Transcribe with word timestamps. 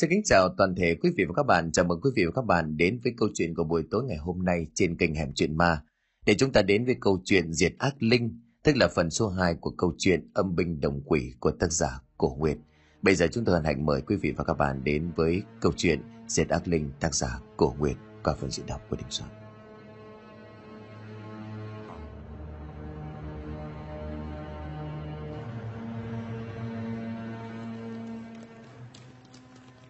Xin 0.00 0.10
kính 0.10 0.22
chào 0.24 0.48
toàn 0.56 0.74
thể 0.74 0.94
quý 0.94 1.10
vị 1.16 1.24
và 1.24 1.32
các 1.36 1.42
bạn. 1.42 1.72
Chào 1.72 1.84
mừng 1.84 2.00
quý 2.00 2.10
vị 2.16 2.24
và 2.24 2.32
các 2.34 2.44
bạn 2.44 2.76
đến 2.76 3.00
với 3.04 3.12
câu 3.16 3.28
chuyện 3.34 3.54
của 3.54 3.64
buổi 3.64 3.84
tối 3.90 4.04
ngày 4.04 4.16
hôm 4.16 4.44
nay 4.44 4.66
trên 4.74 4.96
kênh 4.96 5.14
Hẻm 5.14 5.32
Chuyện 5.34 5.56
Ma. 5.56 5.82
Để 6.26 6.34
chúng 6.38 6.52
ta 6.52 6.62
đến 6.62 6.84
với 6.84 6.96
câu 7.00 7.20
chuyện 7.24 7.52
Diệt 7.52 7.72
Ác 7.78 8.02
Linh, 8.02 8.40
tức 8.62 8.76
là 8.76 8.88
phần 8.88 9.10
số 9.10 9.28
2 9.28 9.54
của 9.54 9.70
câu 9.70 9.94
chuyện 9.98 10.30
Âm 10.34 10.54
binh 10.56 10.80
đồng 10.80 11.02
quỷ 11.04 11.32
của 11.40 11.50
tác 11.50 11.72
giả 11.72 12.00
Cổ 12.18 12.36
Nguyệt. 12.38 12.58
Bây 13.02 13.14
giờ 13.14 13.26
chúng 13.32 13.44
tôi 13.44 13.54
hân 13.54 13.64
hạnh 13.64 13.86
mời 13.86 14.00
quý 14.00 14.16
vị 14.16 14.32
và 14.36 14.44
các 14.44 14.54
bạn 14.54 14.84
đến 14.84 15.10
với 15.16 15.42
câu 15.60 15.72
chuyện 15.76 16.02
Diệt 16.28 16.48
Ác 16.48 16.68
Linh 16.68 16.90
tác 17.00 17.14
giả 17.14 17.40
Cổ 17.56 17.74
Nguyệt 17.78 17.96
qua 18.24 18.34
phần 18.40 18.50
diễn 18.50 18.66
đọc 18.66 18.80
của 18.90 18.96
Đình 18.96 19.10
Soạn. 19.10 19.30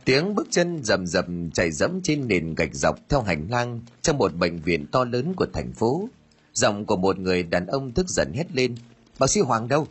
Tiếng 0.09 0.35
bước 0.35 0.47
chân 0.51 0.85
rầm 0.85 1.07
rầm 1.07 1.51
chạy 1.51 1.71
dẫm 1.71 2.01
trên 2.03 2.29
nền 2.29 2.55
gạch 2.55 2.75
dọc 2.75 3.09
theo 3.09 3.23
hành 3.23 3.47
lang 3.51 3.81
trong 4.03 4.19
một 4.19 4.35
bệnh 4.35 4.59
viện 4.63 4.87
to 4.87 5.05
lớn 5.05 5.35
của 5.37 5.47
thành 5.53 5.73
phố. 5.73 6.09
Giọng 6.53 6.85
của 6.85 6.97
một 6.97 7.19
người 7.19 7.43
đàn 7.43 7.67
ông 7.67 7.93
tức 7.93 8.09
giận 8.09 8.33
hét 8.35 8.47
lên. 8.53 8.75
Bác 9.19 9.31
sĩ 9.31 9.41
Hoàng 9.41 9.69
đâu? 9.69 9.87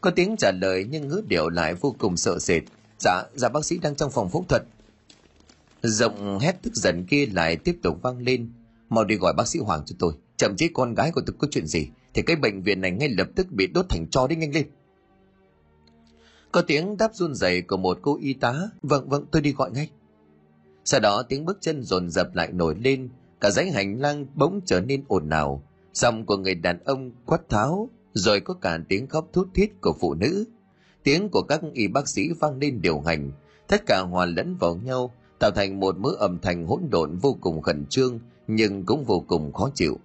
Có 0.00 0.10
tiếng 0.10 0.36
trả 0.38 0.52
lời 0.52 0.86
nhưng 0.90 1.08
ngữ 1.08 1.22
điệu 1.28 1.48
lại 1.48 1.74
vô 1.74 1.94
cùng 1.98 2.16
sợ 2.16 2.38
sệt. 2.38 2.62
Dạ, 2.98 3.22
dạ 3.34 3.48
bác 3.48 3.64
sĩ 3.64 3.78
đang 3.78 3.94
trong 3.94 4.10
phòng 4.10 4.30
phẫu 4.30 4.44
thuật. 4.48 4.62
Giọng 5.82 6.38
hét 6.38 6.62
tức 6.62 6.74
giận 6.74 7.04
kia 7.04 7.26
lại 7.26 7.56
tiếp 7.56 7.76
tục 7.82 7.98
vang 8.02 8.18
lên. 8.18 8.52
Mau 8.88 9.04
đi 9.04 9.16
gọi 9.16 9.32
bác 9.36 9.48
sĩ 9.48 9.58
Hoàng 9.58 9.82
cho 9.86 9.96
tôi. 9.98 10.12
Chậm 10.36 10.56
chí 10.56 10.68
con 10.68 10.94
gái 10.94 11.10
của 11.12 11.22
tôi 11.26 11.36
có 11.38 11.48
chuyện 11.50 11.66
gì 11.66 11.88
thì 12.14 12.22
cái 12.22 12.36
bệnh 12.36 12.62
viện 12.62 12.80
này 12.80 12.90
ngay 12.90 13.08
lập 13.08 13.28
tức 13.34 13.46
bị 13.50 13.66
đốt 13.66 13.86
thành 13.88 14.06
tro 14.10 14.26
đấy 14.26 14.36
nhanh 14.36 14.54
lên. 14.54 14.66
Có 16.56 16.62
tiếng 16.62 16.96
đáp 16.96 17.14
run 17.14 17.34
rẩy 17.34 17.62
của 17.62 17.76
một 17.76 17.98
cô 18.02 18.18
y 18.20 18.34
tá. 18.34 18.54
Vâng, 18.82 19.08
vâng, 19.08 19.26
tôi 19.30 19.42
đi 19.42 19.52
gọi 19.52 19.70
ngay. 19.70 19.90
Sau 20.84 21.00
đó 21.00 21.22
tiếng 21.28 21.44
bước 21.44 21.58
chân 21.60 21.82
dồn 21.82 22.10
dập 22.10 22.34
lại 22.34 22.52
nổi 22.52 22.74
lên, 22.80 23.08
cả 23.40 23.50
dãy 23.50 23.70
hành 23.70 24.00
lang 24.00 24.26
bỗng 24.34 24.60
trở 24.66 24.80
nên 24.80 25.04
ồn 25.08 25.28
ào. 25.28 25.62
Giọng 25.92 26.26
của 26.26 26.36
người 26.36 26.54
đàn 26.54 26.84
ông 26.84 27.10
quát 27.26 27.48
tháo, 27.48 27.88
rồi 28.12 28.40
có 28.40 28.54
cả 28.54 28.78
tiếng 28.88 29.06
khóc 29.06 29.28
thút 29.32 29.48
thít 29.54 29.70
của 29.80 29.92
phụ 30.00 30.14
nữ. 30.14 30.44
Tiếng 31.02 31.28
của 31.28 31.42
các 31.42 31.60
y 31.72 31.88
bác 31.88 32.08
sĩ 32.08 32.22
vang 32.40 32.58
lên 32.58 32.80
điều 32.80 33.00
hành, 33.00 33.32
tất 33.68 33.86
cả 33.86 34.00
hòa 34.00 34.26
lẫn 34.26 34.56
vào 34.56 34.76
nhau, 34.76 35.14
tạo 35.38 35.50
thành 35.50 35.80
một 35.80 35.98
mớ 35.98 36.10
âm 36.18 36.38
thanh 36.38 36.66
hỗn 36.66 36.80
độn 36.90 37.16
vô 37.16 37.36
cùng 37.40 37.62
khẩn 37.62 37.86
trương, 37.86 38.18
nhưng 38.46 38.84
cũng 38.84 39.04
vô 39.04 39.24
cùng 39.26 39.52
khó 39.52 39.70
chịu. 39.74 39.98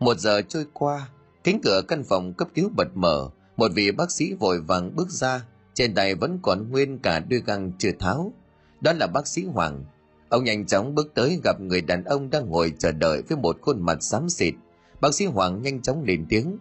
Một 0.00 0.18
giờ 0.18 0.42
trôi 0.42 0.66
qua, 0.72 1.08
cánh 1.44 1.60
cửa 1.64 1.82
căn 1.88 2.04
phòng 2.04 2.32
cấp 2.32 2.48
cứu 2.54 2.70
bật 2.76 2.88
mở, 2.94 3.30
một 3.56 3.70
vị 3.74 3.90
bác 3.90 4.10
sĩ 4.10 4.34
vội 4.34 4.60
vàng 4.60 4.96
bước 4.96 5.10
ra, 5.10 5.44
trên 5.74 5.94
tay 5.94 6.14
vẫn 6.14 6.38
còn 6.42 6.70
nguyên 6.70 6.98
cả 6.98 7.20
đôi 7.20 7.42
găng 7.46 7.72
chưa 7.78 7.92
tháo. 7.98 8.32
Đó 8.80 8.92
là 8.92 9.06
bác 9.06 9.26
sĩ 9.26 9.44
Hoàng. 9.44 9.84
Ông 10.28 10.44
nhanh 10.44 10.66
chóng 10.66 10.94
bước 10.94 11.14
tới 11.14 11.40
gặp 11.44 11.60
người 11.60 11.80
đàn 11.80 12.04
ông 12.04 12.30
đang 12.30 12.48
ngồi 12.48 12.72
chờ 12.78 12.92
đợi 12.92 13.22
với 13.28 13.38
một 13.38 13.56
khuôn 13.60 13.82
mặt 13.82 13.98
xám 14.00 14.28
xịt. 14.28 14.54
Bác 15.00 15.14
sĩ 15.14 15.24
Hoàng 15.24 15.62
nhanh 15.62 15.82
chóng 15.82 16.02
lên 16.04 16.26
tiếng. 16.28 16.58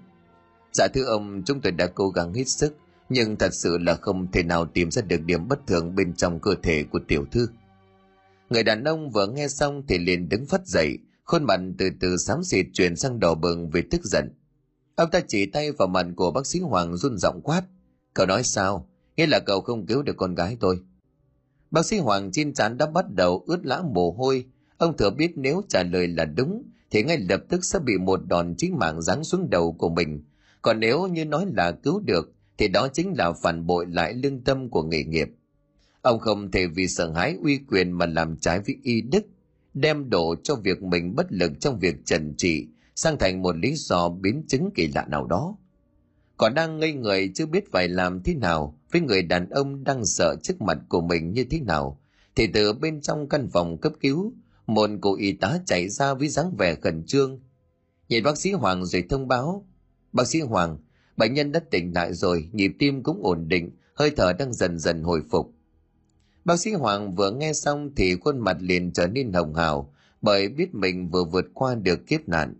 Dạ 0.73 0.87
thưa 0.93 1.03
ông, 1.03 1.41
chúng 1.45 1.61
tôi 1.61 1.71
đã 1.71 1.87
cố 1.87 2.09
gắng 2.09 2.33
hết 2.33 2.47
sức, 2.47 2.77
nhưng 3.09 3.35
thật 3.35 3.53
sự 3.53 3.77
là 3.77 3.95
không 3.95 4.31
thể 4.31 4.43
nào 4.43 4.65
tìm 4.65 4.91
ra 4.91 5.01
được 5.01 5.21
điểm 5.21 5.47
bất 5.47 5.67
thường 5.67 5.95
bên 5.95 6.13
trong 6.13 6.39
cơ 6.39 6.55
thể 6.63 6.83
của 6.83 6.99
tiểu 7.07 7.25
thư. 7.31 7.47
Người 8.49 8.63
đàn 8.63 8.83
ông 8.83 9.11
vừa 9.11 9.27
nghe 9.27 9.47
xong 9.47 9.83
thì 9.87 9.97
liền 9.97 10.29
đứng 10.29 10.45
phát 10.45 10.67
dậy, 10.67 10.97
khuôn 11.23 11.43
mặt 11.43 11.59
từ 11.77 11.89
từ 11.99 12.17
xám 12.17 12.43
xịt 12.43 12.65
chuyển 12.73 12.95
sang 12.95 13.19
đỏ 13.19 13.35
bừng 13.35 13.69
vì 13.69 13.81
tức 13.81 14.01
giận. 14.03 14.33
Ông 14.95 15.09
ta 15.11 15.19
chỉ 15.27 15.45
tay 15.45 15.71
vào 15.71 15.87
mặt 15.87 16.05
của 16.15 16.31
bác 16.31 16.45
sĩ 16.45 16.59
Hoàng 16.59 16.97
run 16.97 17.17
giọng 17.17 17.41
quát. 17.43 17.61
Cậu 18.13 18.25
nói 18.25 18.43
sao? 18.43 18.89
Nghĩa 19.17 19.27
là 19.27 19.39
cậu 19.39 19.61
không 19.61 19.85
cứu 19.85 20.01
được 20.01 20.17
con 20.17 20.35
gái 20.35 20.57
tôi. 20.59 20.79
Bác 21.71 21.85
sĩ 21.85 21.97
Hoàng 21.97 22.31
trên 22.31 22.53
trán 22.53 22.77
đã 22.77 22.85
bắt 22.85 23.05
đầu 23.11 23.43
ướt 23.47 23.65
lã 23.65 23.81
mồ 23.93 24.11
hôi. 24.11 24.45
Ông 24.77 24.97
thừa 24.97 25.09
biết 25.09 25.31
nếu 25.35 25.61
trả 25.69 25.83
lời 25.83 26.07
là 26.07 26.25
đúng, 26.25 26.63
thì 26.91 27.03
ngay 27.03 27.17
lập 27.29 27.43
tức 27.49 27.65
sẽ 27.65 27.79
bị 27.79 27.97
một 27.97 28.19
đòn 28.27 28.55
chí 28.57 28.71
mạng 28.71 29.01
giáng 29.01 29.23
xuống 29.23 29.49
đầu 29.49 29.71
của 29.71 29.89
mình. 29.89 30.23
Còn 30.61 30.79
nếu 30.79 31.07
như 31.07 31.25
nói 31.25 31.45
là 31.53 31.71
cứu 31.71 31.99
được, 31.99 32.33
thì 32.57 32.67
đó 32.67 32.87
chính 32.93 33.13
là 33.17 33.31
phản 33.31 33.67
bội 33.67 33.85
lại 33.85 34.13
lương 34.13 34.41
tâm 34.41 34.69
của 34.69 34.83
nghề 34.83 35.03
nghiệp. 35.03 35.29
Ông 36.01 36.19
không 36.19 36.51
thể 36.51 36.67
vì 36.67 36.87
sợ 36.87 37.11
hãi 37.11 37.37
uy 37.43 37.59
quyền 37.67 37.91
mà 37.91 38.05
làm 38.05 38.37
trái 38.37 38.59
với 38.59 38.77
y 38.83 39.01
đức, 39.01 39.25
đem 39.73 40.09
đổ 40.09 40.35
cho 40.43 40.55
việc 40.55 40.83
mình 40.83 41.15
bất 41.15 41.27
lực 41.29 41.51
trong 41.59 41.79
việc 41.79 41.95
trần 42.05 42.33
trị 42.37 42.67
sang 42.95 43.17
thành 43.17 43.41
một 43.41 43.55
lý 43.57 43.73
do 43.75 44.09
biến 44.09 44.43
chứng 44.47 44.69
kỳ 44.75 44.87
lạ 44.87 45.05
nào 45.09 45.27
đó. 45.27 45.57
Còn 46.37 46.53
đang 46.53 46.79
ngây 46.79 46.93
người 46.93 47.31
chưa 47.35 47.45
biết 47.45 47.71
phải 47.71 47.87
làm 47.87 48.23
thế 48.23 48.35
nào 48.35 48.79
với 48.91 49.01
người 49.01 49.23
đàn 49.23 49.49
ông 49.49 49.83
đang 49.83 50.05
sợ 50.05 50.35
trước 50.43 50.61
mặt 50.61 50.77
của 50.89 51.01
mình 51.01 51.33
như 51.33 51.43
thế 51.43 51.59
nào, 51.59 51.99
thì 52.35 52.47
từ 52.47 52.73
bên 52.73 53.01
trong 53.01 53.29
căn 53.29 53.47
phòng 53.53 53.77
cấp 53.77 53.93
cứu, 54.01 54.33
một 54.67 54.89
cô 55.01 55.15
y 55.15 55.33
tá 55.33 55.59
chạy 55.65 55.89
ra 55.89 56.13
với 56.13 56.27
dáng 56.27 56.55
vẻ 56.57 56.75
khẩn 56.75 57.03
trương. 57.05 57.39
Nhìn 58.09 58.23
bác 58.23 58.37
sĩ 58.37 58.51
Hoàng 58.51 58.85
rồi 58.85 59.03
thông 59.09 59.27
báo, 59.27 59.65
bác 60.13 60.27
sĩ 60.27 60.41
Hoàng, 60.41 60.77
bệnh 61.17 61.33
nhân 61.33 61.51
đã 61.51 61.59
tỉnh 61.71 61.93
lại 61.95 62.13
rồi, 62.13 62.49
nhịp 62.51 62.71
tim 62.79 63.03
cũng 63.03 63.23
ổn 63.23 63.47
định, 63.47 63.71
hơi 63.93 64.11
thở 64.17 64.33
đang 64.33 64.53
dần 64.53 64.79
dần 64.79 65.03
hồi 65.03 65.21
phục. 65.31 65.53
Bác 66.45 66.59
sĩ 66.59 66.71
Hoàng 66.71 67.15
vừa 67.15 67.31
nghe 67.31 67.53
xong 67.53 67.91
thì 67.95 68.15
khuôn 68.15 68.39
mặt 68.39 68.57
liền 68.59 68.91
trở 68.91 69.07
nên 69.07 69.33
hồng 69.33 69.55
hào, 69.55 69.93
bởi 70.21 70.49
biết 70.49 70.75
mình 70.75 71.09
vừa 71.09 71.23
vượt 71.23 71.45
qua 71.53 71.75
được 71.75 72.07
kiếp 72.07 72.29
nạn. 72.29 72.55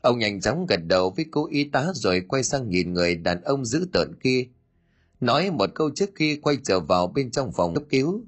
Ông 0.00 0.18
nhanh 0.18 0.40
chóng 0.40 0.66
gật 0.66 0.80
đầu 0.86 1.10
với 1.10 1.26
cô 1.30 1.48
y 1.50 1.64
tá 1.64 1.86
rồi 1.94 2.20
quay 2.28 2.42
sang 2.42 2.68
nhìn 2.68 2.92
người 2.92 3.16
đàn 3.16 3.42
ông 3.42 3.64
dữ 3.64 3.86
tợn 3.92 4.14
kia. 4.22 4.46
Nói 5.20 5.50
một 5.50 5.70
câu 5.74 5.90
trước 5.94 6.10
khi 6.14 6.36
quay 6.36 6.56
trở 6.64 6.80
vào 6.80 7.06
bên 7.06 7.30
trong 7.30 7.52
phòng 7.52 7.74
cấp 7.74 7.82
cứu. 7.90 8.24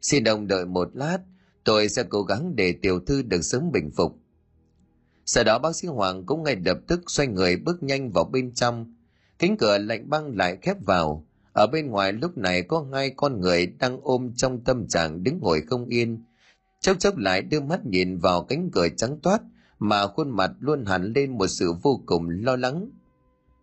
Xin 0.00 0.24
ông 0.24 0.46
đợi 0.46 0.66
một 0.66 0.88
lát, 0.94 1.18
tôi 1.64 1.88
sẽ 1.88 2.02
cố 2.08 2.22
gắng 2.22 2.56
để 2.56 2.72
tiểu 2.82 3.00
thư 3.06 3.22
được 3.22 3.42
sớm 3.42 3.72
bình 3.72 3.90
phục. 3.96 4.18
Sau 5.26 5.44
đó 5.44 5.58
bác 5.58 5.76
sĩ 5.76 5.88
Hoàng 5.88 6.26
cũng 6.26 6.42
ngay 6.42 6.56
lập 6.64 6.78
tức 6.86 7.00
xoay 7.06 7.26
người 7.26 7.56
bước 7.56 7.82
nhanh 7.82 8.10
vào 8.10 8.24
bên 8.24 8.54
trong. 8.54 8.94
Cánh 9.38 9.56
cửa 9.56 9.78
lạnh 9.78 10.10
băng 10.10 10.36
lại 10.36 10.58
khép 10.62 10.76
vào. 10.80 11.26
Ở 11.52 11.66
bên 11.66 11.86
ngoài 11.86 12.12
lúc 12.12 12.38
này 12.38 12.62
có 12.62 12.86
hai 12.92 13.10
con 13.10 13.40
người 13.40 13.66
đang 13.66 14.00
ôm 14.02 14.32
trong 14.36 14.64
tâm 14.64 14.88
trạng 14.88 15.22
đứng 15.22 15.38
ngồi 15.40 15.60
không 15.60 15.86
yên. 15.86 16.24
Chốc 16.80 16.98
chốc 16.98 17.16
lại 17.16 17.42
đưa 17.42 17.60
mắt 17.60 17.86
nhìn 17.86 18.18
vào 18.18 18.44
cánh 18.44 18.70
cửa 18.72 18.88
trắng 18.96 19.18
toát 19.22 19.42
mà 19.78 20.06
khuôn 20.06 20.30
mặt 20.30 20.50
luôn 20.60 20.84
hẳn 20.84 21.12
lên 21.12 21.38
một 21.38 21.46
sự 21.46 21.72
vô 21.82 22.00
cùng 22.06 22.28
lo 22.28 22.56
lắng. 22.56 22.90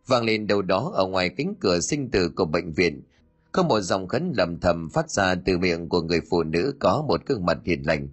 Vang 0.08 0.24
lên 0.24 0.48
đầu 0.48 0.62
đó 0.62 0.92
ở 0.94 1.08
ngoài 1.08 1.30
cánh 1.30 1.54
cửa 1.60 1.80
sinh 1.80 2.12
tử 2.12 2.30
của 2.36 2.46
bệnh 2.46 2.74
viện, 2.74 3.02
có 3.52 3.64
một 3.64 3.80
dòng 3.80 4.08
khấn 4.08 4.34
lầm 4.38 4.60
thầm 4.60 4.90
phát 4.90 5.12
ra 5.12 5.36
từ 5.36 5.58
miệng 5.58 5.90
của 5.90 6.02
người 6.02 6.22
phụ 6.30 6.44
nữ 6.44 6.76
có 6.80 7.06
một 7.08 7.22
gương 7.26 7.46
mặt 7.46 7.58
hiền 7.66 7.82
lành. 7.86 8.08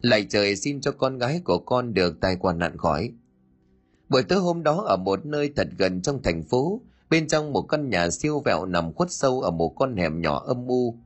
Lạy 0.00 0.26
trời 0.28 0.56
xin 0.56 0.80
cho 0.80 0.92
con 0.92 1.18
gái 1.18 1.40
của 1.44 1.58
con 1.58 1.94
được 1.94 2.20
tai 2.20 2.36
qua 2.36 2.52
nạn 2.52 2.76
khỏi. 2.78 3.12
Buổi 4.08 4.22
tối 4.22 4.38
hôm 4.38 4.62
đó 4.62 4.84
ở 4.86 4.96
một 4.96 5.26
nơi 5.26 5.52
thật 5.56 5.68
gần 5.78 6.02
trong 6.02 6.22
thành 6.22 6.42
phố, 6.42 6.80
bên 7.10 7.28
trong 7.28 7.52
một 7.52 7.62
căn 7.62 7.88
nhà 7.90 8.10
siêu 8.10 8.42
vẹo 8.44 8.66
nằm 8.66 8.92
khuất 8.92 9.12
sâu 9.12 9.40
ở 9.40 9.50
một 9.50 9.68
con 9.68 9.96
hẻm 9.96 10.20
nhỏ 10.20 10.42
âm 10.46 10.66
u. 10.66 10.98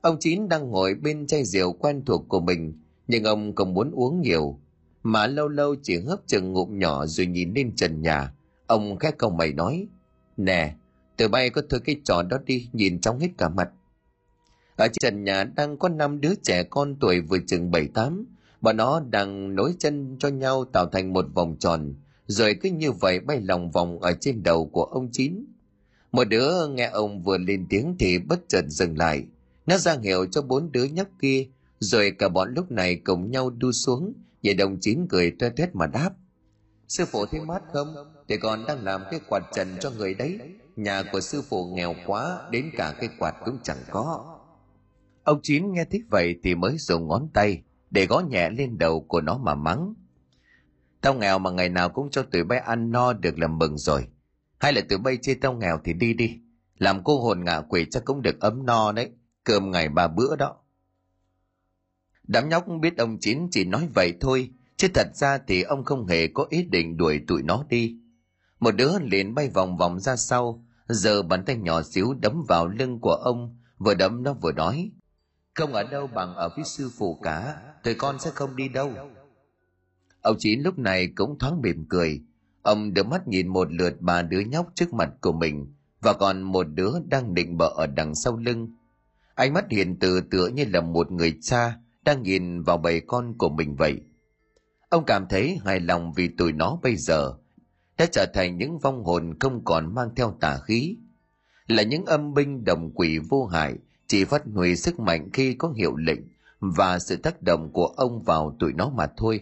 Ông 0.00 0.16
Chín 0.20 0.48
đang 0.48 0.70
ngồi 0.70 0.94
bên 0.94 1.26
chai 1.26 1.44
rượu 1.44 1.72
quen 1.72 2.04
thuộc 2.04 2.24
của 2.28 2.40
mình, 2.40 2.72
nhưng 3.08 3.24
ông 3.24 3.54
không 3.54 3.74
muốn 3.74 3.90
uống 3.90 4.20
nhiều, 4.20 4.58
mà 5.02 5.26
lâu 5.26 5.48
lâu 5.48 5.74
chỉ 5.82 5.98
hớp 5.98 6.20
chừng 6.26 6.52
ngụm 6.52 6.78
nhỏ 6.78 7.06
rồi 7.06 7.26
nhìn 7.26 7.54
lên 7.54 7.76
trần 7.76 8.02
nhà. 8.02 8.32
Ông 8.66 8.98
khẽ 8.98 9.10
câu 9.18 9.30
mày 9.30 9.52
nói, 9.52 9.86
Nè, 10.36 10.74
từ 11.16 11.28
bay 11.28 11.50
có 11.50 11.62
thưa 11.70 11.78
cái 11.78 12.00
trò 12.04 12.22
đó 12.22 12.38
đi, 12.46 12.68
nhìn 12.72 13.00
trong 13.00 13.18
hết 13.18 13.28
cả 13.38 13.48
mặt. 13.48 13.68
Ở 14.76 14.88
trần 15.00 15.24
nhà 15.24 15.44
đang 15.44 15.76
có 15.76 15.88
năm 15.88 16.20
đứa 16.20 16.34
trẻ 16.42 16.62
con 16.62 16.96
tuổi 17.00 17.20
vừa 17.20 17.38
chừng 17.46 17.70
bảy 17.70 17.88
tám, 17.94 18.26
bọn 18.60 18.76
nó 18.76 19.00
đang 19.10 19.54
nối 19.54 19.74
chân 19.78 20.16
cho 20.18 20.28
nhau 20.28 20.64
tạo 20.64 20.86
thành 20.86 21.12
một 21.12 21.26
vòng 21.34 21.56
tròn, 21.58 21.94
rồi 22.26 22.54
cứ 22.62 22.70
như 22.70 22.92
vậy 22.92 23.20
bay 23.20 23.40
lòng 23.40 23.70
vòng 23.70 24.00
ở 24.00 24.12
trên 24.20 24.42
đầu 24.42 24.66
của 24.66 24.84
ông 24.84 25.08
Chín. 25.12 25.44
Một 26.12 26.24
đứa 26.24 26.66
nghe 26.66 26.86
ông 26.86 27.22
vừa 27.22 27.38
lên 27.38 27.66
tiếng 27.68 27.96
thì 27.98 28.18
bất 28.18 28.40
chợt 28.48 28.62
dừng 28.68 28.98
lại. 28.98 29.24
Nó 29.66 29.78
ra 29.78 29.96
hiệu 30.02 30.26
cho 30.26 30.42
bốn 30.42 30.72
đứa 30.72 30.84
nhóc 30.84 31.08
kia, 31.20 31.46
rồi 31.78 32.10
cả 32.10 32.28
bọn 32.28 32.54
lúc 32.54 32.70
này 32.70 32.96
cùng 33.04 33.30
nhau 33.30 33.50
đu 33.50 33.72
xuống, 33.72 34.12
Vậy 34.44 34.54
đồng 34.54 34.76
chín 34.80 35.06
cười 35.08 35.30
toe 35.38 35.50
toét 35.50 35.74
mà 35.74 35.86
đáp. 35.86 36.10
Sư 36.88 37.04
phụ 37.12 37.26
thấy 37.26 37.40
mát 37.40 37.62
không? 37.72 37.94
Thì 38.28 38.36
còn 38.36 38.64
đang 38.68 38.84
làm 38.84 39.02
cái 39.10 39.20
quạt 39.28 39.42
trần 39.54 39.76
cho 39.80 39.90
người 39.90 40.14
đấy. 40.14 40.38
Nhà 40.76 41.02
của 41.12 41.20
sư 41.20 41.42
phụ 41.48 41.66
nghèo 41.74 41.94
quá, 42.06 42.48
đến 42.50 42.70
cả 42.76 42.94
cái 43.00 43.08
quạt 43.18 43.34
cũng 43.44 43.58
chẳng 43.62 43.82
có. 43.90 44.38
Ông 45.24 45.40
Chín 45.42 45.72
nghe 45.72 45.84
thích 45.84 46.02
vậy 46.10 46.40
thì 46.42 46.54
mới 46.54 46.78
dùng 46.78 47.08
ngón 47.08 47.28
tay 47.34 47.62
để 47.90 48.06
gõ 48.06 48.20
nhẹ 48.20 48.50
lên 48.50 48.78
đầu 48.78 49.00
của 49.00 49.20
nó 49.20 49.38
mà 49.38 49.54
mắng. 49.54 49.94
Tao 51.00 51.14
nghèo 51.14 51.38
mà 51.38 51.50
ngày 51.50 51.68
nào 51.68 51.88
cũng 51.88 52.10
cho 52.10 52.22
tụi 52.22 52.44
bay 52.44 52.58
ăn 52.58 52.90
no 52.90 53.12
được 53.12 53.38
làm 53.38 53.58
mừng 53.58 53.78
rồi. 53.78 54.06
Hay 54.58 54.72
là 54.72 54.80
tụi 54.88 54.98
bay 54.98 55.18
chê 55.22 55.34
tao 55.34 55.52
nghèo 55.52 55.80
thì 55.84 55.92
đi 55.92 56.14
đi. 56.14 56.38
Làm 56.78 57.04
cô 57.04 57.20
hồn 57.20 57.44
ngạ 57.44 57.60
quỷ 57.60 57.86
chắc 57.90 58.04
cũng 58.04 58.22
được 58.22 58.40
ấm 58.40 58.66
no 58.66 58.92
đấy. 58.92 59.10
Cơm 59.44 59.70
ngày 59.70 59.88
ba 59.88 60.08
bữa 60.08 60.36
đó. 60.36 60.56
Đám 62.28 62.48
nhóc 62.48 62.64
biết 62.80 62.98
ông 62.98 63.18
Chín 63.20 63.48
chỉ 63.50 63.64
nói 63.64 63.88
vậy 63.94 64.14
thôi, 64.20 64.50
chứ 64.76 64.88
thật 64.94 65.06
ra 65.14 65.38
thì 65.46 65.62
ông 65.62 65.84
không 65.84 66.06
hề 66.06 66.26
có 66.26 66.46
ý 66.50 66.62
định 66.62 66.96
đuổi 66.96 67.20
tụi 67.26 67.42
nó 67.42 67.64
đi. 67.68 67.96
Một 68.60 68.70
đứa 68.70 68.98
liền 68.98 69.34
bay 69.34 69.48
vòng 69.48 69.76
vòng 69.76 70.00
ra 70.00 70.16
sau, 70.16 70.64
giờ 70.88 71.22
bàn 71.22 71.44
tay 71.44 71.56
nhỏ 71.56 71.82
xíu 71.82 72.14
đấm 72.14 72.44
vào 72.48 72.66
lưng 72.66 72.98
của 73.00 73.14
ông, 73.14 73.56
vừa 73.78 73.94
đấm 73.94 74.22
nó 74.22 74.32
vừa 74.32 74.52
nói. 74.52 74.90
Không 75.54 75.72
ở 75.72 75.82
đâu 75.82 76.06
bằng 76.06 76.34
ở 76.34 76.48
với 76.56 76.64
sư 76.64 76.90
phụ 76.98 77.20
cả, 77.22 77.56
tụi 77.84 77.94
con 77.94 78.18
sẽ 78.18 78.30
không 78.34 78.56
đi 78.56 78.68
đâu. 78.68 78.92
Ông 80.22 80.36
Chín 80.38 80.62
lúc 80.62 80.78
này 80.78 81.08
cũng 81.16 81.38
thoáng 81.38 81.60
mỉm 81.62 81.84
cười. 81.88 82.22
Ông 82.62 82.94
đưa 82.94 83.02
mắt 83.02 83.28
nhìn 83.28 83.48
một 83.48 83.72
lượt 83.72 84.00
ba 84.00 84.22
đứa 84.22 84.40
nhóc 84.40 84.66
trước 84.74 84.94
mặt 84.94 85.10
của 85.20 85.32
mình 85.32 85.72
và 86.00 86.12
còn 86.12 86.42
một 86.42 86.66
đứa 86.74 86.92
đang 87.08 87.34
định 87.34 87.56
bợ 87.56 87.68
ở 87.76 87.86
đằng 87.86 88.14
sau 88.14 88.36
lưng. 88.36 88.72
Ánh 89.34 89.52
mắt 89.52 89.64
hiền 89.70 89.98
từ 89.98 90.20
tựa 90.20 90.46
như 90.46 90.64
là 90.72 90.80
một 90.80 91.12
người 91.12 91.38
cha 91.42 91.78
đang 92.02 92.22
nhìn 92.22 92.62
vào 92.62 92.78
bầy 92.78 93.00
con 93.00 93.38
của 93.38 93.48
mình 93.48 93.76
vậy. 93.76 94.00
Ông 94.88 95.04
cảm 95.04 95.26
thấy 95.28 95.58
hài 95.64 95.80
lòng 95.80 96.12
vì 96.12 96.28
tụi 96.28 96.52
nó 96.52 96.78
bây 96.82 96.96
giờ 96.96 97.34
đã 97.98 98.06
trở 98.12 98.26
thành 98.34 98.56
những 98.56 98.78
vong 98.78 99.04
hồn 99.04 99.38
không 99.40 99.64
còn 99.64 99.94
mang 99.94 100.14
theo 100.16 100.36
tà 100.40 100.58
khí, 100.66 100.96
là 101.66 101.82
những 101.82 102.04
âm 102.04 102.34
binh 102.34 102.64
đồng 102.64 102.90
quỷ 102.94 103.18
vô 103.18 103.46
hại 103.46 103.74
chỉ 104.06 104.24
phát 104.24 104.42
huy 104.54 104.76
sức 104.76 105.00
mạnh 105.00 105.30
khi 105.32 105.54
có 105.54 105.72
hiệu 105.76 105.96
lệnh 105.96 106.20
và 106.60 106.98
sự 106.98 107.16
tác 107.16 107.42
động 107.42 107.72
của 107.72 107.86
ông 107.86 108.22
vào 108.22 108.56
tụi 108.58 108.72
nó 108.72 108.90
mà 108.90 109.06
thôi. 109.16 109.40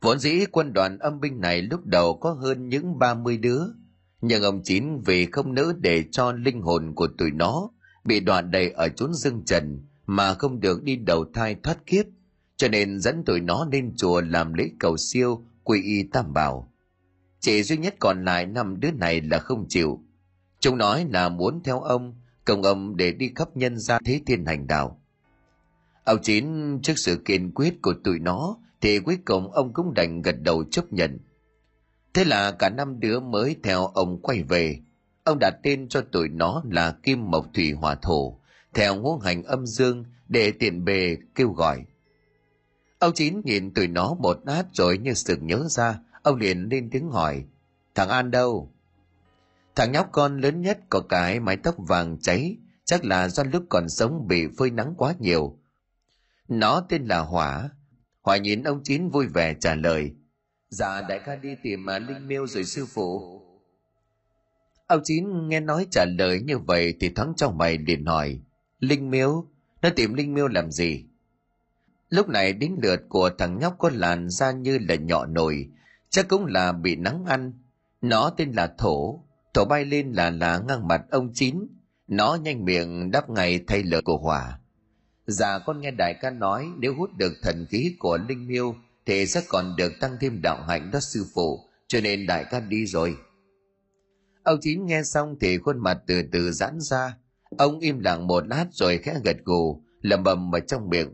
Vốn 0.00 0.18
dĩ 0.18 0.44
quân 0.52 0.72
đoàn 0.72 0.98
âm 0.98 1.20
binh 1.20 1.40
này 1.40 1.62
lúc 1.62 1.86
đầu 1.86 2.18
có 2.18 2.32
hơn 2.32 2.68
những 2.68 2.98
30 2.98 3.36
đứa, 3.36 3.62
nhưng 4.20 4.42
ông 4.42 4.62
Chín 4.64 5.00
vì 5.04 5.26
không 5.26 5.54
nỡ 5.54 5.74
để 5.80 6.04
cho 6.10 6.32
linh 6.32 6.62
hồn 6.62 6.92
của 6.94 7.08
tụi 7.18 7.30
nó 7.30 7.70
bị 8.04 8.20
đoạn 8.20 8.50
đầy 8.50 8.70
ở 8.70 8.88
chốn 8.88 9.14
dương 9.14 9.42
trần 9.44 9.86
mà 10.06 10.34
không 10.34 10.60
được 10.60 10.82
đi 10.82 10.96
đầu 10.96 11.24
thai 11.34 11.56
thoát 11.62 11.86
kiếp, 11.86 12.06
cho 12.56 12.68
nên 12.68 13.00
dẫn 13.00 13.24
tụi 13.24 13.40
nó 13.40 13.66
lên 13.72 13.92
chùa 13.96 14.20
làm 14.20 14.54
lễ 14.54 14.70
cầu 14.78 14.96
siêu 14.96 15.44
quy 15.64 15.82
y 15.82 16.02
tam 16.02 16.32
bảo. 16.32 16.72
Chỉ 17.40 17.62
duy 17.62 17.76
nhất 17.76 17.94
còn 17.98 18.24
lại 18.24 18.46
năm 18.46 18.80
đứa 18.80 18.90
này 18.90 19.20
là 19.20 19.38
không 19.38 19.66
chịu. 19.68 20.02
Chúng 20.60 20.78
nói 20.78 21.06
là 21.10 21.28
muốn 21.28 21.60
theo 21.64 21.80
ông, 21.80 22.14
công 22.44 22.62
ông 22.62 22.96
để 22.96 23.12
đi 23.12 23.32
khắp 23.34 23.56
nhân 23.56 23.78
gian 23.78 24.02
thế 24.04 24.20
thiên 24.26 24.46
hành 24.46 24.66
đạo. 24.66 25.00
Ông 26.04 26.22
Chín 26.22 26.46
trước 26.82 26.94
sự 26.96 27.22
kiên 27.24 27.52
quyết 27.54 27.82
của 27.82 27.94
tụi 28.04 28.18
nó 28.18 28.56
thì 28.80 28.98
cuối 28.98 29.18
cùng 29.24 29.52
ông 29.52 29.72
cũng 29.72 29.94
đành 29.94 30.22
gật 30.22 30.36
đầu 30.40 30.64
chấp 30.64 30.92
nhận. 30.92 31.18
Thế 32.14 32.24
là 32.24 32.50
cả 32.50 32.70
năm 32.70 33.00
đứa 33.00 33.20
mới 33.20 33.56
theo 33.62 33.86
ông 33.86 34.22
quay 34.22 34.42
về. 34.42 34.80
Ông 35.24 35.38
đặt 35.38 35.54
tên 35.62 35.88
cho 35.88 36.00
tụi 36.00 36.28
nó 36.28 36.62
là 36.70 36.96
Kim 37.02 37.30
Mộc 37.30 37.46
Thủy 37.54 37.72
Hỏa 37.72 37.94
Thổ, 37.94 38.40
theo 38.74 38.96
ngũ 38.96 39.18
hành 39.18 39.42
âm 39.42 39.66
dương 39.66 40.04
để 40.28 40.52
tiện 40.52 40.84
bề 40.84 41.16
kêu 41.34 41.52
gọi. 41.52 41.84
Ông 42.98 43.14
Chín 43.14 43.40
nhìn 43.44 43.74
tụi 43.74 43.88
nó 43.88 44.14
một 44.14 44.38
lát 44.46 44.64
rồi 44.72 44.98
như 44.98 45.14
sực 45.14 45.38
nhớ 45.42 45.66
ra, 45.68 45.98
ông 46.22 46.36
liền 46.36 46.68
lên 46.70 46.90
tiếng 46.90 47.10
hỏi, 47.10 47.44
thằng 47.94 48.08
An 48.08 48.30
đâu? 48.30 48.72
Thằng 49.74 49.92
nhóc 49.92 50.08
con 50.12 50.40
lớn 50.40 50.62
nhất 50.62 50.78
có 50.88 51.00
cái 51.00 51.40
mái 51.40 51.56
tóc 51.56 51.74
vàng 51.78 52.18
cháy, 52.20 52.56
chắc 52.84 53.04
là 53.04 53.28
do 53.28 53.42
lúc 53.44 53.64
còn 53.68 53.88
sống 53.88 54.28
bị 54.28 54.46
phơi 54.58 54.70
nắng 54.70 54.94
quá 54.96 55.14
nhiều. 55.18 55.58
Nó 56.48 56.86
tên 56.88 57.04
là 57.04 57.18
Hỏa. 57.18 57.70
Hỏa 58.22 58.36
nhìn 58.36 58.62
ông 58.62 58.80
Chín 58.84 59.08
vui 59.08 59.26
vẻ 59.26 59.54
trả 59.60 59.74
lời, 59.74 60.14
dạ 60.68 61.02
đại 61.08 61.20
ca 61.26 61.36
đi 61.36 61.48
tìm 61.62 61.90
à, 61.90 61.98
Linh 61.98 62.28
Miêu 62.28 62.46
rồi 62.46 62.64
sư 62.64 62.86
phụ. 62.86 63.40
Ông 64.86 65.00
Chín 65.04 65.48
nghe 65.48 65.60
nói 65.60 65.86
trả 65.90 66.04
lời 66.04 66.40
như 66.40 66.58
vậy 66.58 66.94
thì 67.00 67.08
thoáng 67.08 67.32
trong 67.36 67.58
mày 67.58 67.78
liền 67.78 68.04
hỏi, 68.04 68.40
Linh 68.88 69.10
Miêu, 69.10 69.46
nó 69.82 69.90
tìm 69.96 70.14
Linh 70.14 70.34
Miêu 70.34 70.48
làm 70.48 70.70
gì? 70.70 71.04
Lúc 72.08 72.28
này 72.28 72.52
đến 72.52 72.76
lượt 72.82 73.00
của 73.08 73.30
thằng 73.38 73.58
nhóc 73.58 73.76
có 73.78 73.90
làn 73.94 74.30
da 74.30 74.52
như 74.52 74.78
là 74.78 74.94
nhọ 74.94 75.26
nổi, 75.26 75.68
chắc 76.10 76.28
cũng 76.28 76.46
là 76.46 76.72
bị 76.72 76.96
nắng 76.96 77.24
ăn. 77.24 77.52
Nó 78.00 78.30
tên 78.36 78.52
là 78.52 78.74
Thổ, 78.78 79.24
Thổ 79.54 79.64
bay 79.64 79.84
lên 79.84 80.12
là 80.12 80.30
là 80.30 80.58
ngang 80.58 80.88
mặt 80.88 81.02
ông 81.10 81.30
Chín. 81.34 81.66
Nó 82.08 82.34
nhanh 82.34 82.64
miệng 82.64 83.10
đáp 83.10 83.30
ngay 83.30 83.64
thay 83.66 83.82
lời 83.82 84.02
của 84.02 84.16
Hòa. 84.16 84.58
Dạ 85.26 85.58
con 85.58 85.80
nghe 85.80 85.90
đại 85.90 86.14
ca 86.20 86.30
nói 86.30 86.68
nếu 86.78 86.94
hút 86.94 87.10
được 87.16 87.32
thần 87.42 87.66
khí 87.70 87.96
của 87.98 88.18
Linh 88.28 88.46
Miêu 88.46 88.74
thì 89.06 89.26
sẽ 89.26 89.42
còn 89.48 89.76
được 89.76 89.92
tăng 90.00 90.16
thêm 90.20 90.42
đạo 90.42 90.62
hạnh 90.62 90.90
đó 90.90 91.00
sư 91.00 91.26
phụ, 91.34 91.60
cho 91.86 92.00
nên 92.00 92.26
đại 92.26 92.44
ca 92.50 92.60
đi 92.60 92.86
rồi. 92.86 93.16
Ông 94.42 94.58
Chín 94.60 94.86
nghe 94.86 95.02
xong 95.02 95.36
thì 95.40 95.58
khuôn 95.58 95.78
mặt 95.78 95.98
từ 96.06 96.22
từ 96.32 96.52
giãn 96.52 96.80
ra. 96.80 97.16
Ông 97.58 97.78
im 97.78 97.98
lặng 97.98 98.26
một 98.26 98.46
lát 98.46 98.66
rồi 98.72 98.98
khẽ 98.98 99.16
gật 99.24 99.36
gù, 99.44 99.82
lầm 100.00 100.22
bầm 100.22 100.50
vào 100.50 100.60
trong 100.60 100.88
miệng. 100.88 101.08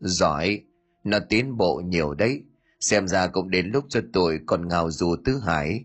Giỏi, 0.00 0.60
nó 1.04 1.18
tiến 1.28 1.56
bộ 1.56 1.82
nhiều 1.84 2.14
đấy. 2.14 2.42
Xem 2.80 3.08
ra 3.08 3.26
cũng 3.26 3.50
đến 3.50 3.66
lúc 3.66 3.84
cho 3.88 4.00
tuổi 4.12 4.38
còn 4.46 4.68
ngào 4.68 4.90
dù 4.90 5.16
tứ 5.24 5.38
hải. 5.38 5.84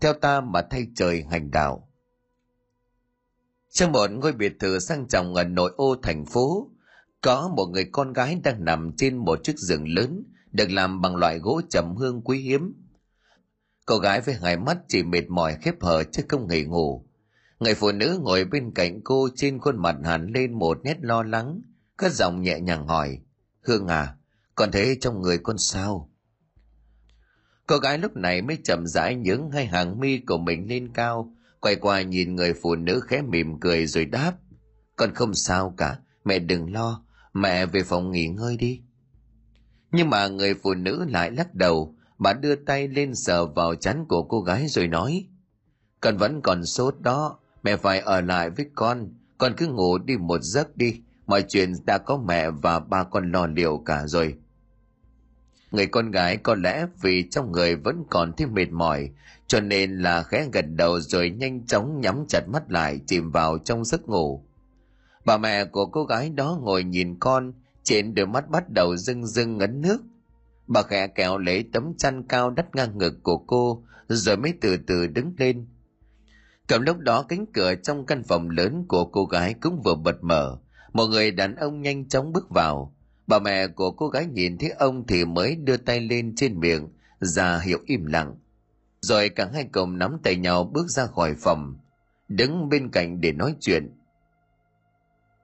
Theo 0.00 0.12
ta 0.12 0.40
mà 0.40 0.62
thay 0.70 0.86
trời 0.94 1.24
hành 1.30 1.50
đạo. 1.50 1.88
Trong 3.70 3.92
một 3.92 4.10
ngôi 4.10 4.32
biệt 4.32 4.52
thự 4.60 4.78
sang 4.78 5.08
trọng 5.08 5.34
ở 5.34 5.44
nội 5.44 5.72
ô 5.76 5.96
thành 6.02 6.24
phố, 6.26 6.70
có 7.20 7.52
một 7.56 7.66
người 7.66 7.84
con 7.92 8.12
gái 8.12 8.40
đang 8.44 8.64
nằm 8.64 8.92
trên 8.96 9.16
một 9.16 9.44
chiếc 9.44 9.58
giường 9.58 9.88
lớn 9.88 10.24
được 10.52 10.70
làm 10.70 11.00
bằng 11.00 11.16
loại 11.16 11.38
gỗ 11.38 11.60
trầm 11.70 11.96
hương 11.96 12.22
quý 12.22 12.38
hiếm. 12.38 12.74
Cô 13.86 13.98
gái 13.98 14.20
với 14.20 14.34
hai 14.34 14.56
mắt 14.56 14.78
chỉ 14.88 15.02
mệt 15.02 15.28
mỏi 15.28 15.56
khép 15.62 15.74
hờ 15.82 16.04
chứ 16.04 16.22
không 16.28 16.48
hề 16.48 16.64
ngủ. 16.64 17.06
Người 17.64 17.74
phụ 17.74 17.92
nữ 17.92 18.18
ngồi 18.22 18.44
bên 18.44 18.70
cạnh 18.74 19.00
cô 19.04 19.28
trên 19.34 19.58
khuôn 19.58 19.82
mặt 19.82 19.96
hẳn 20.04 20.26
lên 20.34 20.52
một 20.52 20.78
nét 20.84 20.96
lo 21.00 21.22
lắng, 21.22 21.60
cất 21.96 22.12
giọng 22.12 22.42
nhẹ 22.42 22.60
nhàng 22.60 22.86
hỏi. 22.86 23.18
Hương 23.62 23.88
à, 23.88 24.16
còn 24.54 24.70
thấy 24.72 24.96
trong 25.00 25.22
người 25.22 25.38
con 25.38 25.58
sao? 25.58 26.10
Cô 27.66 27.76
gái 27.78 27.98
lúc 27.98 28.16
này 28.16 28.42
mới 28.42 28.58
chậm 28.64 28.86
rãi 28.86 29.14
những 29.14 29.50
hai 29.50 29.66
hàng 29.66 30.00
mi 30.00 30.18
của 30.18 30.38
mình 30.38 30.68
lên 30.68 30.92
cao, 30.94 31.34
quay 31.60 31.76
qua 31.76 32.02
nhìn 32.02 32.36
người 32.36 32.54
phụ 32.62 32.74
nữ 32.74 33.00
khẽ 33.06 33.22
mỉm 33.22 33.60
cười 33.60 33.86
rồi 33.86 34.04
đáp. 34.04 34.32
Con 34.96 35.14
không 35.14 35.34
sao 35.34 35.74
cả, 35.76 35.98
mẹ 36.24 36.38
đừng 36.38 36.72
lo, 36.72 37.04
mẹ 37.32 37.66
về 37.66 37.82
phòng 37.82 38.10
nghỉ 38.10 38.28
ngơi 38.28 38.56
đi. 38.56 38.80
Nhưng 39.92 40.10
mà 40.10 40.28
người 40.28 40.54
phụ 40.54 40.74
nữ 40.74 41.04
lại 41.08 41.30
lắc 41.30 41.54
đầu, 41.54 41.94
bà 42.18 42.32
đưa 42.32 42.54
tay 42.54 42.88
lên 42.88 43.14
sờ 43.14 43.46
vào 43.46 43.74
chắn 43.74 44.04
của 44.08 44.22
cô 44.22 44.40
gái 44.40 44.68
rồi 44.68 44.88
nói. 44.88 45.28
Con 46.00 46.16
vẫn 46.16 46.40
còn 46.42 46.64
sốt 46.64 47.00
đó, 47.00 47.38
mẹ 47.64 47.76
phải 47.76 47.98
ở 47.98 48.20
lại 48.20 48.50
với 48.50 48.66
con, 48.74 49.08
con 49.38 49.54
cứ 49.56 49.66
ngủ 49.66 49.98
đi 49.98 50.16
một 50.16 50.42
giấc 50.42 50.76
đi, 50.76 51.00
mọi 51.26 51.42
chuyện 51.48 51.72
đã 51.86 51.98
có 51.98 52.16
mẹ 52.16 52.50
và 52.50 52.78
ba 52.78 53.04
con 53.04 53.32
lo 53.32 53.46
liệu 53.46 53.82
cả 53.86 54.06
rồi. 54.06 54.34
Người 55.70 55.86
con 55.86 56.10
gái 56.10 56.36
có 56.36 56.54
lẽ 56.54 56.86
vì 57.02 57.28
trong 57.30 57.52
người 57.52 57.76
vẫn 57.76 58.04
còn 58.10 58.32
thêm 58.36 58.54
mệt 58.54 58.70
mỏi, 58.70 59.10
cho 59.46 59.60
nên 59.60 59.98
là 59.98 60.22
khẽ 60.22 60.48
gật 60.52 60.64
đầu 60.68 61.00
rồi 61.00 61.30
nhanh 61.30 61.66
chóng 61.66 62.00
nhắm 62.00 62.24
chặt 62.28 62.48
mắt 62.48 62.70
lại 62.70 63.00
chìm 63.06 63.30
vào 63.30 63.58
trong 63.58 63.84
giấc 63.84 64.08
ngủ. 64.08 64.44
Bà 65.24 65.38
mẹ 65.38 65.64
của 65.64 65.86
cô 65.86 66.04
gái 66.04 66.30
đó 66.30 66.58
ngồi 66.62 66.84
nhìn 66.84 67.18
con, 67.20 67.52
trên 67.82 68.14
đôi 68.14 68.26
mắt 68.26 68.50
bắt 68.50 68.70
đầu 68.70 68.96
rưng 68.96 69.26
rưng 69.26 69.58
ngấn 69.58 69.80
nước. 69.80 70.02
Bà 70.66 70.82
khẽ 70.82 71.06
kẹo 71.06 71.38
lấy 71.38 71.64
tấm 71.72 71.94
chăn 71.98 72.22
cao 72.22 72.50
đắt 72.50 72.74
ngang 72.76 72.98
ngực 72.98 73.14
của 73.22 73.38
cô, 73.38 73.82
rồi 74.08 74.36
mới 74.36 74.54
từ 74.60 74.76
từ 74.76 75.06
đứng 75.06 75.32
lên. 75.38 75.66
Cầm 76.68 76.82
lúc 76.82 76.98
đó 76.98 77.22
cánh 77.22 77.46
cửa 77.54 77.74
trong 77.74 78.06
căn 78.06 78.22
phòng 78.22 78.50
lớn 78.50 78.84
của 78.88 79.04
cô 79.04 79.24
gái 79.24 79.54
cũng 79.54 79.82
vừa 79.84 79.94
bật 79.94 80.24
mở, 80.24 80.58
một 80.92 81.06
người 81.06 81.30
đàn 81.30 81.56
ông 81.56 81.82
nhanh 81.82 82.08
chóng 82.08 82.32
bước 82.32 82.50
vào. 82.50 82.94
Bà 83.26 83.38
mẹ 83.38 83.66
của 83.66 83.90
cô 83.90 84.08
gái 84.08 84.26
nhìn 84.26 84.58
thấy 84.58 84.70
ông 84.70 85.06
thì 85.06 85.24
mới 85.24 85.56
đưa 85.56 85.76
tay 85.76 86.00
lên 86.00 86.34
trên 86.36 86.60
miệng, 86.60 86.88
ra 87.20 87.60
hiệu 87.64 87.78
im 87.86 88.06
lặng. 88.06 88.36
Rồi 89.00 89.28
cả 89.28 89.50
hai 89.54 89.68
cùng 89.72 89.98
nắm 89.98 90.18
tay 90.22 90.36
nhau 90.36 90.64
bước 90.64 90.88
ra 90.88 91.06
khỏi 91.06 91.34
phòng, 91.34 91.76
đứng 92.28 92.68
bên 92.68 92.90
cạnh 92.90 93.20
để 93.20 93.32
nói 93.32 93.54
chuyện. 93.60 93.90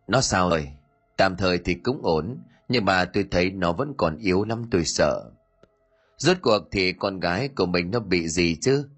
Nó 0.09 0.21
sao 0.21 0.51
rồi? 0.51 0.69
Tạm 1.17 1.37
thời 1.37 1.59
thì 1.59 1.75
cũng 1.75 2.01
ổn, 2.03 2.39
nhưng 2.69 2.85
mà 2.85 3.05
tôi 3.05 3.25
thấy 3.31 3.51
nó 3.51 3.73
vẫn 3.73 3.95
còn 3.97 4.17
yếu 4.17 4.45
lắm 4.45 4.65
tôi 4.71 4.85
sợ. 4.85 5.31
Rốt 6.17 6.37
cuộc 6.43 6.59
thì 6.71 6.93
con 6.93 7.21
gái 7.21 7.49
của 7.49 7.67
mình 7.67 7.91
nó 7.91 8.01
bị 8.01 8.29
gì 8.29 8.57
chứ? 8.61 8.89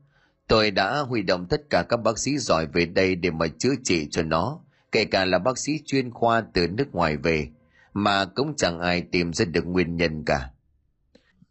Tôi 0.48 0.70
đã 0.70 0.98
huy 0.98 1.22
động 1.22 1.46
tất 1.48 1.60
cả 1.70 1.82
các 1.88 1.96
bác 1.96 2.18
sĩ 2.18 2.38
giỏi 2.38 2.66
về 2.66 2.86
đây 2.86 3.14
để 3.14 3.30
mà 3.30 3.46
chữa 3.58 3.74
trị 3.84 4.08
cho 4.10 4.22
nó, 4.22 4.60
kể 4.92 5.04
cả 5.04 5.24
là 5.24 5.38
bác 5.38 5.58
sĩ 5.58 5.80
chuyên 5.86 6.10
khoa 6.10 6.42
từ 6.54 6.68
nước 6.68 6.94
ngoài 6.94 7.16
về, 7.16 7.48
mà 7.92 8.24
cũng 8.24 8.54
chẳng 8.56 8.80
ai 8.80 9.02
tìm 9.02 9.32
ra 9.32 9.44
được 9.44 9.66
nguyên 9.66 9.96
nhân 9.96 10.24
cả. 10.24 10.50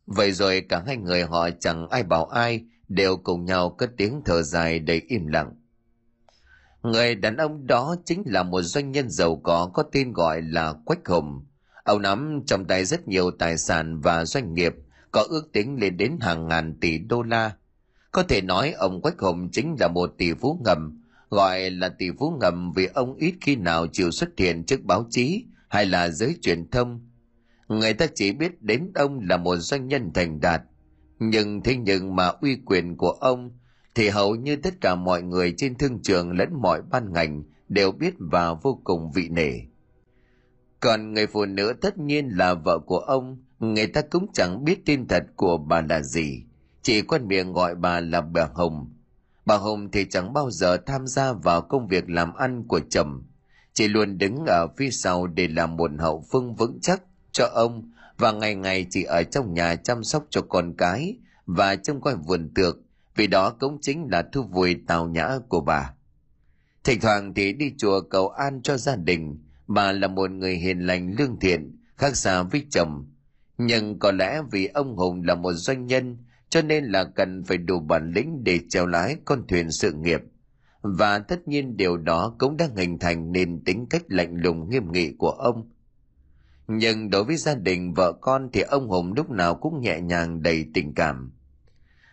Vậy 0.05 0.31
rồi 0.31 0.61
cả 0.69 0.83
hai 0.87 0.97
người 0.97 1.23
họ 1.23 1.49
chẳng 1.59 1.87
ai 1.89 2.03
bảo 2.03 2.25
ai, 2.25 2.65
đều 2.87 3.17
cùng 3.17 3.45
nhau 3.45 3.69
cất 3.69 3.91
tiếng 3.97 4.21
thở 4.25 4.41
dài 4.41 4.79
đầy 4.79 5.01
im 5.07 5.27
lặng. 5.27 5.55
Người 6.83 7.15
đàn 7.15 7.37
ông 7.37 7.67
đó 7.67 7.95
chính 8.05 8.23
là 8.25 8.43
một 8.43 8.61
doanh 8.61 8.91
nhân 8.91 9.09
giàu 9.09 9.35
có 9.43 9.71
có 9.73 9.83
tên 9.83 10.13
gọi 10.13 10.41
là 10.41 10.73
Quách 10.85 11.07
Hùng. 11.07 11.45
Ông 11.83 12.01
nắm 12.01 12.41
trong 12.47 12.65
tay 12.65 12.85
rất 12.85 13.07
nhiều 13.07 13.31
tài 13.31 13.57
sản 13.57 13.99
và 13.99 14.25
doanh 14.25 14.53
nghiệp 14.53 14.75
có 15.11 15.25
ước 15.29 15.49
tính 15.53 15.77
lên 15.81 15.97
đến 15.97 16.17
hàng 16.21 16.47
ngàn 16.47 16.77
tỷ 16.81 16.97
đô 16.97 17.21
la. 17.21 17.55
Có 18.11 18.23
thể 18.23 18.41
nói 18.41 18.71
ông 18.71 19.01
Quách 19.01 19.19
Hùng 19.19 19.49
chính 19.51 19.75
là 19.79 19.87
một 19.87 20.13
tỷ 20.17 20.33
phú 20.33 20.59
ngầm, 20.65 21.01
gọi 21.29 21.69
là 21.69 21.89
tỷ 21.89 22.11
phú 22.19 22.37
ngầm 22.41 22.71
vì 22.71 22.85
ông 22.93 23.15
ít 23.15 23.33
khi 23.41 23.55
nào 23.55 23.87
chịu 23.87 24.11
xuất 24.11 24.29
hiện 24.37 24.63
trước 24.63 24.83
báo 24.83 25.05
chí 25.09 25.45
hay 25.69 25.85
là 25.85 26.09
giới 26.09 26.35
truyền 26.41 26.69
thông. 26.69 27.07
Người 27.67 27.93
ta 27.93 28.07
chỉ 28.15 28.31
biết 28.31 28.61
đến 28.61 28.91
ông 28.95 29.19
là 29.29 29.37
một 29.37 29.55
doanh 29.55 29.87
nhân 29.87 30.11
thành 30.13 30.39
đạt, 30.39 30.61
nhưng 31.19 31.61
thế 31.63 31.75
nhưng 31.75 32.15
mà 32.15 32.27
uy 32.27 32.57
quyền 32.65 32.97
của 32.97 33.11
ông 33.11 33.51
thì 33.95 34.09
hầu 34.09 34.35
như 34.35 34.55
tất 34.55 34.81
cả 34.81 34.95
mọi 34.95 35.21
người 35.21 35.53
trên 35.57 35.75
thương 35.75 36.01
trường 36.01 36.31
lẫn 36.31 36.49
mọi 36.61 36.81
ban 36.81 37.13
ngành 37.13 37.43
đều 37.69 37.91
biết 37.91 38.13
và 38.19 38.53
vô 38.53 38.81
cùng 38.83 39.11
vị 39.11 39.29
nể. 39.29 39.51
còn 40.79 41.13
người 41.13 41.27
phụ 41.27 41.45
nữ 41.45 41.73
tất 41.81 41.97
nhiên 41.97 42.29
là 42.29 42.53
vợ 42.53 42.79
của 42.79 42.99
ông 42.99 43.43
người 43.59 43.87
ta 43.87 44.01
cũng 44.01 44.27
chẳng 44.33 44.63
biết 44.63 44.85
tin 44.85 45.07
thật 45.07 45.23
của 45.35 45.57
bà 45.57 45.81
là 45.81 46.01
gì 46.01 46.43
chỉ 46.81 47.01
quen 47.01 47.27
miệng 47.27 47.53
gọi 47.53 47.75
bà 47.75 47.99
là 47.99 48.21
bà 48.21 48.49
hồng. 48.53 48.93
Bà 49.45 49.57
hồng 49.57 49.91
thì 49.91 50.05
chẳng 50.09 50.33
bao 50.33 50.51
giờ 50.51 50.77
tham 50.77 51.07
gia 51.07 51.33
vào 51.33 51.61
công 51.61 51.87
việc 51.87 52.09
làm 52.09 52.33
ăn 52.33 52.67
của 52.67 52.79
chồng. 52.89 53.23
Chỉ 53.73 53.87
luôn 53.87 54.17
đứng 54.17 54.45
ở 54.47 54.67
phía 54.77 54.89
sau 54.91 55.27
để 55.27 55.47
làm 55.47 55.77
một 55.77 55.91
hậu 55.99 56.25
phương 56.31 56.55
vững 56.55 56.79
chắc 56.81 57.01
cho 57.31 57.45
ông 57.53 57.91
và 58.17 58.31
ngày 58.31 58.55
ngày 58.55 58.85
chỉ 58.89 59.03
ở 59.03 59.23
trong 59.23 59.53
nhà 59.53 59.75
chăm 59.75 60.03
sóc 60.03 60.25
cho 60.29 60.41
con 60.41 60.73
cái 60.77 61.17
và 61.45 61.75
trông 61.75 62.01
coi 62.01 62.15
vườn 62.15 62.53
tược, 62.55 62.77
vì 63.15 63.27
đó 63.27 63.49
cũng 63.49 63.77
chính 63.81 64.07
là 64.11 64.23
thu 64.31 64.43
vui 64.43 64.75
tào 64.87 65.07
nhã 65.07 65.29
của 65.49 65.61
bà. 65.61 65.93
Thỉnh 66.83 66.99
thoảng 67.01 67.33
thì 67.33 67.53
đi 67.53 67.73
chùa 67.77 68.01
cầu 68.01 68.29
an 68.29 68.61
cho 68.61 68.77
gia 68.77 68.95
đình, 68.95 69.39
bà 69.67 69.91
là 69.91 70.07
một 70.07 70.31
người 70.31 70.55
hiền 70.55 70.79
lành 70.79 71.15
lương 71.17 71.39
thiện, 71.39 71.77
khác 71.97 72.15
xa 72.15 72.43
với 72.43 72.65
chồng. 72.69 73.05
Nhưng 73.57 73.99
có 73.99 74.11
lẽ 74.11 74.41
vì 74.51 74.67
ông 74.67 74.95
hùng 74.95 75.23
là 75.23 75.35
một 75.35 75.53
doanh 75.53 75.87
nhân 75.87 76.17
cho 76.51 76.61
nên 76.61 76.85
là 76.85 77.03
cần 77.03 77.43
phải 77.43 77.57
đủ 77.57 77.79
bản 77.79 78.11
lĩnh 78.15 78.43
để 78.43 78.59
chèo 78.69 78.87
lái 78.87 79.15
con 79.25 79.47
thuyền 79.47 79.71
sự 79.71 79.91
nghiệp. 79.91 80.21
Và 80.81 81.19
tất 81.19 81.47
nhiên 81.47 81.77
điều 81.77 81.97
đó 81.97 82.35
cũng 82.39 82.57
đã 82.57 82.67
hình 82.77 82.99
thành 82.99 83.31
nên 83.31 83.63
tính 83.63 83.85
cách 83.89 84.03
lạnh 84.07 84.35
lùng 84.35 84.69
nghiêm 84.69 84.91
nghị 84.91 85.13
của 85.17 85.29
ông. 85.29 85.69
Nhưng 86.67 87.09
đối 87.09 87.23
với 87.23 87.37
gia 87.37 87.55
đình 87.55 87.93
vợ 87.93 88.13
con 88.21 88.49
thì 88.53 88.61
ông 88.61 88.87
hùng 88.87 89.13
lúc 89.13 89.29
nào 89.29 89.55
cũng 89.55 89.81
nhẹ 89.81 90.01
nhàng 90.01 90.41
đầy 90.41 90.65
tình 90.73 90.93
cảm. 90.93 91.31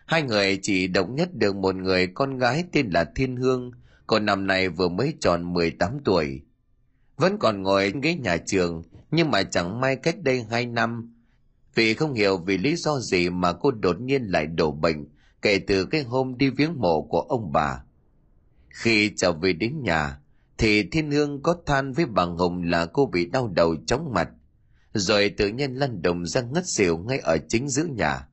Hai 0.05 0.21
người 0.21 0.59
chỉ 0.61 0.87
đồng 0.87 1.15
nhất 1.15 1.29
được 1.33 1.55
một 1.55 1.75
người 1.75 2.07
con 2.07 2.37
gái 2.37 2.63
tên 2.71 2.89
là 2.89 3.03
thiên 3.15 3.35
hương 3.35 3.71
còn 4.07 4.25
năm 4.25 4.47
nay 4.47 4.69
vừa 4.69 4.89
mới 4.89 5.13
tròn 5.19 5.53
18 5.53 5.99
tuổi. 6.05 6.41
Vẫn 7.17 7.37
còn 7.39 7.61
ngồi 7.61 7.93
ghế 8.01 8.15
nhà 8.15 8.37
trường, 8.37 8.83
nhưng 9.11 9.31
mà 9.31 9.43
chẳng 9.43 9.81
may 9.81 9.95
cách 9.95 10.15
đây 10.23 10.45
hai 10.49 10.65
năm 10.65 11.13
vì 11.79 11.93
không 11.93 12.13
hiểu 12.13 12.37
vì 12.37 12.57
lý 12.57 12.75
do 12.75 12.99
gì 12.99 13.29
mà 13.29 13.53
cô 13.53 13.71
đột 13.71 14.01
nhiên 14.01 14.23
lại 14.23 14.47
đổ 14.47 14.71
bệnh, 14.71 15.05
kể 15.41 15.59
từ 15.67 15.85
cái 15.85 16.03
hôm 16.03 16.37
đi 16.37 16.49
viếng 16.49 16.79
mộ 16.79 17.01
của 17.01 17.19
ông 17.19 17.51
bà. 17.51 17.83
Khi 18.69 19.11
trở 19.17 19.31
về 19.31 19.53
đến 19.53 19.81
nhà, 19.83 20.19
thì 20.57 20.83
thiên 20.83 21.11
hương 21.11 21.41
có 21.43 21.55
than 21.65 21.91
với 21.91 22.05
bà 22.05 22.23
hùng 22.23 22.63
là 22.63 22.85
cô 22.85 23.05
bị 23.05 23.25
đau 23.25 23.47
đầu 23.47 23.75
chóng 23.87 24.13
mặt, 24.13 24.29
rồi 24.93 25.29
tự 25.29 25.47
nhiên 25.47 25.73
lăn 25.73 26.01
đồng 26.01 26.25
ra 26.25 26.41
ngất 26.41 26.67
xỉu 26.67 26.97
ngay 26.97 27.19
ở 27.19 27.37
chính 27.47 27.69
giữa 27.69 27.83
nhà. 27.83 28.27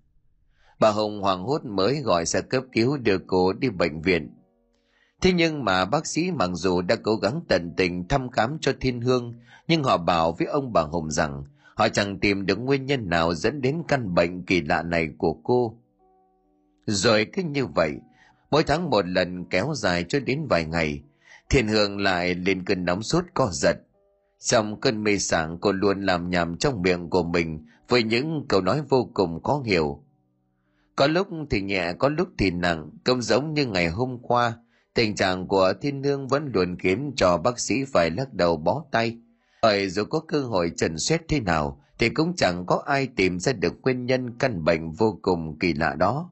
Bà 0.81 0.91
hồng 0.91 1.21
hoảng 1.21 1.45
hốt 1.45 1.65
mới 1.65 2.01
gọi 2.01 2.27
xe 2.27 2.41
cấp 2.41 2.65
cứu 2.73 2.97
đưa 2.97 3.19
cô 3.27 3.53
đi 3.53 3.71
bệnh 3.71 4.01
viện. 4.03 4.35
Thế 5.21 5.33
nhưng 5.33 5.65
mà 5.65 5.85
bác 5.85 6.07
sĩ 6.07 6.31
mặc 6.31 6.51
dù 6.55 6.83
đã 6.83 6.97
cố 6.97 7.17
gắng 7.17 7.41
tận 7.49 7.75
tình 7.77 8.09
thăm 8.09 8.31
khám 8.31 8.59
cho 8.61 8.73
thiên 8.81 9.01
hương, 9.01 9.35
nhưng 9.69 9.85
họ 9.85 9.97
bảo 9.97 10.33
với 10.33 10.47
ông 10.47 10.73
bà 10.73 10.83
hồng 10.83 11.11
rằng 11.11 11.45
họ 11.77 11.89
chẳng 11.89 12.19
tìm 12.19 12.47
được 12.47 12.59
nguyên 12.59 12.87
nhân 12.87 13.09
nào 13.09 13.35
dẫn 13.35 13.61
đến 13.61 13.83
căn 13.89 14.15
bệnh 14.15 14.43
kỳ 14.43 14.61
lạ 14.61 14.83
này 14.83 15.09
của 15.19 15.33
cô. 15.33 15.79
Rồi 16.87 17.27
cứ 17.33 17.43
như 17.43 17.67
vậy, 17.67 17.93
mỗi 18.51 18.63
tháng 18.65 18.91
một 18.91 19.07
lần 19.07 19.45
kéo 19.45 19.73
dài 19.75 20.05
cho 20.09 20.21
đến 20.21 20.47
vài 20.51 20.65
ngày, 20.65 21.03
thiên 21.51 21.69
hương 21.69 22.01
lại 22.01 22.35
lên 22.35 22.65
cơn 22.65 22.85
nóng 22.85 23.03
sốt 23.03 23.25
co 23.35 23.49
giật. 23.53 23.77
Trong 24.41 24.81
cơn 24.81 25.03
mê 25.03 25.19
sảng, 25.19 25.59
cô 25.61 25.73
luôn 25.73 26.03
làm 26.03 26.31
nhảm 26.31 26.57
trong 26.57 26.83
miệng 26.83 27.11
của 27.11 27.23
mình 27.23 27.67
với 27.89 28.03
những 28.03 28.45
câu 28.49 28.61
nói 28.61 28.83
vô 28.89 29.11
cùng 29.15 29.43
khó 29.43 29.63
hiểu. 29.65 30.03
Có 30.97 31.07
lúc 31.07 31.29
thì 31.51 31.61
nhẹ, 31.61 31.93
có 31.99 32.09
lúc 32.09 32.29
thì 32.39 32.51
nặng, 32.51 32.91
cũng 33.05 33.23
giống 33.23 33.55
như 33.55 33.67
ngày 33.67 33.89
hôm 33.89 34.19
qua, 34.23 34.55
tình 34.95 35.15
trạng 35.15 35.47
của 35.49 35.73
thiên 35.81 36.03
hương 36.03 36.29
vẫn 36.29 36.51
luôn 36.55 36.77
khiến 36.79 37.13
cho 37.17 37.37
bác 37.37 37.59
sĩ 37.59 37.85
phải 37.85 38.11
lắc 38.11 38.35
đầu 38.35 38.57
bó 38.57 38.85
tay 38.91 39.19
bởi 39.67 39.89
dù 39.89 40.05
có 40.05 40.21
cơ 40.21 40.41
hội 40.41 40.73
trần 40.77 40.99
xét 40.99 41.29
thế 41.29 41.41
nào, 41.41 41.83
thì 41.99 42.09
cũng 42.09 42.37
chẳng 42.37 42.67
có 42.67 42.83
ai 42.87 43.07
tìm 43.07 43.39
ra 43.39 43.53
được 43.53 43.75
nguyên 43.83 44.07
nhân 44.07 44.39
căn 44.39 44.65
bệnh 44.65 44.91
vô 44.93 45.19
cùng 45.23 45.59
kỳ 45.59 45.73
lạ 45.73 45.95
đó. 45.95 46.31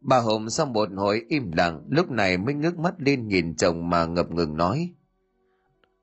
Bà 0.00 0.18
hồng 0.18 0.50
sau 0.50 0.66
một 0.66 0.88
hồi 0.96 1.24
im 1.28 1.52
lặng, 1.52 1.84
lúc 1.88 2.10
này 2.10 2.38
mới 2.38 2.54
ngước 2.54 2.78
mắt 2.78 2.94
lên 2.98 3.28
nhìn 3.28 3.56
chồng 3.56 3.90
mà 3.90 4.06
ngập 4.06 4.30
ngừng 4.30 4.56
nói, 4.56 4.90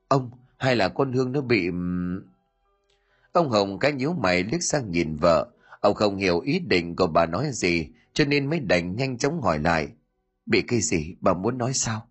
ông, 0.08 0.30
hay 0.56 0.76
là 0.76 0.88
con 0.88 1.12
hương 1.12 1.32
nó 1.32 1.40
bị 1.40 1.70
ông 3.32 3.50
hồng 3.50 3.78
cái 3.78 3.92
nhíu 3.92 4.12
mày 4.12 4.42
liếc 4.42 4.62
sang 4.62 4.90
nhìn 4.90 5.16
vợ. 5.16 5.48
Ông 5.80 5.94
không 5.94 6.16
hiểu 6.16 6.40
ý 6.40 6.58
định 6.58 6.96
của 6.96 7.06
bà 7.06 7.26
nói 7.26 7.50
gì, 7.52 7.88
cho 8.12 8.24
nên 8.24 8.50
mới 8.50 8.60
đành 8.60 8.96
nhanh 8.96 9.18
chóng 9.18 9.42
hỏi 9.42 9.58
lại, 9.58 9.88
bị 10.46 10.62
cái 10.62 10.80
gì? 10.80 11.16
Bà 11.20 11.34
muốn 11.34 11.58
nói 11.58 11.72
sao? 11.74 12.09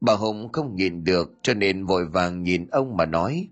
Bà 0.00 0.14
hồng 0.14 0.52
không 0.52 0.76
nhìn 0.76 1.04
được, 1.04 1.32
cho 1.42 1.54
nên 1.54 1.86
vội 1.86 2.06
vàng 2.06 2.42
nhìn 2.42 2.66
ông 2.66 2.96
mà 2.96 3.06
nói, 3.06 3.48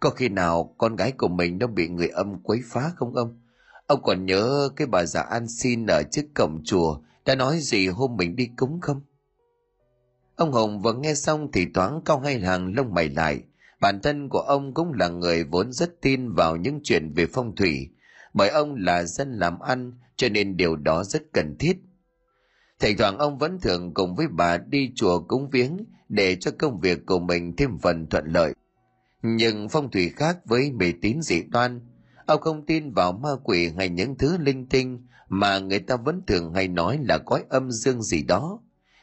có 0.00 0.10
khi 0.10 0.28
nào 0.28 0.74
con 0.78 0.96
gái 0.96 1.12
của 1.12 1.28
mình 1.28 1.58
nó 1.58 1.66
bị 1.66 1.88
người 1.88 2.08
âm 2.08 2.42
quấy 2.42 2.60
phá 2.66 2.92
không 2.96 3.14
ông? 3.14 3.40
Ông 3.86 4.02
còn 4.02 4.26
nhớ 4.26 4.68
cái 4.76 4.86
bà 4.86 5.04
già 5.04 5.20
an 5.20 5.48
xin 5.48 5.86
ở 5.86 6.02
trước 6.10 6.24
cổng 6.34 6.60
chùa 6.64 6.98
đã 7.24 7.34
nói 7.34 7.58
gì 7.58 7.88
hôm 7.88 8.16
mình 8.16 8.36
đi 8.36 8.48
cúng 8.56 8.78
không? 8.80 9.00
Ông 10.36 10.52
hồng 10.52 10.82
vừa 10.82 10.92
nghe 10.92 11.14
xong 11.14 11.52
thì 11.52 11.66
thoáng 11.74 12.00
cau 12.04 12.20
hai 12.20 12.40
hàng 12.40 12.74
lông 12.76 12.94
mày 12.94 13.08
lại. 13.08 13.42
Bản 13.80 14.00
thân 14.02 14.28
của 14.28 14.38
ông 14.38 14.74
cũng 14.74 14.92
là 14.92 15.08
người 15.08 15.44
vốn 15.44 15.72
rất 15.72 16.00
tin 16.00 16.32
vào 16.32 16.56
những 16.56 16.80
chuyện 16.82 17.12
về 17.14 17.26
phong 17.32 17.56
thủy, 17.56 17.88
bởi 18.34 18.48
ông 18.48 18.74
là 18.74 19.04
dân 19.04 19.32
làm 19.32 19.58
ăn, 19.58 19.92
cho 20.16 20.28
nên 20.28 20.56
điều 20.56 20.76
đó 20.76 21.04
rất 21.04 21.22
cần 21.32 21.56
thiết 21.58 21.76
thỉnh 22.84 22.96
thoảng 22.98 23.18
ông 23.18 23.38
vẫn 23.38 23.60
thường 23.60 23.94
cùng 23.94 24.14
với 24.14 24.26
bà 24.28 24.58
đi 24.58 24.92
chùa 24.94 25.20
cúng 25.20 25.50
viếng 25.50 25.76
để 26.08 26.36
cho 26.36 26.50
công 26.58 26.80
việc 26.80 27.06
của 27.06 27.18
mình 27.18 27.56
thêm 27.56 27.78
phần 27.78 28.06
thuận 28.06 28.26
lợi. 28.26 28.54
Nhưng 29.22 29.68
phong 29.68 29.90
thủy 29.90 30.12
khác 30.16 30.38
với 30.44 30.72
mê 30.72 30.92
tín 31.02 31.22
dị 31.22 31.42
đoan. 31.42 31.80
Ông 32.26 32.40
không 32.40 32.66
tin 32.66 32.92
vào 32.92 33.12
ma 33.12 33.28
quỷ 33.44 33.70
hay 33.78 33.88
những 33.88 34.18
thứ 34.18 34.38
linh 34.38 34.66
tinh 34.66 35.06
mà 35.28 35.58
người 35.58 35.78
ta 35.78 35.96
vẫn 35.96 36.22
thường 36.26 36.54
hay 36.54 36.68
nói 36.68 36.98
là 37.02 37.18
cõi 37.18 37.44
âm 37.48 37.70
dương 37.70 38.02
gì 38.02 38.22
đó. 38.22 38.60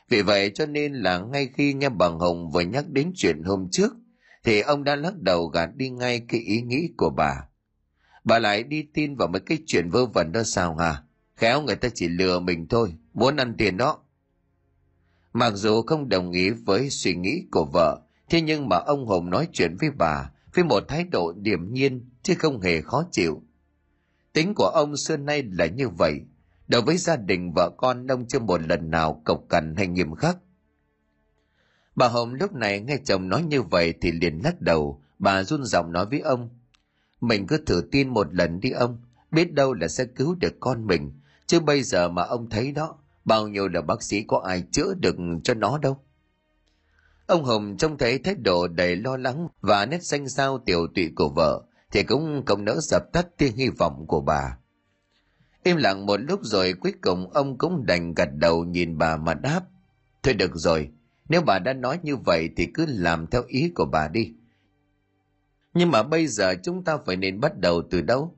Vì 0.09 0.21
vậy 0.21 0.51
cho 0.53 0.65
nên 0.65 0.93
là 0.93 1.19
ngay 1.19 1.49
khi 1.53 1.73
nghe 1.73 1.89
bà 1.89 2.07
hồng 2.07 2.51
vừa 2.51 2.61
nhắc 2.61 2.89
đến 2.89 3.11
chuyện 3.15 3.43
hôm 3.43 3.67
trước, 3.71 3.93
thì 4.43 4.61
ông 4.61 4.83
đã 4.83 4.95
lắc 4.95 5.17
đầu 5.17 5.47
gạt 5.47 5.69
đi 5.75 5.89
ngay 5.89 6.19
cái 6.27 6.39
ý 6.39 6.61
nghĩ 6.61 6.89
của 6.97 7.09
bà. 7.09 7.47
Bà 8.23 8.39
lại 8.39 8.63
đi 8.63 8.85
tin 8.93 9.15
vào 9.15 9.27
mấy 9.27 9.41
cái 9.41 9.57
chuyện 9.65 9.89
vơ 9.89 10.05
vẩn 10.05 10.31
đó 10.31 10.43
sao 10.43 10.75
hả? 10.75 11.03
Khéo 11.35 11.61
người 11.61 11.75
ta 11.75 11.89
chỉ 11.93 12.07
lừa 12.07 12.39
mình 12.39 12.67
thôi 12.67 12.93
muốn 13.13 13.35
ăn 13.35 13.55
tiền 13.57 13.77
đó. 13.77 13.97
Mặc 15.33 15.53
dù 15.55 15.81
không 15.81 16.09
đồng 16.09 16.31
ý 16.31 16.49
với 16.49 16.89
suy 16.89 17.15
nghĩ 17.15 17.43
của 17.51 17.65
vợ, 17.73 18.01
thế 18.29 18.41
nhưng 18.41 18.69
mà 18.69 18.77
ông 18.77 19.07
hồng 19.07 19.29
nói 19.29 19.47
chuyện 19.53 19.75
với 19.79 19.89
bà 19.91 20.31
với 20.53 20.63
một 20.63 20.83
thái 20.87 21.03
độ 21.03 21.33
điềm 21.37 21.73
nhiên 21.73 22.09
chứ 22.23 22.35
không 22.39 22.61
hề 22.61 22.81
khó 22.81 23.03
chịu. 23.11 23.43
Tính 24.33 24.53
của 24.55 24.71
ông 24.73 24.97
xưa 24.97 25.17
nay 25.17 25.43
là 25.43 25.65
như 25.65 25.89
vậy. 25.89 26.21
Đối 26.67 26.81
với 26.81 26.97
gia 26.97 27.15
đình 27.15 27.51
vợ 27.55 27.69
con, 27.77 28.07
ông 28.07 28.25
chưa 28.27 28.39
một 28.39 28.61
lần 28.61 28.91
nào 28.91 29.21
cộc 29.25 29.43
cằn 29.49 29.75
hay 29.75 29.87
nghiêm 29.87 30.15
khắc. 30.15 30.37
Bà 31.95 32.07
hồng 32.07 32.33
lúc 32.33 32.53
này 32.53 32.79
nghe 32.79 32.97
chồng 33.03 33.29
nói 33.29 33.43
như 33.43 33.61
vậy 33.61 33.93
thì 34.01 34.11
liền 34.11 34.39
lắc 34.43 34.61
đầu. 34.61 35.03
Bà 35.19 35.43
run 35.43 35.63
giọng 35.63 35.91
nói 35.91 36.05
với 36.05 36.19
ông, 36.19 36.49
mình 37.21 37.47
cứ 37.47 37.57
thử 37.65 37.83
tin 37.91 38.09
một 38.09 38.33
lần 38.33 38.59
đi 38.59 38.71
ông, 38.71 39.01
biết 39.31 39.53
đâu 39.53 39.73
là 39.73 39.87
sẽ 39.87 40.05
cứu 40.05 40.35
được 40.35 40.53
con 40.59 40.87
mình 40.87 41.11
chứ 41.51 41.59
bây 41.59 41.83
giờ 41.83 42.09
mà 42.09 42.23
ông 42.23 42.49
thấy 42.49 42.71
đó, 42.71 42.95
bao 43.25 43.47
nhiêu 43.47 43.67
là 43.67 43.81
bác 43.81 44.03
sĩ 44.03 44.23
có 44.27 44.41
ai 44.47 44.63
chữa 44.71 44.93
được 44.93 45.15
cho 45.43 45.53
nó 45.53 45.77
đâu? 45.77 45.97
Ông 47.27 47.43
hồng 47.43 47.77
trông 47.77 47.97
thấy 47.97 48.19
thái 48.19 48.35
độ 48.35 48.67
đầy 48.67 48.95
lo 48.95 49.17
lắng 49.17 49.47
và 49.61 49.85
nét 49.85 50.03
xanh 50.03 50.29
xao 50.29 50.59
tiểu 50.65 50.87
tụy 50.95 51.11
của 51.15 51.29
vợ, 51.29 51.63
thì 51.91 52.03
cũng 52.03 52.43
không 52.45 52.65
nỡ 52.65 52.75
dập 52.81 53.03
tắt 53.13 53.27
tia 53.37 53.47
hy 53.55 53.69
vọng 53.69 54.05
của 54.07 54.21
bà. 54.21 54.57
Im 55.63 55.77
lặng 55.77 56.05
một 56.05 56.17
lúc 56.17 56.39
rồi 56.43 56.73
cuối 56.73 56.93
cùng 57.01 57.29
ông 57.33 57.57
cũng 57.57 57.85
đành 57.85 58.13
gật 58.13 58.29
đầu 58.33 58.65
nhìn 58.65 58.97
bà 58.97 59.17
mà 59.17 59.33
đáp, 59.33 59.61
thôi 60.23 60.33
được 60.33 60.51
rồi, 60.53 60.89
nếu 61.29 61.41
bà 61.41 61.59
đã 61.59 61.73
nói 61.73 61.99
như 62.03 62.15
vậy 62.15 62.49
thì 62.55 62.67
cứ 62.73 62.85
làm 62.87 63.27
theo 63.27 63.43
ý 63.47 63.71
của 63.75 63.85
bà 63.85 64.07
đi. 64.07 64.33
Nhưng 65.73 65.91
mà 65.91 66.03
bây 66.03 66.27
giờ 66.27 66.55
chúng 66.63 66.83
ta 66.83 66.97
phải 67.05 67.15
nên 67.15 67.39
bắt 67.39 67.57
đầu 67.57 67.81
từ 67.91 68.01
đâu? 68.01 68.35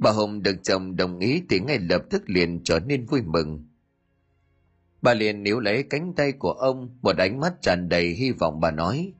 Bà 0.00 0.10
hồng 0.10 0.42
được 0.42 0.56
chồng 0.62 0.96
đồng 0.96 1.18
ý 1.18 1.42
thì 1.48 1.60
ngay 1.60 1.78
lập 1.78 2.02
tức 2.10 2.22
liền 2.26 2.60
trở 2.64 2.80
nên 2.80 3.06
vui 3.06 3.22
mừng. 3.22 3.66
Bà 5.02 5.14
liền 5.14 5.42
níu 5.42 5.60
lấy 5.60 5.82
cánh 5.82 6.12
tay 6.16 6.32
của 6.32 6.52
ông, 6.52 6.98
một 7.02 7.16
ánh 7.16 7.40
mắt 7.40 7.62
tràn 7.62 7.88
đầy 7.88 8.08
hy 8.08 8.30
vọng 8.30 8.60
bà 8.60 8.70
nói, 8.70 9.12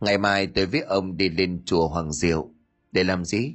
ngày 0.00 0.18
mai 0.18 0.46
tôi 0.46 0.66
với 0.66 0.80
ông 0.80 1.16
đi 1.16 1.28
lên 1.28 1.62
chùa 1.64 1.88
hoàng 1.88 2.12
diệu 2.12 2.50
để 2.92 3.04
làm 3.04 3.24
gì? 3.24 3.54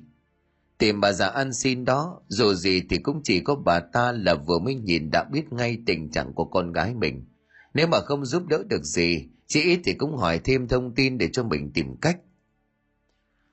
Tìm 0.78 1.02
bà 1.02 1.12
già 1.12 1.28
ăn 1.28 1.54
xin 1.54 1.86
đó, 1.86 2.22
dù 2.28 2.54
gì 2.54 2.82
thì 2.90 2.98
cũng 2.98 3.22
chỉ 3.24 3.40
có 3.40 3.56
bà 3.56 3.80
ta 3.80 4.12
là 4.12 4.36
vừa 4.36 4.60
mới 4.60 4.76
nhìn 4.76 5.10
đã 5.12 5.24
biết 5.32 5.54
ngay 5.54 5.78
tình 5.86 6.12
trạng 6.12 6.34
của 6.34 6.46
con 6.46 6.72
gái 6.72 6.94
mình. 6.94 7.26
Nếu 7.74 7.88
mà 7.88 8.00
không 8.00 8.26
giúp 8.26 8.48
đỡ 8.48 8.64
được 8.70 8.84
gì 8.84 9.28
chị 9.48 9.62
ít 9.62 9.80
thì 9.84 9.94
cũng 9.94 10.18
hỏi 10.18 10.40
thêm 10.44 10.68
thông 10.68 10.96
tin 10.96 11.18
để 11.18 11.30
cho 11.34 11.44
mình 11.44 11.72
tìm 11.74 11.96
cách 12.02 12.18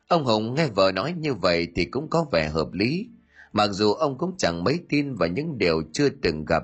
ông 0.09 0.25
hùng 0.25 0.55
nghe 0.55 0.69
vợ 0.69 0.93
nói 0.93 1.15
như 1.19 1.35
vậy 1.35 1.69
thì 1.75 1.85
cũng 1.85 2.11
có 2.11 2.27
vẻ 2.33 2.49
hợp 2.49 2.73
lý 2.73 3.09
mặc 3.53 3.69
dù 3.73 3.93
ông 3.93 4.19
cũng 4.19 4.37
chẳng 4.39 4.65
mấy 4.65 4.81
tin 4.89 5.15
vào 5.15 5.29
những 5.29 5.59
điều 5.59 5.83
chưa 5.93 6.09
từng 6.09 6.45
gặp 6.45 6.63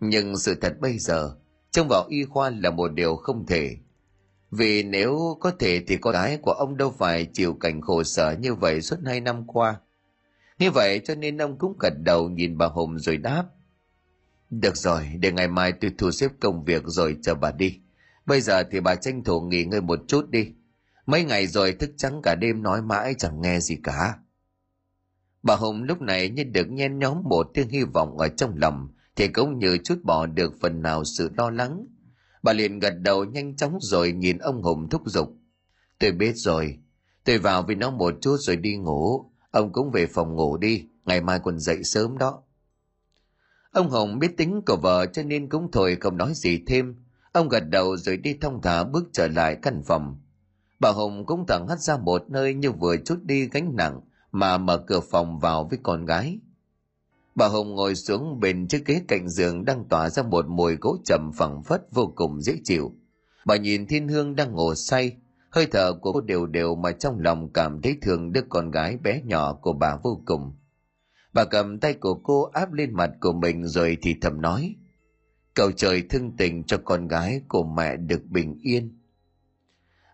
nhưng 0.00 0.36
sự 0.36 0.54
thật 0.54 0.80
bây 0.80 0.98
giờ 0.98 1.36
trông 1.70 1.88
vào 1.88 2.06
y 2.08 2.24
khoa 2.24 2.50
là 2.50 2.70
một 2.70 2.92
điều 2.92 3.16
không 3.16 3.46
thể 3.46 3.76
Vì 4.50 4.82
nếu 4.82 5.36
có 5.40 5.50
thể 5.50 5.84
thì 5.86 5.96
con 5.96 6.12
gái 6.12 6.38
của 6.42 6.52
ông 6.52 6.76
đâu 6.76 6.94
phải 6.98 7.26
chịu 7.32 7.54
cảnh 7.54 7.80
khổ 7.80 8.02
sở 8.02 8.36
như 8.40 8.54
vậy 8.54 8.82
suốt 8.82 8.96
hai 9.06 9.20
năm 9.20 9.46
qua. 9.46 9.80
Như 10.58 10.70
vậy 10.70 11.00
cho 11.04 11.14
nên 11.14 11.38
ông 11.38 11.58
cũng 11.58 11.76
gật 11.80 11.92
đầu 12.04 12.28
nhìn 12.28 12.58
bà 12.58 12.66
Hùng 12.66 12.98
rồi 12.98 13.16
đáp. 13.16 13.44
Được 14.50 14.76
rồi, 14.76 15.08
để 15.20 15.32
ngày 15.32 15.48
mai 15.48 15.72
tôi 15.72 15.90
thu 15.98 16.10
xếp 16.10 16.30
công 16.40 16.64
việc 16.64 16.82
rồi 16.86 17.16
chờ 17.22 17.34
bà 17.34 17.52
đi. 17.52 17.80
Bây 18.26 18.40
giờ 18.40 18.62
thì 18.70 18.80
bà 18.80 18.94
tranh 18.94 19.24
thủ 19.24 19.40
nghỉ 19.40 19.64
ngơi 19.64 19.80
một 19.80 19.98
chút 20.08 20.30
đi. 20.30 20.46
Mấy 21.08 21.24
ngày 21.24 21.46
rồi 21.46 21.72
thức 21.72 21.90
trắng 21.96 22.20
cả 22.22 22.34
đêm 22.34 22.62
nói 22.62 22.82
mãi 22.82 23.14
chẳng 23.18 23.40
nghe 23.40 23.60
gì 23.60 23.76
cả. 23.82 24.18
Bà 25.42 25.56
Hùng 25.56 25.82
lúc 25.82 26.00
này 26.00 26.28
như 26.28 26.44
được 26.44 26.70
nhen 26.70 26.98
nhóm 26.98 27.22
một 27.24 27.50
tiếng 27.54 27.68
hy 27.68 27.82
vọng 27.82 28.18
ở 28.18 28.28
trong 28.28 28.56
lòng 28.56 28.88
thì 29.16 29.28
cũng 29.28 29.58
như 29.58 29.78
chút 29.84 29.98
bỏ 30.02 30.26
được 30.26 30.52
phần 30.60 30.82
nào 30.82 31.04
sự 31.04 31.30
lo 31.36 31.50
lắng. 31.50 31.86
Bà 32.42 32.52
liền 32.52 32.78
gật 32.78 32.90
đầu 32.90 33.24
nhanh 33.24 33.56
chóng 33.56 33.78
rồi 33.80 34.12
nhìn 34.12 34.38
ông 34.38 34.62
Hùng 34.62 34.88
thúc 34.90 35.02
giục. 35.06 35.28
Tôi 35.98 36.12
biết 36.12 36.32
rồi, 36.34 36.78
tôi 37.24 37.38
vào 37.38 37.62
với 37.62 37.76
nó 37.76 37.90
một 37.90 38.14
chút 38.20 38.36
rồi 38.38 38.56
đi 38.56 38.76
ngủ. 38.76 39.30
Ông 39.50 39.72
cũng 39.72 39.90
về 39.90 40.06
phòng 40.06 40.34
ngủ 40.34 40.56
đi, 40.56 40.86
ngày 41.04 41.20
mai 41.20 41.40
còn 41.44 41.58
dậy 41.58 41.84
sớm 41.84 42.18
đó. 42.18 42.42
Ông 43.72 43.90
hồng 43.90 44.18
biết 44.18 44.36
tính 44.36 44.60
của 44.66 44.76
vợ 44.82 45.06
cho 45.06 45.22
nên 45.22 45.48
cũng 45.48 45.70
thôi 45.72 45.96
không 46.00 46.16
nói 46.16 46.32
gì 46.34 46.62
thêm. 46.66 46.96
Ông 47.32 47.48
gật 47.48 47.60
đầu 47.60 47.96
rồi 47.96 48.16
đi 48.16 48.34
thong 48.40 48.62
thả 48.62 48.84
bước 48.84 49.04
trở 49.12 49.28
lại 49.28 49.56
căn 49.62 49.82
phòng. 49.86 50.20
Bà 50.80 50.90
hồng 50.90 51.26
cũng 51.26 51.46
thẳng 51.46 51.66
hắt 51.68 51.80
ra 51.80 51.96
một 51.96 52.30
nơi 52.30 52.54
như 52.54 52.72
vừa 52.72 52.96
chút 52.96 53.18
đi 53.22 53.48
gánh 53.48 53.76
nặng 53.76 54.00
mà 54.32 54.58
mở 54.58 54.78
cửa 54.78 55.00
phòng 55.00 55.38
vào 55.38 55.64
với 55.70 55.78
con 55.82 56.04
gái. 56.04 56.38
Bà 57.34 57.48
hồng 57.48 57.74
ngồi 57.74 57.94
xuống 57.94 58.40
bên 58.40 58.68
chiếc 58.68 58.86
ghế 58.86 59.02
cạnh 59.08 59.28
giường 59.28 59.64
đang 59.64 59.84
tỏa 59.88 60.10
ra 60.10 60.22
một 60.22 60.46
mùi 60.48 60.76
gỗ 60.76 60.96
trầm 61.04 61.30
phẳng 61.34 61.62
phất 61.62 61.86
vô 61.92 62.12
cùng 62.16 62.40
dễ 62.40 62.58
chịu. 62.64 62.92
Bà 63.44 63.56
nhìn 63.56 63.86
Thiên 63.86 64.08
Hương 64.08 64.36
đang 64.36 64.52
ngủ 64.52 64.74
say, 64.74 65.16
hơi 65.50 65.66
thở 65.66 65.92
của 65.92 66.12
cô 66.12 66.20
đều 66.20 66.46
đều 66.46 66.74
mà 66.74 66.92
trong 66.92 67.20
lòng 67.20 67.52
cảm 67.52 67.82
thấy 67.82 67.98
thương 68.02 68.32
đứa 68.32 68.42
con 68.48 68.70
gái 68.70 68.96
bé 68.96 69.22
nhỏ 69.24 69.52
của 69.52 69.72
bà 69.72 69.96
vô 70.02 70.22
cùng. 70.26 70.52
Bà 71.32 71.44
cầm 71.44 71.80
tay 71.80 71.94
của 71.94 72.14
cô 72.14 72.42
áp 72.42 72.72
lên 72.72 72.94
mặt 72.94 73.10
của 73.20 73.32
mình 73.32 73.66
rồi 73.66 73.96
thì 74.02 74.16
thầm 74.20 74.40
nói. 74.40 74.74
Cầu 75.54 75.72
trời 75.72 76.02
thương 76.10 76.36
tình 76.36 76.64
cho 76.64 76.78
con 76.84 77.08
gái 77.08 77.42
của 77.48 77.62
mẹ 77.64 77.96
được 77.96 78.24
bình 78.24 78.58
yên. 78.62 78.97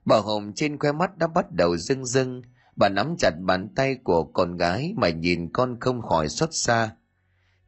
Bà 0.04 0.16
Hồng 0.16 0.52
trên 0.54 0.78
khoe 0.78 0.92
mắt 0.92 1.18
đã 1.18 1.26
bắt 1.26 1.52
đầu 1.52 1.76
rưng 1.76 2.04
rưng, 2.04 2.42
bà 2.76 2.88
nắm 2.88 3.14
chặt 3.18 3.30
bàn 3.40 3.68
tay 3.75 3.96
của 4.04 4.25
con 4.25 4.56
gái 4.56 4.94
mà 4.96 5.08
nhìn 5.08 5.52
con 5.52 5.80
không 5.80 6.02
khỏi 6.02 6.28
xót 6.28 6.49
xa. 6.52 6.90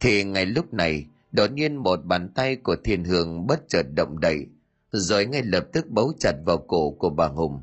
Thì 0.00 0.24
ngay 0.24 0.46
lúc 0.46 0.74
này, 0.74 1.06
đột 1.32 1.52
nhiên 1.52 1.76
một 1.76 1.96
bàn 2.04 2.28
tay 2.34 2.56
của 2.56 2.76
thiên 2.84 3.04
hương 3.04 3.46
bất 3.46 3.68
chợt 3.68 3.86
động 3.94 4.20
đậy, 4.20 4.46
rồi 4.92 5.26
ngay 5.26 5.42
lập 5.42 5.66
tức 5.72 5.90
bấu 5.90 6.12
chặt 6.18 6.34
vào 6.44 6.58
cổ 6.58 6.90
của 6.90 7.10
bà 7.10 7.26
Hùng. 7.26 7.62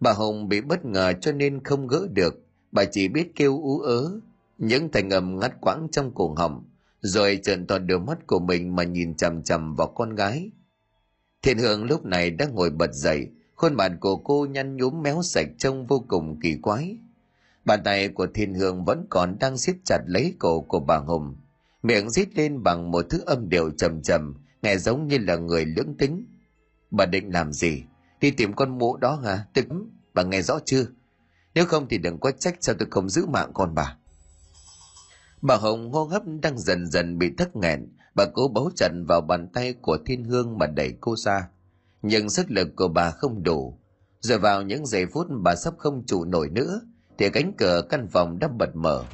Bà 0.00 0.12
Hùng 0.12 0.48
bị 0.48 0.60
bất 0.60 0.84
ngờ 0.84 1.12
cho 1.20 1.32
nên 1.32 1.64
không 1.64 1.86
gỡ 1.86 2.06
được, 2.12 2.34
bà 2.72 2.84
chỉ 2.84 3.08
biết 3.08 3.32
kêu 3.36 3.62
ú 3.62 3.80
ớ, 3.80 4.20
những 4.58 4.90
thành 4.92 5.10
âm 5.10 5.38
ngắt 5.38 5.60
quãng 5.60 5.88
trong 5.92 6.14
cổ 6.14 6.34
họng, 6.34 6.64
rồi 7.00 7.40
trợn 7.42 7.66
to 7.66 7.78
đôi 7.78 8.00
mắt 8.00 8.26
của 8.26 8.38
mình 8.38 8.76
mà 8.76 8.82
nhìn 8.82 9.14
chằm 9.14 9.42
chằm 9.42 9.74
vào 9.74 9.88
con 9.88 10.14
gái. 10.14 10.50
Thiên 11.42 11.58
Hương 11.58 11.84
lúc 11.84 12.04
này 12.04 12.30
đã 12.30 12.46
ngồi 12.46 12.70
bật 12.70 12.94
dậy, 12.94 13.28
khuôn 13.62 13.74
mặt 13.74 13.92
của 14.00 14.16
cô 14.16 14.46
nhăn 14.50 14.76
nhúm 14.76 15.02
méo 15.02 15.22
sạch 15.22 15.46
trông 15.58 15.86
vô 15.86 16.04
cùng 16.08 16.40
kỳ 16.40 16.56
quái. 16.62 16.96
Bàn 17.64 17.80
tay 17.84 18.08
của 18.08 18.26
Thiên 18.34 18.54
Hương 18.54 18.84
vẫn 18.84 19.06
còn 19.10 19.36
đang 19.40 19.58
siết 19.58 19.76
chặt 19.84 19.98
lấy 20.06 20.34
cổ 20.38 20.60
của 20.60 20.80
bà 20.80 20.96
Hùng, 20.96 21.36
miệng 21.82 22.10
rít 22.10 22.28
lên 22.34 22.62
bằng 22.62 22.90
một 22.90 23.06
thứ 23.10 23.22
âm 23.26 23.48
điệu 23.48 23.70
trầm 23.70 24.02
trầm, 24.02 24.34
nghe 24.62 24.76
giống 24.76 25.08
như 25.08 25.18
là 25.18 25.36
người 25.36 25.64
lưỡng 25.64 25.94
tính. 25.98 26.26
Bà 26.90 27.06
định 27.06 27.32
làm 27.32 27.52
gì? 27.52 27.82
Đi 28.20 28.30
tìm 28.30 28.52
con 28.52 28.78
mụ 28.78 28.96
đó 28.96 29.14
hả? 29.24 29.46
Tức, 29.52 29.66
bà 30.14 30.22
nghe 30.22 30.42
rõ 30.42 30.58
chưa? 30.64 30.86
Nếu 31.54 31.66
không 31.66 31.86
thì 31.88 31.98
đừng 31.98 32.20
có 32.20 32.30
trách 32.30 32.56
sao 32.60 32.74
tôi 32.78 32.88
không 32.90 33.08
giữ 33.08 33.26
mạng 33.26 33.50
con 33.54 33.74
bà. 33.74 33.96
Bà 35.42 35.56
Hồng 35.56 35.92
hô 35.92 36.04
hấp 36.04 36.22
đang 36.42 36.58
dần 36.58 36.86
dần 36.86 37.18
bị 37.18 37.30
thất 37.38 37.56
nghẹn, 37.56 37.88
bà 38.14 38.24
cố 38.34 38.48
bấu 38.48 38.70
chặt 38.76 38.90
vào 39.08 39.20
bàn 39.20 39.48
tay 39.48 39.72
của 39.72 39.98
Thiên 40.06 40.24
Hương 40.24 40.58
mà 40.58 40.66
đẩy 40.66 40.94
cô 41.00 41.16
ra. 41.16 41.48
Nhưng 42.02 42.30
sức 42.30 42.50
lực 42.50 42.68
của 42.76 42.88
bà 42.88 43.10
không 43.10 43.42
đủ. 43.42 43.78
Rồi 44.20 44.38
vào 44.38 44.62
những 44.62 44.86
giây 44.86 45.06
phút 45.06 45.26
bà 45.42 45.54
sắp 45.54 45.74
không 45.78 46.06
trụ 46.06 46.24
nổi 46.24 46.48
nữa, 46.48 46.80
thì 47.18 47.30
cánh 47.30 47.52
cửa 47.58 47.82
căn 47.88 48.08
phòng 48.08 48.38
đã 48.38 48.48
bật 48.48 48.76
mở. 48.76 49.04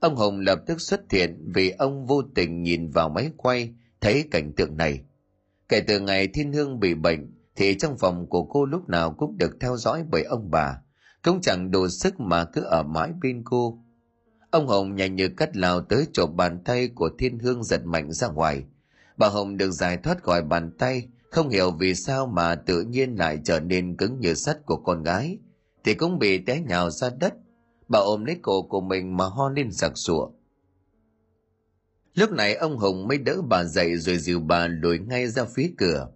Ông 0.00 0.16
Hồng 0.16 0.40
lập 0.40 0.58
tức 0.66 0.80
xuất 0.80 1.10
hiện 1.10 1.52
vì 1.54 1.70
ông 1.70 2.06
vô 2.06 2.22
tình 2.34 2.62
nhìn 2.62 2.90
vào 2.90 3.08
máy 3.08 3.30
quay, 3.36 3.74
thấy 4.00 4.24
cảnh 4.30 4.52
tượng 4.56 4.76
này. 4.76 5.00
Kể 5.68 5.80
từ 5.80 6.00
ngày 6.00 6.28
Thiên 6.28 6.52
Hương 6.52 6.80
bị 6.80 6.94
bệnh, 6.94 7.34
thì 7.56 7.74
trong 7.78 7.98
phòng 7.98 8.26
của 8.26 8.44
cô 8.44 8.64
lúc 8.64 8.88
nào 8.88 9.14
cũng 9.18 9.38
được 9.38 9.56
theo 9.60 9.76
dõi 9.76 10.04
bởi 10.10 10.22
ông 10.22 10.50
bà. 10.50 10.78
Cũng 11.22 11.40
chẳng 11.40 11.70
đủ 11.70 11.88
sức 11.88 12.20
mà 12.20 12.44
cứ 12.44 12.62
ở 12.62 12.82
mãi 12.82 13.10
bên 13.22 13.42
cô 13.44 13.82
Ông 14.52 14.68
Hồng 14.68 14.94
nhanh 14.94 15.16
như 15.16 15.28
cắt 15.28 15.56
lao 15.56 15.80
tới 15.80 16.06
chỗ 16.12 16.26
bàn 16.26 16.58
tay 16.64 16.88
của 16.88 17.10
Thiên 17.18 17.38
Hương 17.38 17.64
giật 17.64 17.86
mạnh 17.86 18.12
ra 18.12 18.28
ngoài. 18.28 18.64
Bà 19.16 19.28
Hồng 19.28 19.56
được 19.56 19.70
giải 19.70 19.96
thoát 19.96 20.22
khỏi 20.22 20.42
bàn 20.42 20.70
tay, 20.78 21.08
không 21.32 21.48
hiểu 21.48 21.70
vì 21.70 21.94
sao 21.94 22.26
mà 22.26 22.54
tự 22.54 22.82
nhiên 22.82 23.14
lại 23.18 23.40
trở 23.44 23.60
nên 23.60 23.96
cứng 23.96 24.20
như 24.20 24.34
sắt 24.34 24.66
của 24.66 24.76
con 24.76 25.02
gái, 25.02 25.38
thì 25.84 25.94
cũng 25.94 26.18
bị 26.18 26.38
té 26.38 26.60
nhào 26.60 26.90
ra 26.90 27.10
đất. 27.20 27.34
Bà 27.88 27.98
ôm 27.98 28.24
lấy 28.24 28.36
cổ 28.42 28.62
của 28.62 28.80
mình 28.80 29.16
mà 29.16 29.24
ho 29.24 29.48
lên 29.48 29.72
sặc 29.72 29.92
sụa. 29.94 30.30
Lúc 32.14 32.30
này 32.30 32.54
ông 32.54 32.78
Hùng 32.78 33.08
mới 33.08 33.18
đỡ 33.18 33.36
bà 33.48 33.64
dậy 33.64 33.96
rồi 33.96 34.18
dìu 34.18 34.40
bà 34.40 34.66
lùi 34.66 34.98
ngay 34.98 35.28
ra 35.28 35.44
phía 35.44 35.72
cửa. 35.78 36.08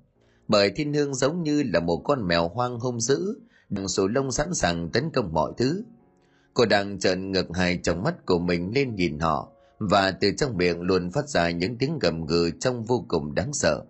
Bởi 0.48 0.70
thiên 0.70 0.94
hương 0.94 1.14
giống 1.14 1.42
như 1.42 1.62
là 1.62 1.80
một 1.80 2.02
con 2.04 2.28
mèo 2.28 2.48
hoang 2.48 2.80
hung 2.80 3.00
dữ, 3.00 3.40
đằng 3.68 3.88
sổ 3.88 4.06
lông 4.06 4.32
sẵn 4.32 4.54
sàng 4.54 4.90
tấn 4.90 5.10
công 5.10 5.32
mọi 5.32 5.52
thứ. 5.56 5.82
Cô 6.54 6.64
đang 6.64 6.98
trợn 6.98 7.32
ngược 7.32 7.46
hai 7.54 7.80
trong 7.82 8.02
mắt 8.02 8.26
của 8.26 8.38
mình 8.38 8.72
lên 8.74 8.94
nhìn 8.94 9.18
họ 9.18 9.52
và 9.78 10.10
từ 10.10 10.30
trong 10.38 10.56
miệng 10.56 10.80
luôn 10.80 11.10
phát 11.10 11.28
ra 11.28 11.50
những 11.50 11.78
tiếng 11.78 11.98
gầm 11.98 12.26
gừ 12.26 12.50
trông 12.60 12.84
vô 12.84 13.04
cùng 13.08 13.34
đáng 13.34 13.52
sợ. 13.52 13.84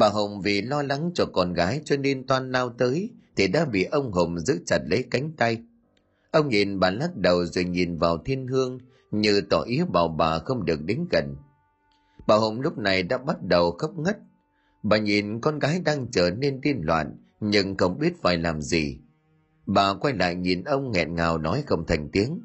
Bà 0.00 0.08
Hồng 0.08 0.40
vì 0.42 0.62
lo 0.62 0.82
lắng 0.82 1.10
cho 1.14 1.26
con 1.32 1.52
gái 1.52 1.80
cho 1.84 1.96
nên 1.96 2.26
toan 2.26 2.52
lao 2.52 2.68
tới 2.68 3.10
thì 3.36 3.48
đã 3.48 3.64
bị 3.64 3.84
ông 3.84 4.12
Hồng 4.12 4.38
giữ 4.38 4.58
chặt 4.66 4.78
lấy 4.86 5.04
cánh 5.10 5.32
tay. 5.36 5.58
Ông 6.30 6.48
nhìn 6.48 6.80
bà 6.80 6.90
lắc 6.90 7.16
đầu 7.16 7.44
rồi 7.44 7.64
nhìn 7.64 7.98
vào 7.98 8.18
thiên 8.18 8.46
hương 8.46 8.78
như 9.10 9.40
tỏ 9.40 9.60
ý 9.60 9.80
bảo 9.92 10.08
bà 10.08 10.38
không 10.38 10.64
được 10.64 10.82
đến 10.84 11.06
gần. 11.10 11.36
Bà 12.26 12.36
Hồng 12.36 12.60
lúc 12.60 12.78
này 12.78 13.02
đã 13.02 13.18
bắt 13.18 13.42
đầu 13.42 13.70
khóc 13.70 13.98
ngất. 13.98 14.18
Bà 14.82 14.98
nhìn 14.98 15.40
con 15.40 15.58
gái 15.58 15.80
đang 15.84 16.06
trở 16.10 16.30
nên 16.30 16.60
điên 16.60 16.80
loạn 16.82 17.16
nhưng 17.40 17.76
không 17.76 17.98
biết 17.98 18.22
phải 18.22 18.38
làm 18.38 18.62
gì 18.62 18.98
Bà 19.66 19.94
quay 19.94 20.14
lại 20.14 20.34
nhìn 20.34 20.64
ông 20.64 20.92
nghẹn 20.92 21.14
ngào 21.14 21.38
nói 21.38 21.62
không 21.66 21.86
thành 21.86 22.08
tiếng. 22.12 22.40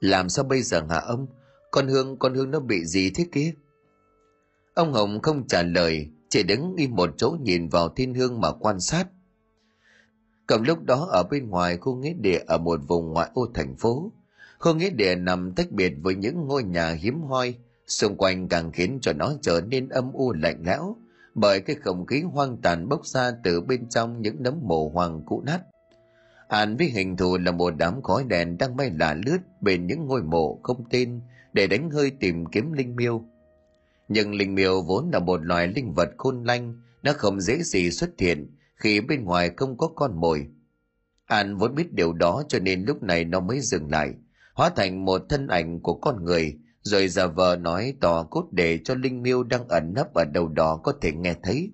Làm 0.00 0.28
sao 0.28 0.44
bây 0.44 0.62
giờ 0.62 0.82
hả 0.90 0.98
ông? 0.98 1.26
Con 1.70 1.88
Hương, 1.88 2.18
con 2.18 2.34
Hương 2.34 2.50
nó 2.50 2.60
bị 2.60 2.84
gì 2.84 3.10
thế 3.10 3.26
kia? 3.32 3.52
Ông 4.74 4.92
Hồng 4.92 5.22
không 5.22 5.46
trả 5.46 5.62
lời, 5.62 6.08
chỉ 6.28 6.42
đứng 6.42 6.76
im 6.76 6.96
một 6.96 7.10
chỗ 7.16 7.36
nhìn 7.42 7.68
vào 7.68 7.88
thiên 7.88 8.14
hương 8.14 8.40
mà 8.40 8.52
quan 8.52 8.80
sát. 8.80 9.08
Cầm 10.46 10.62
lúc 10.62 10.84
đó 10.84 11.08
ở 11.10 11.22
bên 11.30 11.50
ngoài 11.50 11.76
khu 11.76 11.96
nghĩa 11.96 12.12
địa 12.12 12.40
ở 12.46 12.58
một 12.58 12.80
vùng 12.88 13.12
ngoại 13.12 13.30
ô 13.34 13.46
thành 13.54 13.76
phố, 13.76 14.12
khu 14.58 14.74
nghĩa 14.74 14.90
địa 14.90 15.14
nằm 15.14 15.52
tách 15.52 15.70
biệt 15.70 15.92
với 16.02 16.14
những 16.14 16.46
ngôi 16.46 16.62
nhà 16.62 16.90
hiếm 16.90 17.22
hoi, 17.22 17.54
xung 17.86 18.16
quanh 18.16 18.48
càng 18.48 18.72
khiến 18.72 18.98
cho 19.02 19.12
nó 19.12 19.32
trở 19.42 19.60
nên 19.60 19.88
âm 19.88 20.12
u 20.12 20.32
lạnh 20.32 20.62
lẽo, 20.66 20.96
bởi 21.34 21.60
cái 21.60 21.76
không 21.76 22.06
khí 22.06 22.20
hoang 22.20 22.56
tàn 22.56 22.88
bốc 22.88 23.06
ra 23.06 23.32
từ 23.44 23.60
bên 23.60 23.88
trong 23.88 24.22
những 24.22 24.42
nấm 24.42 24.54
mồ 24.62 24.88
hoàng 24.88 25.22
cũ 25.26 25.42
nát. 25.46 25.60
Hàn 26.48 26.76
với 26.76 26.86
hình 26.86 27.16
thù 27.16 27.38
là 27.38 27.52
một 27.52 27.74
đám 27.78 28.02
khói 28.02 28.24
đèn 28.24 28.58
đang 28.58 28.76
bay 28.76 28.90
lả 28.90 29.14
lướt 29.26 29.38
bên 29.60 29.86
những 29.86 30.06
ngôi 30.06 30.22
mộ 30.22 30.60
không 30.62 30.84
tên 30.90 31.20
để 31.52 31.66
đánh 31.66 31.90
hơi 31.90 32.10
tìm 32.10 32.46
kiếm 32.46 32.72
linh 32.72 32.96
miêu. 32.96 33.24
Nhưng 34.08 34.34
linh 34.34 34.54
miêu 34.54 34.82
vốn 34.82 35.10
là 35.12 35.18
một 35.18 35.44
loài 35.44 35.68
linh 35.68 35.92
vật 35.94 36.08
khôn 36.18 36.44
lanh, 36.44 36.80
nó 37.02 37.12
không 37.12 37.40
dễ 37.40 37.62
gì 37.62 37.90
xuất 37.90 38.10
hiện 38.18 38.56
khi 38.76 39.00
bên 39.00 39.24
ngoài 39.24 39.50
không 39.56 39.76
có 39.76 39.88
con 39.94 40.20
mồi. 40.20 40.46
An 41.26 41.56
vốn 41.56 41.74
biết 41.74 41.92
điều 41.92 42.12
đó 42.12 42.42
cho 42.48 42.58
nên 42.58 42.84
lúc 42.84 43.02
này 43.02 43.24
nó 43.24 43.40
mới 43.40 43.60
dừng 43.60 43.90
lại, 43.90 44.14
hóa 44.54 44.70
thành 44.76 45.04
một 45.04 45.22
thân 45.28 45.46
ảnh 45.46 45.80
của 45.80 45.94
con 45.94 46.24
người, 46.24 46.58
rồi 46.82 47.08
giả 47.08 47.26
vờ 47.26 47.56
nói 47.56 47.94
tỏ 48.00 48.22
cốt 48.22 48.48
để 48.50 48.78
cho 48.84 48.94
linh 48.94 49.22
miêu 49.22 49.42
đang 49.42 49.68
ẩn 49.68 49.92
nấp 49.94 50.14
ở 50.14 50.24
đâu 50.24 50.48
đó 50.48 50.80
có 50.84 50.92
thể 51.00 51.12
nghe 51.12 51.34
thấy. 51.42 51.70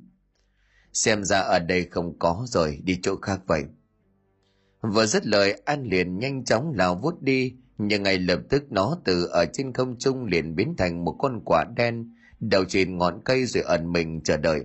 Xem 0.93 1.25
ra 1.25 1.41
ở 1.41 1.59
đây 1.59 1.85
không 1.91 2.19
có 2.19 2.45
rồi, 2.47 2.81
đi 2.85 2.99
chỗ 3.03 3.17
khác 3.17 3.41
vậy. 3.47 3.65
Vừa 4.81 5.07
dứt 5.07 5.27
lời 5.27 5.61
An 5.65 5.85
liền 5.85 6.19
nhanh 6.19 6.45
chóng 6.45 6.73
lao 6.75 6.95
vút 6.95 7.23
đi, 7.23 7.55
nhưng 7.79 8.03
ngay 8.03 8.19
lập 8.19 8.41
tức 8.49 8.73
nó 8.73 8.99
từ 9.05 9.25
ở 9.25 9.47
trên 9.53 9.73
không 9.73 9.99
trung 9.99 10.25
liền 10.25 10.55
biến 10.57 10.75
thành 10.79 11.05
một 11.05 11.17
con 11.19 11.41
quả 11.45 11.65
đen, 11.77 12.15
đầu 12.41 12.65
trên 12.65 12.99
ngọn 12.99 13.21
cây 13.25 13.47
rồi 13.47 13.63
ẩn 13.63 13.93
mình 13.93 14.21
chờ 14.21 14.37
đợi. 14.37 14.65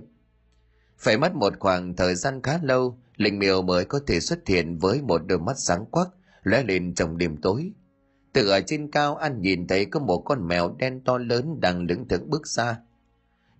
Phải 0.98 1.18
mất 1.18 1.34
một 1.34 1.52
khoảng 1.58 1.96
thời 1.96 2.14
gian 2.14 2.42
khá 2.42 2.58
lâu, 2.62 2.98
linh 3.16 3.38
miêu 3.38 3.62
mới 3.62 3.84
có 3.84 4.00
thể 4.06 4.20
xuất 4.20 4.48
hiện 4.48 4.78
với 4.78 5.02
một 5.02 5.22
đôi 5.26 5.38
mắt 5.38 5.58
sáng 5.58 5.86
quắc, 5.86 6.08
lóe 6.42 6.62
lên 6.62 6.94
trong 6.94 7.18
đêm 7.18 7.36
tối. 7.36 7.72
Từ 8.32 8.48
ở 8.48 8.60
trên 8.60 8.90
cao 8.90 9.16
anh 9.16 9.40
nhìn 9.40 9.66
thấy 9.66 9.84
có 9.84 10.00
một 10.00 10.22
con 10.24 10.48
mèo 10.48 10.74
đen 10.78 11.00
to 11.04 11.18
lớn 11.18 11.60
đang 11.60 11.86
đứng 11.86 12.08
thững 12.08 12.30
bước 12.30 12.46
xa. 12.46 12.76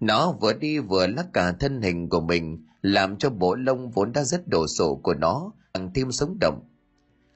Nó 0.01 0.33
vừa 0.33 0.53
đi 0.53 0.79
vừa 0.79 1.07
lắc 1.07 1.27
cả 1.33 1.53
thân 1.53 1.83
hình 1.83 2.09
của 2.09 2.20
mình, 2.20 2.64
làm 2.83 3.16
cho 3.16 3.31
bộ 3.31 3.55
lông 3.55 3.90
vốn 3.90 4.12
đã 4.12 4.25
rất 4.25 4.49
đổ 4.49 4.66
sổ 4.66 5.01
của 5.03 5.14
nó 5.14 5.53
càng 5.75 5.90
thêm 5.94 6.12
sống 6.12 6.37
động. 6.40 6.68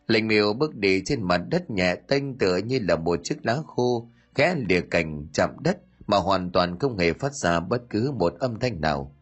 Lệnh 0.06 0.28
miêu 0.28 0.52
bước 0.52 0.74
đi 0.74 1.02
trên 1.04 1.22
mặt 1.22 1.40
đất 1.50 1.70
nhẹ 1.70 1.94
tênh 1.94 2.38
tựa 2.38 2.56
như 2.56 2.78
là 2.82 2.96
một 2.96 3.20
chiếc 3.22 3.46
lá 3.46 3.58
khô, 3.66 4.08
khẽ 4.34 4.54
lìa 4.68 4.80
cành 4.80 5.26
chạm 5.32 5.50
đất 5.60 5.78
mà 6.06 6.16
hoàn 6.16 6.50
toàn 6.52 6.78
không 6.78 6.98
hề 6.98 7.12
phát 7.12 7.34
ra 7.34 7.60
bất 7.60 7.82
cứ 7.90 8.12
một 8.12 8.34
âm 8.38 8.58
thanh 8.58 8.80
nào. 8.80 9.14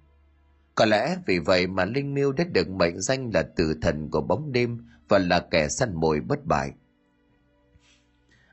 Có 0.75 0.85
lẽ 0.85 1.16
vì 1.27 1.38
vậy 1.38 1.66
mà 1.66 1.85
Linh 1.85 2.14
Miêu 2.14 2.33
đã 2.33 2.45
được 2.45 2.68
mệnh 2.68 3.01
danh 3.01 3.31
là 3.35 3.42
tử 3.42 3.75
thần 3.83 4.11
của 4.11 4.21
bóng 4.21 4.53
đêm 4.53 4.87
và 5.09 5.18
là 5.18 5.40
kẻ 5.51 5.68
săn 5.68 5.95
mồi 5.95 6.21
bất 6.21 6.45
bại. 6.45 6.71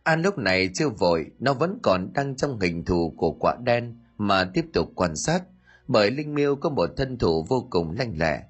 An 0.03 0.21
lúc 0.21 0.37
này 0.37 0.69
chưa 0.73 0.89
vội, 0.89 1.25
nó 1.39 1.53
vẫn 1.53 1.79
còn 1.83 2.13
đang 2.13 2.35
trong 2.35 2.59
hình 2.59 2.85
thù 2.85 3.13
của 3.17 3.31
quả 3.31 3.55
đen 3.63 3.97
mà 4.17 4.51
tiếp 4.53 4.65
tục 4.73 4.91
quan 4.95 5.15
sát, 5.15 5.43
bởi 5.87 6.11
Linh 6.11 6.33
Miêu 6.33 6.55
có 6.55 6.69
một 6.69 6.89
thân 6.97 7.17
thủ 7.17 7.45
vô 7.49 7.67
cùng 7.69 7.95
lanh 7.97 8.13
lẹ. 8.17 8.43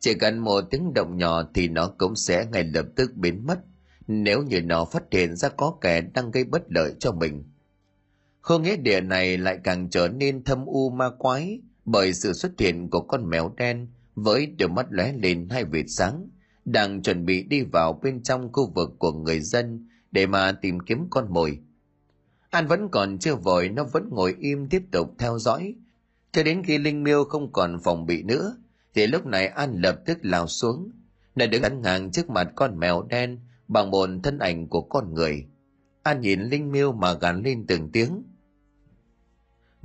Chỉ 0.00 0.14
cần 0.14 0.38
một 0.38 0.60
tiếng 0.70 0.94
động 0.94 1.16
nhỏ 1.16 1.42
thì 1.54 1.68
nó 1.68 1.88
cũng 1.98 2.16
sẽ 2.16 2.46
ngay 2.52 2.64
lập 2.64 2.86
tức 2.96 3.14
biến 3.14 3.46
mất, 3.46 3.58
nếu 4.06 4.42
như 4.42 4.62
nó 4.62 4.84
phát 4.84 5.02
hiện 5.10 5.36
ra 5.36 5.48
có 5.48 5.74
kẻ 5.80 6.00
đang 6.00 6.30
gây 6.30 6.44
bất 6.44 6.62
lợi 6.68 6.94
cho 6.98 7.12
mình. 7.12 7.44
Khu 8.46 8.58
nghĩa 8.58 8.76
địa 8.76 9.00
này 9.00 9.38
lại 9.38 9.58
càng 9.64 9.90
trở 9.90 10.08
nên 10.08 10.44
thâm 10.44 10.66
u 10.66 10.90
ma 10.90 11.10
quái 11.18 11.60
bởi 11.84 12.12
sự 12.12 12.32
xuất 12.32 12.52
hiện 12.58 12.90
của 12.90 13.00
con 13.00 13.30
mèo 13.30 13.54
đen 13.56 13.88
với 14.14 14.46
đôi 14.46 14.68
mắt 14.68 14.86
lóe 14.90 15.12
lên 15.12 15.48
hai 15.50 15.64
vệt 15.64 15.84
sáng, 15.88 16.28
đang 16.64 17.02
chuẩn 17.02 17.24
bị 17.24 17.42
đi 17.42 17.62
vào 17.62 18.00
bên 18.02 18.22
trong 18.22 18.52
khu 18.52 18.72
vực 18.74 18.90
của 18.98 19.12
người 19.12 19.40
dân 19.40 19.88
để 20.10 20.26
mà 20.26 20.52
tìm 20.52 20.80
kiếm 20.80 21.06
con 21.10 21.26
mồi. 21.32 21.58
An 22.50 22.66
vẫn 22.66 22.88
còn 22.88 23.18
chưa 23.18 23.34
vội, 23.34 23.68
nó 23.68 23.84
vẫn 23.84 24.08
ngồi 24.10 24.36
im 24.40 24.68
tiếp 24.68 24.82
tục 24.90 25.14
theo 25.18 25.38
dõi. 25.38 25.74
Cho 26.32 26.42
đến 26.42 26.62
khi 26.66 26.78
Linh 26.78 27.02
Miêu 27.02 27.24
không 27.24 27.52
còn 27.52 27.78
phòng 27.84 28.06
bị 28.06 28.22
nữa, 28.22 28.56
thì 28.94 29.06
lúc 29.06 29.26
này 29.26 29.46
An 29.46 29.80
lập 29.80 30.00
tức 30.06 30.18
lao 30.22 30.46
xuống. 30.46 30.90
Nó 31.34 31.46
đứng 31.46 31.62
ngắn 31.62 31.82
ngang 31.82 32.10
trước 32.10 32.30
mặt 32.30 32.48
con 32.54 32.78
mèo 32.78 33.02
đen 33.02 33.38
bằng 33.68 33.90
một 33.90 34.08
thân 34.22 34.38
ảnh 34.38 34.68
của 34.68 34.82
con 34.82 35.14
người. 35.14 35.46
An 36.02 36.20
nhìn 36.20 36.40
Linh 36.40 36.72
Miêu 36.72 36.92
mà 36.92 37.12
gắn 37.12 37.42
lên 37.42 37.64
từng 37.66 37.90
tiếng. 37.92 38.22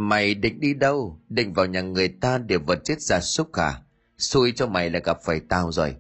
Mày 0.02 0.34
định 0.34 0.60
đi 0.60 0.74
đâu? 0.74 1.20
Định 1.30 1.54
vào 1.54 1.66
nhà 1.66 1.82
người 1.82 2.08
ta 2.08 2.38
để 2.38 2.58
vật 2.58 2.80
chết 2.84 3.02
ra 3.02 3.20
súc 3.20 3.52
à? 3.52 3.82
Xui 4.18 4.52
cho 4.56 4.68
mày 4.68 4.90
là 4.90 5.00
gặp 5.00 5.18
phải 5.24 5.42
tao 5.50 5.72
rồi. 5.72 5.96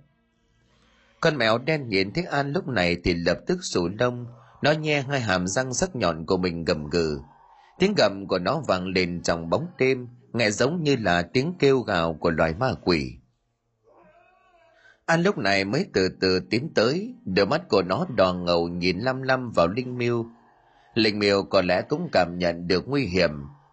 Con 1.20 1.38
mèo 1.38 1.58
đen 1.58 1.90
nhìn 1.90 2.14
thấy 2.14 2.24
An 2.24 2.52
lúc 2.52 2.68
này 2.68 2.98
thì 3.04 3.14
lập 3.14 3.40
tức 3.48 3.60
sủ 3.64 3.90
lông, 4.00 4.26
nó 4.62 4.72
nhe 4.72 5.02
hai 5.02 5.20
hàm 5.20 5.48
răng 5.48 5.74
sắc 5.74 5.96
nhọn 5.96 6.26
của 6.26 6.38
mình 6.38 6.66
gầm 6.66 6.90
gừ. 6.90 7.20
Tiếng 7.80 7.94
gầm 7.98 8.28
của 8.28 8.40
nó 8.40 8.62
vang 8.68 8.88
lên 8.88 9.22
trong 9.24 9.50
bóng 9.50 9.68
đêm, 9.78 10.08
nghe 10.34 10.52
giống 10.52 10.84
như 10.84 10.96
là 10.96 11.22
tiếng 11.22 11.54
kêu 11.60 11.80
gào 11.80 12.14
của 12.14 12.32
loài 12.32 12.54
ma 12.60 12.74
quỷ. 12.84 13.14
An 15.06 15.22
lúc 15.22 15.38
này 15.38 15.66
mới 15.66 15.86
từ 15.94 16.10
từ 16.20 16.40
tiến 16.40 16.70
tới, 16.76 17.14
đôi 17.26 17.46
mắt 17.46 17.70
của 17.70 17.82
nó 17.82 18.06
đỏ 18.16 18.34
ngầu 18.34 18.68
nhìn 18.68 19.00
lăm 19.00 19.22
lăm 19.22 19.52
vào 19.52 19.68
Linh 19.68 19.98
Miêu. 19.98 20.26
Linh 20.94 21.20
Miêu 21.20 21.44
có 21.44 21.62
lẽ 21.62 21.82
cũng 21.90 22.10
cảm 22.12 22.38
nhận 22.38 22.68
được 22.68 22.88
nguy 22.88 23.06
hiểm, 23.06 23.32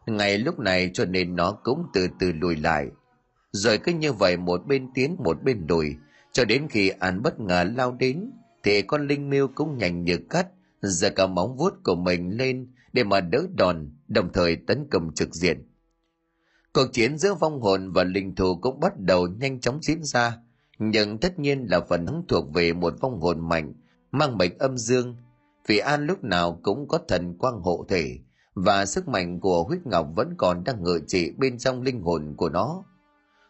ngay 0.09 0.39
lúc 0.39 0.59
này 0.59 0.91
cho 0.95 1.05
nên 1.05 1.37
nó 1.37 1.53
cũng 1.53 1.87
từ 1.93 2.09
từ 2.21 2.33
lùi 2.33 2.57
lại. 2.57 2.87
Rồi 3.53 3.79
cứ 3.79 3.93
như 3.93 4.13
vậy 4.13 4.37
một 4.37 4.67
bên 4.67 4.89
tiến 4.95 5.17
một 5.19 5.43
bên 5.43 5.67
lùi, 5.69 5.97
cho 6.33 6.45
đến 6.45 6.69
khi 6.71 6.89
An 6.89 7.23
bất 7.23 7.41
ngờ 7.41 7.65
lao 7.77 7.93
đến, 7.93 8.31
thì 8.63 8.83
con 8.83 9.07
Linh 9.07 9.31
Miêu 9.31 9.49
cũng 9.49 9.79
nhanh 9.79 10.05
như 10.05 10.19
cắt, 10.31 10.47
giơ 10.81 11.11
cả 11.11 11.27
móng 11.27 11.57
vuốt 11.57 11.75
của 11.85 11.95
mình 11.95 12.37
lên 12.37 12.69
để 12.93 13.05
mà 13.05 13.21
đỡ 13.21 13.47
đòn, 13.55 13.91
đồng 14.09 14.33
thời 14.33 14.57
tấn 14.57 14.87
công 14.91 15.15
trực 15.15 15.35
diện. 15.35 15.69
Cuộc 16.73 16.93
chiến 16.93 17.19
giữa 17.19 17.35
vong 17.35 17.61
hồn 17.61 17.93
và 17.93 18.05
linh 18.05 18.35
thù 18.35 18.59
cũng 18.61 18.81
bắt 18.81 18.99
đầu 18.99 19.29
nhanh 19.29 19.61
chóng 19.61 19.79
diễn 19.83 20.05
ra, 20.05 20.39
nhưng 20.79 21.19
tất 21.19 21.39
nhiên 21.39 21.67
là 21.71 21.81
phần 21.89 22.07
thắng 22.07 22.23
thuộc 22.29 22.55
về 22.55 22.73
một 22.73 22.95
vong 23.01 23.21
hồn 23.21 23.49
mạnh, 23.49 23.75
mang 24.11 24.39
mệnh 24.39 24.59
âm 24.59 24.79
dương, 24.79 25.17
vì 25.67 25.79
An 25.79 26.07
lúc 26.07 26.25
nào 26.25 26.61
cũng 26.63 26.89
có 26.89 26.99
thần 27.09 27.39
quang 27.39 27.61
hộ 27.61 27.87
thể, 27.89 28.19
và 28.65 28.87
sức 28.87 29.09
mạnh 29.09 29.41
của 29.41 29.65
huyết 29.65 29.87
ngọc 29.87 30.09
vẫn 30.17 30.35
còn 30.37 30.65
đang 30.65 30.83
ngự 30.83 31.01
trị 31.07 31.33
bên 31.39 31.59
trong 31.59 31.83
linh 31.83 32.01
hồn 32.01 32.35
của 32.37 32.49
nó. 32.49 32.85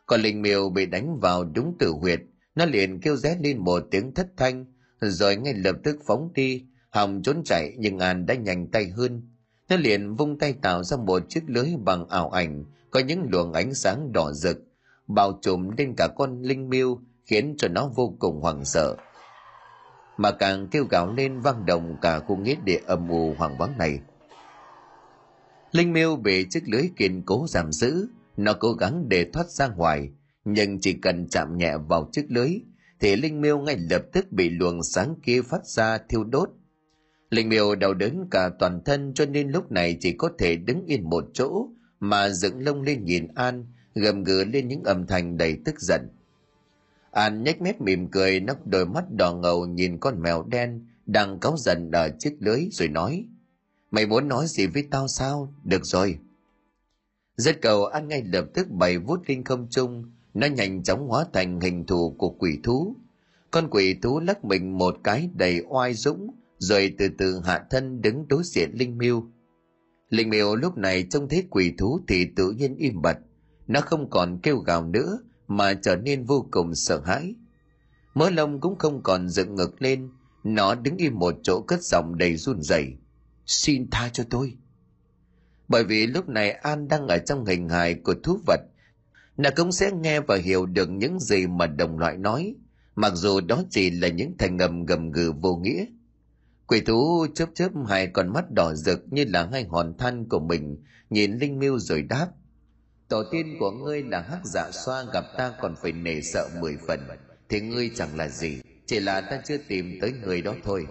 Còn 0.07 0.21
linh 0.21 0.43
miêu 0.43 0.69
bị 0.69 0.87
đánh 0.87 1.19
vào 1.21 1.45
đúng 1.45 1.77
tử 1.79 1.91
huyệt, 2.01 2.21
nó 2.55 2.65
liền 2.65 3.01
kêu 3.01 3.17
ré 3.17 3.39
lên 3.41 3.59
một 3.59 3.83
tiếng 3.91 4.15
thất 4.15 4.27
thanh, 4.37 4.65
rồi 5.01 5.37
ngay 5.37 5.55
lập 5.55 5.77
tức 5.85 5.99
phóng 6.07 6.31
đi, 6.35 6.67
hòng 6.91 7.23
trốn 7.23 7.43
chạy 7.45 7.75
nhưng 7.79 7.99
An 7.99 8.27
đã 8.27 8.35
nhanh 8.35 8.67
tay 8.71 8.89
hơn. 8.89 9.23
Nó 9.69 9.77
liền 9.77 10.17
vung 10.17 10.39
tay 10.39 10.53
tạo 10.53 10.85
ra 10.85 10.97
một 10.97 11.23
chiếc 11.29 11.43
lưới 11.47 11.69
bằng 11.85 12.09
ảo 12.09 12.31
ảnh, 12.31 12.65
có 12.91 13.01
những 13.01 13.27
luồng 13.31 13.53
ánh 13.53 13.75
sáng 13.75 14.13
đỏ 14.13 14.33
rực, 14.33 14.59
bao 15.07 15.39
trùm 15.43 15.71
lên 15.79 15.95
cả 15.97 16.09
con 16.17 16.43
linh 16.43 16.69
miêu, 16.69 16.99
khiến 17.25 17.55
cho 17.59 17.69
nó 17.69 17.91
vô 17.95 18.15
cùng 18.19 18.41
hoảng 18.41 18.65
sợ. 18.65 18.97
Mà 20.17 20.31
càng 20.31 20.69
kêu 20.71 20.85
gào 20.91 21.13
lên 21.13 21.41
vang 21.41 21.67
động 21.67 21.97
cả 22.03 22.19
khu 22.19 22.37
nghĩa 22.37 22.57
địa 22.65 22.81
âm 22.87 23.09
u 23.09 23.35
hoàng 23.39 23.59
vắng 23.59 23.79
này. 23.79 24.01
Linh 25.73 25.93
miêu 25.93 26.17
bị 26.17 26.47
chiếc 26.51 26.69
lưới 26.69 26.91
kiên 26.97 27.23
cố 27.27 27.47
giảm 27.49 27.73
giữ, 27.73 28.09
nó 28.37 28.53
cố 28.53 28.73
gắng 28.73 29.09
để 29.09 29.31
thoát 29.33 29.51
ra 29.51 29.69
ngoài, 29.69 30.11
nhưng 30.45 30.81
chỉ 30.81 30.93
cần 30.93 31.29
chạm 31.29 31.59
nhẹ 31.59 31.77
vào 31.89 32.09
chiếc 32.13 32.27
lưới, 32.29 32.51
thì 33.01 33.17
Linh 33.17 33.41
miêu 33.41 33.59
ngay 33.59 33.77
lập 33.91 34.03
tức 34.13 34.33
bị 34.33 34.51
luồng 34.51 34.83
sáng 34.83 35.15
kia 35.23 35.43
phát 35.43 35.67
ra 35.67 35.99
thiêu 36.09 36.25
đốt. 36.25 36.51
Linh 37.31 37.49
miêu 37.49 37.75
đau 37.75 37.95
đớn 37.95 38.25
cả 38.31 38.51
toàn 38.59 38.81
thân 38.85 39.15
cho 39.15 39.27
nên 39.27 39.51
lúc 39.51 39.73
này 39.73 39.97
chỉ 40.01 40.13
có 40.13 40.31
thể 40.39 40.57
đứng 40.57 40.87
yên 40.87 41.11
một 41.11 41.25
chỗ 41.33 41.69
mà 42.01 42.29
dựng 42.29 42.65
lông 42.65 42.83
lên 42.83 43.05
nhìn 43.05 43.29
An, 43.35 43.67
gầm 43.95 44.25
gừ 44.25 44.45
lên 44.45 44.69
những 44.69 44.85
âm 44.85 45.07
thanh 45.07 45.37
đầy 45.37 45.59
tức 45.65 45.81
giận. 45.81 46.09
An 47.11 47.45
nhếch 47.45 47.61
mép 47.61 47.81
mỉm 47.81 48.09
cười 48.11 48.41
nắp 48.41 48.67
đôi 48.67 48.87
mắt 48.87 49.05
đỏ 49.11 49.35
ngầu 49.35 49.67
nhìn 49.67 49.99
con 49.99 50.23
mèo 50.23 50.43
đen 50.43 50.87
đang 51.07 51.39
cáu 51.39 51.57
giận 51.57 51.91
ở 51.91 52.11
chiếc 52.19 52.37
lưới 52.41 52.69
rồi 52.73 52.89
nói– 52.89 53.25
Mày 53.91 54.07
muốn 54.07 54.29
nói 54.29 54.47
gì 54.47 54.67
với 54.67 54.89
tao 54.91 55.09
sao? 55.09 55.55
Được 55.65 55.85
rồi. 55.85 56.19
Rất 57.37 57.63
cầu 57.63 57.87
ăn 57.87 58.09
ngay 58.09 58.23
lập 58.23 58.45
tức 58.55 58.71
bày 58.71 58.99
vút 58.99 59.21
lên 59.27 59.45
không 59.45 59.67
trung, 59.71 60.05
nó 60.35 60.47
nhanh 60.47 60.83
chóng 60.83 61.09
hóa 61.09 61.25
thành 61.33 61.61
hình 61.61 61.87
thù 61.87 62.15
của 62.19 62.31
quỷ 62.31 62.59
thú. 62.63 62.97
Con 63.51 63.69
quỷ 63.71 63.95
thú 64.03 64.21
lắc 64.21 64.45
mình 64.45 64.79
một 64.79 64.97
cái 65.05 65.31
đầy 65.35 65.63
oai 65.69 65.95
dũng, 65.95 66.31
rồi 66.59 66.95
từ 66.99 67.09
từ 67.19 67.41
hạ 67.45 67.65
thân 67.71 68.03
đứng 68.03 68.29
đối 68.29 68.43
diện 68.45 68.71
Linh 68.75 68.99
Miêu. 68.99 69.27
Linh 70.11 70.31
Miêu 70.31 70.57
lúc 70.57 70.77
này 70.77 71.07
trông 71.11 71.29
thấy 71.29 71.47
quỷ 71.51 71.73
thú 71.79 72.01
thì 72.09 72.27
tự 72.37 72.51
nhiên 72.51 72.77
im 72.77 73.03
bặt, 73.03 73.19
nó 73.67 73.81
không 73.81 74.11
còn 74.11 74.39
kêu 74.43 74.59
gào 74.59 74.85
nữa 74.85 75.19
mà 75.49 75.75
trở 75.75 75.97
nên 75.97 76.25
vô 76.25 76.47
cùng 76.51 76.75
sợ 76.75 77.01
hãi. 77.05 77.35
Mớ 78.15 78.31
lông 78.31 78.61
cũng 78.61 78.79
không 78.79 79.03
còn 79.03 79.29
dựng 79.29 79.55
ngực 79.55 79.83
lên, 79.83 80.11
nó 80.45 80.75
đứng 80.75 80.97
im 80.97 81.19
một 81.19 81.35
chỗ 81.43 81.61
cất 81.61 81.83
giọng 81.83 82.19
đầy 82.19 82.37
run 82.37 82.63
rẩy 82.63 82.97
xin 83.49 83.91
tha 83.91 84.09
cho 84.09 84.25
tôi. 84.31 84.57
Bởi 85.69 85.85
vì 85.85 86.07
lúc 86.07 86.29
này 86.29 86.51
an 86.51 86.89
đang 86.89 87.07
ở 87.09 87.19
trong 87.19 87.45
hình 87.45 87.69
hài 87.69 87.95
của 87.95 88.15
thú 88.23 88.39
vật, 88.47 88.61
nàng 89.37 89.53
cũng 89.57 89.73
sẽ 89.73 89.91
nghe 89.93 90.21
và 90.21 90.37
hiểu 90.37 90.67
được 90.67 90.91
những 90.91 91.21
gì 91.21 91.47
mà 91.47 91.67
đồng 91.67 91.99
loại 91.99 92.17
nói, 92.17 92.55
mặc 92.95 93.13
dù 93.15 93.41
đó 93.41 93.63
chỉ 93.71 93.91
là 93.91 94.09
những 94.09 94.39
thành 94.39 94.57
ngầm 94.57 94.87
gầm 94.87 95.11
gừ 95.11 95.33
vô 95.33 95.57
nghĩa. 95.57 95.85
Quỷ 96.67 96.81
thú 96.81 97.27
chớp 97.35 97.47
chớp 97.55 97.69
hai 97.89 98.07
con 98.07 98.33
mắt 98.33 98.45
đỏ 98.51 98.75
rực 98.75 99.05
như 99.11 99.25
là 99.29 99.49
hai 99.53 99.65
hòn 99.65 99.99
than 99.99 100.29
của 100.29 100.41
mình, 100.41 100.77
nhìn 101.11 101.39
linh 101.39 101.59
miêu 101.59 101.79
rồi 101.79 102.03
đáp, 102.03 102.29
tổ 103.09 103.23
tiên 103.33 103.57
của 103.61 103.71
ngươi 103.71 104.03
là 104.03 104.21
hắc 104.21 104.41
dạ 104.45 104.71
xoa, 104.73 105.05
gặp 105.13 105.25
ta 105.39 105.53
còn 105.61 105.75
phải 105.83 105.93
nể 105.93 106.21
sợ 106.21 106.49
mười 106.61 106.77
phần, 106.87 107.01
thì 107.49 107.61
ngươi 107.61 107.91
chẳng 107.95 108.17
là 108.17 108.29
gì, 108.29 108.61
chỉ 108.87 109.01
là 109.01 109.21
ta 109.21 109.41
chưa 109.47 109.57
tìm 109.69 109.99
tới 110.01 110.13
người 110.13 110.43
đó 110.43 110.55
thôi. 110.65 110.87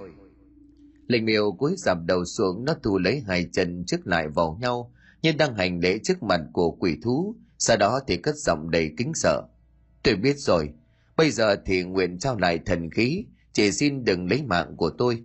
Linh 1.08 1.26
miêu 1.26 1.52
cúi 1.52 1.76
dạp 1.78 1.98
đầu 2.06 2.26
xuống, 2.26 2.65
nó 2.65 2.76
thu 2.84 2.98
lấy 2.98 3.24
hai 3.28 3.48
chân 3.54 3.84
trước 3.88 4.08
lại 4.08 4.28
vào 4.28 4.58
nhau, 4.62 4.91
như 5.22 5.32
đang 5.32 5.56
hành 5.56 5.80
lễ 5.80 6.00
trước 6.04 6.24
mặt 6.24 6.41
của 6.54 6.72
quỷ 6.72 6.98
thú, 7.04 7.36
sau 7.58 7.78
đó 7.78 8.00
thì 8.08 8.17
cất 8.17 8.36
giọng 8.36 8.72
đầy 8.72 8.91
kính 8.98 9.12
sợ. 9.15 9.43
Tôi 10.04 10.15
biết 10.15 10.39
rồi, 10.39 10.70
bây 11.17 11.32
giờ 11.32 11.56
thì 11.65 11.84
nguyện 11.84 12.20
trao 12.20 12.38
lại 12.38 12.60
thần 12.65 12.89
khí, 12.89 13.26
chỉ 13.54 13.72
xin 13.72 14.06
đừng 14.06 14.30
lấy 14.30 14.43
mạng 14.43 14.76
của 14.78 14.89
tôi. 14.89 15.24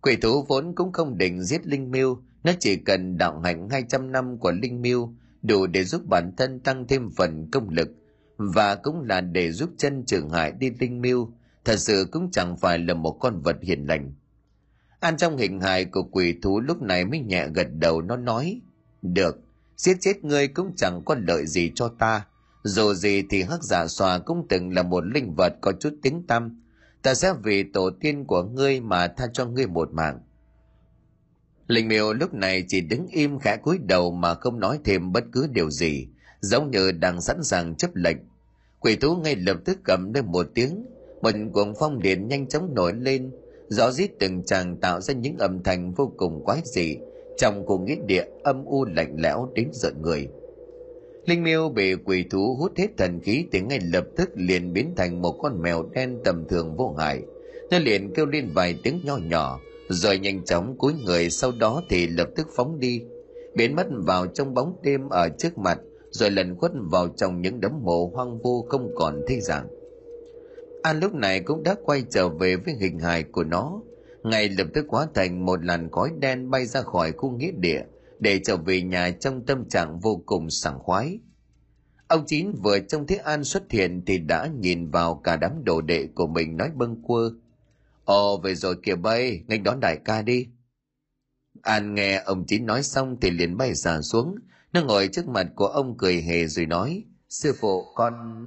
Quỷ 0.00 0.16
thú 0.16 0.44
vốn 0.48 0.74
cũng 0.74 0.92
không 0.92 1.18
định 1.18 1.42
giết 1.42 1.66
linh 1.66 1.90
miêu, 1.90 2.22
nó 2.44 2.52
chỉ 2.60 2.76
cần 2.76 3.18
đạo 3.18 3.40
hạnh 3.40 3.68
200 3.70 4.12
năm 4.12 4.38
của 4.38 4.52
linh 4.52 4.82
miêu, 4.82 5.14
đủ 5.42 5.66
để 5.66 5.84
giúp 5.84 6.02
bản 6.10 6.32
thân 6.36 6.60
tăng 6.60 6.86
thêm 6.86 7.10
phần 7.16 7.50
công 7.50 7.68
lực, 7.68 7.88
và 8.36 8.74
cũng 8.74 9.02
là 9.02 9.20
để 9.20 9.52
giúp 9.52 9.70
chân 9.78 10.04
trường 10.06 10.30
hại 10.30 10.52
đi 10.52 10.70
linh 10.80 11.00
miêu, 11.00 11.32
thật 11.64 11.76
sự 11.76 12.06
cũng 12.10 12.30
chẳng 12.30 12.56
phải 12.56 12.78
là 12.78 12.94
một 12.94 13.16
con 13.20 13.40
vật 13.40 13.56
hiền 13.62 13.86
lành. 13.86 14.12
An 15.00 15.16
trong 15.16 15.36
hình 15.36 15.60
hài 15.60 15.84
của 15.84 16.02
quỷ 16.02 16.34
thú 16.42 16.60
lúc 16.60 16.82
này 16.82 17.04
mới 17.04 17.20
nhẹ 17.20 17.48
gật 17.54 17.66
đầu 17.72 18.02
nó 18.02 18.16
nói, 18.16 18.60
được, 19.02 19.38
giết 19.76 19.96
chết 20.00 20.24
ngươi 20.24 20.48
cũng 20.48 20.72
chẳng 20.76 21.02
có 21.04 21.16
lợi 21.28 21.46
gì 21.46 21.72
cho 21.74 21.88
ta. 21.98 22.26
Dù 22.62 22.94
gì 22.94 23.22
thì 23.30 23.42
hắc 23.42 23.62
giả 23.62 23.86
xòa 23.86 24.18
cũng 24.18 24.46
từng 24.48 24.74
là 24.74 24.82
một 24.82 25.04
linh 25.06 25.34
vật 25.34 25.52
có 25.60 25.72
chút 25.80 25.94
tiếng 26.02 26.22
tăm. 26.26 26.62
Ta 27.02 27.14
sẽ 27.14 27.32
vì 27.42 27.62
tổ 27.62 27.90
tiên 28.00 28.24
của 28.24 28.42
ngươi 28.42 28.80
mà 28.80 29.08
tha 29.08 29.26
cho 29.32 29.46
ngươi 29.46 29.66
một 29.66 29.92
mạng. 29.92 30.20
Linh 31.66 31.88
miêu 31.88 32.12
lúc 32.12 32.34
này 32.34 32.64
chỉ 32.68 32.80
đứng 32.80 33.06
im 33.06 33.38
khẽ 33.38 33.56
cúi 33.56 33.78
đầu 33.78 34.10
mà 34.10 34.34
không 34.34 34.60
nói 34.60 34.78
thêm 34.84 35.12
bất 35.12 35.24
cứ 35.32 35.46
điều 35.52 35.70
gì, 35.70 36.06
giống 36.40 36.70
như 36.70 36.92
đang 36.92 37.20
sẵn 37.20 37.44
sàng 37.44 37.74
chấp 37.74 37.90
lệnh. 37.94 38.16
Quỷ 38.80 38.96
thú 38.96 39.16
ngay 39.16 39.36
lập 39.36 39.56
tức 39.64 39.78
cầm 39.84 40.12
lên 40.12 40.26
một 40.26 40.46
tiếng, 40.54 40.86
một 41.22 41.30
cuồng 41.52 41.74
phong 41.78 42.02
điện 42.02 42.28
nhanh 42.28 42.46
chóng 42.46 42.74
nổi 42.74 42.92
lên, 42.94 43.30
rõ 43.68 43.90
rít 43.90 44.10
từng 44.18 44.42
tràng 44.42 44.76
tạo 44.76 45.00
ra 45.00 45.14
những 45.14 45.38
âm 45.38 45.62
thanh 45.62 45.92
vô 45.92 46.12
cùng 46.16 46.44
quái 46.44 46.60
dị, 46.64 46.96
trong 47.36 47.66
cùng 47.66 47.84
nghĩa 47.84 47.96
địa 48.06 48.24
âm 48.42 48.64
u 48.64 48.84
lạnh 48.84 49.14
lẽo 49.18 49.48
đến 49.54 49.68
giận 49.72 49.94
người. 50.02 50.28
Linh 51.26 51.42
miêu 51.42 51.68
bị 51.68 51.94
quỷ 51.94 52.24
thú 52.30 52.56
hút 52.58 52.72
hết 52.76 52.88
thần 52.96 53.20
khí 53.20 53.44
thì 53.52 53.60
ngay 53.60 53.78
lập 53.92 54.04
tức 54.16 54.30
liền 54.34 54.72
biến 54.72 54.92
thành 54.96 55.22
một 55.22 55.38
con 55.42 55.62
mèo 55.62 55.82
đen 55.92 56.18
tầm 56.24 56.44
thường 56.48 56.76
vô 56.76 56.94
hại. 56.98 57.22
Nó 57.70 57.78
liền 57.78 58.14
kêu 58.14 58.26
lên 58.26 58.48
vài 58.54 58.78
tiếng 58.82 59.00
nho 59.04 59.16
nhỏ, 59.16 59.60
rồi 59.88 60.18
nhanh 60.18 60.44
chóng 60.44 60.78
cúi 60.78 60.92
người 61.04 61.30
sau 61.30 61.52
đó 61.52 61.82
thì 61.88 62.06
lập 62.06 62.28
tức 62.36 62.46
phóng 62.56 62.78
đi, 62.78 63.02
biến 63.54 63.76
mất 63.76 63.86
vào 63.90 64.26
trong 64.26 64.54
bóng 64.54 64.76
đêm 64.82 65.08
ở 65.08 65.28
trước 65.28 65.58
mặt, 65.58 65.78
rồi 66.10 66.30
lần 66.30 66.56
khuất 66.56 66.72
vào 66.74 67.08
trong 67.08 67.40
những 67.40 67.60
đấm 67.60 67.72
mộ 67.82 68.10
hoang 68.14 68.38
vu 68.38 68.62
không 68.62 68.90
còn 68.94 69.20
thấy 69.26 69.40
dạng. 69.40 69.66
An 70.82 71.00
lúc 71.00 71.14
này 71.14 71.40
cũng 71.40 71.62
đã 71.62 71.74
quay 71.84 72.04
trở 72.10 72.28
về 72.28 72.56
với 72.56 72.74
hình 72.74 72.98
hài 72.98 73.22
của 73.22 73.44
nó, 73.44 73.80
ngay 74.22 74.48
lập 74.48 74.66
tức 74.74 74.86
hóa 74.88 75.06
thành 75.14 75.46
một 75.46 75.64
làn 75.64 75.90
khói 75.90 76.10
đen 76.18 76.50
bay 76.50 76.66
ra 76.66 76.82
khỏi 76.82 77.12
khu 77.12 77.30
nghĩa 77.30 77.50
địa 77.50 77.82
để 78.18 78.40
trở 78.44 78.56
về 78.56 78.82
nhà 78.82 79.10
trong 79.10 79.46
tâm 79.46 79.68
trạng 79.68 80.00
vô 80.00 80.22
cùng 80.26 80.50
sảng 80.50 80.78
khoái. 80.78 81.18
Ông 82.08 82.24
Chín 82.26 82.52
vừa 82.62 82.78
trông 82.78 83.06
thấy 83.06 83.18
An 83.18 83.44
xuất 83.44 83.70
hiện 83.70 84.02
thì 84.06 84.18
đã 84.18 84.46
nhìn 84.60 84.90
vào 84.90 85.14
cả 85.24 85.36
đám 85.36 85.64
đồ 85.64 85.80
đệ 85.80 86.08
của 86.14 86.26
mình 86.26 86.56
nói 86.56 86.70
bâng 86.74 87.02
quơ. 87.02 87.30
Ồ, 88.04 88.40
về 88.40 88.54
rồi 88.54 88.76
kìa 88.82 88.94
bay, 88.94 89.42
nghênh 89.48 89.62
đón 89.62 89.80
đại 89.80 89.98
ca 90.04 90.22
đi. 90.22 90.46
An 91.62 91.94
nghe 91.94 92.22
ông 92.24 92.44
Chín 92.46 92.66
nói 92.66 92.82
xong 92.82 93.16
thì 93.20 93.30
liền 93.30 93.56
bay 93.56 93.74
xả 93.74 94.00
xuống, 94.00 94.34
nó 94.72 94.82
ngồi 94.82 95.08
trước 95.12 95.28
mặt 95.28 95.46
của 95.56 95.66
ông 95.66 95.96
cười 95.98 96.22
hề 96.22 96.46
rồi 96.46 96.66
nói, 96.66 97.04
sư 97.28 97.54
phụ 97.60 97.84
con... 97.94 98.46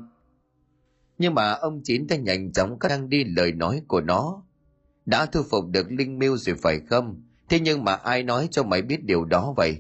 Nhưng 1.22 1.36
mà 1.36 1.52
ông 1.52 1.82
Chín 1.84 2.08
đã 2.08 2.16
nhanh 2.16 2.52
chóng 2.52 2.80
cắt 2.80 2.90
ngang 2.90 3.10
đi 3.10 3.24
lời 3.24 3.52
nói 3.52 3.82
của 3.88 4.02
nó, 4.02 4.44
đã 5.06 5.26
thu 5.26 5.42
phục 5.50 5.66
được 5.68 5.92
linh 5.92 6.20
miêu 6.20 6.38
rồi 6.38 6.56
phải 6.62 6.80
không? 6.90 7.24
Thế 7.50 7.60
nhưng 7.60 7.84
mà 7.84 7.94
ai 7.94 8.24
nói 8.24 8.48
cho 8.52 8.64
mày 8.64 8.82
biết 8.82 9.04
điều 9.04 9.26
đó 9.26 9.54
vậy? 9.58 9.78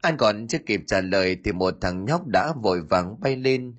Anh 0.00 0.16
còn 0.16 0.46
chưa 0.48 0.58
kịp 0.66 0.80
trả 0.86 1.00
lời 1.00 1.36
thì 1.44 1.52
một 1.52 1.74
thằng 1.80 2.04
nhóc 2.04 2.26
đã 2.26 2.52
vội 2.62 2.80
vàng 2.80 3.20
bay 3.20 3.36
lên. 3.36 3.74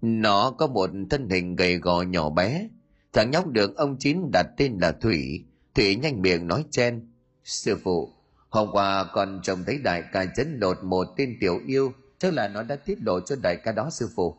Nó 0.00 0.50
có 0.50 0.66
một 0.66 0.90
thân 1.10 1.28
hình 1.28 1.56
gầy 1.56 1.76
gò 1.76 2.02
nhỏ 2.02 2.30
bé. 2.30 2.68
Thằng 3.12 3.30
nhóc 3.30 3.46
được 3.46 3.76
ông 3.76 3.96
chín 3.98 4.30
đặt 4.32 4.46
tên 4.56 4.78
là 4.80 4.92
thủy. 4.92 5.44
Thủy 5.74 5.96
nhanh 5.96 6.22
miệng 6.22 6.46
nói 6.46 6.64
chen 6.70 7.08
sư 7.44 7.76
phụ 7.84 8.12
hôm 8.48 8.68
qua 8.72 9.06
con 9.12 9.40
trông 9.42 9.64
thấy 9.66 9.78
đại 9.78 10.02
ca 10.12 10.26
chấn 10.36 10.58
lột 10.60 10.76
một 10.84 11.06
tên 11.16 11.36
tiểu 11.40 11.60
yêu. 11.66 11.92
Chắc 12.18 12.32
là 12.32 12.48
nó 12.48 12.62
đã 12.62 12.76
tiết 12.76 12.98
lộ 13.02 13.20
cho 13.20 13.36
đại 13.42 13.56
ca 13.56 13.72
đó 13.72 13.90
sư 13.90 14.08
phụ. 14.16 14.36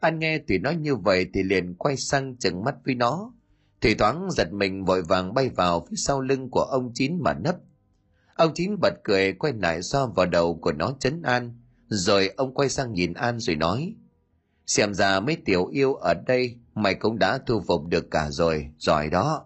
An 0.00 0.18
nghe 0.18 0.38
thủy 0.38 0.58
nói 0.58 0.76
như 0.76 0.96
vậy 0.96 1.26
thì 1.34 1.42
liền 1.42 1.74
quay 1.74 1.96
sang 1.96 2.36
chừng 2.36 2.64
mắt 2.64 2.74
với 2.84 2.94
nó 2.94 3.32
Thủy 3.80 3.94
thoáng 3.94 4.30
giật 4.30 4.52
mình 4.52 4.84
vội 4.84 5.02
vàng 5.02 5.34
bay 5.34 5.48
vào 5.48 5.86
phía 5.90 5.96
sau 5.96 6.20
lưng 6.20 6.50
của 6.50 6.60
ông 6.60 6.90
Chín 6.94 7.18
mà 7.20 7.34
nấp. 7.34 7.56
Ông 8.34 8.52
Chín 8.54 8.76
bật 8.80 8.94
cười 9.04 9.32
quay 9.32 9.52
lại 9.52 9.82
xoa 9.82 10.06
vào 10.06 10.26
đầu 10.26 10.54
của 10.54 10.72
nó 10.72 10.92
chấn 11.00 11.22
an, 11.22 11.58
rồi 11.88 12.28
ông 12.36 12.54
quay 12.54 12.68
sang 12.68 12.92
nhìn 12.92 13.12
An 13.12 13.40
rồi 13.40 13.56
nói, 13.56 13.94
xem 14.66 14.94
ra 14.94 15.20
mấy 15.20 15.36
tiểu 15.36 15.66
yêu 15.66 15.94
ở 15.94 16.14
đây 16.26 16.56
mày 16.74 16.94
cũng 16.94 17.18
đã 17.18 17.38
thu 17.46 17.62
phục 17.66 17.86
được 17.86 18.10
cả 18.10 18.30
rồi, 18.30 18.70
giỏi 18.78 19.10
đó. 19.10 19.44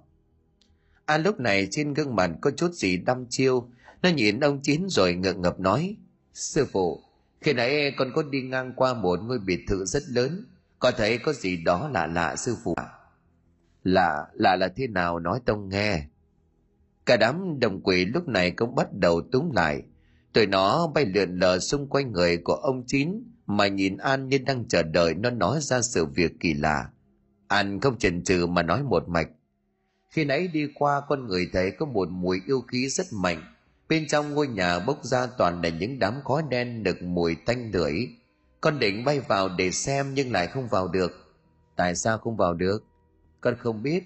An 1.05 1.23
lúc 1.23 1.41
này 1.41 1.69
trên 1.71 1.95
gương 1.95 2.17
mặt 2.17 2.31
có 2.41 2.51
chút 2.51 2.73
gì 2.73 2.97
đăm 2.97 3.27
chiêu, 3.31 3.69
nó 4.03 4.09
nhìn 4.09 4.41
ông 4.41 4.61
Chín 4.63 4.87
rồi 4.89 5.15
ngượng 5.15 5.43
ngập 5.43 5.61
nói, 5.61 5.97
sư 6.33 6.67
phụ, 6.73 7.03
khi 7.45 7.53
nãy 7.53 7.95
con 7.97 8.13
có 8.15 8.23
đi 8.23 8.43
ngang 8.43 8.73
qua 8.77 8.95
một 8.95 9.21
ngôi 9.23 9.39
biệt 9.39 9.65
thự 9.69 9.85
rất 9.85 10.03
lớn, 10.09 10.45
có 10.79 10.91
thấy 10.91 11.19
có 11.19 11.33
gì 11.33 11.57
đó 11.57 11.91
lạ 11.93 12.07
lạ 12.07 12.37
sư 12.37 12.57
phụ 12.65 12.75
ạ. 12.75 12.89
Lạ, 13.83 14.27
lạ 14.33 14.57
là 14.57 14.69
thế 14.77 14.87
nào 14.87 15.19
nói 15.19 15.41
tông 15.45 15.69
nghe. 15.69 16.07
Cả 17.07 17.17
đám 17.17 17.61
đồng 17.61 17.81
quỷ 17.83 18.05
lúc 18.05 18.29
này 18.29 18.51
cũng 18.51 18.75
bắt 18.75 18.93
đầu 18.93 19.23
túng 19.33 19.53
lại. 19.53 19.83
Tụi 20.33 20.47
nó 20.47 20.87
bay 20.87 21.05
lượn 21.05 21.39
lờ 21.39 21.59
xung 21.59 21.89
quanh 21.89 22.13
người 22.13 22.37
của 22.37 22.55
ông 22.55 22.85
Chín 22.87 23.23
mà 23.47 23.67
nhìn 23.67 23.97
An 23.97 24.29
như 24.29 24.39
đang 24.39 24.69
chờ 24.69 24.83
đợi 24.83 25.15
nó 25.15 25.31
nói 25.31 25.59
ra 25.61 25.83
sự 25.83 26.07
việc 26.07 26.33
kỳ 26.41 26.55
lạ. 26.55 26.91
An 27.49 27.81
không 27.81 27.99
chần 27.99 28.25
chừ 28.25 28.47
mà 28.47 28.63
nói 28.63 28.83
một 28.83 29.09
mạch. 29.09 29.29
Khi 30.11 30.25
nãy 30.25 30.49
đi 30.49 30.69
qua 30.75 31.01
con 31.09 31.27
người 31.27 31.51
thấy 31.53 31.71
có 31.71 31.87
một 31.87 32.09
mùi 32.09 32.41
yêu 32.47 32.61
khí 32.61 32.89
rất 32.89 33.07
mạnh. 33.13 33.54
Bên 33.89 34.07
trong 34.09 34.35
ngôi 34.35 34.49
nhà 34.49 34.79
bốc 34.79 35.05
ra 35.05 35.27
toàn 35.27 35.63
là 35.63 35.69
những 35.69 35.99
đám 35.99 36.15
khói 36.25 36.43
đen 36.51 36.83
nực 36.83 37.03
mùi 37.03 37.35
tanh 37.35 37.71
tưởi. 37.73 38.09
Con 38.61 38.79
định 38.79 39.05
bay 39.05 39.21
vào 39.21 39.49
để 39.49 39.71
xem 39.71 40.15
nhưng 40.15 40.33
lại 40.33 40.47
không 40.47 40.69
vào 40.69 40.89
được. 40.89 41.13
Tại 41.77 41.95
sao 41.95 42.19
không 42.19 42.37
vào 42.37 42.55
được? 42.55 42.85
con 43.45 43.57
không 43.59 43.83
biết 43.83 44.05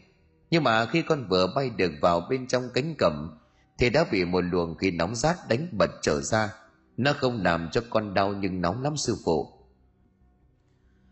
nhưng 0.50 0.64
mà 0.64 0.86
khi 0.86 1.02
con 1.02 1.28
vừa 1.28 1.52
bay 1.56 1.70
được 1.70 1.92
vào 2.00 2.20
bên 2.30 2.46
trong 2.46 2.70
cánh 2.74 2.94
cẩm 2.98 3.38
thì 3.78 3.90
đã 3.90 4.04
bị 4.12 4.24
một 4.24 4.40
luồng 4.40 4.76
khí 4.76 4.90
nóng 4.90 5.14
rát 5.14 5.36
đánh 5.48 5.68
bật 5.72 5.90
trở 6.02 6.20
ra 6.20 6.54
nó 6.96 7.12
không 7.12 7.42
làm 7.42 7.68
cho 7.72 7.82
con 7.90 8.14
đau 8.14 8.34
nhưng 8.34 8.60
nóng 8.60 8.82
lắm, 8.82 8.96
sư 8.96 9.16
phụ 9.24 9.52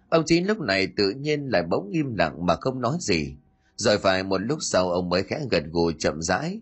ông 0.09 0.25
chín 0.27 0.45
lúc 0.45 0.61
này 0.61 0.89
tự 0.97 1.11
nhiên 1.11 1.49
lại 1.53 1.63
bỗng 1.63 1.91
im 1.91 2.15
lặng 2.15 2.47
mà 2.47 2.57
không 2.61 2.81
nói 2.81 2.97
gì 3.01 3.37
rồi 3.77 3.99
phải 3.99 4.23
một 4.23 4.39
lúc 4.39 4.59
sau 4.61 4.91
ông 4.91 5.09
mới 5.09 5.23
khẽ 5.23 5.41
gật 5.51 5.65
gù 5.71 5.93
chậm 5.99 6.23
rãi 6.23 6.61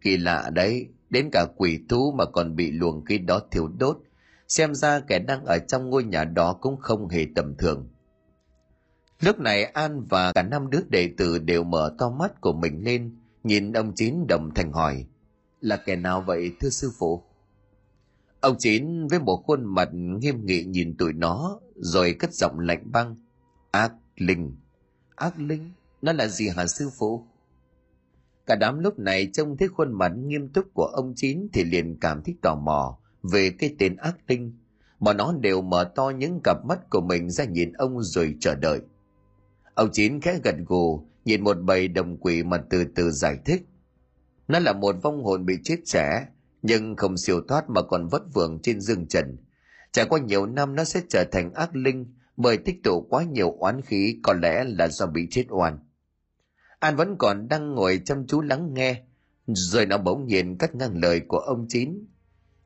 kỳ 0.00 0.16
lạ 0.16 0.50
đấy 0.52 0.88
đến 1.10 1.28
cả 1.32 1.46
quỷ 1.56 1.80
thú 1.88 2.12
mà 2.18 2.24
còn 2.24 2.56
bị 2.56 2.70
luồng 2.70 3.04
khí 3.04 3.18
đó 3.18 3.40
thiêu 3.50 3.68
đốt 3.68 3.98
xem 4.48 4.74
ra 4.74 5.00
kẻ 5.00 5.18
đang 5.18 5.44
ở 5.44 5.58
trong 5.68 5.90
ngôi 5.90 6.04
nhà 6.04 6.24
đó 6.24 6.52
cũng 6.60 6.76
không 6.76 7.08
hề 7.08 7.26
tầm 7.34 7.56
thường 7.56 7.88
Lúc 9.20 9.38
này 9.38 9.64
An 9.64 10.06
và 10.08 10.32
cả 10.32 10.42
năm 10.42 10.70
đứa 10.70 10.80
đệ 10.88 11.10
tử 11.16 11.38
đều 11.38 11.64
mở 11.64 11.94
to 11.98 12.10
mắt 12.10 12.40
của 12.40 12.52
mình 12.52 12.84
lên, 12.84 13.16
nhìn 13.44 13.72
ông 13.72 13.92
Chín 13.96 14.26
đồng 14.28 14.54
thành 14.54 14.72
hỏi, 14.72 15.06
là 15.60 15.76
kẻ 15.76 15.96
nào 15.96 16.24
vậy 16.26 16.52
thưa 16.60 16.68
sư 16.68 16.90
phụ? 16.98 17.22
Ông 18.40 18.56
Chín 18.58 19.06
với 19.06 19.18
một 19.18 19.42
khuôn 19.46 19.64
mặt 19.64 19.88
nghiêm 19.92 20.46
nghị 20.46 20.64
nhìn 20.64 20.96
tụi 20.96 21.12
nó, 21.12 21.60
rồi 21.76 22.16
cất 22.18 22.34
giọng 22.34 22.58
lạnh 22.58 22.92
băng, 22.92 23.16
ác 23.70 23.92
linh. 24.16 24.56
Ác 25.14 25.38
linh? 25.38 25.72
Nó 26.02 26.12
là 26.12 26.26
gì 26.26 26.48
hả 26.48 26.66
sư 26.66 26.90
phụ? 26.98 27.26
Cả 28.46 28.56
đám 28.56 28.78
lúc 28.78 28.98
này 28.98 29.30
trông 29.32 29.56
thấy 29.56 29.68
khuôn 29.68 29.92
mặt 29.92 30.12
nghiêm 30.16 30.48
túc 30.48 30.74
của 30.74 30.84
ông 30.84 31.12
Chín 31.16 31.48
thì 31.52 31.64
liền 31.64 31.96
cảm 32.00 32.22
thấy 32.22 32.34
tò 32.42 32.54
mò 32.54 32.98
về 33.22 33.50
cái 33.58 33.74
tên 33.78 33.96
ác 33.96 34.16
linh. 34.26 34.58
Mà 35.00 35.12
nó 35.12 35.32
đều 35.40 35.62
mở 35.62 35.92
to 35.94 36.10
những 36.10 36.40
cặp 36.44 36.56
mắt 36.64 36.90
của 36.90 37.00
mình 37.00 37.30
ra 37.30 37.44
nhìn 37.44 37.72
ông 37.72 38.02
rồi 38.02 38.36
chờ 38.40 38.54
đợi. 38.54 38.80
Ông 39.74 39.88
Chín 39.92 40.20
khẽ 40.20 40.38
gật 40.44 40.54
gù, 40.66 41.06
nhìn 41.24 41.44
một 41.44 41.56
bầy 41.62 41.88
đồng 41.88 42.16
quỷ 42.16 42.42
mà 42.42 42.58
từ 42.70 42.84
từ 42.94 43.10
giải 43.10 43.38
thích. 43.44 43.62
Nó 44.48 44.58
là 44.58 44.72
một 44.72 44.96
vong 45.02 45.24
hồn 45.24 45.46
bị 45.46 45.54
chết 45.64 45.76
trẻ, 45.84 46.26
nhưng 46.62 46.96
không 46.96 47.16
siêu 47.16 47.40
thoát 47.48 47.70
mà 47.70 47.82
còn 47.82 48.08
vất 48.08 48.22
vưởng 48.34 48.58
trên 48.62 48.80
dương 48.80 49.06
trần. 49.06 49.36
Trải 49.92 50.06
qua 50.06 50.18
nhiều 50.20 50.46
năm 50.46 50.74
nó 50.74 50.84
sẽ 50.84 51.00
trở 51.08 51.24
thành 51.32 51.52
ác 51.54 51.76
linh 51.76 52.06
bởi 52.36 52.56
tích 52.56 52.82
tụ 52.84 53.06
quá 53.10 53.24
nhiều 53.24 53.56
oán 53.58 53.80
khí 53.82 54.16
có 54.22 54.32
lẽ 54.32 54.64
là 54.64 54.88
do 54.88 55.06
bị 55.06 55.26
chết 55.30 55.44
oan. 55.48 55.78
An 56.80 56.96
vẫn 56.96 57.16
còn 57.18 57.48
đang 57.48 57.74
ngồi 57.74 58.00
chăm 58.04 58.26
chú 58.26 58.40
lắng 58.40 58.74
nghe, 58.74 59.02
rồi 59.46 59.86
nó 59.86 59.98
bỗng 59.98 60.26
nhiên 60.26 60.58
cắt 60.58 60.74
ngang 60.74 60.96
lời 60.96 61.20
của 61.28 61.38
ông 61.38 61.66
Chín. 61.68 62.06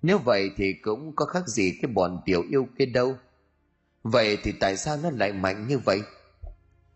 Nếu 0.02 0.18
vậy 0.18 0.50
thì 0.56 0.74
cũng 0.82 1.16
có 1.16 1.24
khác 1.24 1.48
gì 1.48 1.72
cái 1.82 1.90
bọn 1.94 2.20
tiểu 2.26 2.42
yêu 2.50 2.66
kia 2.78 2.86
đâu. 2.86 3.16
Vậy 4.02 4.38
thì 4.42 4.52
tại 4.60 4.76
sao 4.76 4.96
nó 5.02 5.10
lại 5.10 5.32
mạnh 5.32 5.66
như 5.68 5.78
vậy? 5.78 6.00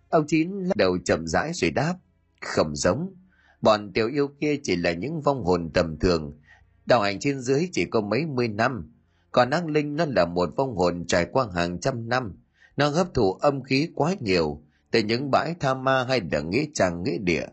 Ông 0.08 0.24
Chín 0.26 0.50
lắc 0.50 0.76
đầu 0.76 0.98
chậm 1.04 1.26
rãi 1.26 1.50
rồi 1.54 1.70
đáp, 1.70 1.94
không 2.40 2.76
giống. 2.76 3.14
Bọn 3.60 3.92
tiểu 3.92 4.08
yêu 4.08 4.28
kia 4.40 4.56
chỉ 4.62 4.76
là 4.76 4.92
những 4.92 5.20
vong 5.20 5.44
hồn 5.44 5.70
tầm 5.74 5.98
thường, 5.98 6.40
đạo 6.86 7.00
hành 7.00 7.20
trên 7.20 7.40
dưới 7.40 7.68
chỉ 7.72 7.84
có 7.84 8.00
mấy 8.00 8.26
mươi 8.26 8.48
năm. 8.48 8.92
Còn 9.32 9.50
ác 9.50 9.66
linh 9.66 9.96
nó 9.96 10.04
là 10.04 10.24
một 10.24 10.48
vong 10.56 10.76
hồn 10.76 11.04
trải 11.06 11.26
qua 11.32 11.46
hàng 11.54 11.80
trăm 11.80 12.08
năm, 12.08 12.36
nó 12.76 12.88
hấp 12.88 13.14
thụ 13.14 13.32
âm 13.32 13.62
khí 13.62 13.90
quá 13.94 14.14
nhiều, 14.20 14.62
từ 14.90 15.00
những 15.02 15.30
bãi 15.30 15.54
tha 15.60 15.74
ma 15.74 16.04
hay 16.04 16.20
là 16.32 16.40
nghĩa 16.40 16.64
trang 16.74 17.02
nghĩa 17.02 17.18
địa. 17.18 17.46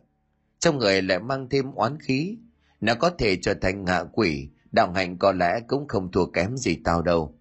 Trong 0.60 0.78
người 0.78 1.02
lại 1.02 1.20
mang 1.20 1.50
thêm 1.50 1.72
oán 1.72 2.00
khí, 2.00 2.38
nó 2.82 2.96
có 2.96 3.10
thể 3.10 3.38
trở 3.42 3.54
thành 3.54 3.86
ngạ 3.86 4.04
quỷ, 4.04 4.50
đạo 4.72 4.92
hành 4.92 5.18
có 5.18 5.32
lẽ 5.32 5.60
cũng 5.68 5.88
không 5.88 6.12
thua 6.12 6.26
kém 6.26 6.58
gì 6.58 6.78
tao 6.84 7.02
đâu. 7.02 7.36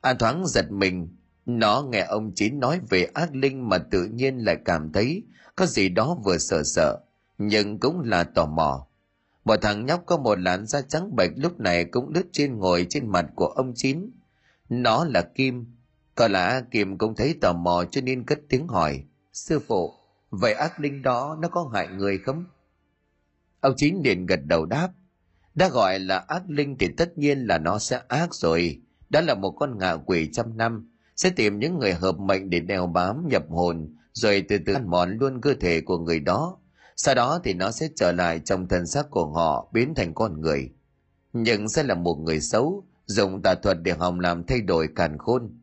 An 0.00 0.18
thoáng 0.18 0.46
giật 0.46 0.70
mình, 0.70 1.08
nó 1.46 1.82
nghe 1.88 2.00
ông 2.00 2.32
Chín 2.34 2.60
nói 2.60 2.80
về 2.90 3.04
ác 3.14 3.34
linh 3.34 3.68
mà 3.68 3.78
tự 3.78 4.04
nhiên 4.04 4.38
lại 4.38 4.56
cảm 4.64 4.92
thấy 4.92 5.22
có 5.56 5.66
gì 5.66 5.88
đó 5.88 6.18
vừa 6.24 6.38
sợ 6.38 6.62
sợ, 6.62 6.98
nhưng 7.38 7.78
cũng 7.78 8.00
là 8.00 8.24
tò 8.24 8.46
mò. 8.46 8.86
Một 9.44 9.56
thằng 9.62 9.86
nhóc 9.86 10.02
có 10.06 10.16
một 10.16 10.38
làn 10.38 10.66
da 10.66 10.80
trắng 10.80 11.16
bệch 11.16 11.30
lúc 11.36 11.60
này 11.60 11.84
cũng 11.84 12.08
lướt 12.14 12.24
trên 12.32 12.58
ngồi 12.58 12.86
trên 12.90 13.08
mặt 13.08 13.26
của 13.34 13.46
ông 13.46 13.72
Chín. 13.74 14.10
Nó 14.68 15.04
là 15.04 15.22
Kim. 15.22 15.66
Có 16.18 16.28
lẽ 16.28 16.62
Kim 16.70 16.98
cũng 16.98 17.14
thấy 17.14 17.34
tò 17.40 17.52
mò 17.52 17.84
cho 17.90 18.00
nên 18.00 18.24
cất 18.24 18.38
tiếng 18.48 18.68
hỏi. 18.68 19.04
Sư 19.32 19.60
phụ, 19.66 19.92
vậy 20.30 20.52
ác 20.52 20.80
linh 20.80 21.02
đó 21.02 21.36
nó 21.40 21.48
có 21.48 21.70
hại 21.74 21.88
người 21.88 22.18
không? 22.18 22.44
Ông 23.60 23.74
chính 23.76 24.02
liền 24.04 24.26
gật 24.26 24.40
đầu 24.44 24.66
đáp. 24.66 24.88
Đã 25.54 25.68
gọi 25.68 25.98
là 25.98 26.18
ác 26.18 26.42
linh 26.48 26.76
thì 26.78 26.88
tất 26.96 27.18
nhiên 27.18 27.38
là 27.38 27.58
nó 27.58 27.78
sẽ 27.78 28.00
ác 28.08 28.34
rồi. 28.34 28.80
Đó 29.10 29.20
là 29.20 29.34
một 29.34 29.50
con 29.50 29.78
ngạ 29.78 29.92
quỷ 29.92 30.30
trăm 30.32 30.56
năm, 30.56 30.90
sẽ 31.16 31.30
tìm 31.30 31.58
những 31.58 31.78
người 31.78 31.92
hợp 31.92 32.18
mệnh 32.18 32.50
để 32.50 32.60
đeo 32.60 32.86
bám 32.86 33.28
nhập 33.28 33.44
hồn, 33.50 33.96
rồi 34.12 34.44
từ 34.48 34.58
từ 34.66 34.72
ăn 34.72 34.90
mòn 34.90 35.18
luôn 35.18 35.40
cơ 35.40 35.54
thể 35.60 35.80
của 35.80 35.98
người 35.98 36.20
đó. 36.20 36.58
Sau 36.96 37.14
đó 37.14 37.40
thì 37.44 37.54
nó 37.54 37.70
sẽ 37.70 37.88
trở 37.96 38.12
lại 38.12 38.40
trong 38.44 38.68
thân 38.68 38.86
xác 38.86 39.10
của 39.10 39.26
họ 39.26 39.68
biến 39.72 39.94
thành 39.94 40.14
con 40.14 40.40
người. 40.40 40.70
Nhưng 41.32 41.68
sẽ 41.68 41.82
là 41.82 41.94
một 41.94 42.14
người 42.14 42.40
xấu, 42.40 42.84
dùng 43.06 43.42
tà 43.42 43.54
thuật 43.54 43.78
để 43.82 43.92
hòng 43.92 44.20
làm 44.20 44.44
thay 44.44 44.60
đổi 44.60 44.88
càn 44.96 45.18
khôn. 45.18 45.57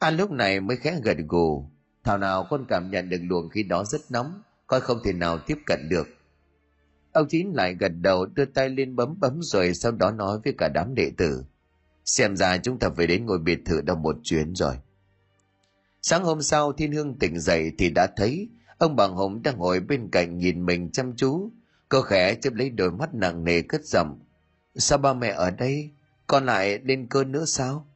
An 0.00 0.16
lúc 0.16 0.30
này 0.30 0.60
mới 0.60 0.76
khẽ 0.76 1.00
gật 1.02 1.16
gù. 1.28 1.70
Thảo 2.04 2.18
nào 2.18 2.46
con 2.50 2.64
cảm 2.68 2.90
nhận 2.90 3.08
được 3.08 3.20
luồng 3.22 3.48
khí 3.48 3.62
đó 3.62 3.84
rất 3.84 4.00
nóng, 4.10 4.42
coi 4.66 4.80
không 4.80 4.98
thể 5.04 5.12
nào 5.12 5.38
tiếp 5.38 5.58
cận 5.66 5.88
được. 5.88 6.08
Ông 7.12 7.28
Chín 7.28 7.52
lại 7.54 7.74
gật 7.74 7.88
đầu 7.88 8.26
đưa 8.26 8.44
tay 8.44 8.68
lên 8.68 8.96
bấm 8.96 9.20
bấm 9.20 9.42
rồi 9.42 9.74
sau 9.74 9.92
đó 9.92 10.10
nói 10.10 10.38
với 10.44 10.54
cả 10.58 10.68
đám 10.68 10.94
đệ 10.94 11.10
tử. 11.16 11.44
Xem 12.04 12.36
ra 12.36 12.58
chúng 12.58 12.78
ta 12.78 12.90
phải 12.96 13.06
đến 13.06 13.26
ngôi 13.26 13.38
biệt 13.38 13.58
thự 13.64 13.80
đâu 13.80 13.96
một 13.96 14.16
chuyến 14.22 14.54
rồi. 14.54 14.74
Sáng 16.02 16.24
hôm 16.24 16.42
sau 16.42 16.72
Thiên 16.72 16.92
Hương 16.92 17.18
tỉnh 17.18 17.40
dậy 17.40 17.72
thì 17.78 17.90
đã 17.90 18.06
thấy 18.16 18.48
ông 18.78 18.96
Bằng 18.96 19.14
Hùng 19.14 19.42
đang 19.42 19.58
ngồi 19.58 19.80
bên 19.80 20.08
cạnh 20.12 20.38
nhìn 20.38 20.66
mình 20.66 20.90
chăm 20.90 21.16
chú. 21.16 21.50
Cô 21.88 22.02
khẽ 22.02 22.34
chấp 22.34 22.54
lấy 22.54 22.70
đôi 22.70 22.90
mắt 22.90 23.14
nặng 23.14 23.44
nề 23.44 23.62
cất 23.62 23.84
giọng. 23.84 24.18
Sao 24.74 24.98
ba 24.98 25.14
mẹ 25.14 25.28
ở 25.28 25.50
đây? 25.50 25.90
Con 26.26 26.46
lại 26.46 26.80
lên 26.84 27.06
cơn 27.10 27.32
nữa 27.32 27.44
sao? 27.44 27.89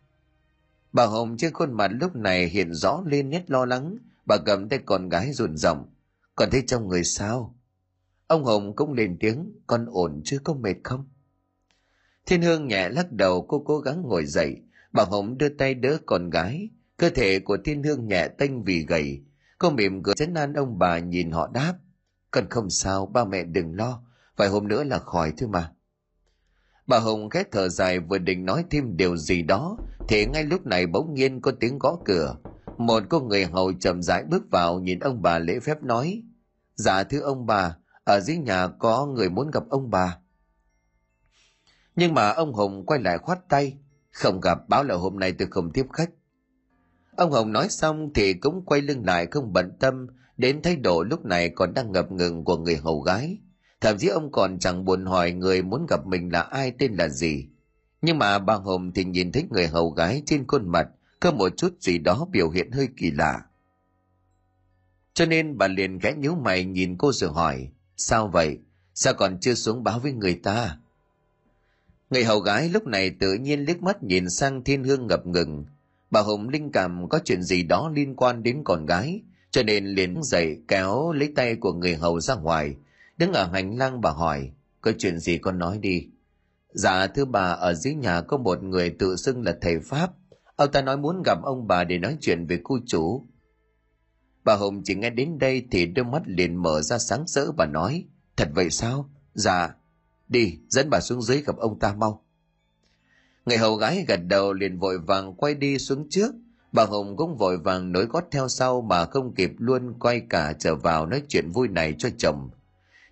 Bà 0.94 1.07
Hồng 1.07 1.37
trên 1.37 1.52
khuôn 1.52 1.72
mặt 1.72 1.90
lúc 2.00 2.16
này 2.16 2.48
hiện 2.48 2.74
rõ 2.74 3.02
lên 3.07 3.30
nét 3.30 3.50
lo 3.50 3.64
lắng. 3.64 3.98
Bà 4.26 4.37
cầm 4.46 4.68
tay 4.68 4.78
con 4.87 5.09
gái 5.09 5.33
run 5.33 5.57
rộng. 5.57 5.87
Còn 6.35 6.50
thấy 6.50 6.62
trong 6.66 6.88
người 6.88 7.04
sao? 7.04 7.57
Ông 8.26 8.44
Hồng 8.44 8.76
cũng 8.76 8.92
lên 8.92 9.16
tiếng. 9.20 9.52
Con 9.66 9.87
ổn 9.87 10.20
chứ 10.24 10.38
có 10.44 10.54
mệt 10.54 10.74
không? 10.85 11.09
Thiên 12.26 12.42
Hương 12.42 12.68
nhẹ 12.68 12.88
lắc 12.88 13.12
đầu 13.12 13.46
cô 13.48 13.62
cố 13.66 13.78
gắng 13.78 14.02
ngồi 14.02 14.26
dậy. 14.26 14.57
Bà 14.92 15.04
Hồng 15.04 15.38
đưa 15.38 15.48
tay 15.48 15.74
đỡ 15.74 15.98
con 16.07 16.30
gái. 16.30 16.68
Cơ 16.96 17.11
thể 17.11 17.38
của 17.40 17.57
Thiên 17.64 17.83
Hương 17.83 18.07
nhẹ 18.07 18.28
tênh 18.28 18.64
vì 18.64 18.87
gầy. 18.87 19.22
Cô 19.59 19.70
mỉm 19.70 20.02
cười 20.02 20.14
chấn 20.14 20.35
an 20.35 20.52
ông 20.52 20.78
bà 20.78 20.98
nhìn 20.98 21.30
họ 21.30 21.50
đáp. 21.54 21.74
Con 22.30 22.48
không 22.50 22.70
sao, 22.70 23.07
ba 23.07 23.24
mẹ 23.24 23.44
đừng 23.44 23.76
lo. 23.76 24.02
Vài 24.37 24.48
hôm 24.48 24.68
nữa 24.68 24.85
là 24.85 24.98
khỏi 24.98 25.33
thôi 25.37 25.48
mà. 25.48 25.72
Bà 26.87 26.98
Hồng 26.98 27.30
khẽ 27.30 27.44
thở 27.52 27.68
dài 27.68 28.00
vừa 28.00 28.18
định 28.18 28.44
nói 28.44 28.64
thêm 28.70 28.96
điều 28.96 29.16
gì 29.16 29.42
đó, 29.42 29.76
thì 30.09 30.27
ngay 30.27 30.45
lúc 30.45 30.67
này 30.67 30.87
bỗng 30.87 31.14
nhiên 31.14 31.40
có 31.40 31.53
tiếng 31.61 31.79
gõ 31.79 31.99
cửa. 32.05 32.37
Một 32.79 33.03
cô 33.11 33.21
người 33.21 33.45
hầu 33.45 33.73
chậm 33.73 34.03
rãi 34.03 34.25
bước 34.25 34.43
vào 34.51 34.81
nhìn 34.81 34.99
ông 34.99 35.23
bà 35.23 35.38
lễ 35.38 35.61
phép 35.61 35.83
nói. 35.83 36.23
Dạ 36.75 37.05
thưa 37.05 37.21
ông 37.21 37.47
bà, 37.47 37.77
ở 38.05 38.21
dưới 38.21 38.37
nhà 38.37 38.69
có 38.79 39.07
người 39.07 39.31
muốn 39.31 39.51
gặp 39.51 39.62
ông 39.69 39.90
bà. 39.90 40.19
Nhưng 41.97 42.14
mà 42.14 42.31
ông 42.31 42.53
Hùng 42.53 42.87
quay 42.87 43.01
lại 43.01 43.19
khoát 43.19 43.49
tay, 43.49 43.79
không 44.11 44.40
gặp 44.40 44.59
báo 44.69 44.85
là 44.85 44.95
hôm 44.95 45.19
nay 45.19 45.33
tôi 45.33 45.49
không 45.51 45.73
tiếp 45.73 45.87
khách. 45.93 46.11
Ông 47.17 47.33
Hồng 47.33 47.53
nói 47.53 47.69
xong 47.69 48.12
thì 48.14 48.35
cũng 48.35 48.64
quay 48.64 48.81
lưng 48.81 49.05
lại 49.07 49.27
không 49.27 49.53
bận 49.53 49.77
tâm 49.81 50.07
đến 50.37 50.62
thái 50.62 50.77
độ 50.77 51.03
lúc 51.03 51.25
này 51.25 51.49
còn 51.49 51.75
đang 51.75 51.93
ngập 51.93 52.12
ngừng 52.12 52.45
của 52.45 52.57
người 52.57 52.77
hầu 52.77 53.01
gái. 53.01 53.38
Thậm 53.81 53.99
chí 53.99 54.09
ông 54.09 54.33
còn 54.33 54.59
chẳng 54.59 54.85
buồn 54.85 55.07
hỏi 55.07 55.33
người 55.33 55.62
muốn 55.62 55.87
gặp 55.88 56.07
mình 56.07 56.33
là 56.33 56.40
ai 56.40 56.73
tên 56.79 56.93
là 56.93 57.09
gì. 57.09 57.49
Nhưng 58.05 58.19
mà 58.19 58.38
bà 58.38 58.55
Hồng 58.55 58.93
thì 58.93 59.05
nhìn 59.05 59.33
thấy 59.33 59.45
người 59.51 59.67
hầu 59.67 59.90
gái 59.90 60.23
trên 60.27 60.47
khuôn 60.47 60.69
mặt 60.69 60.88
có 61.21 61.33
một 61.33 61.57
chút 61.57 61.77
gì 61.81 61.99
đó 61.99 62.27
biểu 62.31 62.51
hiện 62.51 62.71
hơi 62.71 62.88
kỳ 62.97 63.11
lạ. 63.11 63.43
Cho 65.14 65.27
nên 65.27 65.59
bà 65.59 65.69
liền 65.69 65.99
ghé 65.99 66.12
nhíu 66.12 66.35
mày 66.35 66.64
nhìn 66.64 66.97
cô 66.99 67.12
rồi 67.12 67.31
hỏi, 67.33 67.69
sao 67.97 68.29
vậy? 68.29 68.59
Sao 68.95 69.14
còn 69.14 69.40
chưa 69.40 69.55
xuống 69.55 69.85
báo 69.85 69.99
với 69.99 70.12
người 70.12 70.35
ta? 70.35 70.79
Người 72.11 72.25
hầu 72.25 72.40
gái 72.40 72.69
lúc 72.69 72.87
này 72.87 73.11
tự 73.11 73.35
nhiên 73.35 73.61
liếc 73.64 73.83
mắt 73.83 74.03
nhìn 74.03 74.31
sang 74.31 74.64
thiên 74.64 74.85
hương 74.85 75.07
ngập 75.07 75.27
ngừng. 75.27 75.64
Bà 76.11 76.21
Hồng 76.21 76.49
linh 76.49 76.73
cảm 76.73 77.09
có 77.09 77.21
chuyện 77.25 77.43
gì 77.43 77.62
đó 77.62 77.90
liên 77.95 78.17
quan 78.17 78.43
đến 78.43 78.62
con 78.64 78.87
gái, 78.87 79.21
cho 79.51 79.62
nên 79.62 79.87
liền 79.87 80.23
dậy 80.23 80.59
kéo 80.69 81.12
lấy 81.12 81.33
tay 81.37 81.57
của 81.57 81.73
người 81.73 81.95
hầu 81.95 82.21
ra 82.21 82.35
ngoài, 82.35 82.77
Đứng 83.19 83.33
ở 83.33 83.47
hành 83.53 83.79
lang 83.79 84.01
bà 84.01 84.11
hỏi, 84.11 84.51
có 84.81 84.93
chuyện 84.99 85.19
gì 85.19 85.38
con 85.38 85.59
nói 85.59 85.79
đi. 85.79 86.09
Dạ 86.75 87.07
thưa 87.07 87.25
bà, 87.25 87.41
ở 87.41 87.75
dưới 87.75 87.95
nhà 87.95 88.21
có 88.21 88.37
một 88.37 88.63
người 88.63 88.91
tự 88.91 89.17
xưng 89.17 89.43
là 89.43 89.57
thầy 89.61 89.81
Pháp. 89.81 90.11
Ông 90.57 90.73
ta 90.73 90.83
nói 90.83 90.97
muốn 90.97 91.23
gặp 91.25 91.39
ông 91.43 91.67
bà 91.67 91.85
để 91.85 91.99
nói 91.99 92.17
chuyện 92.21 92.47
về 92.47 92.61
cô 92.65 92.79
chủ. 92.87 93.27
Bà 94.45 94.55
Hồng 94.55 94.83
chỉ 94.85 94.95
nghe 94.95 95.11
đến 95.11 95.39
đây 95.39 95.67
thì 95.71 95.87
đôi 95.87 96.05
mắt 96.05 96.23
liền 96.27 96.63
mở 96.63 96.83
ra 96.83 96.99
sáng 96.99 97.25
rỡ 97.27 97.53
và 97.53 97.67
nói, 97.67 98.05
thật 98.37 98.49
vậy 98.55 98.71
sao? 98.71 99.11
Dạ, 99.35 99.75
đi, 100.29 100.59
dẫn 100.69 100.91
bà 100.91 101.01
xuống 101.01 101.23
dưới 101.23 101.43
gặp 101.43 101.57
ông 101.57 101.79
ta 101.79 101.95
mau. 101.95 102.25
Người 103.47 103.57
hầu 103.57 103.77
gái 103.77 104.05
gật 104.09 104.21
đầu 104.27 104.53
liền 104.53 104.79
vội 104.79 104.99
vàng 104.99 105.35
quay 105.35 105.55
đi 105.55 105.79
xuống 105.79 106.07
trước. 106.11 106.35
Bà 106.73 106.85
Hồng 106.85 107.17
cũng 107.17 107.37
vội 107.37 107.59
vàng 107.59 107.93
nối 107.93 108.05
gót 108.05 108.25
theo 108.31 108.49
sau 108.49 108.81
mà 108.81 109.05
không 109.05 109.35
kịp 109.35 109.53
luôn 109.59 109.99
quay 109.99 110.21
cả 110.31 110.53
trở 110.59 110.75
vào 110.75 111.07
nói 111.07 111.23
chuyện 111.29 111.51
vui 111.51 111.69
này 111.69 111.95
cho 111.99 112.09
chồng. 112.19 112.51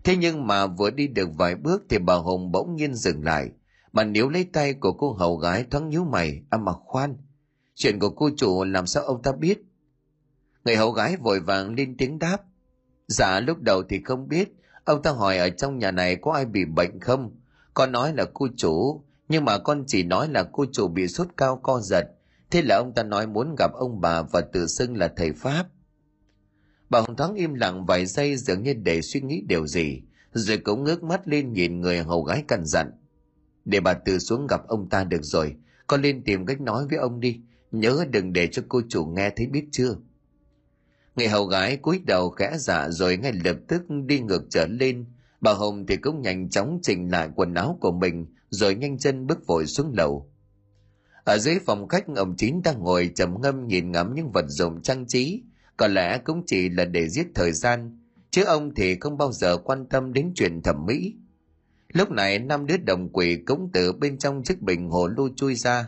Thế 0.04 0.16
nhưng 0.16 0.46
mà 0.46 0.66
vừa 0.66 0.90
đi 0.90 1.06
được 1.06 1.28
vài 1.36 1.54
bước 1.54 1.82
thì 1.88 1.98
bà 1.98 2.14
Hồng 2.14 2.52
bỗng 2.52 2.76
nhiên 2.76 2.94
dừng 2.94 3.24
lại. 3.24 3.50
Bà 3.92 4.04
níu 4.04 4.28
lấy 4.28 4.44
tay 4.52 4.74
của 4.74 4.92
cô 4.92 5.12
hầu 5.12 5.36
gái 5.36 5.64
thoáng 5.70 5.88
nhíu 5.88 6.04
mày. 6.04 6.42
À 6.50 6.58
mà 6.58 6.72
khoan, 6.72 7.16
chuyện 7.74 7.98
của 7.98 8.10
cô 8.10 8.30
chủ 8.36 8.64
làm 8.64 8.86
sao 8.86 9.02
ông 9.02 9.22
ta 9.22 9.32
biết? 9.32 9.62
Người 10.64 10.76
hầu 10.76 10.90
gái 10.90 11.16
vội 11.16 11.40
vàng 11.40 11.74
lên 11.74 11.96
tiếng 11.96 12.18
đáp. 12.18 12.38
Dạ 13.08 13.40
lúc 13.40 13.58
đầu 13.60 13.82
thì 13.88 14.02
không 14.04 14.28
biết. 14.28 14.48
Ông 14.84 15.02
ta 15.02 15.10
hỏi 15.10 15.38
ở 15.38 15.50
trong 15.50 15.78
nhà 15.78 15.90
này 15.90 16.16
có 16.16 16.32
ai 16.32 16.44
bị 16.44 16.64
bệnh 16.64 17.00
không? 17.00 17.30
Con 17.74 17.92
nói 17.92 18.14
là 18.14 18.24
cô 18.34 18.48
chủ, 18.56 19.04
nhưng 19.28 19.44
mà 19.44 19.58
con 19.58 19.84
chỉ 19.86 20.02
nói 20.02 20.28
là 20.28 20.42
cô 20.52 20.64
chủ 20.72 20.88
bị 20.88 21.08
sốt 21.08 21.28
cao 21.36 21.60
co 21.62 21.80
giật. 21.80 22.04
Thế 22.50 22.62
là 22.62 22.76
ông 22.76 22.92
ta 22.94 23.02
nói 23.02 23.26
muốn 23.26 23.54
gặp 23.58 23.72
ông 23.72 24.00
bà 24.00 24.22
và 24.22 24.40
tự 24.40 24.66
xưng 24.66 24.96
là 24.96 25.12
thầy 25.16 25.32
Pháp. 25.32 25.66
Bà 26.92 27.00
Hồng 27.00 27.16
thoáng 27.16 27.35
im 27.35 27.55
lặng 27.55 27.87
vài 27.87 28.07
giây 28.07 28.37
dường 28.37 28.62
như 28.62 28.74
để 28.74 29.02
suy 29.02 29.20
nghĩ 29.20 29.42
điều 29.48 29.66
gì, 29.66 30.02
rồi 30.33 30.59
cũng 30.59 30.85
ngước 30.85 31.02
mắt 31.02 31.28
lên 31.28 31.52
nhìn 31.52 31.81
người 31.81 31.98
hầu 32.02 32.22
gái 32.22 32.44
cằn 32.48 32.64
dặn. 32.64 32.90
Để 33.64 33.81
bà 33.81 33.94
từ 33.94 34.18
xuống 34.18 34.46
gặp 34.46 34.68
ông 34.68 34.88
ta 34.88 35.05
được 35.05 35.22
rồi, 35.22 35.57
con 35.87 36.02
lên 36.02 36.24
tìm 36.24 36.46
cách 36.46 36.61
nói 36.61 36.87
với 36.90 36.98
ông 36.98 37.20
đi, 37.20 37.40
nhớ 37.70 38.05
đừng 38.11 38.33
để 38.33 38.46
cho 38.46 38.62
cô 38.68 38.81
chủ 38.88 39.07
nghe 39.07 39.31
thấy 39.37 39.46
biết 39.46 39.64
chưa. 39.72 39.94
Người 41.16 41.28
hầu 41.28 41.46
gái 41.46 41.76
cúi 41.76 42.00
đầu 42.07 42.31
khẽ 42.31 42.52
dạ 42.59 42.88
rồi 42.90 43.16
ngay 43.16 43.33
lập 43.44 43.57
tức 43.68 43.83
đi 44.07 44.20
ngược 44.20 44.42
trở 44.50 44.66
lên, 44.66 45.05
bà 45.40 45.52
Hồng 45.52 45.87
thì 45.87 45.96
cũng 45.96 46.22
nhanh 46.22 46.50
chóng 46.50 46.78
chỉnh 46.83 47.11
lại 47.11 47.28
quần 47.35 47.55
áo 47.55 47.78
của 47.81 47.92
mình 47.92 48.26
rồi 48.50 48.74
nhanh 48.74 48.98
chân 48.98 49.26
bước 49.26 49.46
vội 49.46 49.66
xuống 49.66 49.92
lầu. 49.96 50.31
Ở 51.24 51.38
dưới 51.38 51.59
phòng 51.66 51.88
khách 51.88 52.05
ông 52.16 52.37
Chín 52.37 52.61
đang 52.64 52.78
ngồi 52.81 53.11
trầm 53.14 53.40
ngâm 53.40 53.66
nhìn 53.66 53.92
ngắm 53.92 54.14
những 54.14 54.31
vật 54.33 54.44
dụng 54.48 54.83
trang 54.83 55.07
trí, 55.07 55.42
có 55.76 55.88
lẽ 55.88 56.18
cũng 56.18 56.42
chỉ 56.46 56.68
là 56.68 56.85
để 56.85 57.08
giết 57.08 57.26
thời 57.35 57.52
gian, 57.52 57.98
chứ 58.30 58.44
ông 58.44 58.74
thì 58.74 58.98
không 59.00 59.18
bao 59.18 59.32
giờ 59.32 59.56
quan 59.56 59.87
tâm 59.87 60.12
đến 60.12 60.32
chuyện 60.35 60.62
thẩm 60.62 60.87
mỹ. 60.87 61.14
Lúc 61.92 62.11
này 62.11 62.38
năm 62.38 62.66
đứa 62.66 62.76
đồng 62.76 63.08
quỷ 63.12 63.37
cũng 63.46 63.70
từ 63.72 63.92
bên 63.92 64.18
trong 64.18 64.42
chiếc 64.42 64.62
bình 64.62 64.90
hồ 64.90 65.06
lô 65.06 65.28
chui 65.37 65.54
ra. 65.54 65.87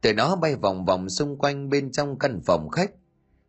Từ 0.00 0.12
nó 0.12 0.36
bay 0.36 0.56
vòng 0.56 0.84
vòng 0.84 1.08
xung 1.08 1.38
quanh 1.38 1.70
bên 1.70 1.92
trong 1.92 2.18
căn 2.18 2.40
phòng 2.46 2.68
khách. 2.68 2.90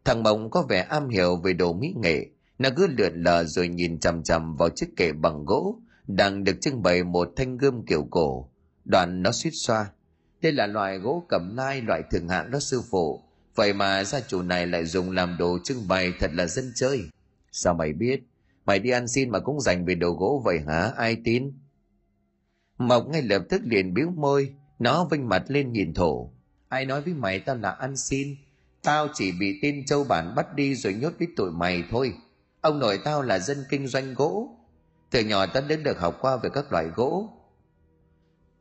Thằng 0.06 0.24
Mộng 0.24 0.50
có 0.50 0.62
vẻ 0.62 0.82
am 0.82 1.10
hiểu 1.10 1.36
về 1.36 1.54
đồ 1.54 1.74
mỹ 1.74 1.94
nghệ. 1.98 2.26
Nó 2.60 2.70
cứ 2.76 2.88
lượn 2.88 3.24
lờ 3.24 3.44
rồi 3.44 3.68
nhìn 3.68 4.00
chằm 4.00 4.24
chằm 4.24 4.56
vào 4.56 4.70
chiếc 4.70 4.96
kệ 4.96 5.12
bằng 5.12 5.46
gỗ 5.46 5.80
đang 6.08 6.44
được 6.44 6.62
trưng 6.62 6.84
bày 6.84 7.04
một 7.04 7.30
thanh 7.36 7.58
gươm 7.58 7.86
kiểu 7.86 8.08
cổ. 8.12 8.50
Đoạn 8.86 9.24
nó 9.24 9.32
suýt 9.32 9.52
xoa. 9.54 9.92
Đây 10.42 10.52
là 10.52 10.68
loại 10.68 10.98
gỗ 10.98 11.26
cẩm 11.30 11.56
lai 11.58 11.82
loại 11.82 12.02
thường 12.12 12.30
hạng 12.30 12.52
đó 12.52 12.60
sư 12.60 12.82
phụ 12.92 13.22
Vậy 13.56 13.74
mà 13.74 14.04
gia 14.04 14.20
chủ 14.20 14.42
này 14.42 14.68
lại 14.68 14.86
dùng 14.86 15.12
làm 15.12 15.38
đồ 15.40 15.58
trưng 15.64 15.88
bày 15.88 16.14
thật 16.20 16.32
là 16.34 16.46
dân 16.46 16.72
chơi. 16.76 17.10
Sao 17.52 17.74
mày 17.74 17.94
biết? 17.94 18.24
Mày 18.66 18.80
đi 18.80 18.90
ăn 18.90 19.08
xin 19.08 19.30
mà 19.30 19.40
cũng 19.40 19.62
dành 19.62 19.86
về 19.86 19.96
đồ 19.96 20.12
gỗ 20.12 20.42
vậy 20.46 20.60
hả? 20.68 20.92
Ai 20.98 21.18
tin? 21.24 21.52
Mộc 22.78 23.08
ngay 23.08 23.22
lập 23.22 23.42
tức 23.50 23.62
liền 23.66 23.94
biếu 23.94 24.10
môi, 24.10 24.54
nó 24.80 25.06
vinh 25.06 25.30
mặt 25.30 25.44
lên 25.48 25.74
nhìn 25.74 25.94
thổ. 25.94 26.32
Ai 26.70 26.86
nói 26.86 27.02
với 27.02 27.14
mày 27.14 27.40
tao 27.40 27.56
là 27.56 27.72
ăn 27.72 27.98
xin? 27.98 28.36
Tao 28.84 29.08
chỉ 29.14 29.32
bị 29.32 29.60
tên 29.62 29.86
châu 29.86 30.04
bản 30.04 30.36
bắt 30.36 30.56
đi 30.56 30.76
rồi 30.76 30.94
nhốt 30.94 31.14
với 31.20 31.28
tụi 31.36 31.52
mày 31.52 31.84
thôi. 31.92 32.14
Ông 32.62 32.80
nội 32.80 33.00
tao 33.06 33.22
là 33.22 33.40
dân 33.40 33.66
kinh 33.70 33.88
doanh 33.88 34.14
gỗ. 34.14 34.58
Từ 35.12 35.22
nhỏ 35.22 35.46
tao 35.46 35.64
đến 35.68 35.84
được 35.84 36.00
học 36.00 36.18
qua 36.22 36.38
về 36.38 36.50
các 36.54 36.72
loại 36.72 36.86
gỗ. 36.96 37.30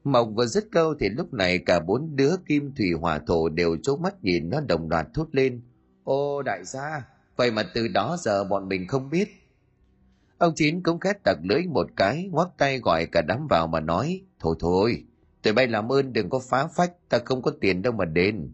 Mộc 0.05 0.29
vừa 0.35 0.47
dứt 0.47 0.69
câu 0.73 0.95
thì 0.95 1.09
lúc 1.09 1.35
này 1.35 1.59
cả 1.59 1.81
bốn 1.81 2.17
đứa 2.17 2.37
kim 2.47 2.75
thủy 2.75 2.93
hỏa 3.01 3.19
thổ 3.19 3.49
đều 3.49 3.77
chố 3.83 3.97
mắt 3.97 4.25
nhìn 4.25 4.51
nó 4.51 4.61
đồng 4.61 4.91
loạt 4.91 5.07
thốt 5.15 5.29
lên. 5.33 5.63
Ô 6.05 6.43
đại 6.43 6.65
gia, 6.65 7.09
vậy 7.37 7.51
mà 7.51 7.63
từ 7.75 7.89
đó 7.89 8.17
giờ 8.21 8.45
bọn 8.45 8.69
mình 8.69 8.87
không 8.87 9.11
biết. 9.11 9.29
Ông 10.39 10.53
Chín 10.57 10.83
cũng 10.83 11.01
khét 11.01 11.25
tặc 11.25 11.39
lưới 11.43 11.63
một 11.67 11.87
cái, 11.97 12.29
ngoắc 12.33 12.49
tay 12.59 12.79
gọi 12.79 13.07
cả 13.07 13.23
đám 13.23 13.47
vào 13.51 13.67
mà 13.67 13.81
nói. 13.81 14.21
Thôi 14.39 14.57
thôi, 14.59 15.05
tụi 15.43 15.53
bay 15.53 15.67
làm 15.67 15.93
ơn 15.93 16.13
đừng 16.13 16.31
có 16.31 16.39
phá 16.39 16.67
phách, 16.67 16.93
ta 17.09 17.19
không 17.25 17.43
có 17.43 17.53
tiền 17.61 17.83
đâu 17.83 17.93
mà 17.93 18.05
đền. 18.05 18.53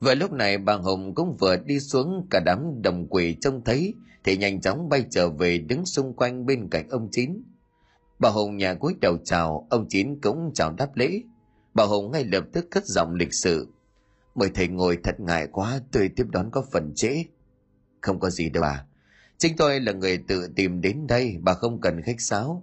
Vừa 0.00 0.14
lúc 0.14 0.32
này 0.32 0.58
bà 0.58 0.76
hồng 0.76 1.14
cũng 1.14 1.36
vừa 1.36 1.56
đi 1.56 1.80
xuống 1.80 2.26
cả 2.30 2.40
đám 2.40 2.82
đồng 2.82 3.06
quỷ 3.08 3.36
trông 3.40 3.64
thấy 3.64 3.94
thì 4.24 4.36
nhanh 4.36 4.60
chóng 4.60 4.88
bay 4.88 5.04
trở 5.10 5.28
về 5.28 5.58
đứng 5.58 5.86
xung 5.86 6.14
quanh 6.14 6.46
bên 6.46 6.68
cạnh 6.70 6.88
ông 6.88 7.08
Chín. 7.12 7.42
Bà 8.18 8.30
Hùng 8.30 8.56
nhà 8.56 8.74
cúi 8.74 8.94
đầu 9.00 9.18
chào, 9.24 9.66
ông 9.70 9.86
Chín 9.88 10.20
cũng 10.20 10.50
chào 10.54 10.72
đáp 10.72 10.96
lễ. 10.96 11.20
Bà 11.74 11.84
Hùng 11.84 12.12
ngay 12.12 12.24
lập 12.24 12.44
tức 12.52 12.66
cất 12.70 12.86
giọng 12.86 13.14
lịch 13.14 13.34
sự. 13.34 13.68
Mời 14.34 14.50
thầy 14.54 14.68
ngồi 14.68 14.98
thật 15.04 15.20
ngại 15.20 15.48
quá, 15.52 15.80
tôi 15.92 16.10
tiếp 16.16 16.26
đón 16.30 16.50
có 16.50 16.64
phần 16.72 16.92
trễ. 16.94 17.24
Không 18.00 18.20
có 18.20 18.30
gì 18.30 18.50
đâu 18.50 18.62
bà. 18.62 18.84
Chính 19.38 19.56
tôi 19.56 19.80
là 19.80 19.92
người 19.92 20.18
tự 20.18 20.48
tìm 20.56 20.80
đến 20.80 21.06
đây, 21.06 21.36
bà 21.40 21.54
không 21.54 21.80
cần 21.80 22.02
khách 22.02 22.20
sáo. 22.20 22.62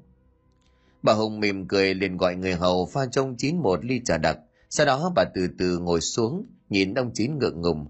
Bà 1.04 1.14
Hùng 1.14 1.40
mỉm 1.40 1.68
cười 1.68 1.94
liền 1.94 2.18
gọi 2.18 2.36
người 2.36 2.54
hầu 2.54 2.86
pha 2.86 3.06
trong 3.06 3.36
chín 3.38 3.58
một 3.58 3.86
ly 3.86 4.02
trà 4.06 4.18
đặc. 4.18 4.38
Sau 4.70 4.86
đó 4.86 5.12
bà 5.16 5.24
từ 5.36 5.48
từ 5.58 5.78
ngồi 5.78 6.02
xuống, 6.02 6.46
nhìn 6.70 6.94
ông 6.94 7.12
Chín 7.14 7.38
ngượng 7.38 7.62
ngùng. 7.62 7.88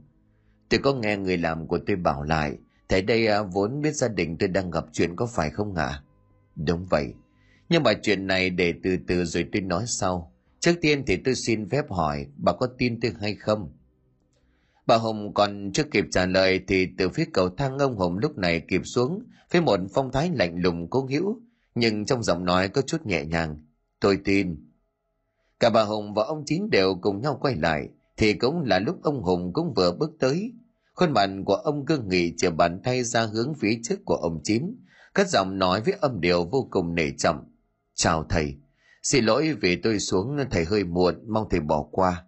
Tôi 0.69 0.79
có 0.83 0.93
nghe 0.93 1.17
người 1.17 1.37
làm 1.37 1.67
của 1.67 1.79
tôi 1.87 1.95
bảo 1.95 2.23
lại, 2.23 2.57
thầy 2.89 3.01
đây 3.01 3.27
à, 3.27 3.41
vốn 3.41 3.81
biết 3.81 3.95
gia 3.95 4.07
đình 4.07 4.37
tôi 4.37 4.49
đang 4.49 4.71
gặp 4.71 4.85
chuyện 4.91 5.15
có 5.15 5.25
phải 5.25 5.49
không 5.49 5.75
ạ? 5.75 5.85
À? 5.85 6.03
Đúng 6.55 6.85
vậy. 6.85 7.13
Nhưng 7.71 7.83
mà 7.83 7.93
chuyện 7.93 8.27
này 8.27 8.49
để 8.49 8.73
từ 8.83 8.97
từ 9.07 9.25
rồi 9.25 9.45
tôi 9.51 9.61
nói 9.61 9.83
sau. 9.87 10.33
Trước 10.59 10.73
tiên 10.81 11.03
thì 11.07 11.17
tôi 11.17 11.35
xin 11.35 11.69
phép 11.69 11.85
hỏi, 11.89 12.25
bà 12.37 12.53
có 12.53 12.67
tin 12.77 12.99
tôi 12.99 13.11
hay 13.21 13.35
không? 13.35 13.71
Bà 14.85 14.97
Hùng 14.97 15.33
còn 15.33 15.71
chưa 15.73 15.83
kịp 15.83 16.05
trả 16.11 16.25
lời 16.25 16.59
thì 16.67 16.87
từ 16.97 17.09
phía 17.09 17.25
cầu 17.33 17.49
thang 17.49 17.77
ông 17.77 17.95
Hùng 17.95 18.17
lúc 18.17 18.37
này 18.37 18.61
kịp 18.67 18.81
xuống 18.83 19.23
với 19.51 19.61
một 19.61 19.79
phong 19.93 20.11
thái 20.11 20.31
lạnh 20.33 20.61
lùng 20.61 20.89
cố 20.89 21.07
hữu, 21.09 21.39
nhưng 21.75 22.05
trong 22.05 22.23
giọng 22.23 22.45
nói 22.45 22.69
có 22.69 22.81
chút 22.81 23.05
nhẹ 23.05 23.25
nhàng. 23.25 23.57
Tôi 23.99 24.19
tin. 24.25 24.55
Cả 25.59 25.69
bà 25.69 25.83
Hùng 25.83 26.13
và 26.13 26.23
ông 26.23 26.43
Chín 26.45 26.69
đều 26.69 26.95
cùng 27.01 27.21
nhau 27.21 27.37
quay 27.41 27.55
lại, 27.55 27.89
thì 28.17 28.33
cũng 28.33 28.61
là 28.61 28.79
lúc 28.79 29.03
ông 29.03 29.21
Hùng 29.23 29.53
cũng 29.53 29.73
vừa 29.73 29.91
bước 29.91 30.11
tới. 30.19 30.51
Khuôn 30.93 31.11
mặt 31.11 31.29
của 31.45 31.55
ông 31.55 31.85
cương 31.85 32.09
nghị 32.09 32.33
chìa 32.37 32.49
bàn 32.49 32.79
tay 32.83 33.03
ra 33.03 33.25
hướng 33.25 33.53
phía 33.53 33.79
trước 33.83 33.99
của 34.05 34.15
ông 34.15 34.41
Chín, 34.43 34.75
cất 35.13 35.29
giọng 35.29 35.59
nói 35.59 35.81
với 35.81 35.93
âm 36.01 36.21
điệu 36.21 36.45
vô 36.51 36.67
cùng 36.71 36.95
nể 36.95 37.11
trọng. 37.17 37.50
Chào 38.03 38.25
thầy, 38.29 38.55
xin 39.03 39.25
lỗi 39.25 39.53
vì 39.61 39.75
tôi 39.75 39.99
xuống 39.99 40.37
thầy 40.51 40.65
hơi 40.65 40.83
muộn, 40.83 41.15
mong 41.27 41.47
thầy 41.49 41.59
bỏ 41.59 41.87
qua. 41.91 42.25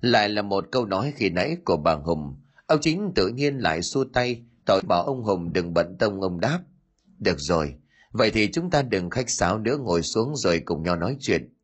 Lại 0.00 0.28
là 0.28 0.42
một 0.42 0.64
câu 0.72 0.86
nói 0.86 1.12
khi 1.16 1.30
nãy 1.30 1.56
của 1.64 1.76
bà 1.76 1.94
Hùng. 1.94 2.36
Ông 2.66 2.78
chính 2.80 3.12
tự 3.14 3.28
nhiên 3.28 3.58
lại 3.58 3.82
xua 3.82 4.04
tay, 4.04 4.42
tỏ 4.66 4.80
bảo 4.88 5.02
ông 5.02 5.22
Hùng 5.22 5.52
đừng 5.52 5.74
bận 5.74 5.96
tâm 5.98 6.20
ông 6.20 6.40
đáp. 6.40 6.60
Được 7.18 7.36
rồi, 7.38 7.74
vậy 8.12 8.30
thì 8.30 8.50
chúng 8.52 8.70
ta 8.70 8.82
đừng 8.82 9.10
khách 9.10 9.30
sáo 9.30 9.58
nữa 9.58 9.78
ngồi 9.80 10.02
xuống 10.02 10.36
rồi 10.36 10.62
cùng 10.64 10.82
nhau 10.82 10.96
nói 10.96 11.16
chuyện. 11.20 11.54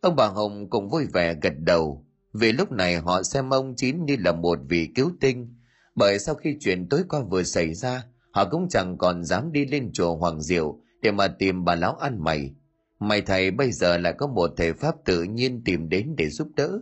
Ông 0.00 0.16
bà 0.16 0.26
hồng 0.26 0.70
cũng 0.70 0.88
vui 0.88 1.06
vẻ 1.12 1.34
gật 1.42 1.54
đầu, 1.58 2.06
vì 2.32 2.52
lúc 2.52 2.72
này 2.72 2.96
họ 2.96 3.22
xem 3.22 3.50
ông 3.50 3.74
Chín 3.76 4.04
như 4.04 4.16
là 4.18 4.32
một 4.32 4.58
vị 4.68 4.88
cứu 4.94 5.10
tinh, 5.20 5.54
bởi 5.94 6.18
sau 6.18 6.34
khi 6.34 6.56
chuyện 6.60 6.88
tối 6.88 7.04
qua 7.08 7.20
vừa 7.20 7.42
xảy 7.42 7.74
ra, 7.74 8.04
họ 8.30 8.44
cũng 8.50 8.68
chẳng 8.68 8.98
còn 8.98 9.24
dám 9.24 9.52
đi 9.52 9.66
lên 9.66 9.90
chùa 9.92 10.16
Hoàng 10.16 10.42
Diệu 10.42 10.80
để 11.02 11.12
mà 11.12 11.28
tìm 11.28 11.64
bà 11.64 11.74
lão 11.74 11.94
ăn 11.94 12.24
mày. 12.24 12.54
Mày 12.98 13.22
thầy 13.22 13.50
bây 13.50 13.72
giờ 13.72 13.98
lại 13.98 14.14
có 14.18 14.26
một 14.26 14.50
thể 14.56 14.72
pháp 14.72 14.94
tự 15.04 15.22
nhiên 15.22 15.62
tìm 15.64 15.88
đến 15.88 16.14
để 16.16 16.28
giúp 16.28 16.48
đỡ. 16.56 16.80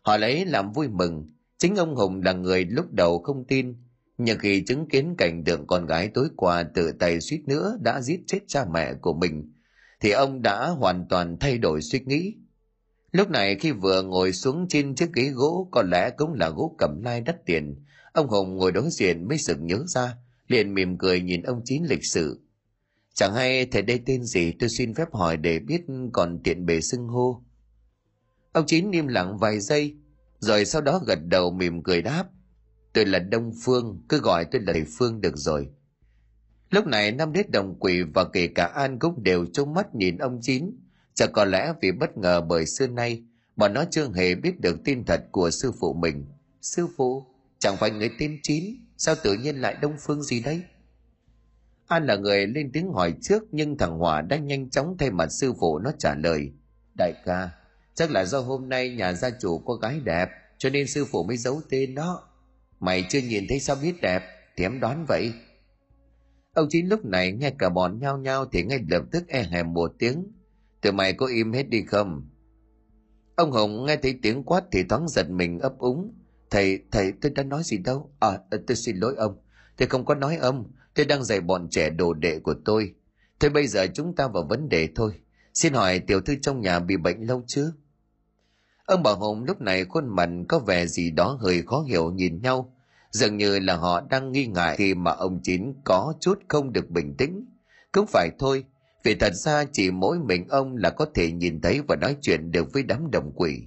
Họ 0.00 0.16
lấy 0.16 0.46
làm 0.46 0.72
vui 0.72 0.88
mừng, 0.88 1.26
chính 1.58 1.76
ông 1.76 1.94
Hùng 1.96 2.22
là 2.22 2.32
người 2.32 2.64
lúc 2.64 2.92
đầu 2.92 3.18
không 3.18 3.44
tin, 3.44 3.74
nhưng 4.18 4.38
khi 4.38 4.64
chứng 4.66 4.88
kiến 4.88 5.14
cảnh 5.18 5.44
tượng 5.44 5.66
con 5.66 5.86
gái 5.86 6.10
tối 6.14 6.28
qua 6.36 6.62
tự 6.62 6.92
tay 6.92 7.20
suýt 7.20 7.42
nữa 7.46 7.76
đã 7.80 8.00
giết 8.00 8.20
chết 8.26 8.38
cha 8.46 8.64
mẹ 8.72 8.94
của 8.94 9.14
mình, 9.14 9.52
thì 10.00 10.10
ông 10.10 10.42
đã 10.42 10.68
hoàn 10.68 11.06
toàn 11.08 11.36
thay 11.40 11.58
đổi 11.58 11.82
suy 11.82 12.00
nghĩ. 12.00 12.34
Lúc 13.12 13.30
này 13.30 13.56
khi 13.60 13.72
vừa 13.72 14.02
ngồi 14.02 14.32
xuống 14.32 14.66
trên 14.68 14.94
chiếc 14.94 15.12
ghế 15.12 15.28
gỗ 15.28 15.68
có 15.70 15.82
lẽ 15.82 16.10
cũng 16.16 16.32
là 16.34 16.48
gỗ 16.48 16.74
cầm 16.78 17.02
lai 17.02 17.20
đắt 17.20 17.46
tiền, 17.46 17.84
ông 18.12 18.28
Hùng 18.28 18.56
ngồi 18.56 18.72
đối 18.72 18.90
diện 18.90 19.28
mới 19.28 19.38
sực 19.38 19.58
nhớ 19.60 19.84
ra, 19.86 20.16
liền 20.48 20.74
mỉm 20.74 20.98
cười 20.98 21.20
nhìn 21.20 21.42
ông 21.42 21.60
Chín 21.64 21.82
lịch 21.88 22.04
sự. 22.04 22.40
Chẳng 23.14 23.34
hay 23.34 23.66
thầy 23.66 23.82
đây 23.82 24.00
tên 24.06 24.24
gì 24.24 24.52
tôi 24.52 24.68
xin 24.68 24.94
phép 24.94 25.08
hỏi 25.12 25.36
để 25.36 25.58
biết 25.58 25.82
còn 26.12 26.42
tiện 26.44 26.66
bề 26.66 26.80
xưng 26.80 27.08
hô. 27.08 27.42
Ông 28.52 28.66
Chín 28.66 28.90
im 28.90 29.06
lặng 29.06 29.38
vài 29.38 29.60
giây, 29.60 29.96
rồi 30.38 30.64
sau 30.64 30.82
đó 30.82 31.00
gật 31.06 31.18
đầu 31.24 31.50
mỉm 31.50 31.82
cười 31.82 32.02
đáp. 32.02 32.24
Tôi 32.92 33.06
là 33.06 33.18
Đông 33.18 33.52
Phương, 33.64 34.04
cứ 34.08 34.20
gọi 34.20 34.44
tôi 34.44 34.62
là 34.62 34.72
thầy 34.72 34.84
Phương 34.98 35.20
được 35.20 35.36
rồi. 35.36 35.68
Lúc 36.70 36.86
này 36.86 37.12
năm 37.12 37.32
đế 37.32 37.42
đồng 37.42 37.76
quỷ 37.80 38.02
và 38.14 38.24
kể 38.32 38.46
cả 38.46 38.66
An 38.66 38.98
cũng 38.98 39.22
đều 39.22 39.46
trông 39.46 39.74
mắt 39.74 39.94
nhìn 39.94 40.18
ông 40.18 40.38
Chín. 40.42 40.70
Chắc 41.14 41.30
có 41.32 41.44
lẽ 41.44 41.74
vì 41.82 41.92
bất 41.92 42.16
ngờ 42.16 42.40
bởi 42.40 42.66
xưa 42.66 42.86
nay, 42.86 43.22
bọn 43.56 43.74
nó 43.74 43.84
chưa 43.90 44.08
hề 44.14 44.34
biết 44.34 44.60
được 44.60 44.84
tin 44.84 45.04
thật 45.04 45.24
của 45.32 45.50
sư 45.50 45.72
phụ 45.80 45.94
mình. 45.94 46.26
Sư 46.60 46.88
phụ, 46.96 47.26
chẳng 47.58 47.76
phải 47.76 47.90
người 47.90 48.10
tên 48.18 48.38
Chín, 48.42 48.64
sao 48.96 49.14
tự 49.22 49.34
nhiên 49.34 49.56
lại 49.56 49.76
Đông 49.82 49.96
Phương 49.98 50.22
gì 50.22 50.42
đấy? 50.42 50.62
An 51.92 52.06
là 52.06 52.16
người 52.16 52.46
lên 52.46 52.70
tiếng 52.72 52.92
hỏi 52.92 53.14
trước 53.20 53.42
nhưng 53.50 53.78
thằng 53.78 53.98
Hòa 53.98 54.20
đã 54.20 54.36
nhanh 54.36 54.70
chóng 54.70 54.96
thay 54.98 55.10
mặt 55.10 55.26
sư 55.26 55.52
phụ 55.60 55.78
nó 55.78 55.92
trả 55.98 56.14
lời. 56.14 56.52
Đại 56.98 57.12
ca, 57.24 57.50
chắc 57.94 58.10
là 58.10 58.24
do 58.24 58.40
hôm 58.40 58.68
nay 58.68 58.90
nhà 58.90 59.12
gia 59.12 59.30
chủ 59.30 59.58
có 59.58 59.74
gái 59.74 60.00
đẹp 60.04 60.28
cho 60.58 60.70
nên 60.70 60.86
sư 60.86 61.04
phụ 61.04 61.24
mới 61.24 61.36
giấu 61.36 61.60
tên 61.70 61.94
đó. 61.94 62.28
Mày 62.80 63.04
chưa 63.08 63.18
nhìn 63.18 63.44
thấy 63.48 63.60
sao 63.60 63.76
biết 63.82 63.94
đẹp, 64.02 64.22
thì 64.56 64.64
em 64.64 64.80
đoán 64.80 65.04
vậy. 65.08 65.32
Ông 66.54 66.66
Chín 66.70 66.86
lúc 66.86 67.04
này 67.04 67.32
nghe 67.32 67.50
cả 67.58 67.68
bọn 67.68 67.98
nhao 68.00 68.18
nhao 68.18 68.46
thì 68.46 68.62
ngay 68.62 68.80
lập 68.88 69.02
tức 69.12 69.28
e 69.28 69.42
hèm 69.42 69.72
một 69.72 69.92
tiếng. 69.98 70.32
Tụi 70.80 70.92
mày 70.92 71.12
có 71.12 71.26
im 71.26 71.52
hết 71.52 71.68
đi 71.68 71.82
không? 71.82 72.28
Ông 73.36 73.52
Hồng 73.52 73.84
nghe 73.86 73.96
thấy 73.96 74.18
tiếng 74.22 74.44
quát 74.44 74.64
thì 74.72 74.82
thoáng 74.88 75.08
giật 75.08 75.30
mình 75.30 75.58
ấp 75.58 75.78
úng. 75.78 76.14
Thầy, 76.50 76.78
thầy, 76.90 77.12
tôi 77.20 77.32
đã 77.34 77.42
nói 77.42 77.62
gì 77.64 77.78
đâu. 77.78 78.10
À, 78.20 78.38
tôi 78.66 78.76
xin 78.76 78.96
lỗi 78.96 79.14
ông. 79.16 79.36
Tôi 79.76 79.88
không 79.88 80.04
có 80.04 80.14
nói 80.14 80.36
ông. 80.36 80.72
Tôi 80.94 81.06
đang 81.06 81.24
dạy 81.24 81.40
bọn 81.40 81.68
trẻ 81.70 81.90
đồ 81.90 82.12
đệ 82.12 82.38
của 82.38 82.54
tôi. 82.64 82.94
thế 83.40 83.48
bây 83.48 83.66
giờ 83.66 83.86
chúng 83.94 84.14
ta 84.14 84.28
vào 84.28 84.42
vấn 84.48 84.68
đề 84.68 84.88
thôi. 84.94 85.12
Xin 85.54 85.72
hỏi 85.72 85.98
tiểu 85.98 86.20
thư 86.20 86.34
trong 86.42 86.60
nhà 86.60 86.78
bị 86.78 86.96
bệnh 86.96 87.26
lâu 87.26 87.44
chưa? 87.46 87.72
Ông 88.86 89.02
bà 89.02 89.12
Hùng 89.12 89.44
lúc 89.44 89.60
này 89.60 89.84
khuôn 89.84 90.16
mặt 90.16 90.28
có 90.48 90.58
vẻ 90.58 90.86
gì 90.86 91.10
đó 91.10 91.38
hơi 91.40 91.62
khó 91.62 91.82
hiểu 91.82 92.10
nhìn 92.10 92.42
nhau. 92.42 92.74
Dường 93.10 93.36
như 93.36 93.58
là 93.58 93.76
họ 93.76 94.00
đang 94.00 94.32
nghi 94.32 94.46
ngại 94.46 94.76
khi 94.76 94.94
mà 94.94 95.10
ông 95.10 95.40
Chín 95.42 95.74
có 95.84 96.14
chút 96.20 96.40
không 96.48 96.72
được 96.72 96.90
bình 96.90 97.14
tĩnh. 97.16 97.44
Cũng 97.92 98.06
phải 98.06 98.30
thôi, 98.38 98.64
vì 99.04 99.14
thật 99.14 99.32
ra 99.34 99.64
chỉ 99.72 99.90
mỗi 99.90 100.18
mình 100.18 100.48
ông 100.48 100.76
là 100.76 100.90
có 100.90 101.06
thể 101.14 101.32
nhìn 101.32 101.60
thấy 101.60 101.80
và 101.88 101.96
nói 101.96 102.16
chuyện 102.20 102.52
được 102.52 102.72
với 102.72 102.82
đám 102.82 103.10
đồng 103.10 103.32
quỷ. 103.34 103.62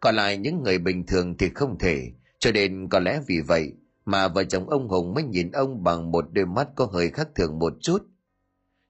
Còn 0.00 0.16
lại 0.16 0.38
những 0.38 0.62
người 0.62 0.78
bình 0.78 1.06
thường 1.06 1.36
thì 1.38 1.48
không 1.54 1.78
thể, 1.78 2.12
cho 2.38 2.52
nên 2.52 2.88
có 2.88 2.98
lẽ 3.00 3.20
vì 3.26 3.40
vậy 3.40 3.72
mà 4.08 4.28
vợ 4.28 4.44
chồng 4.44 4.70
ông 4.70 4.88
Hùng 4.88 5.14
mới 5.14 5.24
nhìn 5.24 5.50
ông 5.50 5.84
bằng 5.84 6.10
một 6.10 6.24
đôi 6.32 6.46
mắt 6.46 6.68
có 6.76 6.86
hơi 6.86 7.10
khác 7.10 7.28
thường 7.34 7.58
một 7.58 7.72
chút. 7.80 7.98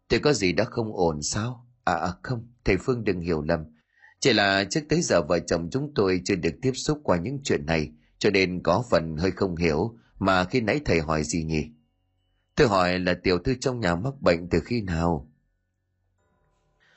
Thì 0.08 0.18
có 0.18 0.32
gì 0.32 0.52
đã 0.52 0.64
không 0.64 0.96
ổn 0.96 1.22
sao? 1.22 1.66
À, 1.84 1.94
à 1.94 2.12
không, 2.22 2.48
thầy 2.64 2.76
Phương 2.76 3.04
đừng 3.04 3.20
hiểu 3.20 3.42
lầm. 3.42 3.64
Chỉ 4.20 4.32
là 4.32 4.64
trước 4.70 4.80
tới 4.88 5.02
giờ 5.02 5.22
vợ 5.22 5.38
chồng 5.38 5.68
chúng 5.70 5.92
tôi 5.94 6.20
chưa 6.24 6.34
được 6.34 6.54
tiếp 6.62 6.72
xúc 6.74 7.00
qua 7.04 7.16
những 7.16 7.40
chuyện 7.44 7.66
này, 7.66 7.92
cho 8.18 8.30
nên 8.30 8.62
có 8.62 8.84
phần 8.90 9.16
hơi 9.16 9.30
không 9.30 9.56
hiểu 9.56 9.98
mà 10.18 10.44
khi 10.44 10.60
nãy 10.60 10.80
thầy 10.84 11.00
hỏi 11.00 11.22
gì 11.22 11.44
nhỉ? 11.44 11.70
Tôi 12.54 12.68
hỏi 12.68 12.98
là 12.98 13.14
tiểu 13.22 13.38
thư 13.38 13.54
trong 13.60 13.80
nhà 13.80 13.94
mắc 13.94 14.14
bệnh 14.20 14.48
từ 14.48 14.60
khi 14.60 14.80
nào? 14.80 15.30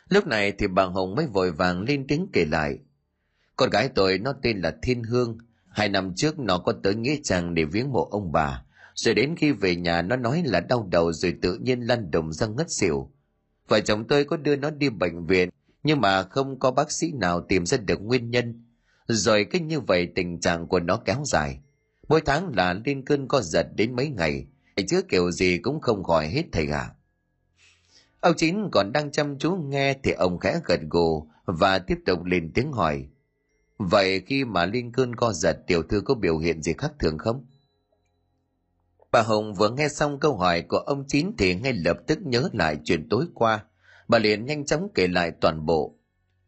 Lúc 0.09 0.27
này 0.27 0.51
thì 0.51 0.67
bà 0.67 0.83
Hồng 0.83 1.15
mới 1.15 1.27
vội 1.27 1.51
vàng 1.51 1.81
lên 1.81 2.05
tiếng 2.07 2.27
kể 2.33 2.45
lại. 2.45 2.79
Con 3.55 3.69
gái 3.69 3.89
tôi 3.95 4.17
nó 4.17 4.33
tên 4.41 4.61
là 4.61 4.75
Thiên 4.81 5.03
Hương. 5.03 5.37
Hai 5.71 5.89
năm 5.89 6.13
trước 6.15 6.39
nó 6.39 6.57
có 6.57 6.73
tới 6.83 6.95
Nghĩa 6.95 7.15
Trang 7.23 7.53
để 7.53 7.65
viếng 7.65 7.91
mộ 7.91 8.07
ông 8.11 8.31
bà. 8.31 8.63
Rồi 8.95 9.15
đến 9.15 9.35
khi 9.37 9.51
về 9.51 9.75
nhà 9.75 10.01
nó 10.01 10.15
nói 10.15 10.43
là 10.45 10.59
đau 10.59 10.87
đầu 10.91 11.13
rồi 11.13 11.35
tự 11.41 11.57
nhiên 11.57 11.81
lăn 11.81 12.11
đồng 12.11 12.33
ra 12.33 12.47
ngất 12.47 12.71
xỉu. 12.71 13.11
Vợ 13.67 13.79
chồng 13.79 14.07
tôi 14.07 14.25
có 14.25 14.37
đưa 14.37 14.55
nó 14.55 14.69
đi 14.69 14.89
bệnh 14.89 15.25
viện 15.25 15.49
nhưng 15.83 16.01
mà 16.01 16.23
không 16.23 16.59
có 16.59 16.71
bác 16.71 16.91
sĩ 16.91 17.11
nào 17.11 17.41
tìm 17.41 17.65
ra 17.65 17.77
được 17.77 18.01
nguyên 18.01 18.31
nhân. 18.31 18.65
Rồi 19.07 19.45
cứ 19.51 19.59
như 19.59 19.79
vậy 19.79 20.11
tình 20.15 20.39
trạng 20.39 20.67
của 20.67 20.79
nó 20.79 20.97
kéo 20.97 21.21
dài. 21.25 21.59
Mỗi 22.07 22.21
tháng 22.25 22.55
là 22.55 22.73
lên 22.85 23.05
cơn 23.05 23.27
co 23.27 23.41
giật 23.41 23.67
đến 23.75 23.95
mấy 23.95 24.09
ngày, 24.09 24.45
chứ 24.87 25.01
kiểu 25.09 25.31
gì 25.31 25.57
cũng 25.57 25.79
không 25.81 26.03
khỏi 26.03 26.27
hết 26.27 26.43
thầy 26.51 26.67
ạ. 26.67 26.79
À. 26.79 26.93
Ông 28.19 28.33
Chín 28.37 28.69
còn 28.71 28.91
đang 28.91 29.11
chăm 29.11 29.37
chú 29.39 29.55
nghe 29.55 29.93
thì 30.03 30.11
ông 30.11 30.39
khẽ 30.39 30.59
gật 30.65 30.79
gù 30.89 31.27
và 31.45 31.79
tiếp 31.79 31.97
tục 32.05 32.23
lên 32.23 32.51
tiếng 32.53 32.71
hỏi. 32.71 33.07
Vậy 33.89 34.21
khi 34.25 34.45
mà 34.45 34.65
Linh 34.65 34.91
cơn 34.91 35.15
co 35.15 35.33
giật 35.33 35.57
tiểu 35.67 35.83
thư 35.83 36.01
có 36.01 36.15
biểu 36.15 36.37
hiện 36.37 36.61
gì 36.61 36.73
khác 36.77 36.91
thường 36.99 37.17
không? 37.17 37.45
Bà 39.11 39.21
Hồng 39.21 39.53
vừa 39.53 39.69
nghe 39.69 39.87
xong 39.87 40.19
câu 40.19 40.37
hỏi 40.37 40.61
của 40.61 40.77
ông 40.77 41.03
Chín 41.07 41.31
thì 41.37 41.55
ngay 41.55 41.73
lập 41.73 41.97
tức 42.07 42.19
nhớ 42.21 42.49
lại 42.53 42.77
chuyện 42.83 43.09
tối 43.09 43.25
qua. 43.33 43.65
Bà 44.07 44.19
liền 44.19 44.45
nhanh 44.45 44.65
chóng 44.65 44.87
kể 44.95 45.07
lại 45.07 45.31
toàn 45.41 45.65
bộ. 45.65 45.95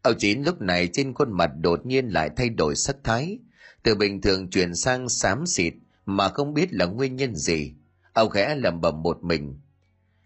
Ông 0.02 0.14
Chín 0.18 0.42
lúc 0.42 0.60
này 0.60 0.88
trên 0.92 1.14
khuôn 1.14 1.32
mặt 1.32 1.50
đột 1.60 1.86
nhiên 1.86 2.08
lại 2.08 2.30
thay 2.36 2.48
đổi 2.48 2.76
sắc 2.76 2.96
thái. 3.04 3.38
Từ 3.82 3.94
bình 3.94 4.20
thường 4.20 4.50
chuyển 4.50 4.74
sang 4.74 5.08
xám 5.08 5.46
xịt 5.46 5.74
mà 6.06 6.28
không 6.28 6.54
biết 6.54 6.72
là 6.72 6.86
nguyên 6.86 7.16
nhân 7.16 7.34
gì. 7.34 7.74
Ông 8.12 8.30
khẽ 8.30 8.54
lẩm 8.54 8.80
bẩm 8.80 9.02
một 9.02 9.22
mình. 9.22 9.60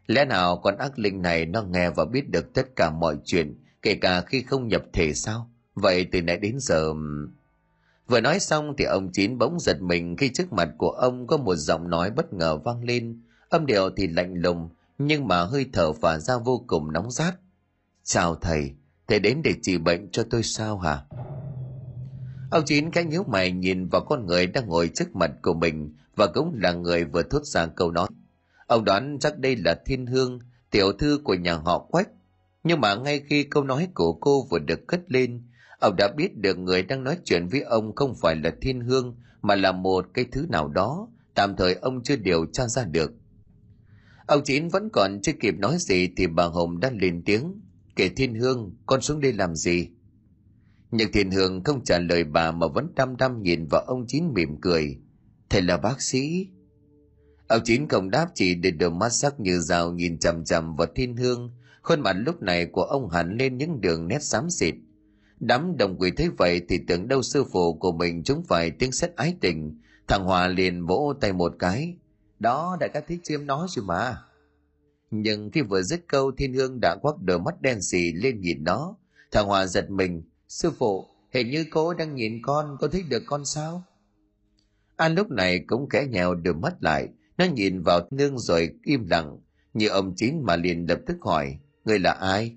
Lẽ 0.07 0.25
nào 0.25 0.61
con 0.65 0.77
ác 0.77 0.99
linh 0.99 1.23
này 1.23 1.47
nó 1.47 1.63
nghe 1.63 1.91
và 1.91 2.05
biết 2.05 2.31
được 2.31 2.55
tất 2.55 2.77
cả 2.77 2.91
mọi 2.91 3.17
chuyện, 3.25 3.65
kể 3.83 3.95
cả 3.95 4.21
khi 4.21 4.43
không 4.43 4.69
nhập 4.69 4.83
thể 4.93 5.15
sao? 5.15 5.51
Vậy 5.79 6.07
từ 6.13 6.23
nãy 6.23 6.37
đến 6.37 6.57
giờ... 6.61 6.95
Vừa 8.09 8.21
nói 8.21 8.41
xong 8.41 8.75
thì 8.79 8.85
ông 8.85 9.13
Chín 9.13 9.39
bỗng 9.39 9.61
giật 9.61 9.83
mình 9.83 10.17
khi 10.17 10.31
trước 10.35 10.53
mặt 10.53 10.69
của 10.79 10.91
ông 10.91 11.27
có 11.27 11.37
một 11.37 11.55
giọng 11.55 11.91
nói 11.91 12.11
bất 12.11 12.33
ngờ 12.33 12.57
vang 12.57 12.85
lên. 12.85 13.23
Âm 13.49 13.67
điệu 13.67 13.91
thì 13.97 14.07
lạnh 14.07 14.35
lùng, 14.35 14.69
nhưng 14.99 15.29
mà 15.29 15.45
hơi 15.45 15.67
thở 15.73 15.93
phả 15.93 16.19
ra 16.19 16.39
vô 16.39 16.65
cùng 16.67 16.93
nóng 16.93 17.11
rát. 17.11 17.35
Chào 18.05 18.35
thầy, 18.35 18.73
thầy 19.09 19.19
đến 19.19 19.41
để 19.45 19.55
trị 19.63 19.79
bệnh 19.79 20.11
cho 20.11 20.25
tôi 20.31 20.43
sao 20.43 20.79
hả? 20.79 21.03
Ông 22.51 22.65
Chín 22.67 22.91
cái 22.91 23.05
nhíu 23.05 23.25
mày 23.25 23.53
nhìn 23.53 23.89
vào 23.89 24.05
con 24.09 24.27
người 24.27 24.47
đang 24.47 24.69
ngồi 24.69 24.91
trước 24.95 25.17
mặt 25.17 25.31
của 25.43 25.55
mình 25.55 25.95
và 26.17 26.27
cũng 26.27 26.59
là 26.63 26.73
người 26.73 27.05
vừa 27.05 27.23
thốt 27.23 27.45
ra 27.45 27.67
câu 27.67 27.91
nói. 27.91 28.09
Ông 28.67 28.85
đoán 28.85 29.19
chắc 29.21 29.39
đây 29.39 29.57
là 29.57 29.81
Thiên 29.87 30.07
Hương, 30.07 30.39
tiểu 30.71 30.93
thư 30.93 31.21
của 31.25 31.35
nhà 31.35 31.55
họ 31.55 31.79
Quách. 31.79 32.09
Nhưng 32.65 32.81
mà 32.81 32.95
ngay 32.95 33.23
khi 33.29 33.45
câu 33.45 33.65
nói 33.65 33.89
của 33.95 34.13
cô 34.13 34.47
vừa 34.51 34.59
được 34.59 34.87
cất 34.87 35.01
lên, 35.07 35.43
ông 35.79 35.97
đã 35.97 36.13
biết 36.17 36.37
được 36.37 36.59
người 36.59 36.83
đang 36.83 37.05
nói 37.05 37.19
chuyện 37.25 37.49
với 37.49 37.61
ông 37.61 37.95
không 37.95 38.15
phải 38.15 38.37
là 38.37 38.51
Thiên 38.61 38.81
Hương 38.81 39.17
mà 39.43 39.55
là 39.55 39.73
một 39.73 40.07
cái 40.15 40.25
thứ 40.33 40.47
nào 40.49 40.69
đó, 40.69 41.09
tạm 41.35 41.57
thời 41.57 41.75
ông 41.75 42.03
chưa 42.03 42.17
điều 42.17 42.47
tra 42.47 42.67
ra 42.67 42.85
được. 42.85 43.13
Ông 44.27 44.45
Chín 44.45 44.69
vẫn 44.69 44.89
còn 44.93 45.21
chưa 45.23 45.33
kịp 45.41 45.55
nói 45.59 45.77
gì 45.79 46.09
thì 46.17 46.27
bà 46.27 46.45
Hồng 46.45 46.81
đã 46.81 46.91
lên 46.91 47.23
tiếng. 47.25 47.61
Kể 47.97 48.09
Thiên 48.09 48.35
Hương, 48.35 48.77
con 48.87 49.01
xuống 49.01 49.21
đây 49.21 49.33
làm 49.33 49.55
gì? 49.55 49.89
Nhưng 50.91 51.13
Thiên 51.13 51.31
Hương 51.31 51.65
không 51.65 51.85
trả 51.85 51.99
lời 51.99 52.25
bà 52.25 52.51
mà 52.53 52.67
vẫn 52.67 52.93
đăm 52.97 53.17
đăm 53.17 53.43
nhìn 53.43 53.67
vào 53.67 53.81
ông 53.81 54.07
Chín 54.07 54.25
mỉm 54.35 54.61
cười. 54.61 54.99
Thầy 55.51 55.63
là 55.63 55.77
bác 55.77 56.03
sĩ. 56.03 56.49
Ông 57.49 57.61
Chín 57.65 57.89
không 57.89 58.11
đáp 58.11 58.29
chỉ 58.35 58.55
để 58.55 58.71
đôi 58.71 58.91
mắt 58.91 59.09
sắc 59.09 59.41
như 59.41 59.59
rào 59.59 59.93
nhìn 59.93 60.19
chằm 60.19 60.45
chằm 60.45 60.77
vào 60.77 60.89
Thiên 60.95 61.17
Hương. 61.17 61.53
Khuôn 61.83 62.01
mặt 62.01 62.13
lúc 62.13 62.43
này 62.43 62.67
của 62.67 62.83
ông 62.83 63.11
hẳn 63.11 63.37
lên 63.37 63.59
những 63.59 63.81
đường 63.81 64.09
nét 64.09 64.23
xám 64.23 64.51
xịt. 64.51 64.75
Đám 65.41 65.77
đồng 65.77 65.97
quỷ 65.99 66.11
thấy 66.17 66.29
vậy 66.39 66.63
thì 66.69 66.79
tưởng 66.89 67.09
đâu 67.09 67.23
sư 67.23 67.45
phụ 67.53 67.75
của 67.75 67.93
mình 67.93 68.23
chúng 68.25 68.45
phải 68.49 68.71
tiếng 68.71 68.93
xét 68.93 69.17
ái 69.17 69.37
tình. 69.41 69.81
Thằng 70.09 70.25
Hòa 70.25 70.49
liền 70.49 70.87
vỗ 70.87 71.15
tay 71.21 71.33
một 71.33 71.53
cái. 71.59 71.97
Đó 72.39 72.77
đại 72.81 72.91
ca 72.95 73.01
thích 73.01 73.21
chiêm 73.23 73.47
nó 73.47 73.67
rồi 73.71 73.85
mà. 73.85 74.17
Nhưng 75.11 75.51
khi 75.51 75.63
vừa 75.63 75.83
dứt 75.83 76.01
câu 76.07 76.33
Thiên 76.33 76.55
Hương 76.55 76.79
đã 76.81 76.97
quắc 77.03 77.15
đôi 77.23 77.39
mắt 77.39 77.61
đen 77.61 77.83
xì 77.83 78.13
lên 78.13 78.41
nhìn 78.41 78.65
nó. 78.65 78.97
Thằng 79.33 79.47
Hòa 79.47 79.67
giật 79.67 79.91
mình. 79.91 80.23
Sư 80.49 80.71
phụ, 80.79 81.07
hình 81.33 81.51
như 81.51 81.65
cô 81.71 81.95
đang 81.95 82.15
nhìn 82.15 82.43
con, 82.43 82.77
có 82.81 82.89
thích 82.89 83.05
được 83.09 83.23
con 83.27 83.45
sao? 83.45 83.85
An 84.97 85.15
lúc 85.15 85.31
này 85.31 85.65
cũng 85.67 85.89
kẽ 85.89 86.07
nhèo 86.11 86.35
đôi 86.35 86.55
mắt 86.55 86.75
lại, 86.81 87.09
nó 87.39 87.45
nhìn 87.45 87.83
vào 87.83 88.01
nương 88.11 88.39
rồi 88.39 88.71
im 88.83 89.07
lặng, 89.07 89.39
như 89.75 89.89
ông 89.89 90.15
chín 90.17 90.43
mà 90.43 90.57
liền 90.57 90.89
lập 90.89 90.99
tức 91.07 91.17
hỏi, 91.21 91.59
người 91.85 91.99
là 91.99 92.13
ai? 92.13 92.57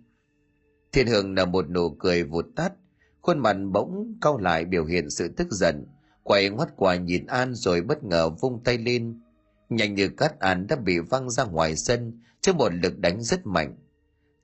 Thiên 0.91 1.07
Hương 1.07 1.35
là 1.35 1.45
một 1.45 1.69
nụ 1.69 1.89
cười 1.89 2.23
vụt 2.23 2.45
tắt, 2.55 2.73
khuôn 3.21 3.39
mặt 3.39 3.57
bỗng 3.71 4.17
cau 4.21 4.37
lại 4.37 4.65
biểu 4.65 4.85
hiện 4.85 5.09
sự 5.09 5.27
tức 5.27 5.47
giận, 5.51 5.85
quay 6.23 6.49
ngoắt 6.49 6.69
qua 6.75 6.95
nhìn 6.95 7.25
An 7.25 7.53
rồi 7.53 7.81
bất 7.81 8.03
ngờ 8.03 8.29
vung 8.29 8.63
tay 8.63 8.77
lên. 8.77 9.21
Nhanh 9.69 9.95
như 9.95 10.09
cắt 10.09 10.39
An 10.39 10.67
đã 10.67 10.75
bị 10.75 10.99
văng 10.99 11.29
ra 11.29 11.43
ngoài 11.43 11.75
sân 11.75 12.19
trước 12.41 12.55
một 12.55 12.73
lực 12.73 12.99
đánh 12.99 13.23
rất 13.23 13.45
mạnh. 13.45 13.75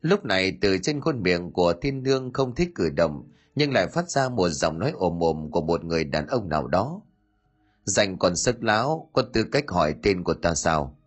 Lúc 0.01 0.25
này 0.25 0.57
từ 0.61 0.77
trên 0.77 1.01
khuôn 1.01 1.23
miệng 1.23 1.51
của 1.51 1.73
Thiên 1.81 2.05
Hương 2.05 2.33
không 2.33 2.55
thích 2.55 2.69
cử 2.75 2.89
động, 2.89 3.31
nhưng 3.55 3.73
lại 3.73 3.87
phát 3.87 4.09
ra 4.09 4.29
một 4.29 4.49
giọng 4.49 4.79
nói 4.79 4.91
ồm 4.95 5.23
ồm 5.23 5.51
của 5.51 5.61
một 5.61 5.83
người 5.83 6.03
đàn 6.03 6.27
ông 6.27 6.49
nào 6.49 6.67
đó. 6.67 7.01
Dành 7.83 8.17
còn 8.17 8.35
sức 8.35 8.63
láo, 8.63 9.09
có 9.13 9.21
tư 9.21 9.43
cách 9.51 9.63
hỏi 9.67 9.95
tên 10.03 10.23
của 10.23 10.33
ta 10.33 10.55
sao? 10.55 10.97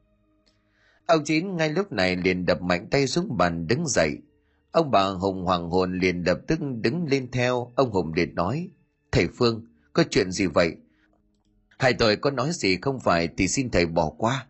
Ông 1.07 1.25
Chín 1.25 1.57
ngay 1.57 1.69
lúc 1.69 1.93
này 1.93 2.17
liền 2.17 2.47
đập 2.47 2.63
mạnh 2.63 2.87
tay 2.91 3.07
xuống 3.07 3.37
bàn 3.37 3.67
đứng 3.67 3.87
dậy. 3.87 4.19
Ông 4.73 4.91
bà 4.91 5.05
Hùng 5.05 5.45
hoàng 5.45 5.71
hồn 5.71 5.99
liền 5.99 6.23
lập 6.27 6.41
tức 6.47 6.59
đứng 6.81 7.07
lên 7.07 7.31
theo, 7.31 7.73
ông 7.77 7.91
Hùng 7.91 8.13
liền 8.15 8.35
nói, 8.35 8.69
Thầy 9.13 9.29
Phương, 9.39 9.67
có 9.93 10.05
chuyện 10.11 10.33
gì 10.33 10.47
vậy? 10.47 10.77
Hai 11.79 11.93
tôi 11.93 12.17
có 12.17 12.31
nói 12.31 12.51
gì 12.53 12.77
không 12.83 13.01
phải 13.01 13.29
thì 13.37 13.49
xin 13.49 13.71
thầy 13.71 13.87
bỏ 13.87 14.11
qua. 14.19 14.47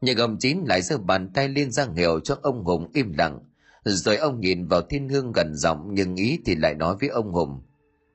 Nhưng 0.00 0.18
ông 0.18 0.36
Chín 0.38 0.58
lại 0.66 0.82
giơ 0.82 0.98
bàn 0.98 1.30
tay 1.34 1.48
lên 1.48 1.70
ra 1.70 1.86
hiệu 1.96 2.20
cho 2.20 2.38
ông 2.42 2.64
Hùng 2.64 2.90
im 2.94 3.12
lặng, 3.18 3.38
rồi 3.84 4.16
ông 4.16 4.40
nhìn 4.40 4.66
vào 4.66 4.82
thiên 4.82 5.08
hương 5.08 5.32
gần 5.32 5.54
giọng 5.54 5.88
nhưng 5.92 6.16
ý 6.16 6.38
thì 6.44 6.54
lại 6.54 6.74
nói 6.74 6.96
với 7.00 7.08
ông 7.08 7.32
Hùng. 7.32 7.62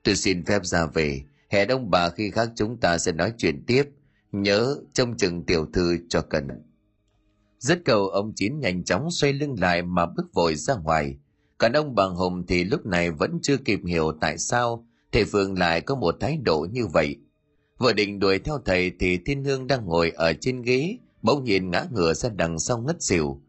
Tôi 0.04 0.16
xin 0.16 0.44
phép 0.44 0.64
ra 0.64 0.86
về, 0.86 1.22
hẹn 1.48 1.68
ông 1.68 1.90
bà 1.90 2.08
khi 2.08 2.30
khác 2.30 2.48
chúng 2.56 2.80
ta 2.80 2.98
sẽ 2.98 3.12
nói 3.12 3.32
chuyện 3.38 3.64
tiếp. 3.66 3.84
Nhớ 4.32 4.76
trông 4.92 5.16
chừng 5.16 5.46
tiểu 5.46 5.66
thư 5.72 5.98
cho 6.08 6.20
cần. 6.20 6.48
Rất 7.58 7.84
cầu 7.84 8.08
ông 8.08 8.32
Chín 8.36 8.60
nhanh 8.60 8.84
chóng 8.84 9.10
xoay 9.10 9.32
lưng 9.32 9.56
lại 9.60 9.82
mà 9.82 10.06
bước 10.06 10.34
vội 10.34 10.54
ra 10.54 10.74
ngoài. 10.74 11.16
Còn 11.58 11.72
ông 11.72 11.94
bà 11.94 12.04
Hùng 12.04 12.46
thì 12.46 12.64
lúc 12.64 12.86
này 12.86 13.10
vẫn 13.10 13.38
chưa 13.42 13.56
kịp 13.56 13.80
hiểu 13.86 14.12
tại 14.20 14.38
sao 14.38 14.86
thầy 15.12 15.24
Phương 15.24 15.58
lại 15.58 15.80
có 15.80 15.94
một 15.94 16.16
thái 16.20 16.36
độ 16.36 16.66
như 16.72 16.86
vậy. 16.86 17.16
Vừa 17.78 17.92
định 17.92 18.20
đuổi 18.20 18.38
theo 18.38 18.58
thầy 18.64 18.92
thì 18.98 19.18
Thiên 19.24 19.44
Hương 19.44 19.66
đang 19.66 19.84
ngồi 19.84 20.10
ở 20.10 20.32
trên 20.40 20.62
ghế, 20.62 20.98
bỗng 21.22 21.44
nhiên 21.44 21.70
ngã 21.70 21.86
ngửa 21.90 22.14
ra 22.14 22.28
đằng 22.28 22.58
sau 22.58 22.78
ngất 22.78 23.02
xỉu 23.02 23.40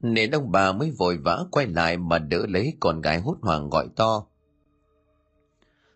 nên 0.00 0.30
ông 0.30 0.52
bà 0.52 0.72
mới 0.72 0.90
vội 0.90 1.16
vã 1.16 1.44
quay 1.50 1.66
lại 1.66 1.96
mà 1.96 2.18
đỡ 2.18 2.46
lấy 2.48 2.72
con 2.80 3.00
gái 3.00 3.20
hốt 3.20 3.36
hoảng 3.42 3.70
gọi 3.70 3.88
to 3.96 4.26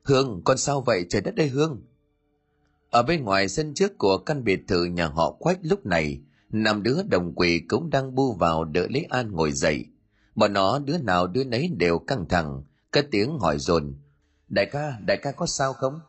hương 0.03 0.43
con 0.45 0.59
sao 0.59 0.81
vậy 0.81 1.07
trời 1.09 1.21
đất 1.23 1.35
đây 1.35 1.49
hương 1.49 1.83
ở 2.91 3.03
bên 3.03 3.25
ngoài 3.25 3.49
sân 3.49 3.75
trước 3.75 3.99
của 3.99 4.19
căn 4.19 4.45
biệt 4.45 4.61
thự 4.69 4.85
nhà 4.85 5.07
họ 5.07 5.33
quách 5.33 5.59
lúc 5.63 5.87
này 5.87 6.21
năm 6.53 6.83
đứa 6.83 7.03
đồng 7.03 7.33
quỷ 7.35 7.63
cũng 7.69 7.91
đang 7.91 8.15
bu 8.15 8.33
vào 8.33 8.65
đỡ 8.65 8.87
lấy 8.91 9.07
an 9.11 9.33
ngồi 9.33 9.53
dậy. 9.53 9.87
Bọn 10.35 10.53
nó 10.53 10.79
đứa 10.79 10.99
nào 10.99 11.27
đứa 11.27 11.45
nấy 11.45 11.69
đều 11.77 11.99
căng 11.99 12.29
thẳng, 12.29 12.63
cất 12.91 13.07
tiếng 13.11 13.39
hỏi 13.39 13.59
dồn, 13.59 13.95
đại 14.49 14.67
ca 14.67 14.99
đại 15.07 15.17
ca 15.23 15.33
có 15.33 15.47
sao 15.47 15.73
không? 15.73 16.01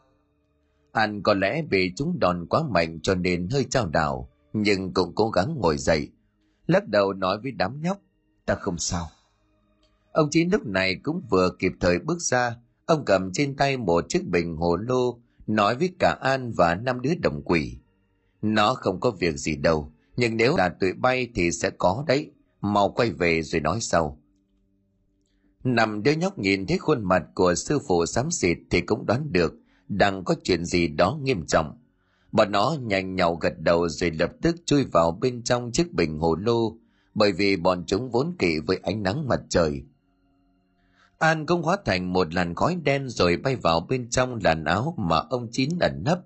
An 0.92 1.24
có 1.24 1.34
lẽ 1.34 1.62
bị 1.62 1.94
chúng 1.96 2.20
đòn 2.20 2.46
quá 2.50 2.64
mạnh 2.70 3.00
cho 3.04 3.16
nên 3.16 3.48
hơi 3.52 3.66
trao 3.70 3.88
đảo, 3.88 4.30
nhưng 4.54 4.94
cũng 4.94 5.16
cố 5.16 5.30
gắng 5.30 5.56
ngồi 5.58 5.78
dậy, 5.78 6.10
lắc 6.68 6.88
đầu 6.88 7.14
nói 7.14 7.38
với 7.44 7.52
đám 7.52 7.82
nhóc, 7.82 7.98
ta 8.46 8.56
không 8.56 8.78
sao. 8.78 9.08
Ông 10.12 10.28
chín 10.32 10.50
lúc 10.50 10.66
này 10.66 10.96
cũng 11.04 11.22
vừa 11.30 11.50
kịp 11.60 11.72
thời 11.80 12.00
bước 12.00 12.20
ra, 12.20 12.56
ông 12.86 13.06
cầm 13.06 13.32
trên 13.34 13.56
tay 13.56 13.78
một 13.78 14.06
chiếc 14.10 14.28
bình 14.28 14.56
hồ 14.56 14.76
lô, 14.76 15.20
nói 15.48 15.76
với 15.76 15.90
cả 16.00 16.18
an 16.22 16.52
và 16.58 16.76
năm 16.76 17.02
đứa 17.02 17.14
đồng 17.22 17.42
quỷ 17.46 17.78
nó 18.42 18.74
không 18.74 19.00
có 19.00 19.12
việc 19.12 19.38
gì 19.38 19.56
đâu 19.56 19.92
nhưng 20.16 20.38
nếu 20.38 20.58
là 20.58 20.70
tụi 20.70 20.94
bay 20.94 21.28
thì 21.36 21.52
sẽ 21.52 21.70
có 21.70 22.04
đấy 22.08 22.32
mau 22.62 22.90
quay 22.90 23.12
về 23.12 23.42
rồi 23.42 23.62
nói 23.62 23.82
sau 23.82 24.22
nằm 25.64 26.04
đứa 26.04 26.12
nhóc 26.12 26.40
nhìn 26.40 26.68
thấy 26.68 26.78
khuôn 26.78 27.04
mặt 27.04 27.24
của 27.36 27.56
sư 27.56 27.80
phụ 27.88 28.06
xám 28.06 28.32
xịt 28.32 28.58
thì 28.70 28.82
cũng 28.82 29.06
đoán 29.06 29.32
được 29.32 29.54
đang 29.88 30.24
có 30.24 30.36
chuyện 30.44 30.66
gì 30.66 30.88
đó 30.88 31.20
nghiêm 31.24 31.46
trọng 31.46 31.82
Bọn 32.32 32.52
nó 32.52 32.76
nhanh 32.82 33.16
nhào 33.16 33.36
gật 33.36 33.54
đầu 33.60 33.90
rồi 33.90 34.12
lập 34.12 34.32
tức 34.42 34.56
chui 34.66 34.84
vào 34.84 35.12
bên 35.12 35.44
trong 35.44 35.72
chiếc 35.72 35.94
bình 35.94 36.20
hồ 36.20 36.36
lô, 36.36 36.78
bởi 37.14 37.32
vì 37.32 37.56
bọn 37.56 37.84
chúng 37.88 38.12
vốn 38.12 38.36
kỵ 38.40 38.60
với 38.68 38.80
ánh 38.84 39.04
nắng 39.04 39.28
mặt 39.28 39.42
trời. 39.50 39.84
An 41.20 41.46
cũng 41.46 41.62
hóa 41.62 41.78
thành 41.86 42.14
một 42.14 42.34
làn 42.34 42.56
khói 42.56 42.78
đen 42.84 43.10
rồi 43.10 43.38
bay 43.38 43.56
vào 43.56 43.80
bên 43.90 44.10
trong 44.10 44.40
làn 44.44 44.64
áo 44.64 44.96
mà 44.98 45.18
ông 45.30 45.48
Chín 45.52 45.70
ẩn 45.80 46.04
nấp. 46.06 46.20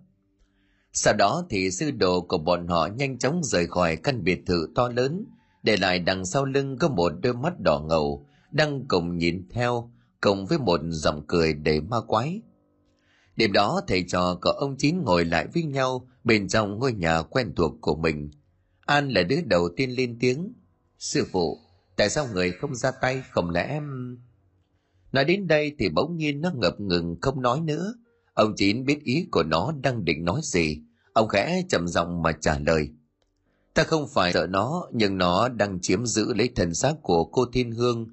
Sau 0.97 1.13
đó 1.13 1.45
thì 1.49 1.71
sư 1.71 1.91
đồ 1.91 2.21
của 2.21 2.37
bọn 2.37 2.67
họ 2.67 2.87
nhanh 2.87 3.17
chóng 3.17 3.43
rời 3.43 3.67
khỏi 3.67 3.95
căn 3.95 4.23
biệt 4.23 4.41
thự 4.45 4.67
to 4.75 4.89
lớn, 4.89 5.25
để 5.63 5.77
lại 5.77 5.99
đằng 5.99 6.25
sau 6.25 6.45
lưng 6.45 6.77
có 6.77 6.89
một 6.89 7.11
đôi 7.21 7.33
mắt 7.33 7.59
đỏ 7.59 7.79
ngầu, 7.79 8.27
đang 8.51 8.85
cùng 8.87 9.17
nhìn 9.17 9.47
theo, 9.49 9.91
cùng 10.21 10.45
với 10.45 10.59
một 10.59 10.79
giọng 10.89 11.23
cười 11.27 11.53
đầy 11.53 11.81
ma 11.81 11.97
quái. 12.07 12.41
Đêm 13.35 13.51
đó 13.51 13.81
thầy 13.87 14.05
trò 14.07 14.39
của 14.41 14.49
ông 14.49 14.75
Chín 14.77 15.01
ngồi 15.03 15.25
lại 15.25 15.47
với 15.53 15.63
nhau 15.63 16.07
bên 16.23 16.47
trong 16.47 16.79
ngôi 16.79 16.93
nhà 16.93 17.21
quen 17.21 17.53
thuộc 17.55 17.71
của 17.81 17.95
mình. 17.95 18.31
An 18.85 19.09
là 19.09 19.23
đứa 19.23 19.41
đầu 19.45 19.69
tiên 19.77 19.89
lên 19.89 20.17
tiếng. 20.19 20.53
Sư 20.99 21.27
phụ, 21.31 21.59
tại 21.95 22.09
sao 22.09 22.27
người 22.33 22.51
không 22.51 22.75
ra 22.75 22.91
tay 22.91 23.23
không 23.31 23.49
lẽ 23.49 23.67
em... 23.69 24.17
Nói 25.11 25.25
đến 25.25 25.47
đây 25.47 25.75
thì 25.79 25.89
bỗng 25.89 26.17
nhiên 26.17 26.41
nó 26.41 26.51
ngập 26.55 26.79
ngừng 26.79 27.15
không 27.21 27.41
nói 27.41 27.61
nữa. 27.61 27.93
Ông 28.35 28.53
Chín 28.55 28.85
biết 28.85 29.03
ý 29.03 29.27
của 29.31 29.43
nó 29.43 29.73
đang 29.83 30.05
định 30.05 30.25
nói 30.25 30.41
gì. 30.43 30.81
Ông 31.13 31.27
khẽ 31.27 31.61
trầm 31.69 31.87
giọng 31.87 32.21
mà 32.21 32.31
trả 32.31 32.59
lời. 32.59 32.89
Ta 33.73 33.83
không 33.83 34.07
phải 34.13 34.33
sợ 34.33 34.47
nó, 34.47 34.87
nhưng 34.93 35.17
nó 35.17 35.49
đang 35.49 35.79
chiếm 35.81 36.05
giữ 36.05 36.33
lấy 36.33 36.49
thần 36.55 36.73
xác 36.73 36.93
của 37.01 37.23
cô 37.25 37.45
Thiên 37.53 37.71
Hương. 37.71 38.07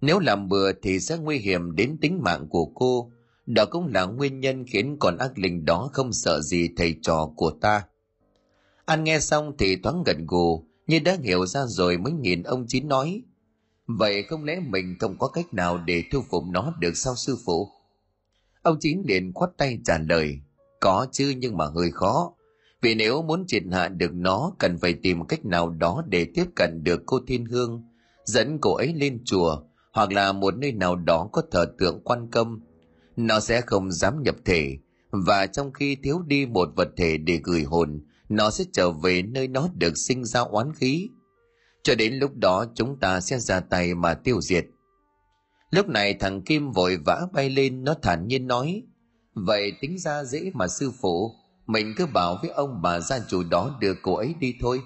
Nếu 0.00 0.18
làm 0.18 0.48
bừa 0.48 0.72
thì 0.82 1.00
sẽ 1.00 1.16
nguy 1.16 1.38
hiểm 1.38 1.76
đến 1.76 1.98
tính 2.00 2.20
mạng 2.22 2.46
của 2.50 2.64
cô 2.74 3.10
đó 3.46 3.64
cũng 3.70 3.86
là 3.94 4.04
nguyên 4.04 4.40
nhân 4.40 4.64
khiến 4.66 4.96
con 5.00 5.18
ác 5.18 5.38
linh 5.38 5.64
đó 5.64 5.90
không 5.92 6.12
sợ 6.12 6.40
gì 6.40 6.68
thầy 6.76 6.94
trò 7.02 7.32
của 7.36 7.50
ta. 7.50 7.84
An 8.84 9.04
nghe 9.04 9.20
xong 9.20 9.52
thì 9.58 9.76
thoáng 9.76 10.02
gần 10.06 10.26
gù, 10.26 10.64
như 10.86 10.98
đã 10.98 11.16
hiểu 11.22 11.46
ra 11.46 11.66
rồi 11.66 11.98
mới 11.98 12.12
nhìn 12.12 12.42
ông 12.42 12.64
Chín 12.68 12.88
nói. 12.88 13.22
Vậy 13.86 14.22
không 14.22 14.44
lẽ 14.44 14.60
mình 14.60 14.96
không 15.00 15.18
có 15.18 15.28
cách 15.28 15.54
nào 15.54 15.78
để 15.78 16.04
thu 16.12 16.22
phục 16.30 16.44
nó 16.50 16.74
được 16.80 16.96
sao 16.96 17.16
sư 17.16 17.36
phụ? 17.44 17.68
Ông 18.66 18.76
Chín 18.80 19.02
liền 19.04 19.32
khoát 19.34 19.50
tay 19.56 19.78
trả 19.84 19.98
lời, 19.98 20.40
có 20.80 21.06
chứ 21.12 21.34
nhưng 21.36 21.56
mà 21.56 21.64
hơi 21.74 21.90
khó. 21.90 22.32
Vì 22.82 22.94
nếu 22.94 23.22
muốn 23.22 23.44
triệt 23.46 23.62
hạ 23.72 23.88
được 23.88 24.10
nó 24.14 24.52
cần 24.58 24.78
phải 24.78 24.94
tìm 25.02 25.26
cách 25.26 25.44
nào 25.44 25.70
đó 25.70 26.02
để 26.08 26.26
tiếp 26.34 26.44
cận 26.56 26.84
được 26.84 27.02
cô 27.06 27.20
Thiên 27.26 27.44
Hương, 27.44 27.82
dẫn 28.24 28.58
cô 28.60 28.74
ấy 28.74 28.94
lên 28.94 29.22
chùa 29.24 29.62
hoặc 29.92 30.12
là 30.12 30.32
một 30.32 30.56
nơi 30.56 30.72
nào 30.72 30.96
đó 30.96 31.28
có 31.32 31.42
thờ 31.50 31.66
tượng 31.78 32.00
quan 32.04 32.30
công. 32.30 32.60
Nó 33.16 33.40
sẽ 33.40 33.60
không 33.60 33.92
dám 33.92 34.22
nhập 34.22 34.36
thể 34.44 34.76
và 35.10 35.46
trong 35.46 35.72
khi 35.72 35.96
thiếu 36.02 36.22
đi 36.26 36.46
một 36.46 36.68
vật 36.76 36.88
thể 36.96 37.18
để 37.18 37.40
gửi 37.44 37.62
hồn 37.62 38.00
nó 38.28 38.50
sẽ 38.50 38.64
trở 38.72 38.90
về 38.90 39.22
nơi 39.22 39.48
nó 39.48 39.68
được 39.74 39.98
sinh 39.98 40.24
ra 40.24 40.40
oán 40.40 40.74
khí. 40.74 41.08
Cho 41.82 41.94
đến 41.94 42.14
lúc 42.14 42.36
đó 42.36 42.66
chúng 42.74 43.00
ta 43.00 43.20
sẽ 43.20 43.38
ra 43.38 43.60
tay 43.60 43.94
mà 43.94 44.14
tiêu 44.14 44.40
diệt 44.40 44.66
lúc 45.76 45.88
này 45.88 46.14
thằng 46.14 46.42
kim 46.42 46.70
vội 46.70 46.96
vã 46.96 47.26
bay 47.32 47.50
lên, 47.50 47.84
nó 47.84 47.94
thản 48.02 48.26
nhiên 48.26 48.46
nói, 48.46 48.82
vậy 49.34 49.72
tính 49.80 49.98
ra 49.98 50.24
dễ 50.24 50.50
mà 50.54 50.68
sư 50.68 50.92
phụ, 51.00 51.34
mình 51.66 51.94
cứ 51.96 52.06
bảo 52.06 52.38
với 52.42 52.50
ông 52.50 52.82
bà 52.82 53.00
gia 53.00 53.18
chủ 53.28 53.42
đó 53.50 53.78
đưa 53.80 53.94
cô 54.02 54.14
ấy 54.14 54.34
đi 54.40 54.54
thôi. 54.60 54.80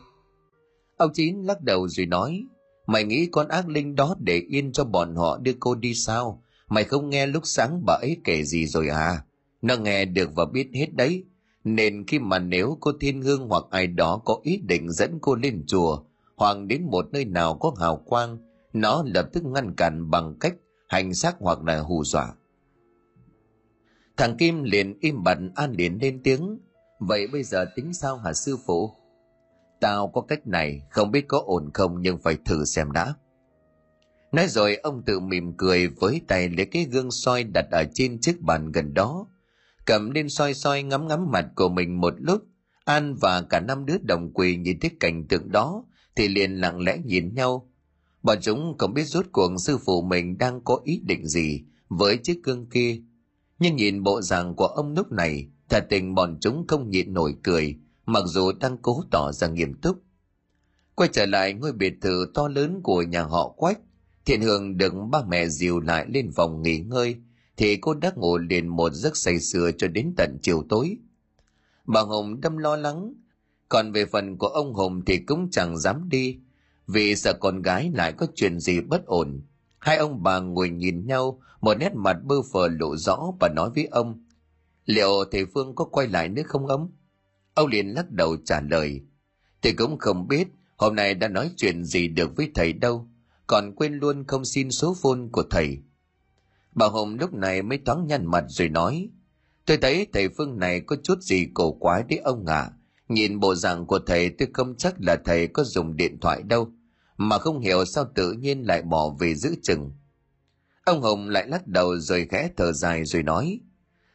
Ông 0.96 1.10
chín 1.14 1.42
lắc 1.42 1.62
đầu 1.62 1.88
rồi 1.88 2.06
nói, 2.06 2.44
mày 2.86 3.04
nghĩ 3.04 3.28
con 3.32 3.48
ác 3.48 3.68
linh 3.68 3.94
đó 3.94 4.14
để 4.18 4.42
yên 4.48 4.72
cho 4.72 4.84
bọn 4.84 5.14
họ 5.16 5.38
đưa 5.38 5.52
cô 5.60 5.74
đi 5.74 5.94
sao? 5.94 6.42
Mày 6.68 6.84
không 6.84 7.10
nghe 7.10 7.26
lúc 7.26 7.42
sáng 7.46 7.82
bà 7.86 7.94
ấy 7.94 8.16
kể 8.24 8.44
gì 8.44 8.66
rồi 8.66 8.88
à? 8.88 9.24
Nó 9.62 9.76
nghe 9.76 10.04
được 10.04 10.30
và 10.34 10.44
biết 10.44 10.68
hết 10.74 10.94
đấy. 10.94 11.24
Nên 11.64 12.06
khi 12.06 12.18
mà 12.18 12.38
nếu 12.38 12.78
cô 12.80 12.92
thiên 13.00 13.22
hương 13.22 13.48
hoặc 13.48 13.64
ai 13.70 13.86
đó 13.86 14.22
có 14.24 14.40
ý 14.42 14.56
định 14.56 14.92
dẫn 14.92 15.18
cô 15.20 15.34
lên 15.34 15.64
chùa 15.66 16.02
hoặc 16.36 16.56
đến 16.66 16.86
một 16.90 17.06
nơi 17.12 17.24
nào 17.24 17.54
có 17.54 17.74
hào 17.80 17.96
quang, 17.96 18.38
nó 18.72 19.04
lập 19.06 19.28
tức 19.32 19.44
ngăn 19.44 19.74
cản 19.74 20.10
bằng 20.10 20.34
cách 20.40 20.54
hành 20.90 21.14
xác 21.14 21.36
hoặc 21.40 21.62
là 21.62 21.78
hù 21.78 22.04
dọa. 22.04 22.34
Thằng 24.16 24.36
kim 24.36 24.62
liền 24.62 24.98
im 25.00 25.22
bặt, 25.22 25.38
an 25.54 25.72
liền 25.72 25.98
lên 26.02 26.20
tiếng. 26.24 26.58
Vậy 27.00 27.26
bây 27.26 27.42
giờ 27.42 27.66
tính 27.76 27.92
sao 27.94 28.16
hả 28.16 28.32
sư 28.32 28.56
phụ? 28.66 28.90
Tao 29.80 30.08
có 30.08 30.20
cách 30.20 30.46
này, 30.46 30.82
không 30.90 31.10
biết 31.10 31.28
có 31.28 31.42
ổn 31.46 31.70
không 31.74 32.02
nhưng 32.02 32.18
phải 32.18 32.36
thử 32.44 32.64
xem 32.64 32.92
đã. 32.92 33.14
Nói 34.32 34.48
rồi, 34.48 34.76
ông 34.76 35.02
tự 35.02 35.20
mỉm 35.20 35.52
cười 35.56 35.88
với 35.88 36.20
tay 36.28 36.48
lấy 36.48 36.66
cái 36.66 36.84
gương 36.84 37.10
soi 37.10 37.44
đặt 37.44 37.64
ở 37.70 37.84
trên 37.94 38.20
chiếc 38.20 38.40
bàn 38.40 38.72
gần 38.72 38.94
đó. 38.94 39.26
Cầm 39.86 40.10
lên 40.10 40.28
soi 40.28 40.54
soi 40.54 40.82
ngắm 40.82 41.08
ngắm 41.08 41.30
mặt 41.30 41.46
của 41.56 41.68
mình 41.68 42.00
một 42.00 42.14
lúc. 42.18 42.42
An 42.84 43.14
và 43.14 43.42
cả 43.42 43.60
năm 43.60 43.86
đứa 43.86 43.98
đồng 44.02 44.32
quỳ 44.34 44.56
nhìn 44.56 44.80
thấy 44.80 44.90
cảnh 45.00 45.28
tượng 45.28 45.52
đó 45.52 45.84
thì 46.16 46.28
liền 46.28 46.60
lặng 46.60 46.80
lẽ 46.80 46.98
nhìn 47.04 47.34
nhau 47.34 47.69
bọn 48.22 48.38
chúng 48.42 48.78
không 48.78 48.94
biết 48.94 49.04
rốt 49.04 49.26
cuộc 49.32 49.50
sư 49.58 49.78
phụ 49.78 50.02
mình 50.02 50.38
đang 50.38 50.60
có 50.60 50.80
ý 50.84 51.00
định 51.04 51.26
gì 51.26 51.62
với 51.88 52.16
chiếc 52.16 52.42
gương 52.42 52.66
kia. 52.66 53.00
Nhưng 53.58 53.76
nhìn 53.76 54.02
bộ 54.02 54.22
dạng 54.22 54.54
của 54.54 54.66
ông 54.66 54.94
lúc 54.94 55.12
này, 55.12 55.48
thật 55.68 55.86
tình 55.88 56.14
bọn 56.14 56.38
chúng 56.40 56.66
không 56.68 56.90
nhịn 56.90 57.14
nổi 57.14 57.34
cười, 57.42 57.76
mặc 58.06 58.22
dù 58.26 58.52
đang 58.52 58.78
cố 58.82 59.04
tỏ 59.10 59.32
ra 59.32 59.48
nghiêm 59.48 59.74
túc. 59.74 60.02
Quay 60.94 61.10
trở 61.12 61.26
lại 61.26 61.52
ngôi 61.52 61.72
biệt 61.72 61.94
thự 62.00 62.26
to 62.34 62.48
lớn 62.48 62.80
của 62.82 63.02
nhà 63.02 63.22
họ 63.22 63.48
quách, 63.48 63.78
thiện 64.24 64.42
hương 64.42 64.76
được 64.76 64.94
ba 65.10 65.22
mẹ 65.28 65.48
dìu 65.48 65.80
lại 65.80 66.06
lên 66.08 66.30
phòng 66.32 66.62
nghỉ 66.62 66.78
ngơi, 66.78 67.16
thì 67.56 67.76
cô 67.76 67.94
đã 67.94 68.12
ngủ 68.16 68.38
liền 68.38 68.68
một 68.68 68.92
giấc 68.92 69.16
say 69.16 69.40
sưa 69.40 69.70
cho 69.78 69.88
đến 69.88 70.14
tận 70.16 70.38
chiều 70.42 70.64
tối. 70.68 70.96
Bà 71.86 72.00
hồng 72.00 72.40
đâm 72.40 72.56
lo 72.56 72.76
lắng, 72.76 73.14
còn 73.68 73.92
về 73.92 74.04
phần 74.06 74.38
của 74.38 74.46
ông 74.46 74.74
hùng 74.74 75.04
thì 75.06 75.18
cũng 75.18 75.50
chẳng 75.50 75.78
dám 75.78 76.08
đi 76.08 76.38
vì 76.92 77.16
sợ 77.16 77.32
con 77.32 77.62
gái 77.62 77.90
lại 77.94 78.12
có 78.12 78.26
chuyện 78.34 78.60
gì 78.60 78.80
bất 78.80 79.06
ổn. 79.06 79.42
Hai 79.78 79.96
ông 79.96 80.22
bà 80.22 80.40
ngồi 80.40 80.70
nhìn 80.70 81.06
nhau, 81.06 81.40
một 81.60 81.74
nét 81.74 81.94
mặt 81.94 82.16
bơ 82.24 82.34
phờ 82.52 82.68
lộ 82.68 82.96
rõ 82.96 83.32
và 83.40 83.48
nói 83.48 83.70
với 83.74 83.84
ông, 83.84 84.24
liệu 84.84 85.24
thầy 85.30 85.46
phương 85.54 85.74
có 85.74 85.84
quay 85.84 86.06
lại 86.08 86.28
nữa 86.28 86.42
không 86.46 86.66
ông? 86.66 86.90
Ông 87.54 87.68
liền 87.68 87.86
lắc 87.88 88.10
đầu 88.10 88.36
trả 88.44 88.60
lời 88.60 89.02
thầy 89.62 89.72
cũng 89.72 89.98
không 89.98 90.28
biết, 90.28 90.48
hôm 90.76 90.94
nay 90.94 91.14
đã 91.14 91.28
nói 91.28 91.50
chuyện 91.56 91.84
gì 91.84 92.08
được 92.08 92.36
với 92.36 92.50
thầy 92.54 92.72
đâu, 92.72 93.08
còn 93.46 93.74
quên 93.74 93.94
luôn 93.94 94.24
không 94.26 94.44
xin 94.44 94.70
số 94.70 94.96
phone 95.02 95.20
của 95.32 95.42
thầy. 95.50 95.78
Bà 96.72 96.86
hồng 96.86 97.16
lúc 97.20 97.34
này 97.34 97.62
mới 97.62 97.78
thoáng 97.78 98.06
nhăn 98.06 98.26
mặt 98.26 98.44
rồi 98.48 98.68
nói, 98.68 99.08
tôi 99.66 99.76
thấy 99.76 100.06
thầy 100.12 100.28
phương 100.28 100.58
này 100.58 100.80
có 100.80 100.96
chút 101.02 101.22
gì 101.22 101.46
cổ 101.54 101.72
quái 101.72 102.02
đấy 102.08 102.18
ông 102.18 102.46
ạ. 102.46 102.60
À. 102.60 102.72
nhìn 103.08 103.40
bộ 103.40 103.54
dạng 103.54 103.86
của 103.86 103.98
thầy 104.06 104.30
tôi 104.30 104.48
không 104.52 104.74
chắc 104.76 104.94
là 104.98 105.16
thầy 105.24 105.46
có 105.46 105.64
dùng 105.64 105.96
điện 105.96 106.18
thoại 106.20 106.42
đâu 106.42 106.72
mà 107.20 107.38
không 107.38 107.60
hiểu 107.60 107.84
sao 107.84 108.04
tự 108.14 108.32
nhiên 108.32 108.62
lại 108.62 108.82
bỏ 108.82 109.08
về 109.20 109.34
giữ 109.34 109.54
chừng. 109.62 109.92
Ông 110.84 111.02
hồng 111.02 111.28
lại 111.28 111.48
lắc 111.48 111.66
đầu 111.66 111.98
rồi 111.98 112.26
khẽ 112.30 112.50
thở 112.56 112.72
dài 112.72 113.04
rồi 113.04 113.22
nói, 113.22 113.60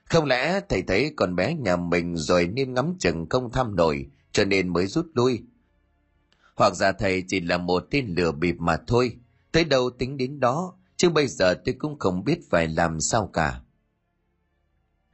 không 0.05 0.25
lẽ 0.25 0.61
thầy 0.69 0.81
thấy 0.81 1.13
con 1.15 1.35
bé 1.35 1.53
nhà 1.53 1.75
mình 1.75 2.17
rồi 2.17 2.47
nên 2.47 2.73
ngắm 2.73 2.95
chừng 2.99 3.29
không 3.29 3.51
thăm 3.51 3.75
nổi, 3.75 4.07
cho 4.31 4.45
nên 4.45 4.73
mới 4.73 4.87
rút 4.87 5.07
lui? 5.13 5.41
Hoặc 6.55 6.75
giả 6.75 6.91
thầy 6.91 7.23
chỉ 7.27 7.39
là 7.39 7.57
một 7.57 7.87
tên 7.91 8.05
lừa 8.17 8.31
bịp 8.31 8.55
mà 8.59 8.77
thôi. 8.87 9.17
Tới 9.51 9.63
đâu 9.63 9.89
tính 9.89 10.17
đến 10.17 10.39
đó, 10.39 10.73
chứ 10.97 11.09
bây 11.09 11.27
giờ 11.27 11.53
tôi 11.65 11.75
cũng 11.79 11.99
không 11.99 12.23
biết 12.23 12.39
phải 12.49 12.67
làm 12.67 12.99
sao 12.99 13.29
cả. 13.33 13.61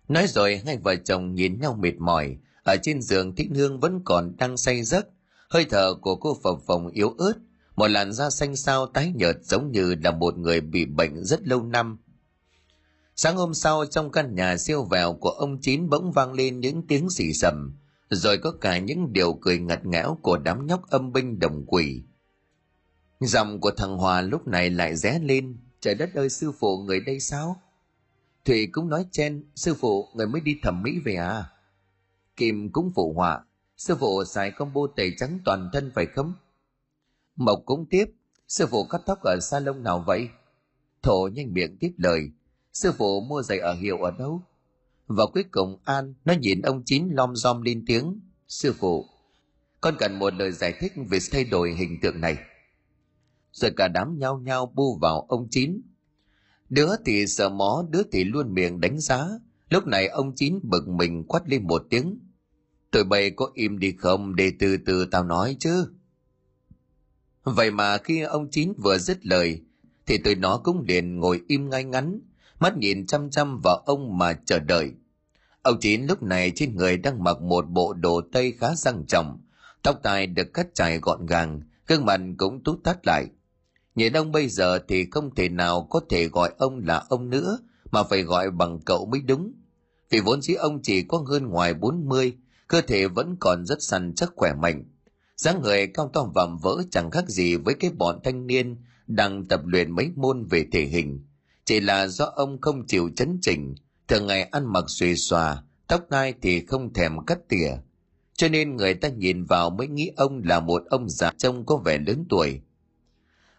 Nói 0.07 0.27
rồi, 0.27 0.61
hai 0.65 0.77
vợ 0.77 0.95
chồng 0.95 1.35
nhìn 1.35 1.59
nhau 1.59 1.77
mệt 1.81 1.95
mỏi. 1.99 2.37
Ở 2.63 2.75
trên 2.83 3.01
giường 3.01 3.35
thích 3.35 3.47
hương 3.55 3.79
vẫn 3.79 4.01
còn 4.05 4.37
đang 4.37 4.57
say 4.57 4.83
giấc. 4.83 5.07
Hơi 5.49 5.65
thở 5.69 5.93
của 6.01 6.15
cô 6.15 6.37
phập 6.43 6.55
phồng 6.67 6.87
yếu 6.87 7.09
ớt 7.09 7.33
một 7.81 7.87
làn 7.87 8.13
da 8.13 8.29
xanh 8.29 8.55
xao 8.55 8.87
tái 8.87 9.11
nhợt 9.15 9.37
giống 9.43 9.71
như 9.71 9.95
là 10.03 10.11
một 10.11 10.37
người 10.37 10.61
bị 10.61 10.85
bệnh 10.85 11.23
rất 11.23 11.47
lâu 11.47 11.63
năm. 11.63 11.97
Sáng 13.15 13.37
hôm 13.37 13.53
sau, 13.53 13.85
trong 13.85 14.11
căn 14.11 14.35
nhà 14.35 14.57
siêu 14.57 14.83
vẹo 14.83 15.13
của 15.13 15.29
ông 15.29 15.61
chín 15.61 15.89
bỗng 15.89 16.11
vang 16.11 16.33
lên 16.33 16.59
những 16.59 16.87
tiếng 16.87 17.09
xì 17.09 17.33
sầm 17.33 17.77
rồi 18.09 18.37
có 18.37 18.51
cả 18.61 18.77
những 18.77 19.13
điều 19.13 19.33
cười 19.33 19.59
ngặt 19.59 19.85
ngẽo 19.85 20.17
của 20.21 20.37
đám 20.37 20.67
nhóc 20.67 20.89
âm 20.89 21.11
binh 21.13 21.39
đồng 21.39 21.65
quỷ. 21.67 22.03
Giọng 23.19 23.59
của 23.59 23.71
thằng 23.71 23.97
hòa 23.97 24.21
lúc 24.21 24.47
này 24.47 24.69
lại 24.69 24.95
ré 24.95 25.19
lên, 25.19 25.57
trời 25.79 25.95
đất 25.95 26.09
ơi, 26.15 26.29
sư 26.29 26.51
phụ 26.59 26.77
người 26.77 26.99
đây 26.99 27.19
sao? 27.19 27.61
Thủy 28.45 28.67
cũng 28.71 28.89
nói 28.89 29.05
chen, 29.11 29.43
sư 29.55 29.73
phụ, 29.73 30.07
người 30.13 30.27
mới 30.27 30.41
đi 30.41 30.59
thẩm 30.63 30.83
mỹ 30.83 30.91
về 31.05 31.15
à? 31.15 31.45
Kim 32.35 32.71
cũng 32.71 32.91
phụ 32.95 33.13
họa, 33.13 33.45
sư 33.77 33.95
phụ, 33.99 34.23
xài 34.25 34.51
combo 34.51 34.81
tẩy 34.95 35.13
trắng 35.17 35.39
toàn 35.45 35.69
thân 35.73 35.91
phải 35.95 36.05
không? 36.05 36.33
Mộc 37.35 37.61
cũng 37.65 37.85
tiếp, 37.89 38.05
sư 38.47 38.67
phụ 38.71 38.85
cắt 38.89 39.01
tóc 39.05 39.21
ở 39.21 39.39
salon 39.41 39.83
nào 39.83 40.03
vậy? 40.07 40.29
Thổ 41.01 41.29
nhanh 41.33 41.53
miệng 41.53 41.77
tiếp 41.79 41.91
lời, 41.97 42.21
sư 42.73 42.91
phụ 42.97 43.21
mua 43.21 43.41
giày 43.41 43.59
ở 43.59 43.73
hiệu 43.73 43.97
ở 43.97 44.11
đâu? 44.11 44.41
Và 45.07 45.25
cuối 45.33 45.43
cùng 45.51 45.77
an, 45.83 46.13
nó 46.25 46.33
nhìn 46.33 46.61
ông 46.61 46.83
chín 46.85 47.09
lom 47.09 47.35
rom 47.35 47.61
lên 47.61 47.83
tiếng, 47.87 48.19
sư 48.47 48.73
phụ, 48.79 49.05
con 49.81 49.95
cần 49.99 50.19
một 50.19 50.33
lời 50.33 50.51
giải 50.51 50.73
thích 50.79 50.93
về 51.09 51.19
thay 51.31 51.43
đổi 51.43 51.71
hình 51.71 51.97
tượng 52.01 52.21
này. 52.21 52.37
Rồi 53.51 53.71
cả 53.77 53.87
đám 53.87 54.19
nhao 54.19 54.39
nhao 54.39 54.65
bu 54.75 54.97
vào 55.01 55.21
ông 55.21 55.47
chín. 55.51 55.81
Đứa 56.69 56.95
thì 57.05 57.27
sợ 57.27 57.49
mó, 57.49 57.85
đứa 57.89 58.01
thì 58.11 58.23
luôn 58.23 58.53
miệng 58.53 58.81
đánh 58.81 58.99
giá. 58.99 59.27
Lúc 59.69 59.87
này 59.87 60.07
ông 60.07 60.35
chín 60.35 60.59
bực 60.63 60.87
mình 60.87 61.23
quát 61.27 61.41
lên 61.45 61.67
một 61.67 61.85
tiếng, 61.89 62.19
tụi 62.91 63.03
bay 63.03 63.31
có 63.31 63.51
im 63.53 63.79
đi 63.79 63.95
không? 63.97 64.35
Để 64.35 64.51
từ 64.59 64.77
từ 64.85 65.05
tao 65.11 65.23
nói 65.23 65.55
chứ 65.59 65.93
vậy 67.43 67.71
mà 67.71 67.97
khi 67.97 68.21
ông 68.21 68.49
chín 68.51 68.73
vừa 68.77 68.97
dứt 68.97 69.25
lời 69.25 69.61
thì 70.05 70.17
tụi 70.17 70.35
nó 70.35 70.57
cũng 70.57 70.83
liền 70.87 71.19
ngồi 71.19 71.41
im 71.47 71.69
ngay 71.69 71.83
ngắn 71.83 72.19
mắt 72.59 72.77
nhìn 72.77 73.05
chăm 73.05 73.29
chăm 73.29 73.59
vào 73.63 73.77
ông 73.85 74.17
mà 74.17 74.33
chờ 74.33 74.59
đợi. 74.59 74.91
Ông 75.61 75.79
chín 75.79 76.05
lúc 76.05 76.23
này 76.23 76.51
trên 76.55 76.75
người 76.75 76.97
đang 76.97 77.23
mặc 77.23 77.41
một 77.41 77.69
bộ 77.69 77.93
đồ 77.93 78.21
tây 78.31 78.53
khá 78.59 78.75
sang 78.75 79.05
trọng 79.07 79.39
tóc 79.83 79.99
tai 80.03 80.27
được 80.27 80.53
cắt 80.53 80.67
chải 80.73 80.99
gọn 80.99 81.25
gàng 81.25 81.61
gương 81.87 82.05
mặt 82.05 82.21
cũng 82.37 82.63
tút 82.63 82.83
tắt 82.83 82.97
lại. 83.07 83.25
Nhìn 83.95 84.13
ông 84.13 84.31
bây 84.31 84.49
giờ 84.49 84.79
thì 84.87 85.07
không 85.11 85.35
thể 85.35 85.49
nào 85.49 85.87
có 85.89 86.01
thể 86.09 86.27
gọi 86.27 86.53
ông 86.57 86.81
là 86.85 87.03
ông 87.09 87.29
nữa 87.29 87.57
mà 87.91 88.03
phải 88.03 88.23
gọi 88.23 88.51
bằng 88.51 88.79
cậu 88.79 89.05
mới 89.05 89.21
đúng. 89.21 89.53
Vì 90.09 90.19
vốn 90.19 90.41
dĩ 90.41 90.53
ông 90.53 90.79
chỉ 90.83 91.03
có 91.03 91.17
hơn 91.27 91.47
ngoài 91.47 91.73
40, 91.73 92.33
cơ 92.67 92.81
thể 92.81 93.07
vẫn 93.07 93.35
còn 93.39 93.65
rất 93.65 93.77
săn 93.81 94.13
chắc 94.15 94.31
khỏe 94.35 94.53
mạnh 94.53 94.83
dáng 95.41 95.61
người 95.61 95.87
cao 95.87 96.09
to 96.13 96.31
vạm 96.35 96.57
vỡ 96.57 96.83
chẳng 96.91 97.11
khác 97.11 97.29
gì 97.29 97.55
với 97.55 97.73
cái 97.73 97.91
bọn 97.91 98.19
thanh 98.23 98.47
niên 98.47 98.77
đang 99.07 99.45
tập 99.45 99.61
luyện 99.65 99.91
mấy 99.91 100.11
môn 100.15 100.45
về 100.45 100.65
thể 100.71 100.85
hình. 100.85 101.25
Chỉ 101.65 101.79
là 101.79 102.07
do 102.07 102.25
ông 102.25 102.61
không 102.61 102.87
chịu 102.87 103.09
chấn 103.15 103.37
chỉnh, 103.41 103.75
thường 104.07 104.27
ngày 104.27 104.43
ăn 104.43 104.73
mặc 104.73 104.85
xuề 104.87 105.15
xòa, 105.15 105.63
tóc 105.87 106.01
tai 106.09 106.33
thì 106.41 106.65
không 106.65 106.93
thèm 106.93 107.25
cắt 107.25 107.39
tỉa. 107.49 107.71
Cho 108.33 108.47
nên 108.47 108.75
người 108.75 108.93
ta 108.93 109.09
nhìn 109.09 109.43
vào 109.43 109.69
mới 109.69 109.87
nghĩ 109.87 110.11
ông 110.15 110.41
là 110.45 110.59
một 110.59 110.83
ông 110.89 111.09
già 111.09 111.31
trông 111.37 111.65
có 111.65 111.77
vẻ 111.77 111.97
lớn 112.07 112.25
tuổi. 112.29 112.61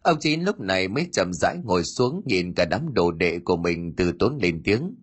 Ông 0.03 0.19
chín 0.21 0.43
lúc 0.43 0.61
này 0.61 0.89
mới 0.89 1.09
chậm 1.13 1.33
rãi 1.33 1.57
ngồi 1.65 1.85
xuống 1.85 2.23
nhìn 2.25 2.55
cả 2.55 2.65
đám 2.65 2.95
đồ 2.95 3.11
đệ 3.11 3.39
của 3.39 3.57
mình 3.57 3.95
từ 3.97 4.13
tốn 4.19 4.39
lên 4.43 4.63
tiếng. 4.65 4.95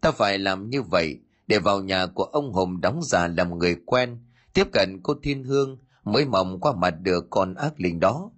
Ta 0.00 0.10
phải 0.10 0.38
làm 0.38 0.70
như 0.70 0.82
vậy 0.82 1.18
để 1.46 1.58
vào 1.58 1.82
nhà 1.82 2.06
của 2.06 2.24
ông 2.24 2.52
hùng 2.52 2.80
đóng 2.80 3.00
giả 3.02 3.28
làm 3.28 3.58
người 3.58 3.76
quen, 3.86 4.18
tiếp 4.54 4.64
cận 4.72 5.00
cô 5.02 5.14
thiên 5.22 5.44
hương 5.44 5.78
mới 6.12 6.24
mong 6.24 6.60
qua 6.60 6.72
mặt 6.72 6.94
được 7.02 7.26
con 7.30 7.54
ác 7.54 7.80
linh 7.80 8.00
đó. 8.00 8.30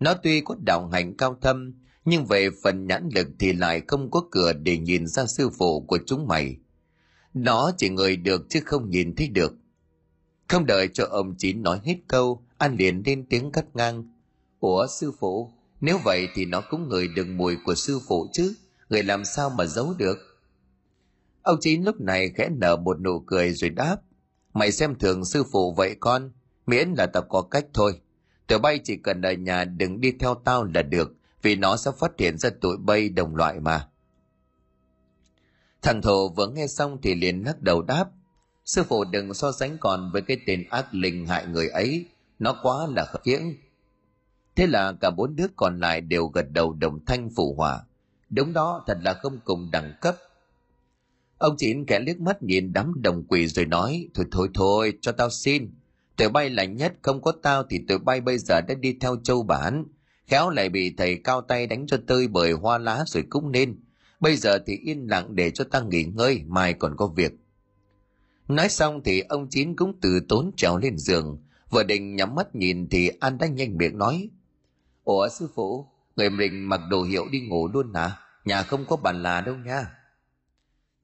Nó 0.00 0.14
tuy 0.14 0.40
có 0.40 0.56
đạo 0.64 0.88
hành 0.88 1.16
cao 1.16 1.36
thâm 1.40 1.74
nhưng 2.04 2.26
về 2.26 2.48
phần 2.62 2.86
nhãn 2.86 3.08
lực 3.14 3.28
thì 3.38 3.52
lại 3.52 3.82
không 3.88 4.10
có 4.10 4.22
cửa 4.30 4.52
để 4.52 4.78
nhìn 4.78 5.06
ra 5.06 5.26
sư 5.26 5.50
phụ 5.58 5.80
của 5.80 5.98
chúng 6.06 6.26
mày. 6.28 6.56
Nó 7.34 7.72
chỉ 7.76 7.88
người 7.88 8.16
được 8.16 8.46
chứ 8.48 8.60
không 8.64 8.90
nhìn 8.90 9.14
thấy 9.16 9.28
được. 9.28 9.54
Không 10.48 10.66
đợi 10.66 10.88
cho 10.92 11.06
ông 11.10 11.34
chín 11.38 11.62
nói 11.62 11.80
hết 11.84 11.96
câu 12.08 12.42
an 12.58 12.76
liền 12.78 13.02
lên 13.06 13.26
tiếng 13.30 13.52
cắt 13.52 13.64
ngang. 13.74 14.04
Ủa 14.60 14.86
sư 14.86 15.12
phụ 15.18 15.50
nếu 15.80 15.98
vậy 16.04 16.28
thì 16.34 16.44
nó 16.44 16.62
cũng 16.70 16.88
ngửi 16.88 17.08
được 17.08 17.26
mùi 17.26 17.56
của 17.64 17.74
sư 17.74 18.00
phụ 18.08 18.26
chứ 18.32 18.54
người 18.88 19.02
làm 19.02 19.24
sao 19.24 19.50
mà 19.50 19.66
giấu 19.66 19.94
được? 19.98 20.18
Ông 21.42 21.58
Chín 21.60 21.82
lúc 21.82 22.00
này 22.00 22.30
khẽ 22.34 22.48
nở 22.48 22.76
một 22.76 23.00
nụ 23.00 23.20
cười 23.20 23.52
rồi 23.52 23.70
đáp. 23.70 23.96
Mày 24.54 24.72
xem 24.72 24.94
thường 24.98 25.24
sư 25.24 25.44
phụ 25.52 25.74
vậy 25.74 25.96
con, 26.00 26.30
miễn 26.66 26.94
là 26.98 27.06
tao 27.06 27.22
có 27.22 27.42
cách 27.42 27.66
thôi. 27.74 28.00
Tụi 28.46 28.58
bay 28.58 28.80
chỉ 28.84 28.96
cần 28.96 29.22
ở 29.22 29.32
nhà 29.32 29.64
đừng 29.64 30.00
đi 30.00 30.12
theo 30.20 30.34
tao 30.34 30.64
là 30.64 30.82
được, 30.82 31.14
vì 31.42 31.56
nó 31.56 31.76
sẽ 31.76 31.90
phát 31.98 32.12
hiện 32.18 32.38
ra 32.38 32.50
tụi 32.60 32.76
bay 32.76 33.08
đồng 33.08 33.36
loại 33.36 33.60
mà. 33.60 33.88
Thằng 35.82 36.02
Thổ 36.02 36.28
vừa 36.28 36.46
nghe 36.46 36.66
xong 36.66 36.98
thì 37.02 37.14
liền 37.14 37.42
lắc 37.44 37.62
đầu 37.62 37.82
đáp. 37.82 38.04
Sư 38.64 38.82
phụ 38.88 39.04
đừng 39.04 39.34
so 39.34 39.52
sánh 39.52 39.78
còn 39.78 40.10
với 40.12 40.22
cái 40.22 40.38
tên 40.46 40.64
ác 40.70 40.94
linh 40.94 41.26
hại 41.26 41.46
người 41.46 41.68
ấy, 41.68 42.06
nó 42.38 42.56
quá 42.62 42.86
là 42.86 43.04
khập 43.04 43.22
khiễng. 43.24 43.54
Thế 44.56 44.66
là 44.66 44.92
cả 45.00 45.10
bốn 45.10 45.36
đứa 45.36 45.46
còn 45.56 45.80
lại 45.80 46.00
đều 46.00 46.26
gật 46.26 46.50
đầu 46.50 46.72
đồng 46.72 47.04
thanh 47.04 47.30
phụ 47.36 47.54
hòa. 47.54 47.80
Đúng 48.30 48.52
đó, 48.52 48.84
thật 48.86 48.98
là 49.02 49.14
không 49.14 49.38
cùng 49.44 49.70
đẳng 49.70 49.92
cấp. 50.00 50.16
Ông 51.38 51.56
Chín 51.58 51.84
kẻ 51.84 52.00
liếc 52.00 52.20
mắt 52.20 52.42
nhìn 52.42 52.72
đám 52.72 53.02
đồng 53.02 53.24
quỷ 53.28 53.46
rồi 53.46 53.64
nói, 53.66 54.08
thôi 54.14 54.26
thôi 54.30 54.48
thôi, 54.54 54.98
cho 55.00 55.12
tao 55.12 55.30
xin. 55.30 55.70
Tụi 56.16 56.28
bay 56.28 56.50
là 56.50 56.64
nhất, 56.64 56.94
không 57.02 57.22
có 57.22 57.32
tao 57.42 57.62
thì 57.70 57.80
tụi 57.88 57.98
bay 57.98 58.20
bây 58.20 58.38
giờ 58.38 58.60
đã 58.60 58.74
đi 58.74 58.96
theo 59.00 59.16
châu 59.24 59.42
bản. 59.42 59.84
Khéo 60.26 60.50
lại 60.50 60.68
bị 60.68 60.94
thầy 60.96 61.20
cao 61.24 61.40
tay 61.40 61.66
đánh 61.66 61.86
cho 61.86 61.96
tơi 62.06 62.28
bởi 62.28 62.52
hoa 62.52 62.78
lá 62.78 63.04
rồi 63.06 63.24
cũng 63.30 63.52
nên. 63.52 63.80
Bây 64.20 64.36
giờ 64.36 64.58
thì 64.66 64.76
yên 64.76 65.06
lặng 65.10 65.36
để 65.36 65.50
cho 65.50 65.64
ta 65.64 65.80
nghỉ 65.80 66.04
ngơi, 66.04 66.42
mai 66.46 66.72
còn 66.72 66.96
có 66.96 67.06
việc. 67.06 67.32
Nói 68.48 68.68
xong 68.68 69.02
thì 69.04 69.20
ông 69.20 69.48
Chín 69.50 69.76
cũng 69.76 70.00
từ 70.00 70.20
tốn 70.28 70.50
trèo 70.56 70.76
lên 70.76 70.98
giường. 70.98 71.42
Vừa 71.70 71.82
định 71.82 72.16
nhắm 72.16 72.34
mắt 72.34 72.54
nhìn 72.54 72.88
thì 72.88 73.10
An 73.20 73.38
đã 73.38 73.46
nhanh 73.46 73.76
miệng 73.76 73.98
nói. 73.98 74.30
Ủa 75.04 75.28
sư 75.28 75.48
phụ, 75.54 75.86
người 76.16 76.30
mình 76.30 76.68
mặc 76.68 76.80
đồ 76.90 77.02
hiệu 77.02 77.26
đi 77.30 77.40
ngủ 77.40 77.68
luôn 77.68 77.94
hả? 77.94 78.18
Nhà 78.44 78.62
không 78.62 78.84
có 78.88 78.96
bàn 78.96 79.22
là 79.22 79.40
đâu 79.40 79.54
nha. 79.56 79.90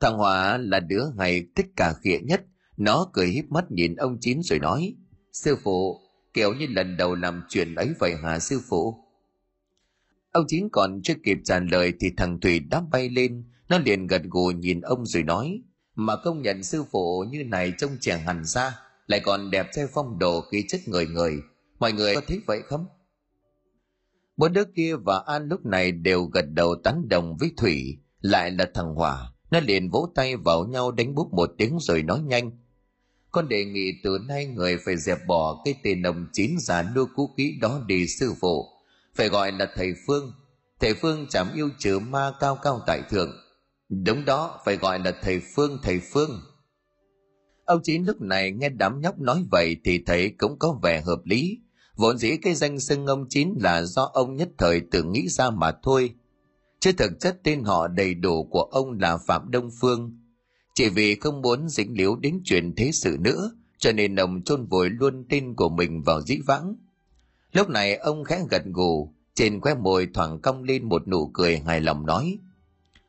Thằng 0.00 0.16
Hòa 0.16 0.58
là 0.58 0.80
đứa 0.80 1.04
ngày 1.16 1.46
thích 1.54 1.66
cả 1.76 1.92
khịa 2.02 2.18
nhất. 2.18 2.44
Nó 2.76 3.10
cười 3.12 3.26
híp 3.26 3.44
mắt 3.50 3.70
nhìn 3.70 3.96
ông 3.96 4.18
Chín 4.20 4.40
rồi 4.42 4.58
nói. 4.58 4.94
Sư 5.32 5.56
phụ, 5.62 6.00
kiểu 6.34 6.54
như 6.54 6.66
lần 6.70 6.96
đầu 6.96 7.14
làm 7.14 7.42
chuyện 7.48 7.74
ấy 7.74 7.92
vậy 7.98 8.14
hả 8.22 8.38
sư 8.38 8.60
phụ? 8.68 8.96
Ông 10.32 10.44
Chín 10.48 10.68
còn 10.72 11.00
chưa 11.02 11.14
kịp 11.24 11.38
trả 11.44 11.60
lời 11.60 11.92
thì 12.00 12.08
thằng 12.16 12.40
Thủy 12.40 12.58
đã 12.58 12.80
bay 12.80 13.08
lên, 13.08 13.44
nó 13.68 13.78
liền 13.78 14.06
gật 14.06 14.22
gù 14.30 14.50
nhìn 14.50 14.80
ông 14.80 15.06
rồi 15.06 15.22
nói, 15.22 15.62
mà 15.94 16.16
công 16.16 16.42
nhận 16.42 16.62
sư 16.62 16.84
phụ 16.90 17.24
như 17.30 17.44
này 17.44 17.72
trông 17.78 17.90
trẻ 18.00 18.18
hẳn 18.18 18.44
ra, 18.44 18.78
lại 19.06 19.20
còn 19.24 19.50
đẹp 19.50 19.66
theo 19.76 19.86
phong 19.92 20.18
độ 20.18 20.40
khí 20.40 20.64
chất 20.68 20.80
người 20.86 21.06
người. 21.06 21.36
Mọi 21.78 21.92
người 21.92 22.14
có 22.14 22.20
thấy 22.26 22.40
vậy 22.46 22.62
không? 22.62 22.86
Bốn 24.36 24.52
đứa 24.52 24.64
kia 24.64 24.96
và 24.96 25.22
An 25.26 25.48
lúc 25.48 25.66
này 25.66 25.92
đều 25.92 26.24
gật 26.24 26.44
đầu 26.52 26.74
tán 26.84 27.08
đồng 27.08 27.36
với 27.36 27.50
Thủy, 27.56 27.98
lại 28.20 28.50
là 28.50 28.70
thằng 28.74 28.94
Hòa. 28.94 29.32
Nó 29.50 29.60
liền 29.60 29.90
vỗ 29.90 30.12
tay 30.14 30.36
vào 30.36 30.64
nhau 30.64 30.90
đánh 30.90 31.14
búp 31.14 31.32
một 31.32 31.50
tiếng 31.58 31.78
rồi 31.80 32.02
nói 32.02 32.20
nhanh. 32.20 32.50
Con 33.32 33.48
đề 33.48 33.64
nghị 33.64 33.92
từ 34.02 34.18
nay 34.28 34.46
người 34.46 34.78
phải 34.84 34.96
dẹp 34.96 35.18
bỏ 35.26 35.62
cái 35.64 35.74
tên 35.82 36.02
nồng 36.02 36.26
chín 36.32 36.56
già 36.58 36.82
nua 36.82 37.06
cũ 37.14 37.30
kỹ 37.36 37.58
đó 37.60 37.80
đi 37.86 38.06
sư 38.06 38.34
phụ. 38.40 38.64
Phải 39.14 39.28
gọi 39.28 39.52
là 39.52 39.66
thầy 39.74 39.94
phương. 40.06 40.32
Thầy 40.80 40.94
phương 40.94 41.26
chẳng 41.30 41.52
yêu 41.54 41.70
trừ 41.78 41.98
ma 41.98 42.32
cao 42.40 42.58
cao 42.62 42.80
tại 42.86 43.02
thượng. 43.10 43.32
Đúng 43.88 44.24
đó, 44.24 44.60
phải 44.64 44.76
gọi 44.76 44.98
là 44.98 45.12
thầy 45.22 45.40
phương 45.54 45.78
thầy 45.82 46.00
phương. 46.12 46.40
Ông 47.64 47.80
chín 47.82 48.04
lúc 48.04 48.20
này 48.20 48.50
nghe 48.50 48.68
đám 48.68 49.00
nhóc 49.00 49.18
nói 49.18 49.44
vậy 49.50 49.76
thì 49.84 50.02
thấy 50.06 50.34
cũng 50.38 50.58
có 50.58 50.78
vẻ 50.82 51.00
hợp 51.00 51.20
lý. 51.24 51.58
Vốn 51.96 52.18
dĩ 52.18 52.36
cái 52.36 52.54
danh 52.54 52.80
xưng 52.80 53.06
ông 53.06 53.26
chín 53.28 53.54
là 53.60 53.82
do 53.82 54.02
ông 54.02 54.36
nhất 54.36 54.48
thời 54.58 54.80
tự 54.90 55.02
nghĩ 55.02 55.28
ra 55.28 55.50
mà 55.50 55.72
thôi. 55.82 56.14
Chứ 56.80 56.92
thực 56.92 57.20
chất 57.20 57.40
tên 57.44 57.64
họ 57.64 57.88
đầy 57.88 58.14
đủ 58.14 58.44
của 58.44 58.62
ông 58.62 58.98
là 59.00 59.16
phạm 59.16 59.50
đông 59.50 59.70
phương 59.80 60.21
chỉ 60.74 60.88
vì 60.88 61.14
không 61.14 61.42
muốn 61.42 61.68
dính 61.68 61.96
líu 61.96 62.16
đến 62.16 62.40
chuyện 62.44 62.74
thế 62.76 62.90
sự 62.92 63.16
nữa 63.20 63.52
cho 63.78 63.92
nên 63.92 64.16
ông 64.16 64.42
chôn 64.42 64.66
vùi 64.66 64.90
luôn 64.90 65.24
tin 65.28 65.54
của 65.54 65.68
mình 65.68 66.02
vào 66.02 66.22
dĩ 66.22 66.38
vãng 66.46 66.74
Lúc 67.52 67.68
này 67.68 67.96
ông 67.96 68.24
khẽ 68.24 68.44
gật 68.50 68.62
gù, 68.64 69.12
trên 69.34 69.60
khóe 69.60 69.74
môi 69.74 70.08
thoảng 70.14 70.40
cong 70.40 70.62
lên 70.62 70.88
một 70.88 71.08
nụ 71.08 71.30
cười 71.34 71.58
hài 71.58 71.80
lòng 71.80 72.06
nói. 72.06 72.38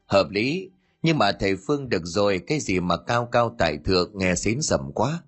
Hợp 0.06 0.30
lý, 0.30 0.70
nhưng 1.02 1.18
mà 1.18 1.32
thầy 1.32 1.56
Phương 1.56 1.90
được 1.90 2.02
rồi, 2.06 2.42
cái 2.48 2.60
gì 2.60 2.80
mà 2.80 2.98
cao 2.98 3.26
cao 3.32 3.56
tại 3.58 3.78
thượng 3.86 4.18
nghe 4.18 4.36
xín 4.36 4.62
sầm 4.62 4.92
quá. 4.92 5.22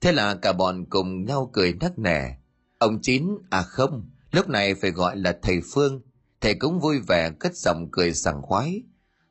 Thế 0.00 0.12
là 0.12 0.34
cả 0.34 0.52
bọn 0.52 0.84
cùng 0.90 1.24
nhau 1.24 1.50
cười 1.52 1.72
nắc 1.72 1.98
nẻ. 1.98 2.36
Ông 2.78 2.98
Chín, 3.02 3.28
à 3.50 3.62
không, 3.62 4.10
lúc 4.32 4.48
này 4.48 4.74
phải 4.74 4.90
gọi 4.90 5.16
là 5.16 5.38
thầy 5.42 5.60
Phương. 5.72 6.00
Thầy 6.40 6.54
cũng 6.54 6.80
vui 6.80 6.98
vẻ 7.08 7.30
cất 7.30 7.56
giọng 7.56 7.88
cười 7.92 8.14
sảng 8.14 8.42
khoái. 8.42 8.82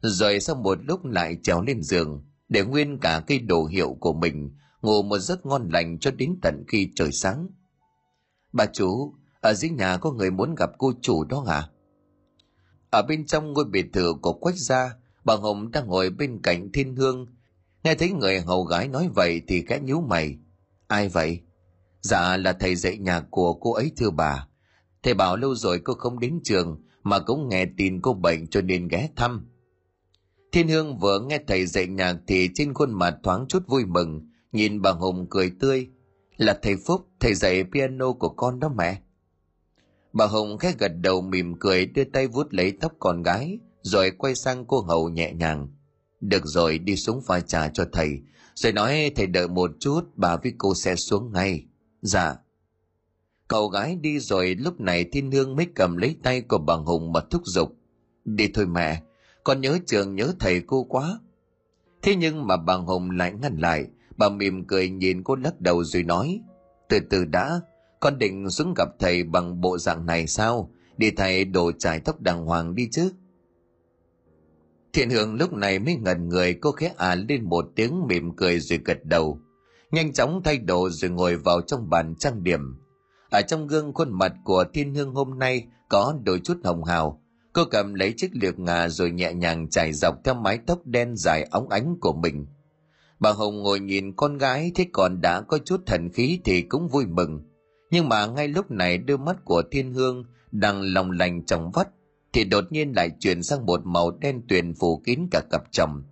Rồi 0.08 0.40
sau 0.40 0.56
một 0.56 0.78
lúc 0.84 1.06
lại 1.06 1.38
trèo 1.44 1.62
lên 1.62 1.82
giường, 1.82 2.26
để 2.50 2.64
nguyên 2.64 3.00
cả 3.00 3.24
cây 3.28 3.40
đồ 3.40 3.66
hiệu 3.66 3.98
của 4.00 4.14
mình 4.14 4.52
ngủ 4.82 5.04
một 5.04 5.18
giấc 5.18 5.46
ngon 5.46 5.70
lành 5.74 6.00
cho 6.00 6.12
đến 6.12 6.36
tận 6.42 6.64
khi 6.68 6.90
trời 6.96 7.12
sáng. 7.12 7.48
Bà 8.54 8.66
chủ, 8.66 9.14
ở 9.42 9.54
dưới 9.54 9.72
nhà 9.72 9.98
có 9.98 10.12
người 10.12 10.32
muốn 10.32 10.56
gặp 10.56 10.70
cô 10.78 10.94
chủ 11.02 11.24
đó 11.24 11.42
hả? 11.48 11.70
Ở 12.90 13.02
bên 13.02 13.26
trong 13.26 13.54
ngôi 13.54 13.66
biệt 13.66 13.86
thự 13.94 14.14
của 14.22 14.34
Quách 14.34 14.56
gia, 14.56 14.96
bà 15.24 15.36
Hồng 15.36 15.72
đang 15.72 15.88
ngồi 15.88 16.10
bên 16.10 16.42
cạnh 16.44 16.72
thiên 16.72 16.96
hương. 16.96 17.26
Nghe 17.84 17.96
thấy 17.96 18.12
người 18.12 18.40
hầu 18.40 18.64
gái 18.64 18.88
nói 18.88 19.10
vậy 19.16 19.42
thì 19.48 19.66
khẽ 19.68 19.80
nhíu 19.80 20.02
mày. 20.02 20.38
Ai 20.88 21.10
vậy? 21.10 21.42
Dạ 22.02 22.38
là 22.38 22.54
thầy 22.54 22.76
dạy 22.76 22.98
nhà 22.98 23.22
của 23.30 23.54
cô 23.54 23.74
ấy 23.74 23.92
thưa 23.98 24.10
bà. 24.10 24.48
Thầy 25.04 25.14
bảo 25.14 25.38
lâu 25.38 25.56
rồi 25.56 25.80
cô 25.80 25.94
không 25.94 26.20
đến 26.20 26.40
trường 26.44 26.82
mà 27.04 27.20
cũng 27.20 27.50
nghe 27.50 27.66
tin 27.78 28.02
cô 28.02 28.14
bệnh 28.14 28.48
cho 28.48 28.62
nên 28.62 28.88
ghé 28.88 29.10
thăm. 29.16 29.48
Thiên 30.56 30.68
Hương 30.68 30.98
vừa 30.98 31.20
nghe 31.20 31.40
thầy 31.48 31.66
dạy 31.66 31.88
nhạc 31.88 32.16
thì 32.28 32.50
trên 32.54 32.74
khuôn 32.74 32.94
mặt 32.94 33.16
thoáng 33.24 33.46
chút 33.50 33.68
vui 33.68 33.86
mừng, 33.86 34.30
nhìn 34.52 34.82
bà 34.82 34.92
Hồng 34.92 35.28
cười 35.30 35.52
tươi, 35.60 35.88
là 36.38 36.60
thầy 36.62 36.76
Phúc, 36.86 37.08
thầy 37.20 37.34
dạy 37.34 37.64
piano 37.74 38.12
của 38.12 38.30
con 38.30 38.60
đó 38.60 38.70
mẹ. 38.78 39.02
Bà 40.14 40.26
Hồng 40.26 40.58
khẽ 40.58 40.74
gật 40.80 40.92
đầu 41.02 41.22
mỉm 41.22 41.60
cười 41.60 41.86
đưa 41.86 42.04
tay 42.04 42.28
vuốt 42.28 42.54
lấy 42.54 42.72
tóc 42.72 42.94
con 43.00 43.24
gái, 43.24 43.60
rồi 43.82 44.12
quay 44.12 44.36
sang 44.36 44.66
cô 44.66 44.82
hầu 44.82 45.10
nhẹ 45.10 45.34
nhàng. 45.34 45.68
Được 46.22 46.46
rồi, 46.46 46.80
đi 46.80 46.96
xuống 46.96 47.22
pha 47.22 47.40
trà 47.40 47.68
cho 47.68 47.86
thầy, 47.94 48.20
rồi 48.56 48.74
nói 48.74 49.12
thầy 49.16 49.28
đợi 49.28 49.48
một 49.48 49.72
chút, 49.80 50.02
bà 50.16 50.38
với 50.38 50.54
cô 50.58 50.76
sẽ 50.76 50.96
xuống 50.96 51.34
ngay. 51.34 51.66
Dạ. 52.02 52.36
Cậu 53.48 53.68
gái 53.68 53.96
đi 53.96 54.20
rồi 54.20 54.56
lúc 54.56 54.80
này 54.80 55.04
thiên 55.04 55.32
hương 55.32 55.56
mới 55.56 55.68
cầm 55.76 55.98
lấy 55.98 56.16
tay 56.24 56.42
của 56.42 56.58
bà 56.58 56.76
Hùng 56.76 57.14
mà 57.14 57.20
thúc 57.32 57.42
giục. 57.46 57.76
Đi 58.26 58.48
thôi 58.54 58.66
mẹ, 58.66 59.02
con 59.46 59.62
nhớ 59.62 59.80
trường 59.86 60.16
nhớ 60.16 60.34
thầy 60.40 60.62
cô 60.68 60.84
quá. 60.84 61.20
Thế 62.02 62.16
nhưng 62.16 62.48
mà 62.48 62.58
bà 62.58 62.74
hồng 62.74 63.12
lại 63.12 63.34
ngăn 63.42 63.58
lại, 63.58 63.88
Bà 64.18 64.30
mỉm 64.30 64.68
cười 64.68 64.90
nhìn 64.90 65.24
cô 65.24 65.36
lắc 65.36 65.62
đầu 65.62 65.84
rồi 65.84 66.04
nói, 66.04 66.42
từ 66.90 67.00
từ 67.10 67.26
đã, 67.26 67.60
con 68.00 68.20
định 68.20 68.50
xuống 68.50 68.74
gặp 68.78 68.88
thầy 69.00 69.24
bằng 69.24 69.62
bộ 69.62 69.78
dạng 69.78 70.06
này 70.06 70.28
sao? 70.28 70.72
Đi 70.98 71.12
thầy 71.12 71.46
đồ 71.46 71.72
trải 71.72 72.00
tóc 72.00 72.22
đàng 72.22 72.46
hoàng 72.46 72.76
đi 72.76 72.90
chứ. 72.92 73.12
Thiện 74.94 75.10
hương 75.10 75.36
lúc 75.36 75.54
này 75.54 75.80
mới 75.80 75.96
ngẩn 75.96 76.30
người 76.30 76.54
cô 76.54 76.72
khẽ 76.72 76.94
à 76.98 77.16
lên 77.16 77.44
một 77.44 77.66
tiếng 77.76 78.08
mỉm 78.08 78.36
cười 78.36 78.60
rồi 78.60 78.80
gật 78.86 78.98
đầu. 79.04 79.40
Nhanh 79.92 80.14
chóng 80.14 80.42
thay 80.44 80.58
đồ 80.58 80.90
rồi 80.90 81.12
ngồi 81.12 81.36
vào 81.36 81.62
trong 81.62 81.90
bàn 81.90 82.16
trang 82.16 82.44
điểm. 82.44 82.60
Ở 83.30 83.42
trong 83.42 83.68
gương 83.68 83.94
khuôn 83.94 84.18
mặt 84.18 84.34
của 84.44 84.66
thiên 84.74 84.96
hương 84.96 85.14
hôm 85.14 85.40
nay 85.40 85.68
có 85.90 86.16
đôi 86.24 86.40
chút 86.44 86.58
hồng 86.64 86.84
hào. 86.84 87.22
Cô 87.56 87.66
cầm 87.66 87.94
lấy 87.94 88.14
chiếc 88.18 88.32
liệp 88.34 88.60
ngà 88.60 88.90
rồi 88.90 89.12
nhẹ 89.12 89.34
nhàng 89.34 89.70
chảy 89.70 89.94
dọc 89.94 90.24
theo 90.24 90.34
mái 90.34 90.60
tóc 90.68 90.80
đen 90.86 91.16
dài 91.16 91.48
óng 91.52 91.70
ánh 91.70 91.96
của 92.02 92.14
mình. 92.14 92.46
Bà 93.20 93.32
Hồng 93.32 93.64
ngồi 93.64 93.80
nhìn 93.80 94.16
con 94.16 94.38
gái 94.38 94.72
thế 94.76 94.86
còn 94.94 95.22
đã 95.22 95.42
có 95.42 95.58
chút 95.66 95.82
thần 95.86 96.10
khí 96.10 96.40
thì 96.44 96.62
cũng 96.62 96.88
vui 96.88 97.06
mừng. 97.06 97.42
Nhưng 97.92 98.10
mà 98.10 98.26
ngay 98.26 98.48
lúc 98.48 98.72
này 98.72 98.98
đôi 98.98 99.18
mắt 99.18 99.46
của 99.46 99.64
thiên 99.72 99.94
hương 99.94 100.26
đang 100.52 100.82
lòng 100.82 101.12
lành 101.12 101.46
trong 101.46 101.72
vắt 101.72 101.88
thì 102.34 102.44
đột 102.44 102.64
nhiên 102.70 102.92
lại 102.96 103.12
chuyển 103.20 103.44
sang 103.44 103.66
một 103.66 103.82
màu 103.84 104.12
đen 104.12 104.42
tuyền 104.48 104.74
phủ 104.74 105.02
kín 105.06 105.28
cả 105.32 105.42
cặp 105.52 105.64
chồng. 105.72 106.04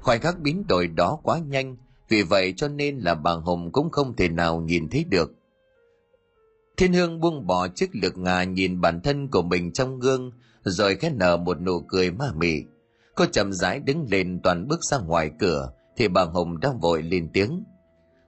Khoảnh 0.00 0.20
khắc 0.20 0.38
biến 0.40 0.66
đổi 0.66 0.86
đó 0.86 1.20
quá 1.22 1.38
nhanh, 1.38 1.76
vì 2.08 2.22
vậy 2.22 2.54
cho 2.56 2.68
nên 2.68 2.98
là 2.98 3.14
bà 3.14 3.32
Hồng 3.32 3.72
cũng 3.72 3.90
không 3.90 4.16
thể 4.16 4.28
nào 4.28 4.60
nhìn 4.60 4.88
thấy 4.88 5.04
được. 5.04 5.32
Thiên 6.76 6.92
hương 6.92 7.20
buông 7.20 7.46
bỏ 7.46 7.68
chiếc 7.68 7.90
lược 7.92 8.18
ngà 8.18 8.44
nhìn 8.44 8.80
bản 8.80 9.00
thân 9.00 9.28
của 9.28 9.42
mình 9.42 9.72
trong 9.72 9.98
gương, 9.98 10.32
rồi 10.70 10.96
khẽ 10.96 11.10
nở 11.10 11.36
một 11.36 11.60
nụ 11.60 11.80
cười 11.80 12.10
ma 12.10 12.32
mị. 12.36 12.64
Cô 13.14 13.24
chậm 13.26 13.52
rãi 13.52 13.80
đứng 13.80 14.06
lên 14.10 14.40
toàn 14.42 14.68
bước 14.68 14.84
ra 14.84 14.98
ngoài 14.98 15.30
cửa, 15.38 15.72
thì 15.96 16.08
bà 16.08 16.24
Hồng 16.24 16.60
đang 16.60 16.80
vội 16.80 17.02
lên 17.02 17.30
tiếng. 17.32 17.64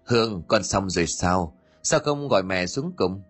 Hương, 0.05 0.43
con 0.49 0.63
xong 0.63 0.91
rồi 0.91 1.07
sao? 1.07 1.57
Sao 1.83 2.01
không 2.01 2.29
gọi 2.29 2.43
mẹ 2.43 2.67
xuống 2.67 2.93
cùng? 2.97 3.23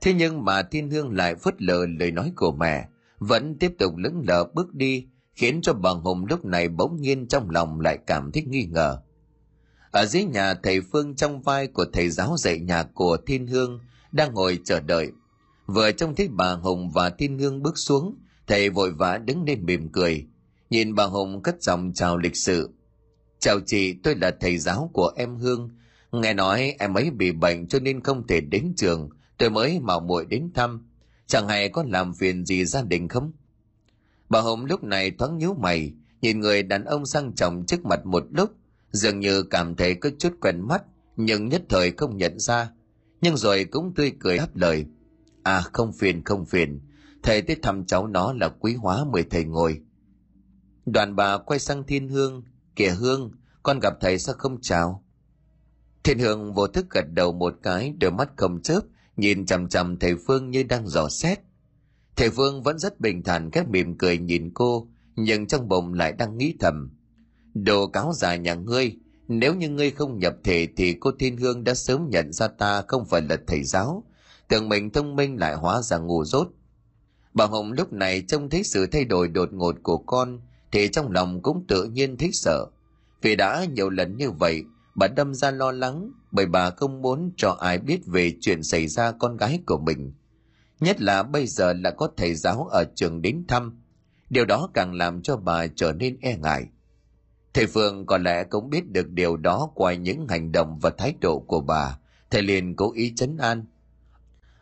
Thế 0.00 0.14
nhưng 0.14 0.44
mà 0.44 0.62
Thiên 0.62 0.90
Hương 0.90 1.16
lại 1.16 1.34
phớt 1.34 1.62
lờ 1.62 1.86
lời 1.98 2.10
nói 2.10 2.32
của 2.36 2.52
mẹ, 2.52 2.88
vẫn 3.18 3.58
tiếp 3.58 3.72
tục 3.78 3.96
lững 3.96 4.22
lờ 4.28 4.44
bước 4.54 4.74
đi, 4.74 5.06
khiến 5.34 5.60
cho 5.62 5.72
bà 5.72 5.90
Hồng 5.90 6.26
lúc 6.26 6.44
này 6.44 6.68
bỗng 6.68 6.96
nhiên 7.00 7.28
trong 7.28 7.50
lòng 7.50 7.80
lại 7.80 7.98
cảm 8.06 8.32
thấy 8.32 8.42
nghi 8.42 8.64
ngờ. 8.64 8.98
Ở 9.90 10.06
dưới 10.06 10.24
nhà 10.24 10.54
thầy 10.54 10.80
Phương 10.80 11.16
trong 11.16 11.42
vai 11.42 11.66
của 11.66 11.84
thầy 11.92 12.10
giáo 12.10 12.36
dạy 12.38 12.58
nhà 12.58 12.82
của 12.82 13.16
Thiên 13.26 13.46
Hương 13.46 13.80
đang 14.12 14.34
ngồi 14.34 14.58
chờ 14.64 14.80
đợi. 14.80 15.12
Vừa 15.66 15.92
trông 15.92 16.14
thấy 16.14 16.28
bà 16.28 16.52
Hồng 16.52 16.90
và 16.90 17.10
Thiên 17.10 17.38
Hương 17.38 17.62
bước 17.62 17.78
xuống, 17.78 18.14
thầy 18.46 18.70
vội 18.70 18.92
vã 18.92 19.18
đứng 19.18 19.44
lên 19.44 19.66
mỉm 19.66 19.88
cười. 19.92 20.26
nhìn 20.70 20.94
bà 20.94 21.04
Hùng 21.04 21.42
cất 21.42 21.62
giọng 21.62 21.92
chào 21.94 22.18
lịch 22.18 22.36
sự. 22.36 22.70
Chào 23.38 23.60
chị, 23.66 23.92
tôi 23.92 24.14
là 24.16 24.36
thầy 24.40 24.58
giáo 24.58 24.90
của 24.92 25.12
em 25.16 25.36
Hương. 25.36 25.70
Nghe 26.12 26.34
nói 26.34 26.74
em 26.78 26.94
ấy 26.94 27.10
bị 27.10 27.32
bệnh 27.32 27.66
cho 27.68 27.80
nên 27.80 28.02
không 28.02 28.26
thể 28.26 28.40
đến 28.40 28.72
trường, 28.76 29.08
tôi 29.38 29.50
mới 29.50 29.80
mạo 29.80 30.00
muội 30.00 30.26
đến 30.26 30.50
thăm. 30.54 30.88
Chẳng 31.26 31.48
hay 31.48 31.68
có 31.68 31.84
làm 31.88 32.14
phiền 32.14 32.46
gì 32.46 32.64
gia 32.64 32.82
đình 32.82 33.08
không? 33.08 33.32
Bà 34.28 34.40
Hồng 34.40 34.64
lúc 34.64 34.84
này 34.84 35.10
thoáng 35.10 35.38
nhíu 35.38 35.54
mày, 35.54 35.92
nhìn 36.20 36.40
người 36.40 36.62
đàn 36.62 36.84
ông 36.84 37.06
sang 37.06 37.32
trọng 37.34 37.66
trước 37.66 37.84
mặt 37.84 38.06
một 38.06 38.24
lúc, 38.30 38.50
dường 38.92 39.20
như 39.20 39.42
cảm 39.42 39.74
thấy 39.74 39.94
có 39.94 40.10
chút 40.18 40.32
quen 40.40 40.60
mắt, 40.60 40.82
nhưng 41.16 41.48
nhất 41.48 41.62
thời 41.68 41.90
không 41.90 42.16
nhận 42.16 42.38
ra. 42.38 42.70
Nhưng 43.20 43.36
rồi 43.36 43.64
cũng 43.64 43.94
tươi 43.94 44.12
cười 44.20 44.36
đáp 44.38 44.56
lời. 44.56 44.86
À 45.46 45.60
không 45.72 45.92
phiền 45.92 46.24
không 46.24 46.46
phiền, 46.46 46.80
thầy 47.22 47.42
tới 47.42 47.56
thăm 47.62 47.86
cháu 47.86 48.06
nó 48.06 48.32
là 48.32 48.48
quý 48.48 48.74
hóa 48.74 49.04
mời 49.12 49.24
thầy 49.30 49.44
ngồi. 49.44 49.80
Đoàn 50.86 51.16
bà 51.16 51.38
quay 51.38 51.58
sang 51.58 51.84
thiên 51.86 52.08
hương, 52.08 52.42
kìa 52.76 52.90
hương, 52.90 53.30
con 53.62 53.78
gặp 53.80 53.92
thầy 54.00 54.18
sao 54.18 54.34
không 54.38 54.60
chào? 54.60 55.04
Thiên 56.04 56.18
hương 56.18 56.54
vô 56.54 56.66
thức 56.66 56.86
gật 56.90 57.04
đầu 57.12 57.32
một 57.32 57.54
cái, 57.62 57.94
đôi 58.00 58.10
mắt 58.10 58.28
không 58.36 58.62
chớp, 58.62 58.80
nhìn 59.16 59.46
chằm 59.46 59.68
chằm 59.68 59.98
thầy 59.98 60.14
Phương 60.26 60.50
như 60.50 60.62
đang 60.62 60.88
dò 60.88 61.08
xét. 61.08 61.38
Thầy 62.16 62.30
Phương 62.30 62.62
vẫn 62.62 62.78
rất 62.78 63.00
bình 63.00 63.22
thản 63.22 63.50
các 63.50 63.68
mỉm 63.68 63.98
cười 63.98 64.18
nhìn 64.18 64.50
cô, 64.54 64.88
nhưng 65.16 65.46
trong 65.46 65.68
bụng 65.68 65.94
lại 65.94 66.12
đang 66.12 66.38
nghĩ 66.38 66.54
thầm. 66.60 66.90
Đồ 67.54 67.86
cáo 67.86 68.12
già 68.12 68.36
nhà 68.36 68.54
ngươi, 68.54 68.96
nếu 69.28 69.54
như 69.54 69.68
ngươi 69.68 69.90
không 69.90 70.18
nhập 70.18 70.36
thể 70.44 70.68
thì 70.76 70.96
cô 71.00 71.10
Thiên 71.18 71.36
Hương 71.36 71.64
đã 71.64 71.74
sớm 71.74 72.08
nhận 72.10 72.32
ra 72.32 72.48
ta 72.48 72.82
không 72.88 73.06
phải 73.06 73.22
là 73.22 73.36
thầy 73.46 73.64
giáo, 73.64 74.04
tưởng 74.48 74.68
mình 74.68 74.90
thông 74.90 75.16
minh 75.16 75.40
lại 75.40 75.54
hóa 75.54 75.82
ra 75.82 75.98
ngu 75.98 76.24
dốt. 76.24 76.48
Bà 77.34 77.46
Hồng 77.46 77.72
lúc 77.72 77.92
này 77.92 78.22
trông 78.28 78.50
thấy 78.50 78.62
sự 78.62 78.86
thay 78.86 79.04
đổi 79.04 79.28
đột 79.28 79.52
ngột 79.52 79.76
của 79.82 79.98
con, 79.98 80.40
thì 80.72 80.88
trong 80.88 81.10
lòng 81.10 81.42
cũng 81.42 81.64
tự 81.68 81.84
nhiên 81.84 82.16
thấy 82.16 82.30
sợ. 82.32 82.66
Vì 83.22 83.36
đã 83.36 83.64
nhiều 83.64 83.90
lần 83.90 84.16
như 84.16 84.30
vậy, 84.30 84.64
bà 84.94 85.08
đâm 85.08 85.34
ra 85.34 85.50
lo 85.50 85.72
lắng 85.72 86.10
bởi 86.30 86.46
bà 86.46 86.70
không 86.70 87.02
muốn 87.02 87.32
cho 87.36 87.50
ai 87.60 87.78
biết 87.78 88.06
về 88.06 88.32
chuyện 88.40 88.62
xảy 88.62 88.88
ra 88.88 89.12
con 89.12 89.36
gái 89.36 89.60
của 89.66 89.78
mình. 89.78 90.12
Nhất 90.80 91.00
là 91.00 91.22
bây 91.22 91.46
giờ 91.46 91.72
là 91.72 91.90
có 91.90 92.08
thầy 92.16 92.34
giáo 92.34 92.64
ở 92.64 92.84
trường 92.94 93.22
đến 93.22 93.44
thăm. 93.48 93.82
Điều 94.30 94.44
đó 94.44 94.68
càng 94.74 94.94
làm 94.94 95.22
cho 95.22 95.36
bà 95.36 95.66
trở 95.66 95.92
nên 95.92 96.18
e 96.20 96.36
ngại. 96.36 96.66
Thầy 97.54 97.66
Phương 97.66 98.06
có 98.06 98.18
lẽ 98.18 98.44
cũng 98.44 98.70
biết 98.70 98.90
được 98.90 99.10
điều 99.10 99.36
đó 99.36 99.70
qua 99.74 99.94
những 99.94 100.28
hành 100.28 100.52
động 100.52 100.78
và 100.82 100.90
thái 100.90 101.14
độ 101.20 101.38
của 101.38 101.60
bà. 101.60 101.98
Thầy 102.30 102.42
liền 102.42 102.76
cố 102.76 102.92
ý 102.92 103.12
chấn 103.16 103.36
an. 103.36 103.64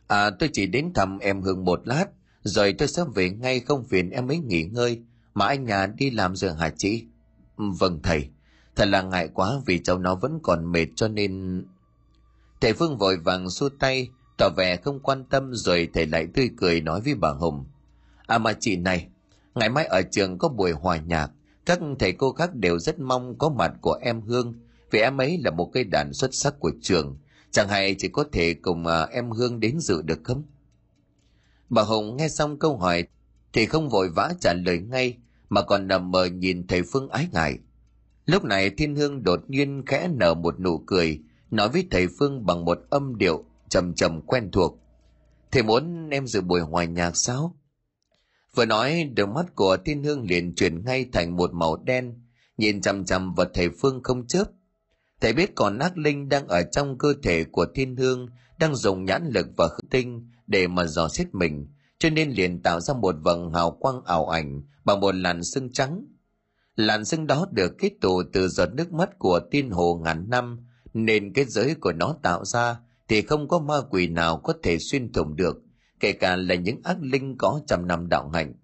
À 0.06 0.30
tôi 0.30 0.50
chỉ 0.52 0.66
đến 0.66 0.92
thăm 0.94 1.18
em 1.18 1.42
Hương 1.42 1.64
một 1.64 1.80
lát, 1.84 2.06
rồi 2.42 2.72
tôi 2.72 2.88
sẽ 2.88 3.02
về 3.14 3.30
ngay 3.30 3.60
không 3.60 3.84
phiền 3.84 4.10
em 4.10 4.30
ấy 4.30 4.38
nghỉ 4.38 4.62
ngơi, 4.62 5.02
mà 5.34 5.46
anh 5.46 5.64
nhà 5.64 5.86
đi 5.86 6.10
làm 6.10 6.36
giờ 6.36 6.52
hả 6.52 6.70
chị? 6.76 7.04
Vâng 7.56 8.00
thầy, 8.02 8.28
thật 8.76 8.84
là 8.84 9.02
ngại 9.02 9.28
quá 9.34 9.52
vì 9.66 9.78
cháu 9.78 9.98
nó 9.98 10.14
vẫn 10.14 10.38
còn 10.42 10.72
mệt 10.72 10.86
cho 10.96 11.08
nên... 11.08 11.64
Thầy 12.60 12.72
Phương 12.72 12.98
vội 12.98 13.16
vàng 13.16 13.50
xua 13.50 13.68
tay, 13.68 14.08
tỏ 14.38 14.48
vẻ 14.56 14.76
không 14.76 15.00
quan 15.00 15.24
tâm 15.24 15.50
rồi 15.54 15.88
thầy 15.94 16.06
lại 16.06 16.26
tươi 16.34 16.50
cười 16.56 16.80
nói 16.80 17.00
với 17.00 17.14
bà 17.14 17.28
Hùng. 17.28 17.64
À 18.26 18.38
mà 18.38 18.52
chị 18.60 18.76
này, 18.76 19.08
ngày 19.54 19.68
mai 19.68 19.84
ở 19.84 20.02
trường 20.02 20.38
có 20.38 20.48
buổi 20.48 20.72
hòa 20.72 20.96
nhạc, 20.96 21.30
các 21.66 21.78
thầy 21.98 22.12
cô 22.12 22.32
khác 22.32 22.54
đều 22.54 22.78
rất 22.78 22.98
mong 22.98 23.38
có 23.38 23.48
mặt 23.48 23.72
của 23.80 23.98
em 24.02 24.20
Hương, 24.20 24.54
vì 24.90 25.00
em 25.00 25.18
ấy 25.18 25.38
là 25.44 25.50
một 25.50 25.70
cây 25.72 25.84
đàn 25.84 26.12
xuất 26.12 26.34
sắc 26.34 26.60
của 26.60 26.72
trường. 26.82 27.16
Chẳng 27.54 27.68
hay 27.68 27.94
chỉ 27.98 28.08
có 28.08 28.24
thể 28.32 28.54
cùng 28.54 28.86
à, 28.86 29.02
em 29.02 29.30
Hương 29.30 29.60
đến 29.60 29.80
dự 29.80 30.02
được 30.02 30.20
không? 30.24 30.42
Bà 31.68 31.82
Hùng 31.82 32.16
nghe 32.16 32.28
xong 32.28 32.58
câu 32.58 32.76
hỏi 32.76 33.04
thì 33.52 33.66
không 33.66 33.88
vội 33.88 34.08
vã 34.08 34.32
trả 34.40 34.52
lời 34.52 34.78
ngay 34.78 35.16
mà 35.48 35.62
còn 35.62 35.88
nằm 35.88 36.10
mờ 36.10 36.24
nhìn 36.24 36.66
thầy 36.66 36.82
Phương 36.82 37.08
ái 37.08 37.28
ngại. 37.32 37.58
Lúc 38.26 38.44
này 38.44 38.70
Thiên 38.70 38.96
Hương 38.96 39.22
đột 39.22 39.40
nhiên 39.48 39.82
khẽ 39.86 40.08
nở 40.12 40.34
một 40.34 40.60
nụ 40.60 40.78
cười, 40.78 41.20
nói 41.50 41.68
với 41.68 41.86
thầy 41.90 42.06
Phương 42.18 42.46
bằng 42.46 42.64
một 42.64 42.78
âm 42.90 43.18
điệu 43.18 43.44
trầm 43.68 43.94
trầm 43.94 44.20
quen 44.20 44.50
thuộc. 44.52 44.78
Thầy 45.50 45.62
muốn 45.62 46.10
em 46.10 46.26
dự 46.26 46.40
buổi 46.40 46.60
hòa 46.60 46.84
nhạc 46.84 47.16
sao? 47.16 47.56
Vừa 48.54 48.64
nói, 48.64 49.10
đôi 49.16 49.26
mắt 49.26 49.54
của 49.54 49.76
Thiên 49.84 50.04
Hương 50.04 50.22
liền 50.22 50.54
chuyển 50.54 50.84
ngay 50.84 51.06
thành 51.12 51.36
một 51.36 51.52
màu 51.52 51.76
đen, 51.76 52.14
nhìn 52.56 52.80
chằm 52.80 53.04
chằm 53.04 53.34
vào 53.34 53.46
thầy 53.54 53.68
Phương 53.70 54.02
không 54.02 54.26
chớp. 54.26 54.44
Thầy 55.24 55.32
biết 55.32 55.54
còn 55.54 55.78
ác 55.78 55.98
linh 55.98 56.28
đang 56.28 56.48
ở 56.48 56.62
trong 56.62 56.98
cơ 56.98 57.14
thể 57.22 57.44
của 57.44 57.66
Thiên 57.74 57.96
Hương, 57.96 58.28
đang 58.58 58.76
dùng 58.76 59.04
nhãn 59.04 59.28
lực 59.28 59.46
và 59.56 59.66
hư 59.66 59.78
tinh 59.90 60.30
để 60.46 60.66
mà 60.66 60.84
dò 60.84 61.08
xét 61.08 61.34
mình, 61.34 61.66
cho 61.98 62.10
nên 62.10 62.30
liền 62.30 62.62
tạo 62.62 62.80
ra 62.80 62.94
một 62.94 63.14
vầng 63.22 63.52
hào 63.52 63.70
quang 63.70 64.04
ảo 64.04 64.28
ảnh 64.28 64.62
bằng 64.84 65.00
một 65.00 65.14
làn 65.14 65.44
sưng 65.44 65.72
trắng. 65.72 66.06
Làn 66.76 67.04
sưng 67.04 67.26
đó 67.26 67.46
được 67.52 67.72
kết 67.78 67.92
tụ 68.00 68.22
từ 68.32 68.48
giọt 68.48 68.68
nước 68.74 68.92
mắt 68.92 69.18
của 69.18 69.40
tiên 69.50 69.70
hồ 69.70 70.00
ngàn 70.04 70.30
năm, 70.30 70.58
nên 70.94 71.32
kết 71.32 71.48
giới 71.48 71.74
của 71.74 71.92
nó 71.92 72.16
tạo 72.22 72.44
ra 72.44 72.80
thì 73.08 73.22
không 73.22 73.48
có 73.48 73.58
ma 73.58 73.80
quỷ 73.90 74.06
nào 74.06 74.36
có 74.36 74.54
thể 74.62 74.78
xuyên 74.78 75.12
thủng 75.12 75.36
được, 75.36 75.56
kể 76.00 76.12
cả 76.12 76.36
là 76.36 76.54
những 76.54 76.80
ác 76.84 76.96
linh 77.00 77.38
có 77.38 77.60
trăm 77.66 77.86
năm 77.86 78.08
đạo 78.08 78.28
hạnh. 78.28 78.54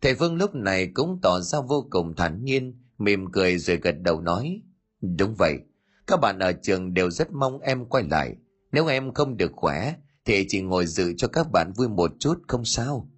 Thầy 0.00 0.14
vương 0.14 0.36
lúc 0.36 0.54
này 0.54 0.90
cũng 0.94 1.18
tỏ 1.22 1.40
ra 1.40 1.60
vô 1.60 1.86
cùng 1.90 2.14
thản 2.16 2.44
nhiên, 2.44 2.82
mỉm 2.98 3.32
cười 3.32 3.58
rồi 3.58 3.76
gật 3.76 3.94
đầu 4.02 4.20
nói, 4.20 4.62
đúng 5.00 5.34
vậy, 5.34 5.58
các 6.06 6.20
bạn 6.20 6.38
ở 6.38 6.52
trường 6.52 6.94
đều 6.94 7.10
rất 7.10 7.32
mong 7.32 7.60
em 7.60 7.84
quay 7.84 8.04
lại, 8.10 8.36
nếu 8.72 8.86
em 8.86 9.14
không 9.14 9.36
được 9.36 9.52
khỏe 9.54 9.94
thì 10.24 10.46
chỉ 10.48 10.60
ngồi 10.60 10.86
dự 10.86 11.12
cho 11.16 11.28
các 11.28 11.50
bạn 11.52 11.72
vui 11.76 11.88
một 11.88 12.12
chút 12.18 12.38
không 12.48 12.64
sao. 12.64 13.10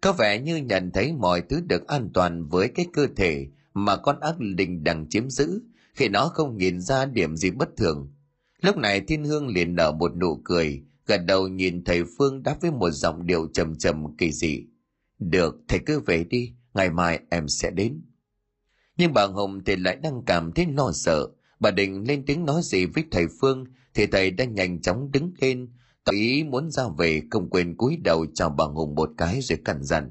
Có 0.00 0.12
vẻ 0.12 0.40
như 0.40 0.56
nhận 0.56 0.90
thấy 0.90 1.12
mọi 1.12 1.42
thứ 1.48 1.60
được 1.60 1.88
an 1.88 2.10
toàn 2.14 2.48
với 2.48 2.68
cái 2.68 2.86
cơ 2.92 3.06
thể 3.16 3.46
mà 3.74 3.96
con 3.96 4.20
ác 4.20 4.34
linh 4.40 4.84
đang 4.84 5.08
chiếm 5.08 5.30
giữ, 5.30 5.62
khi 5.94 6.08
nó 6.08 6.28
không 6.28 6.56
nhìn 6.56 6.80
ra 6.80 7.06
điểm 7.06 7.36
gì 7.36 7.50
bất 7.50 7.68
thường. 7.76 8.12
Lúc 8.62 8.76
này 8.76 9.00
Thiên 9.00 9.24
Hương 9.24 9.48
liền 9.48 9.74
nở 9.74 9.92
một 9.92 10.16
nụ 10.16 10.40
cười, 10.44 10.82
gật 11.06 11.18
đầu 11.26 11.48
nhìn 11.48 11.84
thầy 11.84 12.04
Phương 12.18 12.42
đáp 12.42 12.56
với 12.60 12.70
một 12.70 12.90
giọng 12.90 13.26
điệu 13.26 13.48
trầm 13.52 13.78
trầm 13.78 14.16
kỳ 14.16 14.32
dị. 14.32 14.66
Được, 15.18 15.56
thầy 15.68 15.78
cứ 15.86 16.00
về 16.00 16.24
đi, 16.24 16.52
ngày 16.74 16.90
mai 16.90 17.20
em 17.30 17.48
sẽ 17.48 17.70
đến. 17.70 18.02
Nhưng 18.96 19.12
bà 19.12 19.26
Hồng 19.26 19.64
thì 19.64 19.76
lại 19.76 19.96
đang 19.96 20.22
cảm 20.26 20.52
thấy 20.52 20.66
lo 20.66 20.92
sợ, 20.92 21.28
bà 21.60 21.70
định 21.70 22.04
lên 22.08 22.24
tiếng 22.26 22.44
nói 22.44 22.60
gì 22.64 22.86
với 22.86 23.04
thầy 23.10 23.26
Phương 23.40 23.64
thì 23.94 24.06
thầy 24.06 24.30
đã 24.30 24.44
nhanh 24.44 24.80
chóng 24.82 25.10
đứng 25.12 25.32
lên, 25.40 25.68
tỏ 26.04 26.12
ý 26.12 26.44
muốn 26.44 26.70
ra 26.70 26.82
về 26.98 27.22
không 27.30 27.50
quên 27.50 27.76
cúi 27.76 27.96
đầu 27.96 28.26
chào 28.34 28.50
bà 28.50 28.64
Hùng 28.64 28.94
một 28.94 29.10
cái 29.18 29.40
rồi 29.40 29.58
cẩn 29.64 29.82
dặn. 29.82 30.10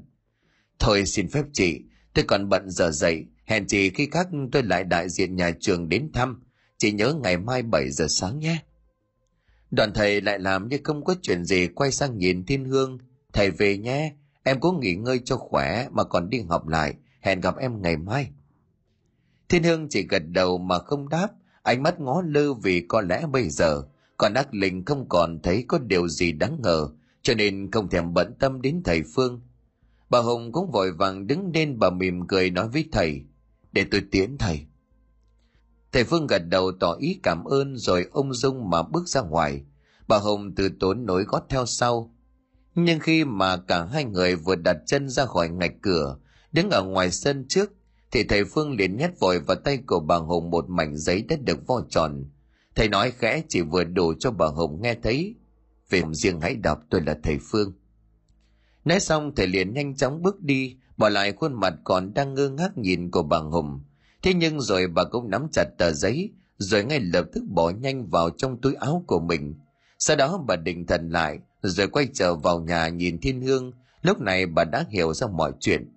Thôi 0.78 1.06
xin 1.06 1.28
phép 1.28 1.44
chị, 1.52 1.80
tôi 2.14 2.24
còn 2.28 2.48
bận 2.48 2.70
giờ 2.70 2.90
dậy, 2.90 3.24
hẹn 3.44 3.66
chị 3.66 3.90
khi 3.90 4.08
khác 4.12 4.28
tôi 4.52 4.62
lại 4.62 4.84
đại 4.84 5.08
diện 5.08 5.36
nhà 5.36 5.50
trường 5.60 5.88
đến 5.88 6.10
thăm, 6.12 6.42
chị 6.78 6.92
nhớ 6.92 7.14
ngày 7.22 7.38
mai 7.38 7.62
7 7.62 7.90
giờ 7.90 8.06
sáng 8.08 8.38
nhé. 8.38 8.58
Đoàn 9.70 9.92
thầy 9.94 10.20
lại 10.20 10.38
làm 10.38 10.68
như 10.68 10.78
không 10.84 11.04
có 11.04 11.14
chuyện 11.22 11.44
gì 11.44 11.68
quay 11.74 11.92
sang 11.92 12.18
nhìn 12.18 12.46
Thiên 12.46 12.64
Hương. 12.64 12.98
Thầy 13.32 13.50
về 13.50 13.78
nhé, 13.78 14.12
em 14.42 14.60
cố 14.60 14.72
nghỉ 14.72 14.94
ngơi 14.94 15.20
cho 15.24 15.36
khỏe 15.36 15.88
mà 15.92 16.04
còn 16.04 16.30
đi 16.30 16.40
học 16.48 16.68
lại, 16.68 16.94
hẹn 17.20 17.40
gặp 17.40 17.56
em 17.56 17.82
ngày 17.82 17.96
mai. 17.96 18.30
Thiên 19.52 19.62
Hương 19.62 19.88
chỉ 19.88 20.06
gật 20.08 20.22
đầu 20.28 20.58
mà 20.58 20.78
không 20.78 21.08
đáp, 21.08 21.28
ánh 21.62 21.82
mắt 21.82 22.00
ngó 22.00 22.22
lơ 22.26 22.54
vì 22.54 22.84
có 22.88 23.00
lẽ 23.00 23.26
bây 23.32 23.48
giờ 23.48 23.82
còn 24.16 24.34
ác 24.34 24.54
linh 24.54 24.84
không 24.84 25.08
còn 25.08 25.40
thấy 25.42 25.64
có 25.68 25.78
điều 25.78 26.08
gì 26.08 26.32
đáng 26.32 26.58
ngờ 26.62 26.88
cho 27.22 27.34
nên 27.34 27.70
không 27.70 27.88
thèm 27.88 28.14
bận 28.14 28.34
tâm 28.38 28.62
đến 28.62 28.82
thầy 28.84 29.02
phương. 29.14 29.40
Bà 30.10 30.20
hồng 30.20 30.52
cũng 30.52 30.70
vội 30.70 30.92
vàng 30.92 31.26
đứng 31.26 31.50
lên 31.54 31.78
bà 31.78 31.90
mỉm 31.90 32.26
cười 32.26 32.50
nói 32.50 32.68
với 32.68 32.88
thầy 32.92 33.22
để 33.72 33.86
tôi 33.90 34.02
tiễn 34.10 34.38
thầy. 34.38 34.66
Thầy 35.92 36.04
phương 36.04 36.26
gật 36.26 36.42
đầu 36.48 36.72
tỏ 36.80 36.96
ý 37.00 37.20
cảm 37.22 37.44
ơn 37.44 37.76
rồi 37.76 38.06
ông 38.12 38.34
dung 38.34 38.70
mà 38.70 38.82
bước 38.82 39.08
ra 39.08 39.20
ngoài. 39.20 39.62
Bà 40.08 40.18
hồng 40.18 40.54
từ 40.54 40.68
tốn 40.80 41.06
nối 41.06 41.24
gót 41.24 41.46
theo 41.48 41.66
sau. 41.66 42.14
Nhưng 42.74 43.00
khi 43.00 43.24
mà 43.24 43.56
cả 43.56 43.84
hai 43.84 44.04
người 44.04 44.36
vừa 44.36 44.56
đặt 44.56 44.76
chân 44.86 45.08
ra 45.08 45.26
khỏi 45.26 45.48
ngạch 45.48 45.74
cửa 45.82 46.16
đứng 46.52 46.70
ở 46.70 46.84
ngoài 46.84 47.10
sân 47.10 47.44
trước 47.48 47.72
thì 48.12 48.24
thầy 48.24 48.44
phương 48.44 48.76
liền 48.76 48.96
nhét 48.96 49.10
vội 49.18 49.38
vào 49.38 49.56
tay 49.56 49.78
của 49.86 50.00
bà 50.00 50.16
hồng 50.16 50.50
một 50.50 50.68
mảnh 50.68 50.96
giấy 50.96 51.24
đã 51.28 51.36
được 51.36 51.66
vo 51.66 51.80
tròn. 51.88 52.24
Thầy 52.74 52.88
nói 52.88 53.12
khẽ, 53.18 53.42
chỉ 53.48 53.60
vừa 53.60 53.84
đủ 53.84 54.14
cho 54.18 54.30
bà 54.30 54.46
hồng 54.46 54.82
nghe 54.82 54.94
thấy. 55.02 55.34
Về 55.90 56.02
riêng 56.12 56.40
hãy 56.40 56.54
đọc, 56.54 56.78
tôi 56.90 57.00
là 57.00 57.16
thầy 57.22 57.38
phương. 57.50 57.72
Nói 58.84 59.00
xong, 59.00 59.34
thầy 59.34 59.46
liền 59.46 59.74
nhanh 59.74 59.96
chóng 59.96 60.22
bước 60.22 60.40
đi, 60.40 60.76
bỏ 60.96 61.08
lại 61.08 61.32
khuôn 61.32 61.60
mặt 61.60 61.74
còn 61.84 62.14
đang 62.14 62.34
ngơ 62.34 62.48
ngác 62.48 62.78
nhìn 62.78 63.10
của 63.10 63.22
bà 63.22 63.38
hồng. 63.38 63.80
Thế 64.22 64.34
nhưng 64.34 64.60
rồi 64.60 64.86
bà 64.86 65.04
cũng 65.04 65.30
nắm 65.30 65.46
chặt 65.52 65.64
tờ 65.78 65.92
giấy, 65.92 66.30
rồi 66.58 66.84
ngay 66.84 67.00
lập 67.00 67.26
tức 67.32 67.44
bỏ 67.48 67.70
nhanh 67.70 68.06
vào 68.06 68.30
trong 68.30 68.60
túi 68.60 68.74
áo 68.74 69.04
của 69.06 69.20
mình. 69.20 69.54
Sau 69.98 70.16
đó 70.16 70.44
bà 70.48 70.56
định 70.56 70.86
thần 70.86 71.10
lại, 71.10 71.38
rồi 71.62 71.88
quay 71.88 72.08
trở 72.14 72.34
vào 72.34 72.60
nhà 72.60 72.88
nhìn 72.88 73.18
thiên 73.20 73.40
hương. 73.40 73.72
Lúc 74.02 74.20
này 74.20 74.46
bà 74.46 74.64
đã 74.64 74.84
hiểu 74.90 75.14
ra 75.14 75.26
mọi 75.26 75.52
chuyện 75.60 75.92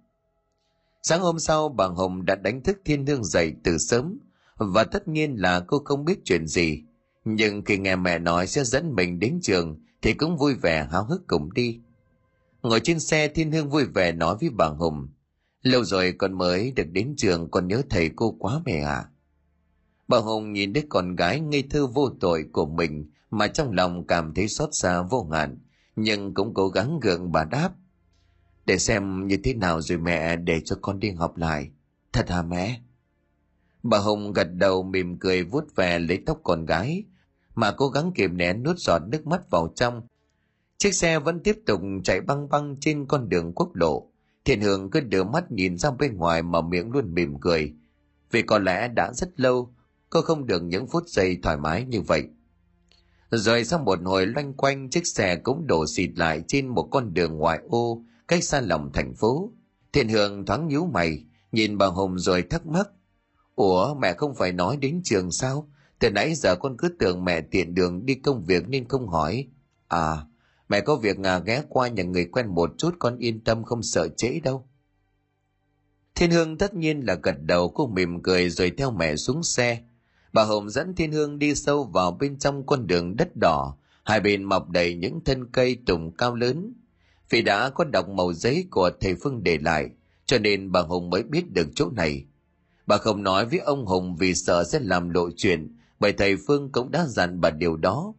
sáng 1.08 1.22
hôm 1.22 1.39
sau 1.39 1.70
bà 1.70 1.86
hồng 1.86 2.26
đã 2.26 2.36
đánh 2.36 2.62
thức 2.62 2.82
thiên 2.86 3.06
hương 3.06 3.24
dậy 3.24 3.53
từ 3.64 3.78
sớm 3.78 4.20
và 4.58 4.84
tất 4.84 5.08
nhiên 5.08 5.36
là 5.36 5.60
cô 5.60 5.82
không 5.86 6.06
biết 6.06 6.20
chuyện 6.24 6.47
gì 6.47 6.84
nhưng 7.26 7.62
khi 7.66 7.78
nghe 7.78 7.95
mẹ 7.95 8.20
nói 8.20 8.47
sẽ 8.47 8.64
dẫn 8.64 8.95
mình 8.95 9.20
đến 9.20 9.39
trường 9.41 9.80
thì 10.01 10.14
cũng 10.14 10.38
vui 10.38 10.53
vẻ 10.53 10.88
háo 10.91 11.03
hức 11.03 11.28
cùng 11.28 11.53
đi 11.53 11.80
ngồi 12.62 12.80
trên 12.80 12.99
xe 12.99 13.28
thiên 13.28 13.51
hương 13.51 13.70
vui 13.70 13.86
vẻ 13.86 14.12
nói 14.12 14.38
với 14.41 14.49
bà 14.49 14.66
hùng 14.66 15.08
Lâu 15.66 15.84
rồi 15.84 16.12
con 16.18 16.34
mới 16.34 16.72
được 16.72 16.88
đến 16.91 17.14
trường 17.18 17.51
con 17.51 17.68
nhớ 17.68 17.82
thầy 17.89 18.10
cô 18.16 18.36
quá 18.39 18.62
mẹ 18.66 18.82
à. 18.82 19.06
Bà 20.08 20.18
Hùng 20.18 20.53
nhìn 20.53 20.74
đứa 20.74 20.82
con 20.89 21.16
gái 21.16 21.39
ngây 21.39 21.64
thơ 21.70 21.88
vô 21.88 22.10
tội 22.20 22.45
của 22.51 22.66
mình 22.66 23.10
mà 23.32 23.47
trong 23.47 23.72
lòng 23.72 24.08
cảm 24.08 24.34
thấy 24.34 24.47
xót 24.47 24.70
xa 24.72 25.01
vô 25.01 25.28
hạn, 25.32 25.58
nhưng 25.95 26.34
cũng 26.34 26.53
cố 26.53 26.70
gắng 26.70 26.99
gượng 26.99 27.32
bà 27.32 27.43
đáp. 27.43 27.70
Để 28.66 28.78
xem 28.78 29.28
như 29.28 29.38
thế 29.43 29.53
nào 29.53 29.82
rồi 29.82 29.97
mẹ 29.97 30.36
để 30.36 30.61
cho 30.66 30.78
con 30.82 30.99
đi 30.99 31.11
học 31.11 31.38
lại. 31.38 31.70
Thật 32.13 32.30
hả 32.30 32.41
mẹ? 32.41 32.82
Bà 33.84 33.97
Hồng 33.97 34.34
gật 34.34 34.47
đầu 34.53 34.84
mỉm 34.84 35.20
cười 35.20 35.43
vuốt 35.43 35.76
về 35.76 35.99
lấy 35.99 36.24
tóc 36.26 36.39
con 36.43 36.66
gái, 36.66 37.03
mà 37.55 37.72
cố 37.72 37.88
gắng 37.89 38.11
kìm 38.16 38.38
nén 38.38 38.63
nuốt 38.63 38.78
giọt 38.80 39.01
nước 39.07 39.28
mắt 39.28 39.49
vào 39.49 39.74
trong. 39.76 40.01
Chiếc 40.78 40.93
xe 40.93 41.20
vẫn 41.20 41.39
tiếp 41.39 41.59
tục 41.66 41.82
chạy 42.03 42.22
băng 42.22 42.49
băng 42.49 42.76
trên 42.80 43.05
con 43.05 43.30
đường 43.30 43.53
quốc 43.53 43.76
lộ. 43.76 44.11
Thiện 44.45 44.61
Hương 44.61 44.89
cứ 44.89 44.99
đưa 44.99 45.24
mắt 45.24 45.51
nhìn 45.51 45.78
ra 45.78 45.91
bên 45.91 46.18
ngoài 46.18 46.41
mà 46.41 46.61
miệng 46.61 46.91
luôn 46.91 47.13
mỉm 47.13 47.39
cười. 47.39 47.74
Vì 48.32 48.41
có 48.41 48.59
lẽ 48.59 48.88
đã 48.88 49.13
rất 49.13 49.39
lâu, 49.39 49.74
cô 50.09 50.22
không 50.22 50.47
được 50.47 50.63
những 50.63 50.88
phút 50.88 51.07
giây 51.07 51.39
thoải 51.43 51.57
mái 51.57 51.86
như 51.86 52.01
vậy. 52.01 52.24
Rồi 53.32 53.63
sau 53.63 53.80
một 53.80 53.99
hồi 54.03 54.26
loanh 54.26 54.53
quanh, 54.53 54.89
chiếc 54.89 55.07
xe 55.07 55.36
cũng 55.36 55.68
đổ 55.68 55.88
xịt 55.88 56.09
lại 56.16 56.43
trên 56.47 56.68
một 56.68 56.88
con 56.91 57.13
đường 57.13 57.38
ngoại 57.38 57.59
ô, 57.70 58.03
cách 58.28 58.43
xa 58.43 58.61
lòng 58.61 58.91
thành 58.93 59.13
phố. 59.13 59.51
Thiện 59.93 60.09
Hương 60.09 60.45
thoáng 60.45 60.67
nhíu 60.67 60.86
mày, 60.86 61.23
nhìn 61.51 61.78
bà 61.78 61.86
Hùng 61.86 62.19
rồi 62.19 62.43
thắc 62.43 62.65
mắc. 62.65 62.89
Ủa 63.55 63.93
mẹ 63.93 64.13
không 64.13 64.36
phải 64.36 64.51
nói 64.51 64.78
đến 64.78 65.01
trường 65.03 65.32
sao? 65.32 65.69
Từ 65.99 66.09
nãy 66.09 66.36
giờ 66.36 66.55
con 66.55 66.78
cứ 66.78 66.89
tưởng 66.99 67.26
mẹ 67.26 67.41
tiện 67.41 67.76
đường 67.76 68.05
đi 68.05 68.15
công 68.15 68.45
việc 68.45 68.69
nên 68.69 68.88
không 68.88 69.07
hỏi. 69.07 69.47
À, 69.88 70.26
mẹ 70.69 70.82
có 70.82 70.95
việc 70.95 71.17
à, 71.23 71.39
ghé 71.39 71.63
qua 71.69 71.88
nhà 71.88 72.03
người 72.03 72.26
quen 72.26 72.47
một 72.47 72.71
chút 72.78 72.95
con 72.99 73.17
yên 73.17 73.43
tâm 73.43 73.63
không 73.63 73.84
sợ 73.84 74.07
trễ 74.17 74.39
đâu. 74.39 74.67
Thiên 76.15 76.32
Hương 76.32 76.57
tất 76.57 76.73
nhiên 76.73 76.99
là 76.99 77.15
gật 77.23 77.36
đầu 77.41 77.69
cô 77.69 77.88
mỉm 77.88 78.23
cười 78.23 78.49
rồi 78.49 78.71
theo 78.78 78.91
mẹ 78.91 79.15
xuống 79.15 79.43
xe. 79.43 79.84
Bà 80.34 80.43
Hồng 80.43 80.69
dẫn 80.69 80.95
Thiên 80.95 81.11
Hương 81.11 81.39
đi 81.39 81.55
sâu 81.55 81.84
vào 81.84 82.11
bên 82.11 82.39
trong 82.39 82.65
con 82.65 82.88
đường 82.88 83.15
đất 83.15 83.30
đỏ, 83.41 83.78
hai 84.03 84.19
bên 84.19 84.43
mọc 84.43 84.69
đầy 84.69 84.95
những 84.95 85.23
thân 85.26 85.51
cây 85.51 85.78
tùng 85.86 86.11
cao 86.17 86.36
lớn. 86.36 86.73
Vì 87.30 87.41
đã 87.41 87.69
có 87.69 87.84
đọc 87.84 88.09
màu 88.09 88.34
giấy 88.34 88.67
của 88.71 88.89
thầy 89.01 89.15
Phương 89.15 89.43
để 89.43 89.57
lại, 89.57 89.89
cho 90.26 90.39
nên 90.39 90.71
bà 90.71 90.82
Hồng 90.82 91.09
mới 91.09 91.23
biết 91.23 91.51
được 91.51 91.67
chỗ 91.76 91.89
này. 91.89 92.26
Bà 92.88 92.97
không 92.97 93.23
nói 93.23 93.45
với 93.45 93.59
ông 93.59 93.86
Hùng 93.86 94.15
vì 94.15 94.36
sợ 94.36 94.63
sẽ 94.63 94.80
làm 94.80 95.09
lộ 95.09 95.30
chuyện, 95.38 95.78
bởi 95.99 96.13
thầy 96.13 96.36
Phương 96.47 96.71
cũng 96.71 96.91
đã 96.91 97.05
dặn 97.07 97.41
bà 97.41 97.49
điều 97.49 97.78
đó. 97.78 98.13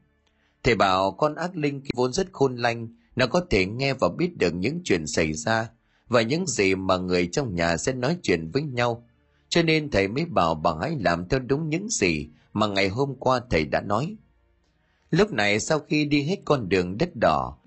Thầy 0.63 0.75
bảo 0.75 1.13
con 1.13 1.35
ác 1.35 1.57
linh 1.57 1.83
vốn 1.95 2.13
rất 2.13 2.33
khôn 2.33 2.57
lanh, 2.57 2.89
nó 3.17 3.27
có 3.27 3.45
thể 3.51 3.67
nghe 3.67 3.95
và 3.95 4.09
biết 4.09 4.37
được 4.37 4.55
những 4.55 4.81
chuyện 4.85 5.07
xảy 5.07 5.33
ra 5.33 5.69
và 6.09 6.23
những 6.23 6.47
gì 6.47 6.75
mà 6.75 6.97
người 6.97 7.27
trong 7.27 7.55
nhà 7.55 7.77
sẽ 7.77 7.93
nói 7.93 8.17
chuyện 8.23 8.51
với 8.51 8.63
nhau. 8.63 9.07
Cho 9.49 9.63
nên 9.63 9.91
thầy 9.91 10.09
mới 10.09 10.25
bảo 10.25 10.55
bà 10.55 10.71
hãy 10.81 10.97
làm 11.01 11.29
theo 11.29 11.41
đúng 11.41 11.69
những 11.69 11.89
gì 11.89 12.29
mà 12.53 12.67
ngày 12.67 12.89
hôm 12.89 13.15
qua 13.19 13.41
thầy 13.51 13.65
đã 13.65 13.81
nói. 13.81 14.17
Lúc 15.11 15.33
này 15.33 15.61
sau 15.61 15.79
khi 15.79 16.05
đi 16.05 16.23
hết 16.23 16.37
con 16.45 16.69
đường 16.69 16.99
đất 16.99 17.11
đỏ, 17.21 17.59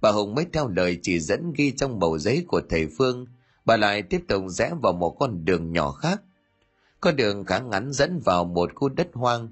bà 0.00 0.10
Hùng 0.10 0.34
mới 0.34 0.46
theo 0.52 0.68
lời 0.68 0.98
chỉ 1.02 1.20
dẫn 1.20 1.52
ghi 1.52 1.72
trong 1.72 1.98
mẩu 1.98 2.18
giấy 2.18 2.44
của 2.48 2.60
thầy 2.68 2.86
Phương, 2.98 3.26
bà 3.64 3.76
lại 3.76 4.02
tiếp 4.02 4.20
tục 4.28 4.44
rẽ 4.48 4.72
vào 4.82 4.92
một 4.92 5.16
con 5.18 5.44
đường 5.44 5.72
nhỏ 5.72 5.92
khác. 5.92 6.22
Con 7.00 7.16
đường 7.16 7.44
khá 7.44 7.58
ngắn 7.58 7.92
dẫn 7.92 8.20
vào 8.24 8.44
một 8.44 8.74
khu 8.74 8.88
đất 8.88 9.08
hoang, 9.14 9.48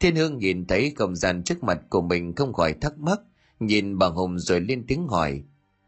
Thiên 0.00 0.16
Hương 0.16 0.38
nhìn 0.38 0.66
thấy 0.66 0.92
không 0.96 1.16
gian 1.16 1.42
trước 1.42 1.64
mặt 1.64 1.80
của 1.90 2.00
mình 2.00 2.34
không 2.34 2.52
khỏi 2.52 2.74
thắc 2.80 2.98
mắc, 2.98 3.20
nhìn 3.60 3.98
bà 3.98 4.06
Hùng 4.06 4.38
rồi 4.38 4.60
lên 4.60 4.84
tiếng 4.86 5.06
hỏi. 5.06 5.42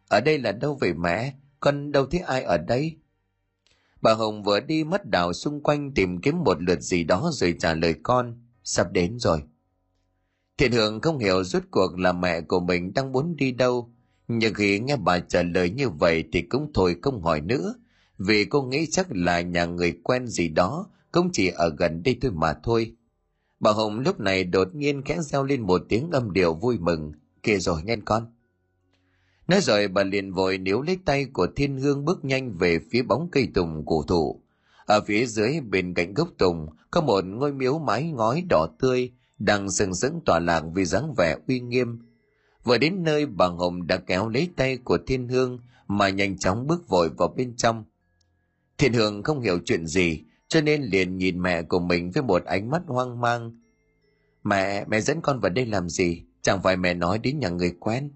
Ở 0.09 0.21
đây 0.21 0.39
là 0.39 0.53
đâu 0.53 0.79
vậy 0.81 0.95
mẹ? 0.95 1.35
Con 1.61 1.93
đâu 1.93 2.07
thấy 2.07 2.21
ai 2.21 2.43
ở 2.43 2.59
đây? 2.59 2.97
Bà 4.01 4.15
Hồng 4.15 4.43
vừa 4.43 4.61
đi 4.61 4.85
mất 4.85 5.11
đảo 5.11 5.33
xung 5.33 5.63
quanh 5.63 5.95
tìm 5.95 6.21
kiếm 6.21 6.45
một 6.45 6.63
lượt 6.63 6.81
gì 6.81 7.05
đó 7.05 7.31
rồi 7.33 7.57
trả 7.59 7.75
lời 7.75 7.95
con. 8.03 8.43
Sắp 8.65 8.93
đến 8.93 9.19
rồi. 9.19 9.43
Thiện 10.59 10.73
Hương 10.73 11.01
không 11.01 11.19
hiểu 11.19 11.45
rốt 11.45 11.63
cuộc 11.71 11.99
là 11.99 12.13
mẹ 12.13 12.41
của 12.41 12.61
mình 12.61 12.95
đang 12.95 13.13
muốn 13.13 13.37
đi 13.37 13.53
đâu. 13.53 13.91
Nhưng 14.29 14.55
khi 14.55 14.79
nghe 14.79 14.97
bà 14.97 15.19
trả 15.19 15.43
lời 15.43 15.71
như 15.71 15.89
vậy 15.89 16.25
thì 16.33 16.43
cũng 16.43 16.71
thôi 16.75 16.97
không 17.03 17.23
hỏi 17.23 17.41
nữa. 17.41 17.75
Vì 18.19 18.45
cô 18.45 18.63
nghĩ 18.63 18.87
chắc 18.91 19.07
là 19.11 19.41
nhà 19.41 19.65
người 19.65 19.99
quen 20.03 20.27
gì 20.27 20.49
đó, 20.49 20.87
cũng 21.13 21.31
chỉ 21.33 21.49
ở 21.49 21.75
gần 21.79 22.03
đây 22.03 22.19
thôi 22.21 22.33
mà 22.35 22.55
thôi. 22.63 22.95
Bà 23.61 23.73
Hồng 23.73 24.01
lúc 24.01 24.21
này 24.21 24.45
đột 24.45 24.75
nhiên 24.75 25.03
khẽ 25.03 25.19
reo 25.23 25.45
lên 25.45 25.61
một 25.61 25.83
tiếng 25.89 26.11
âm 26.11 26.33
điệu 26.33 26.55
vui 26.55 26.79
mừng. 26.79 27.13
Kìa 27.43 27.59
rồi, 27.59 27.83
nghe 27.85 27.97
con. 28.05 28.27
Nói 29.49 29.61
rồi, 29.61 29.89
bà 29.89 30.05
liền 30.05 30.33
vội 30.33 30.59
níu 30.59 30.83
lấy 30.83 30.99
tay 31.05 31.25
của 31.25 31.47
thiên 31.57 31.79
hương 31.79 32.05
bước 32.05 32.25
nhanh 32.25 32.53
về 32.53 32.79
phía 32.91 33.03
bóng 33.03 33.29
cây 33.33 33.49
tùng 33.55 33.87
cổ 33.87 34.03
thụ. 34.03 34.43
Ở 34.87 35.01
phía 35.01 35.27
dưới 35.27 35.61
bên 35.61 35.95
cạnh 35.95 36.15
gốc 36.15 36.29
tùng, 36.39 36.67
có 36.91 37.01
một 37.01 37.25
ngôi 37.25 37.53
miếu 37.53 37.79
mái 37.79 38.11
ngói 38.11 38.45
đỏ 38.51 38.67
tươi, 38.79 39.13
đang 39.39 39.71
sừng 39.71 39.95
sững 39.95 40.21
tỏa 40.25 40.39
lạc 40.39 40.65
vì 40.75 40.85
dáng 40.85 41.15
vẻ 41.17 41.37
uy 41.49 41.61
nghiêm. 41.61 41.99
Vừa 42.69 42.79
đến 42.79 43.03
nơi 43.03 43.27
bà 43.27 43.47
Hồng 43.47 43.87
đã 43.87 43.97
kéo 43.97 44.29
lấy 44.29 44.51
tay 44.57 44.77
của 44.77 44.99
thiên 45.07 45.29
hương 45.29 45.59
mà 45.87 46.09
nhanh 46.09 46.39
chóng 46.39 46.67
bước 46.67 46.89
vội 46.89 47.09
vào 47.09 47.29
bên 47.37 47.57
trong. 47.57 47.85
Thiên 48.79 48.93
hương 48.93 49.23
không 49.23 49.41
hiểu 49.41 49.59
chuyện 49.65 49.87
gì 49.87 50.23
cho 50.49 50.61
nên 50.61 50.83
liền 50.83 51.19
nhìn 51.19 51.43
mẹ 51.43 51.63
của 51.63 51.79
mình 51.79 52.11
với 52.11 52.23
một 52.23 52.45
ánh 52.45 52.71
mắt 52.71 52.83
hoang 52.87 53.21
mang. 53.21 53.61
Mẹ, 54.45 54.85
mẹ 54.85 55.01
dẫn 55.01 55.21
con 55.21 55.41
vào 55.41 55.51
đây 55.51 55.67
làm 55.67 55.89
gì? 55.89 56.23
Chẳng 56.43 56.63
phải 56.63 56.77
mẹ 56.77 56.95
nói 56.95 57.19
đến 57.19 57.39
nhà 57.39 57.49
người 57.49 57.75
quen. 57.81 58.11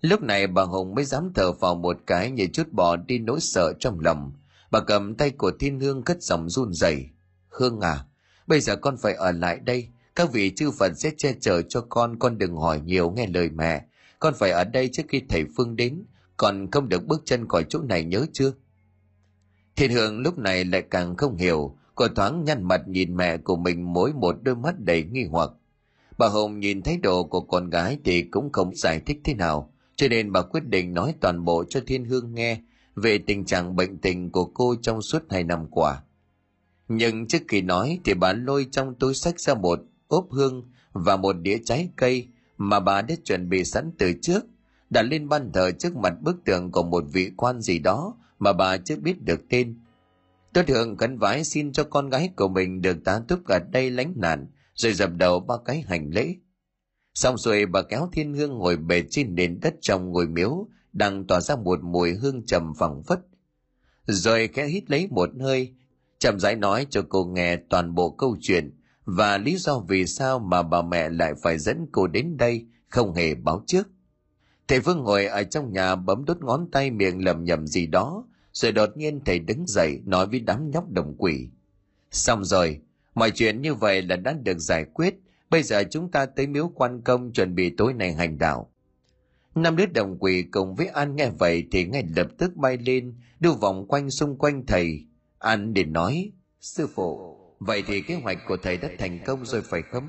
Lúc 0.00 0.22
này 0.22 0.46
bà 0.46 0.62
Hồng 0.62 0.94
mới 0.94 1.04
dám 1.04 1.32
thở 1.34 1.52
vào 1.52 1.74
một 1.74 1.96
cái 2.06 2.30
như 2.30 2.46
chút 2.52 2.72
bỏ 2.72 2.96
đi 2.96 3.18
nỗi 3.18 3.40
sợ 3.40 3.72
trong 3.80 4.00
lòng. 4.00 4.32
Bà 4.70 4.80
cầm 4.80 5.14
tay 5.14 5.30
của 5.30 5.52
Thiên 5.60 5.80
Hương 5.80 6.02
cất 6.02 6.22
giọng 6.22 6.50
run 6.50 6.72
rẩy. 6.72 7.08
Hương 7.48 7.80
à, 7.80 8.04
bây 8.46 8.60
giờ 8.60 8.76
con 8.76 8.96
phải 8.96 9.14
ở 9.14 9.32
lại 9.32 9.58
đây. 9.64 9.88
Các 10.14 10.32
vị 10.32 10.52
chư 10.56 10.70
Phật 10.70 10.92
sẽ 10.96 11.10
che 11.16 11.34
chở 11.40 11.62
cho 11.62 11.80
con, 11.88 12.18
con 12.18 12.38
đừng 12.38 12.56
hỏi 12.56 12.80
nhiều 12.84 13.10
nghe 13.10 13.26
lời 13.26 13.50
mẹ. 13.50 13.84
Con 14.18 14.34
phải 14.38 14.50
ở 14.50 14.64
đây 14.64 14.88
trước 14.92 15.02
khi 15.08 15.22
thầy 15.28 15.44
Phương 15.56 15.76
đến, 15.76 16.04
còn 16.36 16.70
không 16.70 16.88
được 16.88 17.06
bước 17.06 17.22
chân 17.24 17.48
khỏi 17.48 17.64
chỗ 17.68 17.82
này 17.82 18.04
nhớ 18.04 18.26
chưa? 18.32 18.52
Thiên 19.76 19.90
Hương 19.90 20.18
lúc 20.18 20.38
này 20.38 20.64
lại 20.64 20.82
càng 20.90 21.16
không 21.16 21.36
hiểu, 21.36 21.76
cô 21.94 22.08
thoáng 22.08 22.44
nhăn 22.44 22.62
mặt 22.62 22.88
nhìn 22.88 23.16
mẹ 23.16 23.36
của 23.36 23.56
mình 23.56 23.92
mỗi 23.92 24.12
một 24.12 24.36
đôi 24.42 24.56
mắt 24.56 24.74
đầy 24.78 25.04
nghi 25.04 25.24
hoặc. 25.30 25.50
Bà 26.18 26.28
Hồng 26.28 26.60
nhìn 26.60 26.82
thái 26.82 26.96
độ 26.96 27.24
của 27.24 27.40
con 27.40 27.70
gái 27.70 27.98
thì 28.04 28.22
cũng 28.22 28.52
không 28.52 28.74
giải 28.74 29.00
thích 29.00 29.20
thế 29.24 29.34
nào, 29.34 29.72
cho 29.96 30.08
nên 30.08 30.32
bà 30.32 30.42
quyết 30.42 30.68
định 30.68 30.94
nói 30.94 31.14
toàn 31.20 31.44
bộ 31.44 31.64
cho 31.68 31.80
Thiên 31.86 32.04
Hương 32.04 32.34
nghe 32.34 32.60
về 32.94 33.18
tình 33.18 33.44
trạng 33.44 33.76
bệnh 33.76 33.98
tình 33.98 34.30
của 34.30 34.44
cô 34.44 34.74
trong 34.82 35.02
suốt 35.02 35.22
hai 35.30 35.44
năm 35.44 35.66
qua. 35.70 36.02
Nhưng 36.88 37.26
trước 37.26 37.42
khi 37.48 37.60
nói 37.60 37.98
thì 38.04 38.14
bà 38.14 38.32
lôi 38.32 38.66
trong 38.70 38.94
túi 38.94 39.14
sách 39.14 39.40
ra 39.40 39.54
một 39.54 39.80
ốp 40.12 40.30
hương 40.30 40.62
và 40.92 41.16
một 41.16 41.32
đĩa 41.32 41.58
trái 41.64 41.88
cây 41.96 42.28
mà 42.56 42.80
bà 42.80 43.02
đã 43.02 43.14
chuẩn 43.24 43.48
bị 43.48 43.64
sẵn 43.64 43.90
từ 43.98 44.12
trước, 44.22 44.44
đặt 44.90 45.02
lên 45.02 45.28
ban 45.28 45.52
thờ 45.52 45.72
trước 45.78 45.96
mặt 45.96 46.14
bức 46.20 46.44
tượng 46.44 46.72
của 46.72 46.82
một 46.82 47.04
vị 47.12 47.30
quan 47.36 47.60
gì 47.60 47.78
đó 47.78 48.14
mà 48.38 48.52
bà 48.52 48.76
chưa 48.76 48.96
biết 48.96 49.22
được 49.22 49.40
tên. 49.48 49.80
Tôi 50.52 50.64
thường 50.64 50.96
khấn 50.96 51.18
vái 51.18 51.44
xin 51.44 51.72
cho 51.72 51.84
con 51.84 52.10
gái 52.10 52.30
của 52.36 52.48
mình 52.48 52.82
được 52.82 53.04
tá 53.04 53.20
túc 53.28 53.44
ở 53.44 53.58
đây 53.58 53.90
lánh 53.90 54.12
nạn, 54.16 54.46
rồi 54.74 54.92
dập 54.92 55.10
đầu 55.16 55.40
ba 55.40 55.54
cái 55.64 55.84
hành 55.88 56.10
lễ. 56.10 56.34
Xong 57.14 57.38
rồi 57.38 57.66
bà 57.66 57.82
kéo 57.82 58.08
thiên 58.12 58.34
hương 58.34 58.58
ngồi 58.58 58.76
bề 58.76 59.02
trên 59.10 59.34
nền 59.34 59.60
đất 59.60 59.74
trong 59.80 60.10
ngôi 60.10 60.26
miếu, 60.26 60.66
đang 60.92 61.26
tỏa 61.26 61.40
ra 61.40 61.56
một 61.56 61.82
mùi 61.82 62.14
hương 62.14 62.46
trầm 62.46 62.72
phẳng 62.78 63.02
phất. 63.02 63.20
Rồi 64.06 64.48
khẽ 64.48 64.66
hít 64.66 64.90
lấy 64.90 65.08
một 65.10 65.30
hơi, 65.40 65.74
chậm 66.18 66.40
rãi 66.40 66.56
nói 66.56 66.86
cho 66.90 67.02
cô 67.08 67.24
nghe 67.24 67.56
toàn 67.56 67.94
bộ 67.94 68.10
câu 68.10 68.36
chuyện 68.40 68.70
và 69.04 69.38
lý 69.38 69.56
do 69.56 69.78
vì 69.88 70.06
sao 70.06 70.38
mà 70.38 70.62
bà 70.62 70.82
mẹ 70.82 71.10
lại 71.10 71.32
phải 71.42 71.58
dẫn 71.58 71.86
cô 71.92 72.06
đến 72.06 72.36
đây 72.36 72.66
không 72.88 73.14
hề 73.14 73.34
báo 73.34 73.64
trước. 73.66 73.88
Thầy 74.68 74.80
Phương 74.80 74.98
ngồi 74.98 75.26
ở 75.26 75.42
trong 75.42 75.72
nhà 75.72 75.96
bấm 75.96 76.24
đốt 76.24 76.38
ngón 76.40 76.70
tay 76.72 76.90
miệng 76.90 77.24
lầm 77.24 77.44
nhầm 77.44 77.66
gì 77.66 77.86
đó, 77.86 78.24
rồi 78.52 78.72
đột 78.72 78.96
nhiên 78.96 79.20
thầy 79.24 79.38
đứng 79.38 79.66
dậy 79.66 80.00
nói 80.04 80.26
với 80.26 80.40
đám 80.40 80.70
nhóc 80.70 80.90
đồng 80.90 81.14
quỷ. 81.18 81.48
Xong 82.10 82.44
rồi, 82.44 82.80
mọi 83.14 83.30
chuyện 83.30 83.62
như 83.62 83.74
vậy 83.74 84.02
là 84.02 84.16
đã 84.16 84.32
được 84.32 84.58
giải 84.58 84.84
quyết, 84.84 85.14
Bây 85.52 85.62
giờ 85.62 85.84
chúng 85.90 86.10
ta 86.10 86.26
tới 86.26 86.46
miếu 86.46 86.68
quan 86.74 87.00
công 87.02 87.32
chuẩn 87.32 87.54
bị 87.54 87.70
tối 87.76 87.94
nay 87.94 88.12
hành 88.12 88.38
đạo. 88.38 88.72
Năm 89.54 89.76
đứa 89.76 89.86
đồng 89.86 90.18
quỷ 90.18 90.42
cùng 90.42 90.74
với 90.74 90.86
An 90.86 91.16
nghe 91.16 91.30
vậy 91.38 91.64
thì 91.70 91.84
ngay 91.84 92.04
lập 92.16 92.26
tức 92.38 92.56
bay 92.56 92.76
lên, 92.76 93.14
đưa 93.40 93.52
vòng 93.52 93.86
quanh 93.88 94.10
xung 94.10 94.38
quanh 94.38 94.66
thầy. 94.66 95.06
An 95.38 95.74
để 95.74 95.84
nói, 95.84 96.32
sư 96.60 96.86
phụ, 96.94 97.36
vậy 97.66 97.82
thì 97.86 98.00
kế 98.02 98.14
hoạch 98.14 98.38
của 98.48 98.56
thầy 98.56 98.76
đã 98.76 98.88
thành 98.98 99.18
công 99.26 99.46
rồi 99.46 99.62
phải 99.62 99.82
không? 99.82 100.08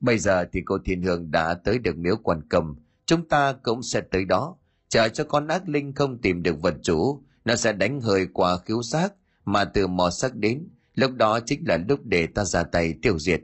Bây 0.00 0.18
giờ 0.18 0.44
thì 0.52 0.62
cô 0.64 0.78
Thiên 0.84 1.02
Hương 1.02 1.30
đã 1.30 1.54
tới 1.54 1.78
được 1.78 1.96
miếu 1.96 2.16
quan 2.22 2.40
cầm, 2.48 2.76
chúng 3.06 3.28
ta 3.28 3.52
cũng 3.62 3.82
sẽ 3.82 4.00
tới 4.00 4.24
đó. 4.24 4.56
Chờ 4.88 5.08
cho 5.08 5.24
con 5.24 5.48
ác 5.48 5.68
linh 5.68 5.94
không 5.94 6.18
tìm 6.20 6.42
được 6.42 6.62
vật 6.62 6.74
chủ, 6.82 7.22
nó 7.44 7.56
sẽ 7.56 7.72
đánh 7.72 8.00
hơi 8.00 8.26
qua 8.32 8.58
khiếu 8.58 8.82
xác 8.82 9.08
mà 9.44 9.64
từ 9.64 9.86
mò 9.86 10.10
sắc 10.10 10.34
đến, 10.34 10.68
lúc 10.94 11.12
đó 11.14 11.40
chính 11.40 11.68
là 11.68 11.76
lúc 11.88 12.00
để 12.04 12.26
ta 12.26 12.44
ra 12.44 12.62
tay 12.62 12.94
tiêu 13.02 13.18
diệt. 13.18 13.40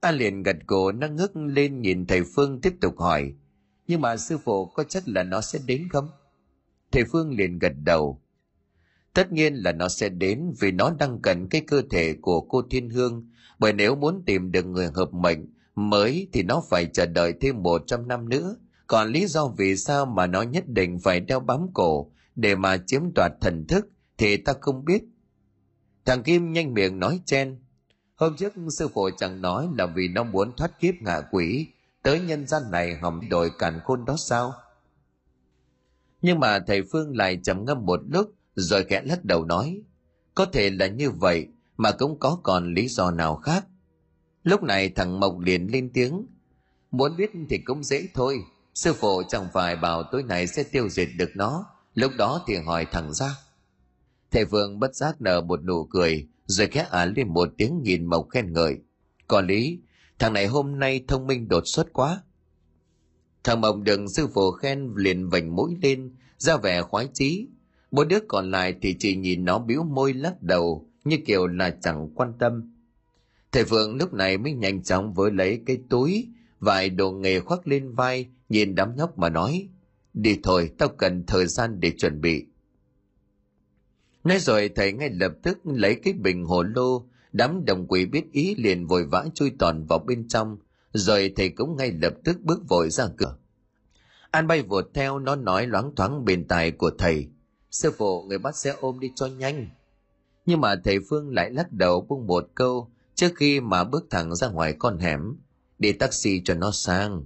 A 0.00 0.10
liền 0.10 0.42
gật 0.42 0.56
cổ 0.66 0.92
nó 0.92 1.06
ngước 1.06 1.36
lên 1.36 1.80
nhìn 1.80 2.06
thầy 2.06 2.22
Phương 2.34 2.60
tiếp 2.60 2.74
tục 2.80 2.98
hỏi. 2.98 3.34
Nhưng 3.86 4.00
mà 4.00 4.16
sư 4.16 4.38
phụ 4.38 4.66
có 4.66 4.84
chắc 4.84 5.08
là 5.08 5.22
nó 5.22 5.40
sẽ 5.40 5.58
đến 5.66 5.88
không? 5.92 6.08
Thầy 6.92 7.04
Phương 7.04 7.36
liền 7.36 7.58
gật 7.58 7.72
đầu. 7.84 8.22
Tất 9.14 9.32
nhiên 9.32 9.54
là 9.54 9.72
nó 9.72 9.88
sẽ 9.88 10.08
đến 10.08 10.52
vì 10.60 10.72
nó 10.72 10.90
đang 10.98 11.22
cần 11.22 11.48
cái 11.48 11.60
cơ 11.60 11.82
thể 11.90 12.14
của 12.20 12.40
cô 12.40 12.62
Thiên 12.70 12.90
Hương, 12.90 13.30
bởi 13.58 13.72
nếu 13.72 13.96
muốn 13.96 14.22
tìm 14.26 14.52
được 14.52 14.66
người 14.66 14.90
hợp 14.94 15.14
mệnh 15.14 15.46
mới 15.74 16.28
thì 16.32 16.42
nó 16.42 16.62
phải 16.70 16.86
chờ 16.86 17.06
đợi 17.06 17.34
thêm 17.40 17.62
100 17.62 18.08
năm 18.08 18.28
nữa. 18.28 18.56
Còn 18.86 19.08
lý 19.08 19.26
do 19.26 19.48
vì 19.58 19.76
sao 19.76 20.06
mà 20.06 20.26
nó 20.26 20.42
nhất 20.42 20.64
định 20.68 20.98
phải 20.98 21.20
đeo 21.20 21.40
bám 21.40 21.66
cổ 21.74 22.12
để 22.36 22.54
mà 22.54 22.76
chiếm 22.86 23.02
đoạt 23.14 23.32
thần 23.40 23.66
thức 23.66 23.88
thì 24.18 24.36
ta 24.36 24.52
không 24.60 24.84
biết. 24.84 25.02
Thằng 26.04 26.22
Kim 26.22 26.52
nhanh 26.52 26.74
miệng 26.74 26.98
nói 26.98 27.20
chen. 27.24 27.58
Hôm 28.14 28.36
trước 28.36 28.52
sư 28.70 28.88
phụ 28.94 29.10
chẳng 29.16 29.42
nói 29.42 29.68
là 29.78 29.86
vì 29.86 30.08
nó 30.08 30.24
muốn 30.24 30.52
thoát 30.56 30.80
kiếp 30.80 30.94
ngạ 31.00 31.20
quỷ, 31.30 31.66
tới 32.02 32.20
nhân 32.20 32.46
gian 32.46 32.62
này 32.70 32.96
hỏng 32.96 33.28
đổi 33.28 33.50
cản 33.58 33.80
khôn 33.84 34.04
đó 34.04 34.16
sao? 34.18 34.52
Nhưng 36.22 36.40
mà 36.40 36.58
thầy 36.66 36.82
Phương 36.92 37.16
lại 37.16 37.40
trầm 37.42 37.64
ngâm 37.64 37.86
một 37.86 38.00
lúc 38.08 38.34
rồi 38.58 38.84
khẽ 38.84 39.02
lắc 39.04 39.24
đầu 39.24 39.44
nói, 39.44 39.82
có 40.34 40.44
thể 40.44 40.70
là 40.70 40.86
như 40.86 41.10
vậy 41.10 41.46
mà 41.76 41.92
cũng 41.92 42.18
có 42.18 42.38
còn 42.42 42.74
lý 42.74 42.88
do 42.88 43.10
nào 43.10 43.36
khác. 43.36 43.66
Lúc 44.42 44.62
này 44.62 44.88
thằng 44.88 45.20
Mộc 45.20 45.38
liền 45.40 45.66
lên 45.72 45.90
tiếng, 45.94 46.26
muốn 46.90 47.16
biết 47.16 47.30
thì 47.50 47.58
cũng 47.58 47.84
dễ 47.84 48.08
thôi, 48.14 48.38
sư 48.74 48.92
phụ 48.92 49.22
chẳng 49.28 49.48
phải 49.52 49.76
bảo 49.76 50.02
tối 50.12 50.22
nay 50.22 50.46
sẽ 50.46 50.62
tiêu 50.62 50.88
diệt 50.88 51.08
được 51.18 51.30
nó, 51.34 51.66
lúc 51.94 52.12
đó 52.18 52.44
thì 52.46 52.56
hỏi 52.56 52.86
thẳng 52.92 53.12
ra. 53.12 53.30
Thầy 54.30 54.44
vương 54.44 54.80
bất 54.80 54.94
giác 54.94 55.20
nở 55.20 55.40
một 55.40 55.64
nụ 55.64 55.84
cười, 55.84 56.28
rồi 56.46 56.66
khẽ 56.66 56.86
ả 56.90 57.04
lên 57.04 57.28
một 57.28 57.48
tiếng 57.58 57.82
nhìn 57.82 58.04
Mộc 58.04 58.28
khen 58.30 58.52
ngợi. 58.52 58.78
Có 59.28 59.40
lý, 59.40 59.80
thằng 60.18 60.32
này 60.32 60.46
hôm 60.46 60.78
nay 60.78 61.04
thông 61.08 61.26
minh 61.26 61.48
đột 61.48 61.62
xuất 61.66 61.92
quá. 61.92 62.22
Thằng 63.44 63.60
Mộc 63.60 63.76
đừng 63.82 64.08
sư 64.08 64.28
phụ 64.34 64.50
khen 64.50 64.92
liền 64.96 65.28
vành 65.28 65.56
mũi 65.56 65.76
lên, 65.82 66.16
ra 66.38 66.56
vẻ 66.56 66.82
khoái 66.82 67.08
chí. 67.14 67.48
Bốn 67.90 68.08
đứa 68.08 68.18
còn 68.28 68.50
lại 68.50 68.74
thì 68.82 68.96
chỉ 68.98 69.16
nhìn 69.16 69.44
nó 69.44 69.58
biếu 69.58 69.82
môi 69.82 70.14
lắc 70.14 70.42
đầu, 70.42 70.88
như 71.04 71.16
kiểu 71.26 71.46
là 71.46 71.70
chẳng 71.80 72.10
quan 72.14 72.32
tâm. 72.38 72.74
Thầy 73.52 73.64
Phượng 73.64 73.96
lúc 73.96 74.14
này 74.14 74.38
mới 74.38 74.52
nhanh 74.52 74.82
chóng 74.82 75.14
với 75.14 75.30
lấy 75.30 75.62
cái 75.66 75.78
túi, 75.90 76.28
vài 76.60 76.90
đồ 76.90 77.12
nghề 77.12 77.40
khoác 77.40 77.68
lên 77.68 77.94
vai, 77.94 78.28
nhìn 78.48 78.74
đám 78.74 78.96
nhóc 78.96 79.18
mà 79.18 79.28
nói, 79.28 79.68
đi 80.14 80.38
thôi, 80.42 80.70
tao 80.78 80.88
cần 80.88 81.24
thời 81.26 81.46
gian 81.46 81.80
để 81.80 81.92
chuẩn 81.98 82.20
bị. 82.20 82.46
Nói 84.24 84.38
rồi 84.38 84.70
thầy 84.74 84.92
ngay 84.92 85.10
lập 85.10 85.32
tức 85.42 85.58
lấy 85.64 85.94
cái 85.94 86.12
bình 86.12 86.44
hồ 86.44 86.62
lô, 86.62 87.06
đám 87.32 87.64
đồng 87.64 87.86
quỷ 87.86 88.06
biết 88.06 88.32
ý 88.32 88.54
liền 88.54 88.86
vội 88.86 89.04
vã 89.04 89.26
chui 89.34 89.52
toàn 89.58 89.86
vào 89.86 89.98
bên 89.98 90.28
trong, 90.28 90.58
rồi 90.92 91.32
thầy 91.36 91.48
cũng 91.48 91.76
ngay 91.76 91.92
lập 92.02 92.14
tức 92.24 92.40
bước 92.40 92.68
vội 92.68 92.90
ra 92.90 93.08
cửa. 93.16 93.36
An 94.30 94.46
bay 94.46 94.62
vụt 94.62 94.84
theo 94.94 95.18
nó 95.18 95.36
nói 95.36 95.66
loáng 95.66 95.94
thoáng 95.94 96.24
bên 96.24 96.48
tài 96.48 96.70
của 96.70 96.90
thầy. 96.98 97.28
Sư 97.78 97.92
phụ 97.98 98.22
người 98.22 98.38
bắt 98.38 98.56
xe 98.56 98.74
ôm 98.80 99.00
đi 99.00 99.12
cho 99.14 99.26
nhanh. 99.26 99.68
Nhưng 100.46 100.60
mà 100.60 100.74
thầy 100.84 100.98
Phương 101.10 101.34
lại 101.34 101.50
lắc 101.50 101.72
đầu 101.72 102.00
buông 102.00 102.26
một 102.26 102.48
câu 102.54 102.90
trước 103.14 103.32
khi 103.36 103.60
mà 103.60 103.84
bước 103.84 104.06
thẳng 104.10 104.34
ra 104.34 104.48
ngoài 104.48 104.74
con 104.78 104.98
hẻm. 104.98 105.36
Đi 105.78 105.92
taxi 105.92 106.42
cho 106.44 106.54
nó 106.54 106.70
sang. 106.70 107.24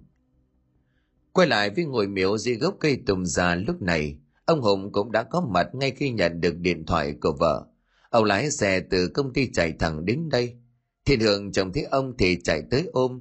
Quay 1.33 1.49
lại 1.49 1.71
với 1.71 1.85
ngồi 1.85 2.09
miếu 2.09 2.39
dưới 2.39 2.55
gốc 2.55 2.77
cây 2.81 2.99
tùng 3.07 3.27
già 3.27 3.55
lúc 3.55 3.83
này, 3.83 4.19
ông 4.45 4.61
Hùng 4.61 4.93
cũng 4.93 5.13
đã 5.13 5.23
có 5.23 5.41
mặt 5.41 5.69
ngay 5.73 5.91
khi 5.91 6.11
nhận 6.11 6.41
được 6.41 6.57
điện 6.57 6.87
thoại 6.87 7.15
của 7.21 7.33
vợ. 7.41 7.67
Ông 8.11 8.25
lái 8.25 8.51
xe 8.51 8.81
từ 8.91 9.09
công 9.09 9.33
ty 9.33 9.53
chạy 9.53 9.73
thẳng 9.79 10.05
đến 10.05 10.29
đây. 10.29 10.57
Thiên 11.05 11.21
Hương 11.21 11.53
chồng 11.53 11.73
thấy 11.73 11.83
ông 11.83 12.15
thì 12.19 12.39
chạy 12.45 12.63
tới 12.71 12.89
ôm, 12.93 13.21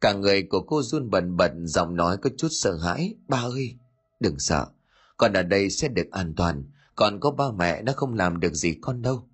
Cả 0.00 0.12
người 0.12 0.42
của 0.42 0.60
cô 0.60 0.82
run 0.82 1.10
bần 1.10 1.36
bật 1.36 1.52
giọng 1.64 1.96
nói 1.96 2.16
có 2.16 2.30
chút 2.36 2.48
sợ 2.50 2.76
hãi. 2.76 3.14
Ba 3.28 3.38
ơi, 3.38 3.74
đừng 4.20 4.38
sợ. 4.38 4.66
Con 5.20 5.32
ở 5.32 5.42
đây 5.42 5.70
sẽ 5.70 5.88
được 5.88 6.10
an 6.10 6.34
toàn. 6.36 6.64
Còn 6.96 7.20
có 7.20 7.30
ba 7.30 7.44
mẹ 7.58 7.82
nó 7.82 7.92
không 7.92 8.14
làm 8.14 8.40
được 8.40 8.54
gì 8.54 8.74
con 8.80 9.02
đâu. 9.02 9.28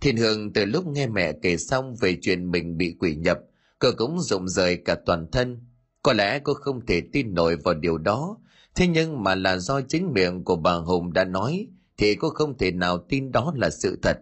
Thiên 0.00 0.16
Hương 0.16 0.52
từ 0.52 0.64
lúc 0.64 0.86
nghe 0.86 1.06
mẹ 1.06 1.32
kể 1.42 1.56
xong 1.56 1.94
về 2.00 2.18
chuyện 2.22 2.50
mình 2.50 2.76
bị 2.76 2.96
quỷ 2.98 3.14
nhập, 3.14 3.38
cô 3.78 3.88
cũng 3.96 4.20
rụng 4.20 4.48
rời 4.48 4.76
cả 4.76 4.96
toàn 5.06 5.26
thân. 5.32 5.66
Có 6.02 6.12
lẽ 6.12 6.40
cô 6.44 6.54
không 6.54 6.86
thể 6.86 7.02
tin 7.12 7.34
nổi 7.34 7.56
vào 7.56 7.74
điều 7.74 7.98
đó, 7.98 8.38
thế 8.74 8.86
nhưng 8.86 9.22
mà 9.22 9.34
là 9.34 9.58
do 9.58 9.80
chính 9.80 10.12
miệng 10.12 10.44
của 10.44 10.56
bà 10.56 10.74
Hùng 10.74 11.12
đã 11.12 11.24
nói, 11.24 11.66
thì 11.96 12.14
cô 12.14 12.30
không 12.30 12.58
thể 12.58 12.70
nào 12.70 12.98
tin 13.08 13.32
đó 13.32 13.52
là 13.56 13.70
sự 13.70 13.98
thật. 14.02 14.18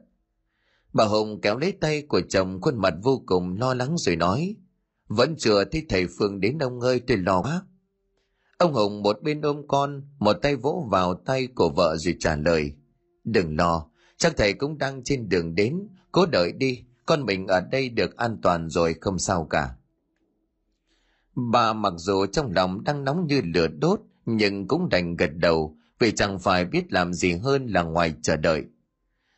Bà 0.93 1.05
Hùng 1.05 1.41
kéo 1.41 1.59
lấy 1.59 1.73
tay 1.73 2.03
của 2.03 2.21
chồng 2.29 2.61
khuôn 2.61 2.81
mặt 2.81 2.95
vô 3.03 3.23
cùng 3.27 3.57
lo 3.59 3.75
lắng 3.75 3.95
rồi 3.99 4.17
nói, 4.17 4.57
vẫn 5.09 5.37
chưa 5.39 5.65
thấy 5.65 5.87
thầy 5.89 6.07
Phương 6.19 6.41
đến 6.41 6.59
ông 6.59 6.81
ơi 6.81 7.01
tôi 7.07 7.17
lo 7.17 7.43
quá. 7.43 7.63
Ông 8.59 8.73
Hùng 8.73 9.03
một 9.03 9.23
bên 9.23 9.41
ôm 9.41 9.63
con, 9.69 10.03
một 10.19 10.33
tay 10.33 10.57
vỗ 10.57 10.89
vào 10.91 11.15
tay 11.15 11.47
của 11.55 11.69
vợ 11.69 11.97
rồi 11.97 12.17
trả 12.21 12.37
lời. 12.37 12.73
Đừng 13.25 13.57
lo, 13.57 13.87
chắc 14.17 14.37
thầy 14.37 14.53
cũng 14.53 14.79
đang 14.79 15.05
trên 15.05 15.29
đường 15.29 15.55
đến, 15.55 15.89
cố 16.13 16.27
đợi 16.27 16.53
đi, 16.53 16.85
con 17.07 17.25
mình 17.25 17.47
ở 17.47 17.61
đây 17.61 17.89
được 17.89 18.17
an 18.17 18.39
toàn 18.43 18.69
rồi 18.71 18.95
không 19.01 19.19
sao 19.19 19.47
cả. 19.51 19.71
Bà 21.35 21.73
mặc 21.73 21.93
dù 21.97 22.27
trong 22.27 22.53
lòng 22.53 22.85
đang 22.85 23.05
nóng 23.05 23.27
như 23.27 23.41
lửa 23.55 23.69
đốt, 23.69 24.01
nhưng 24.27 24.69
cũng 24.69 24.89
đành 24.89 25.17
gật 25.17 25.31
đầu, 25.35 25.77
vì 25.99 26.13
chẳng 26.13 26.39
phải 26.39 26.65
biết 26.65 26.93
làm 26.93 27.15
gì 27.15 27.33
hơn 27.33 27.67
là 27.67 27.83
ngoài 27.83 28.15
chờ 28.23 28.37
đợi. 28.37 28.65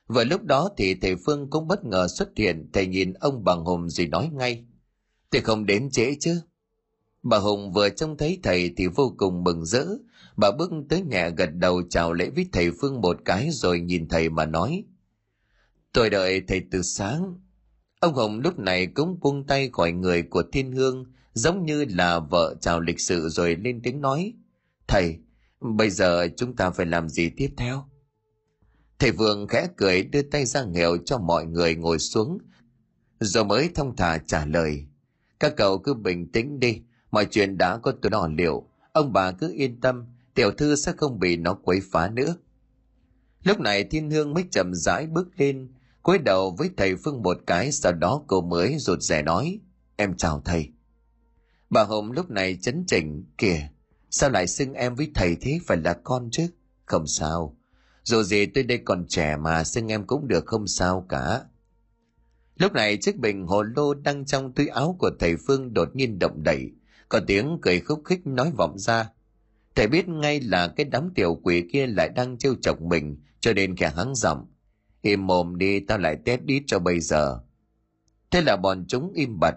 Vừa 0.08 0.24
lúc 0.24 0.44
đó 0.44 0.70
thì 0.76 0.94
thầy 0.94 1.16
Phương 1.26 1.50
cũng 1.50 1.68
bất 1.68 1.84
ngờ 1.84 2.08
xuất 2.08 2.28
hiện, 2.36 2.70
thầy 2.72 2.86
nhìn 2.86 3.12
ông 3.12 3.44
bằng 3.44 3.64
hùng 3.64 3.88
rồi 3.88 4.06
nói 4.06 4.30
ngay. 4.32 4.64
thầy 5.30 5.40
không 5.40 5.66
đến 5.66 5.90
trễ 5.90 6.14
chứ. 6.20 6.40
Bà 7.28 7.38
Hùng 7.38 7.72
vừa 7.72 7.88
trông 7.88 8.16
thấy 8.16 8.40
thầy 8.42 8.74
thì 8.76 8.86
vô 8.86 9.14
cùng 9.18 9.44
mừng 9.44 9.64
rỡ. 9.64 9.86
Bà 10.36 10.50
bước 10.50 10.70
tới 10.88 11.02
nhà 11.02 11.28
gật 11.28 11.50
đầu 11.54 11.82
chào 11.90 12.12
lễ 12.12 12.30
với 12.34 12.46
thầy 12.52 12.70
Phương 12.80 13.00
một 13.00 13.16
cái 13.24 13.48
rồi 13.50 13.80
nhìn 13.80 14.08
thầy 14.08 14.28
mà 14.28 14.44
nói. 14.44 14.84
Tôi 15.92 16.10
đợi 16.10 16.42
thầy 16.48 16.62
từ 16.70 16.82
sáng. 16.82 17.34
Ông 18.00 18.14
hồng 18.14 18.40
lúc 18.40 18.58
này 18.58 18.86
cũng 18.86 19.20
buông 19.20 19.46
tay 19.46 19.70
khỏi 19.72 19.92
người 19.92 20.22
của 20.22 20.42
thiên 20.52 20.72
hương 20.72 21.04
giống 21.32 21.64
như 21.64 21.84
là 21.84 22.18
vợ 22.18 22.54
chào 22.60 22.80
lịch 22.80 23.00
sự 23.00 23.28
rồi 23.28 23.56
lên 23.56 23.80
tiếng 23.82 24.00
nói. 24.00 24.32
Thầy, 24.86 25.18
bây 25.60 25.90
giờ 25.90 26.28
chúng 26.36 26.56
ta 26.56 26.70
phải 26.70 26.86
làm 26.86 27.08
gì 27.08 27.30
tiếp 27.36 27.50
theo? 27.56 27.84
Thầy 28.98 29.12
Vương 29.12 29.48
khẽ 29.48 29.68
cười 29.76 30.02
đưa 30.02 30.22
tay 30.22 30.44
ra 30.44 30.64
nghèo 30.64 30.96
cho 31.04 31.18
mọi 31.18 31.46
người 31.46 31.74
ngồi 31.74 31.98
xuống, 31.98 32.38
rồi 33.20 33.44
mới 33.44 33.70
thông 33.74 33.96
thả 33.96 34.18
trả 34.18 34.46
lời. 34.46 34.86
Các 35.40 35.56
cậu 35.56 35.78
cứ 35.78 35.94
bình 35.94 36.32
tĩnh 36.32 36.60
đi, 36.60 36.82
mọi 37.10 37.26
chuyện 37.30 37.58
đã 37.58 37.78
có 37.78 37.92
tôi 38.02 38.10
đỏ 38.10 38.28
liệu. 38.38 38.68
Ông 38.92 39.12
bà 39.12 39.32
cứ 39.32 39.52
yên 39.52 39.80
tâm, 39.80 40.06
tiểu 40.34 40.50
thư 40.50 40.76
sẽ 40.76 40.92
không 40.96 41.18
bị 41.18 41.36
nó 41.36 41.54
quấy 41.54 41.80
phá 41.90 42.08
nữa. 42.08 42.34
Lúc 43.42 43.60
này 43.60 43.84
thiên 43.84 44.10
hương 44.10 44.34
mới 44.34 44.44
chậm 44.50 44.74
rãi 44.74 45.06
bước 45.06 45.28
lên, 45.36 45.72
cúi 46.02 46.18
đầu 46.18 46.54
với 46.58 46.70
thầy 46.76 46.96
Phương 46.96 47.22
một 47.22 47.38
cái, 47.46 47.72
sau 47.72 47.92
đó 47.92 48.22
cô 48.26 48.40
mới 48.40 48.76
rụt 48.78 49.00
rè 49.00 49.22
nói, 49.22 49.60
em 49.96 50.16
chào 50.16 50.42
thầy. 50.44 50.68
Bà 51.70 51.84
Hồng 51.84 52.12
lúc 52.12 52.30
này 52.30 52.58
chấn 52.62 52.84
chỉnh, 52.86 53.24
kìa, 53.38 53.68
sao 54.10 54.30
lại 54.30 54.46
xưng 54.46 54.72
em 54.72 54.94
với 54.94 55.10
thầy 55.14 55.36
thế 55.40 55.58
phải 55.66 55.76
là 55.76 55.94
con 56.04 56.28
chứ? 56.30 56.46
Không 56.86 57.06
sao, 57.06 57.56
dù 58.02 58.22
gì 58.22 58.46
tôi 58.46 58.64
đây 58.64 58.78
còn 58.78 59.06
trẻ 59.08 59.36
mà 59.36 59.64
xưng 59.64 59.88
em 59.88 60.06
cũng 60.06 60.28
được 60.28 60.46
không 60.46 60.66
sao 60.66 61.06
cả. 61.08 61.44
Lúc 62.56 62.72
này 62.72 62.96
chiếc 62.96 63.18
bình 63.18 63.46
hồ 63.46 63.62
lô 63.62 63.94
đang 63.94 64.24
trong 64.24 64.52
túi 64.52 64.66
áo 64.68 64.96
của 64.98 65.10
thầy 65.18 65.36
Phương 65.36 65.74
đột 65.74 65.96
nhiên 65.96 66.18
động 66.18 66.42
đậy, 66.42 66.70
có 67.08 67.20
tiếng 67.26 67.58
cười 67.62 67.80
khúc 67.80 68.02
khích 68.04 68.26
nói 68.26 68.52
vọng 68.56 68.78
ra. 68.78 69.10
Thầy 69.74 69.86
biết 69.86 70.08
ngay 70.08 70.40
là 70.40 70.68
cái 70.68 70.84
đám 70.84 71.10
tiểu 71.14 71.40
quỷ 71.42 71.68
kia 71.72 71.86
lại 71.86 72.08
đang 72.08 72.38
trêu 72.38 72.54
chọc 72.62 72.82
mình, 72.82 73.16
cho 73.40 73.52
nên 73.52 73.76
kẻ 73.76 73.92
hắng 73.96 74.14
giọng. 74.14 74.46
Im 75.02 75.26
mồm 75.26 75.58
đi, 75.58 75.80
tao 75.80 75.98
lại 75.98 76.16
tét 76.24 76.44
đít 76.44 76.62
cho 76.66 76.78
bây 76.78 77.00
giờ. 77.00 77.40
Thế 78.30 78.40
là 78.40 78.56
bọn 78.56 78.84
chúng 78.88 79.12
im 79.12 79.40
bặt. 79.40 79.54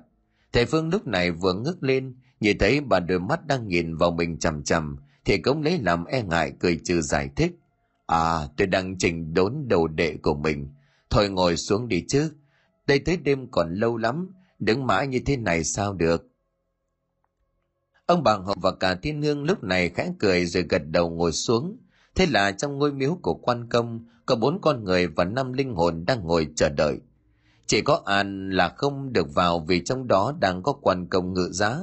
Thầy 0.54 0.66
Phương 0.66 0.90
lúc 0.90 1.08
này 1.08 1.32
vừa 1.32 1.54
ngước 1.54 1.84
lên, 1.84 2.16
nhìn 2.40 2.58
thấy 2.58 2.82
bà 2.82 3.00
đôi 3.00 3.20
mắt 3.20 3.48
đang 3.48 3.68
nhìn 3.68 3.98
vào 3.98 4.12
mình 4.12 4.40
chằm 4.40 4.64
chằm, 4.64 4.98
thì 5.26 5.38
cũng 5.38 5.62
lấy 5.62 5.80
làm 5.80 6.06
e 6.06 6.24
ngại 6.24 6.54
cười 6.60 6.80
trừ 6.84 7.02
giải 7.02 7.30
thích. 7.36 7.52
À, 8.08 8.48
tôi 8.58 8.68
đang 8.68 8.98
chỉnh 8.98 9.34
đốn 9.34 9.66
đầu 9.68 9.88
đệ 9.88 10.18
của 10.24 10.34
mình. 10.34 10.70
Thôi 11.10 11.30
ngồi 11.30 11.58
xuống 11.58 11.88
đi 11.88 12.06
chứ, 12.08 12.32
đây 12.88 13.00
tới 13.00 13.18
đêm 13.18 13.52
còn 13.52 13.74
lâu 13.74 13.98
lắm, 13.98 14.30
đứng 14.60 14.88
mãi 14.88 15.08
như 15.08 15.20
thế 15.26 15.38
này 15.38 15.64
sao 15.64 15.94
được. 15.94 16.31
Ông 18.12 18.24
bà 18.24 18.34
Hồng 18.34 18.58
và 18.62 18.72
cả 18.72 18.96
Thiên 18.96 19.22
Hương 19.22 19.44
lúc 19.44 19.64
này 19.64 19.90
khẽ 19.90 20.14
cười 20.20 20.46
rồi 20.46 20.64
gật 20.70 20.82
đầu 20.88 21.10
ngồi 21.10 21.32
xuống. 21.32 21.78
Thế 22.16 22.26
là 22.26 22.52
trong 22.52 22.78
ngôi 22.78 22.94
miếu 22.94 23.18
của 23.22 23.34
quan 23.34 23.70
công, 23.70 24.06
có 24.26 24.36
bốn 24.36 24.62
con 24.62 24.84
người 24.84 25.08
và 25.08 25.24
năm 25.24 25.54
linh 25.54 25.74
hồn 25.74 26.04
đang 26.08 26.24
ngồi 26.24 26.48
chờ 26.56 26.70
đợi. 26.70 27.00
Chỉ 27.66 27.82
có 27.82 28.02
An 28.06 28.50
là 28.50 28.70
không 28.78 29.14
được 29.14 29.34
vào 29.34 29.66
vì 29.68 29.82
trong 29.84 30.08
đó 30.08 30.34
đang 30.40 30.64
có 30.64 30.74
quan 30.74 31.08
công 31.08 31.34
ngự 31.34 31.50
giá. 31.52 31.78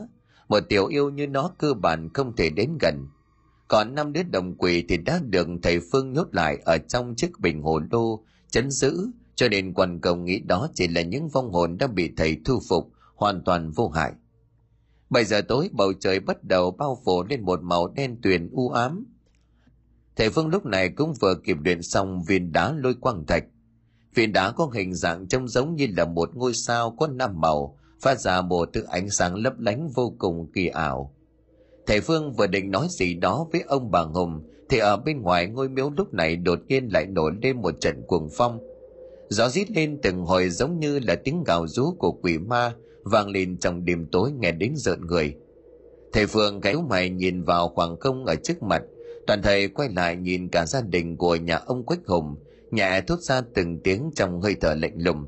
Một 0.49 0.61
tiểu 0.69 0.87
yêu 0.87 1.11
như 1.11 1.27
nó 1.27 1.51
cơ 1.59 1.75
bản 1.75 2.09
không 2.15 2.37
thể 2.37 2.51
đến 2.51 2.79
gần. 2.81 3.07
Còn 3.69 3.95
năm 3.95 4.13
đứa 4.13 4.23
đồng 4.23 4.55
quỷ 4.55 4.85
thì 4.89 4.97
đã 4.97 5.21
được 5.23 5.49
thầy 5.63 5.81
Phương 5.93 6.13
nhốt 6.13 6.29
lại 6.33 6.59
ở 6.65 6.79
trong 6.79 7.15
chiếc 7.17 7.41
bình 7.41 7.63
hồ 7.63 7.79
đô 7.79 8.25
chấn 8.51 8.71
giữ, 8.71 9.09
cho 9.35 9.49
nên 9.49 9.75
quan 9.75 10.01
công 10.01 10.25
nghĩ 10.25 10.39
đó 10.39 10.69
chỉ 10.75 10.89
là 10.89 11.03
những 11.03 11.29
vong 11.29 11.53
hồn 11.53 11.79
đã 11.79 11.87
bị 11.87 12.11
thầy 12.17 12.37
thu 12.45 12.61
phục, 12.69 12.93
hoàn 13.15 13.45
toàn 13.45 13.71
vô 13.71 13.89
hại. 13.89 14.13
Bảy 15.11 15.25
giờ 15.25 15.41
tối, 15.41 15.71
bầu 15.73 15.93
trời 16.01 16.21
bắt 16.21 16.45
đầu 16.45 16.71
bao 16.71 16.99
phủ 17.05 17.23
lên 17.23 17.43
một 17.43 17.63
màu 17.63 17.89
đen 17.89 18.17
tuyền 18.23 18.51
u 18.53 18.69
ám. 18.69 19.07
thầy 20.17 20.31
phương 20.31 20.49
lúc 20.49 20.67
này 20.67 20.89
cũng 20.89 21.15
vừa 21.21 21.35
kịp 21.35 21.57
luyện 21.65 21.83
xong 21.83 22.23
viên 22.23 22.53
đá 22.53 22.73
lôi 22.73 22.95
quang 22.95 23.27
thạch. 23.27 23.45
Viên 24.15 24.33
đá 24.33 24.51
có 24.51 24.71
hình 24.75 24.95
dạng 24.95 25.29
trông 25.29 25.49
giống 25.49 25.75
như 25.75 25.87
là 25.97 26.05
một 26.05 26.37
ngôi 26.37 26.55
sao 26.55 26.91
có 26.99 27.07
năm 27.07 27.41
màu, 27.41 27.79
phát 28.01 28.21
ra 28.21 28.41
một 28.41 28.69
thứ 28.73 28.83
ánh 28.83 29.11
sáng 29.11 29.35
lấp 29.35 29.61
lánh 29.61 29.89
vô 29.95 30.15
cùng 30.19 30.53
kỳ 30.53 30.67
ảo. 30.67 31.15
Thầy 31.87 32.01
phương 32.01 32.33
vừa 32.33 32.47
định 32.47 32.71
nói 32.71 32.87
gì 32.91 33.15
đó 33.15 33.47
với 33.53 33.61
ông 33.61 33.91
bà 33.91 34.01
hùng, 34.01 34.43
thì 34.69 34.79
ở 34.79 34.97
bên 34.97 35.23
ngoài 35.23 35.47
ngôi 35.47 35.69
miếu 35.69 35.91
lúc 35.97 36.15
này 36.15 36.37
đột 36.37 36.59
nhiên 36.69 36.89
lại 36.93 37.07
nổi 37.07 37.33
lên 37.43 37.63
một 37.63 37.81
trận 37.81 38.03
cuồng 38.07 38.29
phong. 38.37 38.59
Gió 39.29 39.49
rít 39.49 39.71
lên 39.71 39.99
từng 40.03 40.25
hồi 40.25 40.51
giống 40.51 40.79
như 40.79 40.99
là 40.99 41.17
tiếng 41.25 41.45
gào 41.45 41.67
rú 41.67 41.95
của 41.99 42.13
quỷ 42.13 42.39
ma 42.39 42.75
vang 43.09 43.29
lên 43.29 43.59
trong 43.59 43.85
đêm 43.85 44.07
tối 44.13 44.33
nghe 44.33 44.53
đến 44.53 44.73
rợn 44.77 45.07
người. 45.07 45.35
Thầy 46.13 46.27
phương 46.27 46.61
gáy 46.61 46.75
mày 46.89 47.11
nhìn 47.11 47.43
vào 47.43 47.69
khoảng 47.69 47.97
không 48.01 48.25
ở 48.25 48.35
trước 48.35 48.63
mặt, 48.63 48.83
toàn 49.27 49.43
thầy 49.43 49.69
quay 49.69 49.89
lại 49.97 50.17
nhìn 50.17 50.49
cả 50.49 50.67
gia 50.67 50.81
đình 50.81 51.17
của 51.17 51.37
nhà 51.37 51.57
ông 51.57 51.83
quách 51.85 52.07
hùng, 52.07 52.37
nhẹ 52.71 53.01
thốt 53.07 53.21
ra 53.21 53.41
từng 53.55 53.79
tiếng 53.79 54.11
trong 54.15 54.41
hơi 54.41 54.57
thở 54.61 54.75
lạnh 54.75 54.95
lùng. 54.97 55.27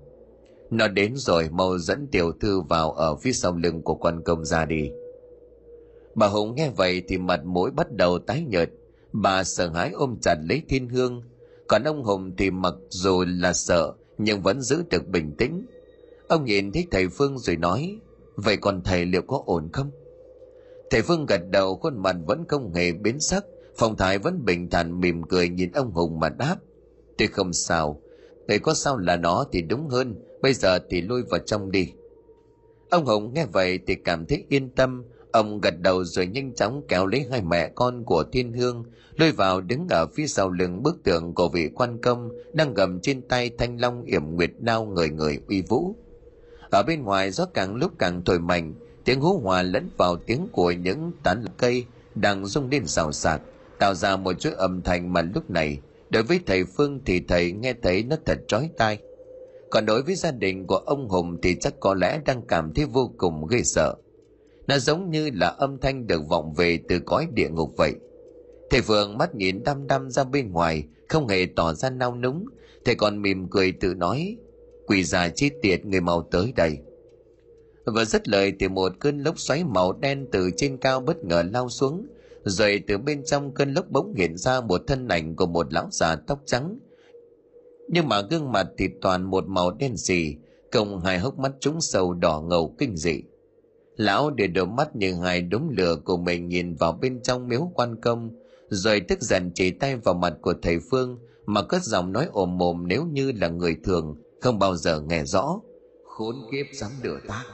Nó 0.70 0.88
đến 0.88 1.16
rồi, 1.16 1.48
mau 1.50 1.78
dẫn 1.78 2.06
tiểu 2.06 2.32
thư 2.40 2.60
vào 2.60 2.92
ở 2.92 3.16
phía 3.16 3.32
sau 3.32 3.56
lưng 3.56 3.82
của 3.82 3.94
quan 3.94 4.22
công 4.22 4.44
ra 4.44 4.64
đi. 4.64 4.90
Bà 6.14 6.26
hùng 6.26 6.54
nghe 6.54 6.70
vậy 6.76 7.02
thì 7.08 7.18
mặt 7.18 7.44
mũi 7.44 7.70
bắt 7.70 7.92
đầu 7.92 8.18
tái 8.18 8.44
nhợt. 8.48 8.70
Bà 9.12 9.44
sợ 9.44 9.68
hãi 9.68 9.90
ôm 9.90 10.16
chặt 10.22 10.36
lấy 10.48 10.62
thiên 10.68 10.88
hương. 10.88 11.22
Còn 11.68 11.84
ông 11.84 12.04
hùng 12.04 12.32
thì 12.36 12.50
mặc 12.50 12.74
dù 12.88 13.24
là 13.28 13.52
sợ, 13.52 13.92
nhưng 14.18 14.42
vẫn 14.42 14.60
giữ 14.60 14.82
được 14.90 15.08
bình 15.08 15.32
tĩnh 15.38 15.66
ông 16.30 16.44
nhìn 16.44 16.72
thấy 16.72 16.86
thầy 16.90 17.08
phương 17.08 17.38
rồi 17.38 17.56
nói, 17.56 17.98
vậy 18.36 18.56
còn 18.56 18.82
thầy 18.84 19.04
liệu 19.04 19.22
có 19.22 19.42
ổn 19.46 19.68
không? 19.72 19.90
Thầy 20.90 21.02
phương 21.02 21.26
gật 21.26 21.40
đầu, 21.50 21.76
khuôn 21.76 22.02
mặt 22.02 22.16
vẫn 22.26 22.44
không 22.48 22.74
hề 22.74 22.92
biến 22.92 23.20
sắc, 23.20 23.44
phong 23.76 23.96
thái 23.96 24.18
vẫn 24.18 24.44
bình 24.44 24.70
thản, 24.70 25.00
mỉm 25.00 25.22
cười 25.22 25.48
nhìn 25.48 25.72
ông 25.72 25.90
hùng 25.90 26.20
mà 26.20 26.28
đáp, 26.28 26.56
tôi 27.18 27.28
không 27.28 27.52
sao 27.52 28.00
thầy 28.48 28.58
có 28.58 28.74
sao 28.74 28.98
là 28.98 29.16
nó 29.16 29.44
thì 29.52 29.62
đúng 29.62 29.88
hơn, 29.88 30.14
bây 30.42 30.54
giờ 30.54 30.78
thì 30.90 31.00
lui 31.00 31.22
vào 31.22 31.40
trong 31.46 31.70
đi. 31.70 31.92
Ông 32.90 33.04
hùng 33.04 33.34
nghe 33.34 33.46
vậy 33.52 33.78
thì 33.86 33.94
cảm 33.94 34.26
thấy 34.26 34.44
yên 34.48 34.70
tâm, 34.70 35.04
ông 35.32 35.60
gật 35.60 35.74
đầu 35.80 36.04
rồi 36.04 36.26
nhanh 36.26 36.54
chóng 36.54 36.82
kéo 36.88 37.06
lấy 37.06 37.26
hai 37.30 37.42
mẹ 37.42 37.68
con 37.74 38.04
của 38.04 38.24
thiên 38.32 38.52
hương, 38.52 38.84
lôi 39.16 39.32
vào 39.32 39.60
đứng 39.60 39.86
ở 39.90 40.06
phía 40.06 40.26
sau 40.26 40.50
lưng 40.50 40.82
bức 40.82 41.04
tượng 41.04 41.34
của 41.34 41.48
vị 41.48 41.70
quan 41.74 41.98
công 42.02 42.28
đang 42.52 42.74
gầm 42.74 43.00
trên 43.00 43.28
tay 43.28 43.50
thanh 43.58 43.80
long 43.80 44.04
yểm 44.04 44.36
nguyệt 44.36 44.50
đao 44.58 44.84
người 44.84 45.10
người 45.10 45.40
uy 45.48 45.62
vũ 45.62 45.96
ở 46.70 46.82
bên 46.82 47.02
ngoài 47.02 47.30
gió 47.30 47.46
càng 47.54 47.74
lúc 47.74 47.92
càng 47.98 48.24
thổi 48.24 48.38
mạnh, 48.38 48.74
tiếng 49.04 49.20
hú 49.20 49.38
hòa 49.38 49.62
lẫn 49.62 49.90
vào 49.96 50.16
tiếng 50.16 50.48
của 50.52 50.70
những 50.70 51.12
tán 51.22 51.44
cây 51.56 51.84
đang 52.14 52.46
rung 52.46 52.68
lên 52.70 52.86
xào 52.86 53.12
xạc 53.12 53.40
tạo 53.78 53.94
ra 53.94 54.16
một 54.16 54.40
chuỗi 54.40 54.52
âm 54.52 54.82
thanh 54.82 55.12
mà 55.12 55.22
lúc 55.22 55.50
này, 55.50 55.80
đối 56.10 56.22
với 56.22 56.40
thầy 56.46 56.64
phương 56.64 57.00
thì 57.06 57.20
thầy 57.28 57.52
nghe 57.52 57.74
thấy 57.82 58.02
nó 58.02 58.16
thật 58.26 58.38
trói 58.48 58.70
tai. 58.76 58.98
Còn 59.70 59.86
đối 59.86 60.02
với 60.02 60.14
gia 60.14 60.30
đình 60.30 60.66
của 60.66 60.76
ông 60.76 61.08
hùng 61.08 61.38
thì 61.42 61.56
chắc 61.60 61.80
có 61.80 61.94
lẽ 61.94 62.20
đang 62.24 62.42
cảm 62.46 62.74
thấy 62.74 62.84
vô 62.84 63.10
cùng 63.18 63.46
ghê 63.46 63.62
sợ. 63.62 63.94
Nó 64.66 64.78
giống 64.78 65.10
như 65.10 65.30
là 65.34 65.48
âm 65.48 65.78
thanh 65.78 66.06
được 66.06 66.28
vọng 66.28 66.54
về 66.54 66.78
từ 66.88 67.00
cõi 67.06 67.26
địa 67.34 67.48
ngục 67.48 67.74
vậy. 67.76 67.94
Thầy 68.70 68.80
phương 68.80 69.18
mắt 69.18 69.34
nhìn 69.34 69.62
đăm 69.64 69.86
đăm 69.86 70.10
ra 70.10 70.24
bên 70.24 70.52
ngoài, 70.52 70.84
không 71.08 71.28
hề 71.28 71.46
tỏ 71.56 71.74
ra 71.74 71.90
nao 71.90 72.16
núng, 72.16 72.44
thầy 72.84 72.94
còn 72.94 73.22
mỉm 73.22 73.48
cười 73.50 73.72
tự 73.72 73.94
nói 73.94 74.36
quỷ 74.90 75.04
già 75.04 75.28
chi 75.28 75.50
tiệt 75.62 75.86
người 75.86 76.00
mau 76.00 76.28
tới 76.30 76.52
đây. 76.56 76.78
Và 77.84 78.04
rất 78.04 78.28
lời 78.28 78.52
thì 78.60 78.68
một 78.68 78.92
cơn 78.98 79.22
lốc 79.22 79.38
xoáy 79.38 79.64
màu 79.64 79.92
đen 79.92 80.26
từ 80.32 80.50
trên 80.56 80.76
cao 80.76 81.00
bất 81.00 81.24
ngờ 81.24 81.42
lao 81.52 81.68
xuống, 81.68 82.06
rồi 82.44 82.82
từ 82.86 82.98
bên 82.98 83.24
trong 83.24 83.54
cơn 83.54 83.74
lốc 83.74 83.90
bỗng 83.90 84.14
hiện 84.14 84.36
ra 84.36 84.60
một 84.60 84.82
thân 84.86 85.08
ảnh 85.08 85.36
của 85.36 85.46
một 85.46 85.72
lão 85.72 85.88
già 85.90 86.16
tóc 86.16 86.42
trắng. 86.46 86.78
Nhưng 87.88 88.08
mà 88.08 88.20
gương 88.20 88.52
mặt 88.52 88.66
thì 88.78 88.88
toàn 89.00 89.22
một 89.22 89.48
màu 89.48 89.70
đen 89.70 89.96
xì 89.96 90.36
cộng 90.72 91.00
hai 91.00 91.18
hốc 91.18 91.38
mắt 91.38 91.52
trúng 91.60 91.80
sâu 91.80 92.14
đỏ 92.14 92.40
ngầu 92.40 92.74
kinh 92.78 92.96
dị. 92.96 93.22
Lão 93.96 94.30
để 94.30 94.46
đôi 94.46 94.66
mắt 94.66 94.96
như 94.96 95.14
hai 95.14 95.42
đống 95.42 95.70
lửa 95.76 95.96
của 96.04 96.16
mình 96.16 96.48
nhìn 96.48 96.74
vào 96.74 96.92
bên 96.92 97.22
trong 97.22 97.48
miếu 97.48 97.70
quan 97.74 98.00
công, 98.00 98.30
rồi 98.68 99.00
tức 99.00 99.22
giận 99.22 99.50
chỉ 99.54 99.70
tay 99.70 99.96
vào 99.96 100.14
mặt 100.14 100.34
của 100.40 100.54
thầy 100.62 100.78
phương, 100.90 101.18
mà 101.46 101.62
cất 101.62 101.82
giọng 101.82 102.12
nói 102.12 102.28
ồm 102.32 102.58
mồm 102.58 102.88
nếu 102.88 103.06
như 103.06 103.32
là 103.32 103.48
người 103.48 103.76
thường 103.84 104.16
không 104.40 104.58
bao 104.58 104.76
giờ 104.76 105.00
nghe 105.00 105.24
rõ. 105.24 105.60
Khốn 106.04 106.36
kiếp 106.52 106.66
dám 106.72 106.90
lửa 107.02 107.20
ta 107.28 107.44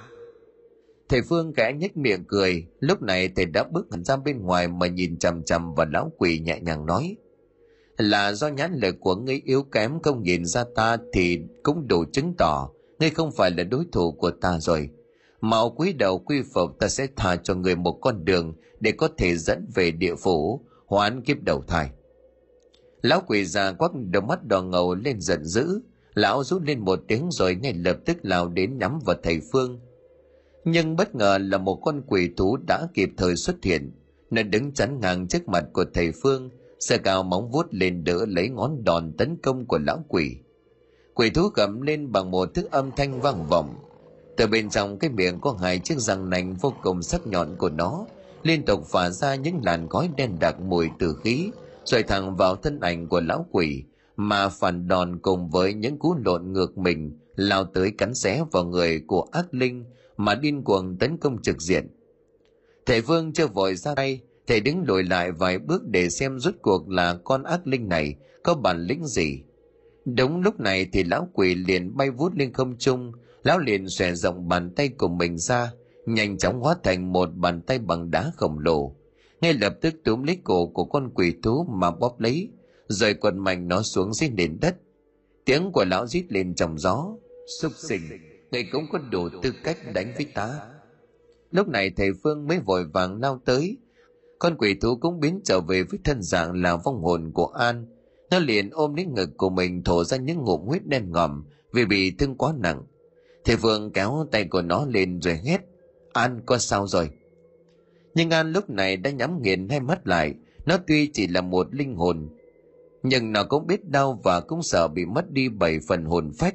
thầy 1.08 1.22
phương 1.22 1.52
kẽ 1.52 1.72
nhếch 1.72 1.96
miệng 1.96 2.24
cười. 2.28 2.66
Lúc 2.80 3.02
này 3.02 3.28
thầy 3.36 3.46
đã 3.46 3.64
bước 3.64 3.86
hẳn 3.90 4.04
ra 4.04 4.16
bên 4.16 4.42
ngoài 4.42 4.68
mà 4.68 4.86
nhìn 4.86 5.18
chằm 5.18 5.42
chằm 5.42 5.74
vào 5.74 5.86
lão 5.92 6.12
quỷ 6.18 6.38
nhẹ 6.38 6.60
nhàng 6.60 6.86
nói. 6.86 7.16
Là 7.96 8.32
do 8.32 8.48
nhãn 8.48 8.72
lực 8.74 8.96
của 9.00 9.16
ngươi 9.16 9.42
yếu 9.44 9.62
kém 9.62 10.02
không 10.02 10.22
nhìn 10.22 10.44
ra 10.44 10.64
ta 10.74 10.96
thì 11.12 11.40
cũng 11.62 11.88
đủ 11.88 12.04
chứng 12.12 12.34
tỏ. 12.38 12.70
Ngươi 12.98 13.10
không 13.10 13.32
phải 13.32 13.50
là 13.50 13.64
đối 13.64 13.84
thủ 13.92 14.12
của 14.12 14.30
ta 14.30 14.58
rồi. 14.60 14.90
Mạo 15.40 15.70
quý 15.70 15.92
đầu 15.92 16.18
quy 16.18 16.42
phục 16.54 16.78
ta 16.78 16.88
sẽ 16.88 17.06
thả 17.16 17.36
cho 17.36 17.54
người 17.54 17.76
một 17.76 17.98
con 18.00 18.24
đường 18.24 18.54
để 18.80 18.92
có 18.92 19.08
thể 19.16 19.36
dẫn 19.36 19.66
về 19.74 19.90
địa 19.90 20.14
phủ. 20.14 20.60
Hoán 20.86 21.22
kiếp 21.22 21.42
đầu 21.42 21.62
thai. 21.66 21.90
Lão 23.02 23.22
quỷ 23.26 23.44
già 23.44 23.72
quắc 23.72 23.90
đôi 24.10 24.22
mắt 24.22 24.44
đỏ 24.44 24.62
ngầu 24.62 24.94
lên 24.94 25.20
giận 25.20 25.44
dữ 25.44 25.80
lão 26.16 26.44
rút 26.44 26.62
lên 26.62 26.78
một 26.78 26.98
tiếng 27.08 27.28
rồi 27.30 27.54
ngay 27.54 27.72
lập 27.72 27.96
tức 28.04 28.16
lao 28.22 28.48
đến 28.48 28.78
nhắm 28.78 28.98
vào 29.04 29.16
thầy 29.22 29.40
phương. 29.52 29.80
Nhưng 30.64 30.96
bất 30.96 31.14
ngờ 31.14 31.38
là 31.40 31.58
một 31.58 31.76
con 31.76 32.02
quỷ 32.06 32.30
thú 32.36 32.56
đã 32.68 32.86
kịp 32.94 33.10
thời 33.16 33.36
xuất 33.36 33.56
hiện. 33.62 33.92
Nó 34.30 34.42
đứng 34.42 34.72
chắn 34.72 35.00
ngang 35.00 35.28
trước 35.28 35.48
mặt 35.48 35.64
của 35.72 35.84
thầy 35.94 36.12
phương 36.22 36.50
sơ 36.80 36.98
cao 36.98 37.22
móng 37.22 37.50
vuốt 37.50 37.66
lên 37.70 38.04
đỡ 38.04 38.26
lấy 38.28 38.48
ngón 38.48 38.84
đòn 38.84 39.12
tấn 39.18 39.36
công 39.42 39.66
của 39.66 39.78
lão 39.78 40.04
quỷ. 40.08 40.36
Quỷ 41.14 41.30
thú 41.30 41.48
gầm 41.54 41.80
lên 41.80 42.12
bằng 42.12 42.30
một 42.30 42.54
thức 42.54 42.70
âm 42.70 42.90
thanh 42.96 43.20
vang 43.20 43.46
vọng. 43.46 43.74
Từ 44.36 44.46
bên 44.46 44.70
trong 44.70 44.98
cái 44.98 45.10
miệng 45.10 45.40
có 45.40 45.56
hai 45.60 45.78
chiếc 45.78 45.98
răng 45.98 46.30
nành 46.30 46.54
vô 46.54 46.72
cùng 46.82 47.02
sắc 47.02 47.26
nhọn 47.26 47.56
của 47.58 47.70
nó, 47.70 48.06
liên 48.42 48.64
tục 48.64 48.86
phả 48.86 49.10
ra 49.10 49.34
những 49.34 49.60
làn 49.64 49.88
khói 49.88 50.10
đen 50.16 50.36
đặc 50.40 50.60
mùi 50.60 50.88
từ 50.98 51.16
khí, 51.24 51.50
rồi 51.84 52.02
thẳng 52.02 52.36
vào 52.36 52.56
thân 52.56 52.80
ảnh 52.80 53.08
của 53.08 53.20
lão 53.20 53.46
quỷ 53.50 53.84
mà 54.16 54.48
phản 54.48 54.88
đòn 54.88 55.18
cùng 55.18 55.48
với 55.50 55.74
những 55.74 55.98
cú 55.98 56.14
lộn 56.24 56.52
ngược 56.52 56.78
mình, 56.78 57.18
lao 57.36 57.64
tới 57.64 57.90
cắn 57.90 58.14
xé 58.14 58.44
vào 58.52 58.64
người 58.64 59.02
của 59.06 59.26
ác 59.32 59.54
linh 59.54 59.84
mà 60.16 60.34
điên 60.34 60.62
cuồng 60.62 60.96
tấn 60.98 61.16
công 61.16 61.42
trực 61.42 61.62
diện. 61.62 61.88
Thầy 62.86 63.00
vương 63.00 63.32
chưa 63.32 63.46
vội 63.46 63.74
ra 63.74 63.94
tay, 63.94 64.20
thầy 64.46 64.60
đứng 64.60 64.84
lùi 64.86 65.02
lại 65.02 65.32
vài 65.32 65.58
bước 65.58 65.82
để 65.88 66.10
xem 66.10 66.38
rốt 66.38 66.54
cuộc 66.62 66.88
là 66.88 67.18
con 67.24 67.42
ác 67.42 67.66
linh 67.66 67.88
này 67.88 68.14
có 68.42 68.54
bản 68.54 68.80
lĩnh 68.80 69.06
gì. 69.06 69.42
Đúng 70.04 70.40
lúc 70.40 70.60
này 70.60 70.86
thì 70.92 71.04
lão 71.04 71.28
quỷ 71.32 71.54
liền 71.54 71.96
bay 71.96 72.10
vút 72.10 72.32
lên 72.34 72.52
không 72.52 72.76
trung, 72.78 73.12
lão 73.42 73.58
liền 73.58 73.88
xòe 73.88 74.14
rộng 74.14 74.48
bàn 74.48 74.70
tay 74.76 74.88
của 74.88 75.08
mình 75.08 75.38
ra, 75.38 75.72
nhanh 76.06 76.38
chóng 76.38 76.60
hóa 76.60 76.76
thành 76.82 77.12
một 77.12 77.28
bàn 77.34 77.60
tay 77.62 77.78
bằng 77.78 78.10
đá 78.10 78.32
khổng 78.36 78.58
lồ. 78.58 78.94
Ngay 79.40 79.52
lập 79.52 79.74
tức 79.80 79.94
túm 80.04 80.22
lấy 80.22 80.38
cổ 80.44 80.66
của 80.66 80.84
con 80.84 81.10
quỷ 81.14 81.34
thú 81.42 81.66
mà 81.70 81.90
bóp 81.90 82.20
lấy 82.20 82.50
rồi 82.88 83.14
quật 83.14 83.34
mạnh 83.34 83.68
nó 83.68 83.82
xuống 83.82 84.14
dưới 84.14 84.30
nền 84.30 84.58
đất. 84.60 84.76
Tiếng 85.44 85.72
của 85.72 85.84
lão 85.84 86.06
rít 86.06 86.24
lên 86.28 86.54
trong 86.54 86.78
gió. 86.78 87.08
Xúc 87.60 87.72
sinh, 87.76 88.00
người 88.50 88.64
cũng 88.72 88.86
có 88.92 88.98
đủ 88.98 89.28
tư 89.42 89.52
cách 89.64 89.78
đánh 89.94 90.12
với 90.16 90.26
ta. 90.34 90.60
Lúc 91.50 91.68
này 91.68 91.90
thầy 91.90 92.08
phương 92.22 92.46
mới 92.46 92.58
vội 92.58 92.84
vàng 92.84 93.20
lao 93.20 93.40
tới. 93.44 93.76
Con 94.38 94.56
quỷ 94.58 94.74
thú 94.74 94.96
cũng 94.96 95.20
biến 95.20 95.40
trở 95.44 95.60
về 95.60 95.82
với 95.82 95.98
thân 96.04 96.22
dạng 96.22 96.62
là 96.62 96.76
vong 96.76 97.02
hồn 97.02 97.30
của 97.34 97.46
an. 97.46 97.86
Nó 98.30 98.38
liền 98.38 98.70
ôm 98.70 98.94
lấy 98.94 99.06
ngực 99.06 99.30
của 99.36 99.50
mình 99.50 99.84
thổ 99.84 100.04
ra 100.04 100.16
những 100.16 100.38
ngụm 100.44 100.66
huyết 100.66 100.86
đen 100.86 101.10
ngòm 101.10 101.44
vì 101.72 101.84
bị 101.84 102.10
thương 102.10 102.34
quá 102.34 102.54
nặng. 102.58 102.82
Thầy 103.44 103.56
phương 103.56 103.90
kéo 103.92 104.26
tay 104.30 104.44
của 104.44 104.62
nó 104.62 104.86
lên 104.86 105.20
rồi 105.20 105.40
hét, 105.44 105.60
an, 106.12 106.40
có 106.46 106.58
sao 106.58 106.86
rồi? 106.86 107.10
Nhưng 108.14 108.30
an 108.30 108.52
lúc 108.52 108.70
này 108.70 108.96
đã 108.96 109.10
nhắm 109.10 109.42
nghiền 109.42 109.68
hai 109.68 109.80
mắt 109.80 110.06
lại. 110.06 110.34
Nó 110.66 110.78
tuy 110.86 111.10
chỉ 111.12 111.26
là 111.26 111.40
một 111.40 111.74
linh 111.74 111.94
hồn 111.94 112.28
nhưng 113.08 113.32
nó 113.32 113.44
cũng 113.44 113.66
biết 113.66 113.88
đau 113.88 114.20
và 114.24 114.40
cũng 114.40 114.62
sợ 114.62 114.88
bị 114.88 115.04
mất 115.04 115.30
đi 115.30 115.48
bảy 115.48 115.78
phần 115.88 116.04
hồn 116.04 116.30
phách. 116.38 116.54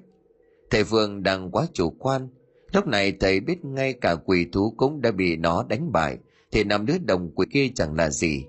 Thầy 0.69 0.83
phương 0.83 1.23
đang 1.23 1.51
quá 1.51 1.67
chủ 1.73 1.89
quan. 1.89 2.29
Lúc 2.73 2.87
này 2.87 3.13
thầy 3.19 3.39
biết 3.39 3.65
ngay 3.65 3.93
cả 3.93 4.15
quỷ 4.15 4.45
thú 4.51 4.73
cũng 4.77 5.01
đã 5.01 5.11
bị 5.11 5.35
nó 5.35 5.65
đánh 5.69 5.91
bại, 5.91 6.17
thì 6.51 6.63
năm 6.63 6.85
đứa 6.85 6.97
đồng 6.97 7.31
quỷ 7.35 7.45
kia 7.51 7.67
chẳng 7.75 7.95
là 7.95 8.09
gì. 8.09 8.45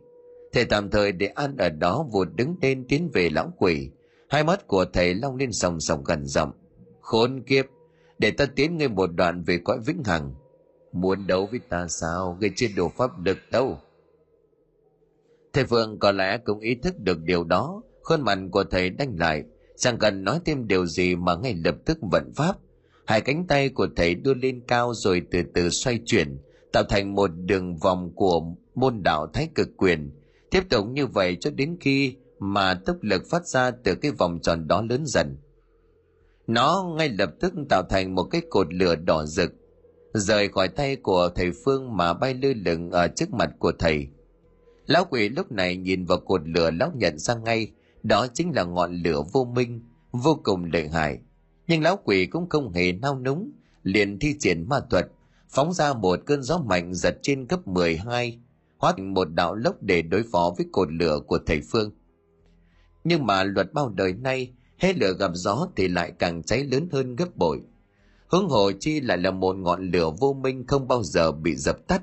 Thầy 0.53 0.65
tạm 0.65 0.91
thời 0.91 1.13
để 1.13 1.27
an 1.27 1.57
ở 1.57 1.69
đó 1.69 2.07
vụt 2.13 2.29
đứng 2.35 2.57
lên 2.63 2.85
tiến 2.89 3.11
về 3.13 3.31
lão 3.31 3.53
quỷ. 3.59 3.91
Hai 4.29 4.45
mắt 4.45 4.67
của 4.67 4.85
thầy 4.85 5.15
long 5.15 5.37
lên 5.37 5.53
sòng 5.53 5.81
sòng 5.81 6.05
gần 6.05 6.27
giọng. 6.27 6.53
Khốn 7.01 7.43
kiếp! 7.47 7.67
Để 8.19 8.31
ta 8.31 8.47
tiến 8.47 8.77
ngay 8.77 8.89
một 8.89 9.11
đoạn 9.15 9.43
về 9.43 9.59
cõi 9.65 9.79
vĩnh 9.87 10.03
hằng. 10.05 10.35
Muốn 10.93 11.27
đấu 11.27 11.49
với 11.51 11.61
ta 11.69 11.89
sao? 11.89 12.37
Gây 12.41 12.51
trên 12.57 12.75
đồ 12.77 12.89
pháp 12.89 13.19
được 13.19 13.39
đâu. 13.51 13.79
Thầy 15.53 15.65
phương 15.65 15.99
có 15.99 16.13
lẽ 16.13 16.39
cũng 16.45 16.61
ý 16.61 16.75
thức 16.75 16.95
được 16.99 17.19
điều 17.23 17.45
đó 17.45 17.83
khuôn 18.03 18.21
mặt 18.21 18.39
của 18.51 18.65
thầy 18.65 18.91
đanh 18.91 19.19
lại, 19.19 19.43
chẳng 19.77 19.99
cần 19.99 20.25
nói 20.25 20.41
thêm 20.45 20.69
điều 20.69 20.87
gì 20.87 21.17
mà 21.17 21.37
ngay 21.37 21.55
lập 21.65 21.75
tức 21.85 21.99
vận 22.13 22.33
pháp. 22.37 22.57
Hai 23.07 23.21
cánh 23.21 23.47
tay 23.47 23.69
của 23.69 23.89
thầy 23.97 24.15
đưa 24.15 24.35
lên 24.35 24.61
cao 24.69 24.95
rồi 24.95 25.23
từ 25.31 25.43
từ 25.55 25.71
xoay 25.71 26.01
chuyển, 26.07 26.39
tạo 26.73 26.85
thành 26.85 27.15
một 27.15 27.31
đường 27.37 27.77
vòng 27.77 28.13
của 28.15 28.43
môn 28.75 29.03
đạo 29.03 29.27
thái 29.33 29.49
cực 29.55 29.69
quyền. 29.77 30.11
Tiếp 30.51 30.63
tục 30.71 30.87
như 30.89 31.07
vậy 31.07 31.37
cho 31.41 31.51
đến 31.51 31.77
khi 31.81 32.17
mà 32.39 32.75
tốc 32.75 32.97
lực 33.01 33.23
phát 33.31 33.47
ra 33.47 33.71
từ 33.71 33.95
cái 33.95 34.11
vòng 34.11 34.39
tròn 34.43 34.69
đó 34.69 34.83
lớn 34.91 35.03
dần. 35.07 35.37
Nó 36.47 36.95
ngay 36.99 37.09
lập 37.09 37.31
tức 37.41 37.53
tạo 37.69 37.83
thành 37.91 38.15
một 38.15 38.25
cái 38.25 38.43
cột 38.51 38.75
lửa 38.75 38.95
đỏ 38.95 39.25
rực, 39.27 39.53
rời 40.13 40.49
khỏi 40.49 40.69
tay 40.69 40.97
của 40.97 41.29
thầy 41.35 41.51
phương 41.65 41.97
mà 41.97 42.13
bay 42.13 42.35
lơ 42.35 42.49
lửng 42.65 42.91
ở 42.91 43.09
trước 43.09 43.31
mặt 43.31 43.51
của 43.59 43.73
thầy. 43.79 44.09
Lão 44.87 45.05
quỷ 45.05 45.29
lúc 45.29 45.53
này 45.53 45.77
nhìn 45.77 46.05
vào 46.05 46.19
cột 46.21 46.41
lửa 46.49 46.71
lão 46.71 46.93
nhận 46.95 47.19
ra 47.19 47.35
ngay 47.35 47.71
đó 48.03 48.27
chính 48.35 48.55
là 48.55 48.65
ngọn 48.65 48.95
lửa 48.95 49.23
vô 49.33 49.45
minh, 49.45 49.81
vô 50.13 50.41
cùng 50.43 50.65
lợi 50.73 50.89
hại. 50.89 51.19
Nhưng 51.67 51.83
lão 51.83 51.97
quỷ 52.05 52.27
cũng 52.27 52.49
không 52.49 52.73
hề 52.73 52.93
nao 52.93 53.21
núng, 53.21 53.53
liền 53.83 54.19
thi 54.19 54.35
triển 54.41 54.69
ma 54.69 54.81
thuật, 54.91 55.07
phóng 55.49 55.73
ra 55.73 55.93
một 55.93 56.21
cơn 56.27 56.43
gió 56.43 56.59
mạnh 56.59 56.95
giật 56.95 57.19
trên 57.23 57.47
cấp 57.47 57.69
12 57.69 58.41
hóa 58.83 58.95
thành 58.97 59.15
một 59.15 59.25
đạo 59.25 59.55
lốc 59.55 59.83
để 59.83 60.03
đối 60.03 60.23
phó 60.33 60.55
với 60.57 60.67
cột 60.73 60.93
lửa 60.93 61.21
của 61.27 61.39
thầy 61.47 61.61
phương. 61.73 61.91
Nhưng 63.05 63.27
mà 63.27 63.45
luật 63.45 63.73
bao 63.73 63.89
đời 63.89 64.13
nay 64.13 64.53
hết 64.79 64.99
lửa 64.99 65.13
gặp 65.19 65.31
gió 65.35 65.69
thì 65.77 65.89
lại 65.89 66.13
càng 66.19 66.43
cháy 66.43 66.65
lớn 66.65 66.89
hơn 66.93 67.17
gấp 67.17 67.37
bội. 67.37 67.61
Hướng 68.27 68.49
hồ 68.49 68.73
chi 68.81 69.01
lại 69.01 69.19
là 69.19 69.31
một 69.31 69.57
ngọn 69.57 69.91
lửa 69.91 70.11
vô 70.21 70.33
minh 70.33 70.67
không 70.67 70.89
bao 70.89 71.03
giờ 71.03 71.33
bị 71.33 71.57
dập 71.57 71.87
tắt. 71.87 72.03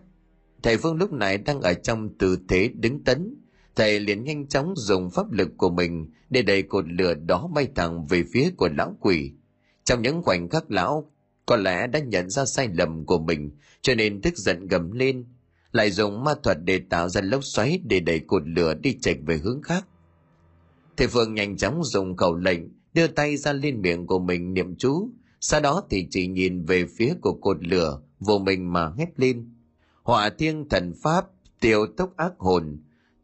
Thầy 0.64 0.78
phương 0.78 0.96
lúc 0.96 1.14
này 1.14 1.38
đang 1.38 1.62
ở 1.62 1.74
trong 1.74 2.18
tư 2.18 2.38
thế 2.50 2.68
đứng 2.68 3.04
tấn 3.04 3.36
thầy 3.80 4.00
liền 4.00 4.24
nhanh 4.24 4.48
chóng 4.48 4.74
dùng 4.76 5.10
pháp 5.10 5.32
lực 5.32 5.50
của 5.58 5.70
mình 5.70 6.12
để 6.30 6.42
đẩy 6.42 6.64
cột 6.64 6.86
lửa 6.88 7.14
đó 7.14 7.50
bay 7.54 7.68
thẳng 7.76 8.06
về 8.06 8.24
phía 8.34 8.50
của 8.58 8.70
lão 8.78 8.98
quỷ. 9.00 9.32
Trong 9.84 10.02
những 10.02 10.24
khoảnh 10.24 10.50
khắc 10.50 10.72
lão 10.72 11.12
có 11.46 11.56
lẽ 11.56 11.88
đã 11.88 12.00
nhận 12.00 12.30
ra 12.30 12.46
sai 12.46 12.68
lầm 12.74 13.06
của 13.06 13.20
mình, 13.20 13.52
cho 13.82 13.96
nên 13.96 14.22
tức 14.22 14.38
giận 14.38 14.68
gầm 14.68 14.92
lên, 14.92 15.26
lại 15.72 15.92
dùng 15.92 16.24
ma 16.24 16.34
thuật 16.44 16.58
để 16.64 16.80
tạo 16.90 17.10
ra 17.10 17.22
lốc 17.22 17.44
xoáy 17.44 17.80
để 17.84 18.00
đẩy 18.00 18.20
cột 18.20 18.42
lửa 18.46 18.74
đi 18.74 18.98
chệch 19.02 19.18
về 19.26 19.38
hướng 19.38 19.62
khác. 19.62 19.86
Thầy 20.98 21.08
phương 21.08 21.34
nhanh 21.34 21.58
chóng 21.58 21.84
dùng 21.84 22.18
khẩu 22.18 22.36
lệnh 22.36 22.60
đưa 22.94 23.08
tay 23.08 23.38
ra 23.38 23.54
lên 23.54 23.82
miệng 23.82 24.08
của 24.08 24.20
mình 24.20 24.54
niệm 24.54 24.76
chú, 24.76 25.10
sau 25.42 25.62
đó 25.62 25.84
thì 25.90 26.08
chỉ 26.10 26.28
nhìn 26.28 26.66
về 26.66 26.86
phía 26.98 27.14
của 27.22 27.34
cột 27.34 27.68
lửa, 27.68 28.02
vô 28.20 28.40
mình 28.40 28.74
mà 28.74 28.92
hét 28.98 29.10
lên. 29.20 29.54
Hỏa 30.04 30.30
thiên 30.30 30.70
thần 30.70 30.94
pháp, 31.04 31.26
tiêu 31.60 31.86
tốc 31.98 32.18
ác 32.18 32.34
hồn 32.38 32.78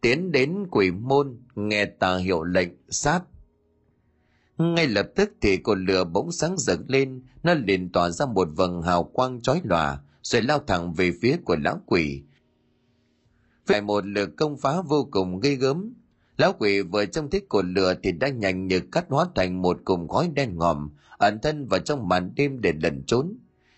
tiến 0.06 0.32
đến 0.32 0.68
quỷ 0.72 0.92
môn, 0.92 1.38
nghe 1.56 1.86
tà 1.86 2.18
hiệu 2.18 2.44
lệnh 2.44 2.70
sát. 2.90 3.22
Ngay 4.58 4.88
lập 4.88 5.08
tức 5.16 5.32
thì 5.42 5.58
cột 5.58 5.78
lửa 5.78 6.04
bỗng 6.04 6.32
sáng 6.32 6.58
rực 6.58 6.80
lên, 6.88 7.24
nó 7.44 7.54
liền 7.54 7.92
tỏa 7.92 8.10
ra 8.10 8.26
một 8.26 8.48
vầng 8.56 8.82
hào 8.82 9.04
quang 9.04 9.42
chói 9.42 9.62
lòa, 9.64 10.00
rồi 10.22 10.42
lao 10.42 10.60
thẳng 10.68 10.94
về 10.94 11.12
phía 11.22 11.38
của 11.46 11.56
lão 11.56 11.82
quỷ. 11.86 12.24
Phải 13.66 13.82
một 13.82 14.06
lượt 14.06 14.30
công 14.38 14.58
phá 14.58 14.82
vô 14.82 15.08
cùng 15.12 15.40
ghê 15.40 15.56
gớm. 15.56 15.94
Lão 16.38 16.54
quỷ 16.60 16.82
vừa 16.82 17.06
trông 17.06 17.30
thấy 17.30 17.42
cột 17.50 17.66
lửa 17.66 17.94
thì 18.04 18.12
đã 18.12 18.30
nhanh 18.30 18.68
như 18.68 18.80
cắt 18.80 19.06
hóa 19.10 19.26
thành 19.36 19.62
một 19.62 19.78
cụm 19.86 20.08
khói 20.08 20.30
đen 20.34 20.58
ngòm, 20.58 20.90
ẩn 21.18 21.40
thân 21.42 21.68
vào 21.68 21.80
trong 21.80 22.08
màn 22.08 22.32
đêm 22.36 22.62
để 22.62 22.74
lẩn 22.82 23.04
trốn. 23.08 23.38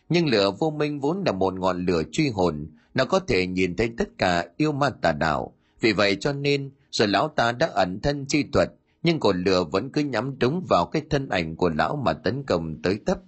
Nhưng 0.09 0.27
lửa 0.27 0.51
vô 0.59 0.69
minh 0.69 0.99
vốn 0.99 1.23
là 1.25 1.31
một 1.31 1.53
ngọn 1.53 1.85
lửa 1.85 2.03
truy 2.11 2.29
hồn, 2.29 2.67
nó 2.93 3.05
có 3.05 3.19
thể 3.19 3.47
nhìn 3.47 3.75
thấy 3.75 3.93
tất 3.97 4.09
cả 4.17 4.45
yêu 4.57 4.71
ma 4.71 4.89
tà 4.89 5.11
đạo 5.11 5.56
vì 5.81 5.93
vậy 5.93 6.17
cho 6.19 6.33
nên 6.33 6.71
rồi 6.91 7.07
lão 7.07 7.27
ta 7.27 7.51
đã 7.51 7.67
ẩn 7.67 7.99
thân 7.99 8.25
chi 8.25 8.43
thuật, 8.53 8.71
nhưng 9.03 9.19
cột 9.19 9.35
lửa 9.35 9.63
vẫn 9.63 9.91
cứ 9.91 10.01
nhắm 10.01 10.39
đúng 10.39 10.65
vào 10.69 10.85
cái 10.85 11.01
thân 11.09 11.29
ảnh 11.29 11.55
của 11.55 11.69
lão 11.69 11.95
mà 11.95 12.13
tấn 12.13 12.43
công 12.43 12.81
tới 12.81 12.99
tấp. 13.05 13.19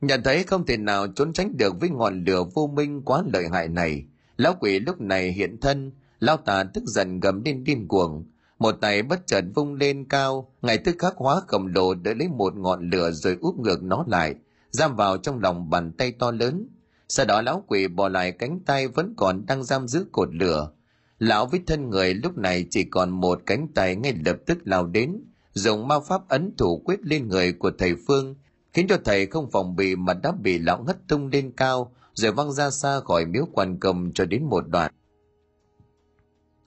Nhận 0.00 0.22
thấy 0.22 0.42
không 0.42 0.66
thể 0.66 0.76
nào 0.76 1.06
trốn 1.06 1.32
tránh 1.32 1.56
được 1.56 1.80
với 1.80 1.90
ngọn 1.90 2.24
lửa 2.24 2.44
vô 2.54 2.66
minh 2.66 3.02
quá 3.02 3.22
lợi 3.32 3.48
hại 3.52 3.68
này, 3.68 4.04
lão 4.36 4.54
quỷ 4.60 4.80
lúc 4.80 5.00
này 5.00 5.32
hiện 5.32 5.60
thân, 5.60 5.92
lão 6.20 6.36
ta 6.36 6.64
tức 6.64 6.84
giận 6.86 7.20
gầm 7.20 7.42
lên 7.44 7.64
điên 7.64 7.88
cuồng. 7.88 8.24
Một 8.58 8.72
tay 8.80 9.02
bất 9.02 9.26
chợt 9.26 9.44
vung 9.54 9.74
lên 9.74 10.04
cao 10.08 10.52
ngày 10.62 10.78
tức 10.78 10.96
khắc 10.98 11.16
hóa 11.16 11.40
khổng 11.46 11.66
lồ 11.66 11.94
đỡ 11.94 12.14
lấy 12.14 12.28
một 12.28 12.56
ngọn 12.56 12.90
lửa 12.90 13.10
rồi 13.10 13.36
úp 13.40 13.58
ngược 13.58 13.82
nó 13.82 14.04
lại, 14.08 14.34
giam 14.70 14.96
vào 14.96 15.16
trong 15.16 15.40
lòng 15.40 15.70
bàn 15.70 15.92
tay 15.92 16.12
to 16.12 16.30
lớn 16.30 16.68
sau 17.08 17.26
đó 17.26 17.42
lão 17.42 17.64
quỷ 17.66 17.88
bỏ 17.88 18.08
lại 18.08 18.32
cánh 18.32 18.60
tay 18.66 18.88
vẫn 18.88 19.14
còn 19.16 19.46
đang 19.46 19.64
giam 19.64 19.88
giữ 19.88 20.06
cột 20.12 20.34
lửa. 20.34 20.70
Lão 21.18 21.46
với 21.46 21.60
thân 21.66 21.90
người 21.90 22.14
lúc 22.14 22.38
này 22.38 22.66
chỉ 22.70 22.84
còn 22.84 23.10
một 23.10 23.42
cánh 23.46 23.68
tay 23.74 23.96
ngay 23.96 24.14
lập 24.24 24.36
tức 24.46 24.58
lao 24.64 24.86
đến, 24.86 25.20
dùng 25.52 25.88
ma 25.88 26.00
pháp 26.00 26.28
ấn 26.28 26.56
thủ 26.56 26.82
quyết 26.84 27.00
lên 27.02 27.28
người 27.28 27.52
của 27.52 27.70
thầy 27.78 27.94
phương, 28.06 28.34
khiến 28.72 28.86
cho 28.88 28.98
thầy 29.04 29.26
không 29.26 29.50
phòng 29.50 29.76
bị 29.76 29.96
mà 29.96 30.14
đã 30.14 30.32
bị 30.32 30.58
lão 30.58 30.82
ngất 30.82 31.08
tung 31.08 31.28
lên 31.28 31.52
cao, 31.56 31.92
rồi 32.14 32.32
văng 32.32 32.52
ra 32.52 32.70
xa 32.70 33.00
khỏi 33.00 33.26
miếu 33.26 33.44
quan 33.52 33.80
công 33.80 34.10
cho 34.14 34.24
đến 34.24 34.44
một 34.44 34.68
đoạn. 34.68 34.92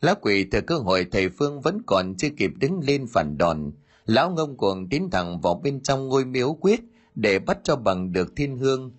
Lão 0.02 0.16
quỷ 0.22 0.44
thừa 0.44 0.62
cơ 0.62 0.78
hội 0.78 1.08
thầy 1.12 1.30
phương 1.30 1.62
vẫn 1.62 1.82
còn 1.86 2.16
chưa 2.18 2.30
kịp 2.38 2.52
đứng 2.60 2.80
lên 2.88 3.08
phản 3.08 3.38
đòn. 3.38 3.72
Lão 4.06 4.32
ngông 4.32 4.58
cuồng 4.58 4.90
tiến 4.90 5.10
thẳng 5.10 5.42
vào 5.42 5.62
bên 5.64 5.84
trong 5.84 6.08
ngôi 6.08 6.26
miếu 6.26 6.54
quyết 6.54 6.82
để 7.16 7.40
bắt 7.40 7.58
cho 7.64 7.76
bằng 7.76 8.14
được 8.14 8.36
thiên 8.36 8.58
hương 8.58 8.92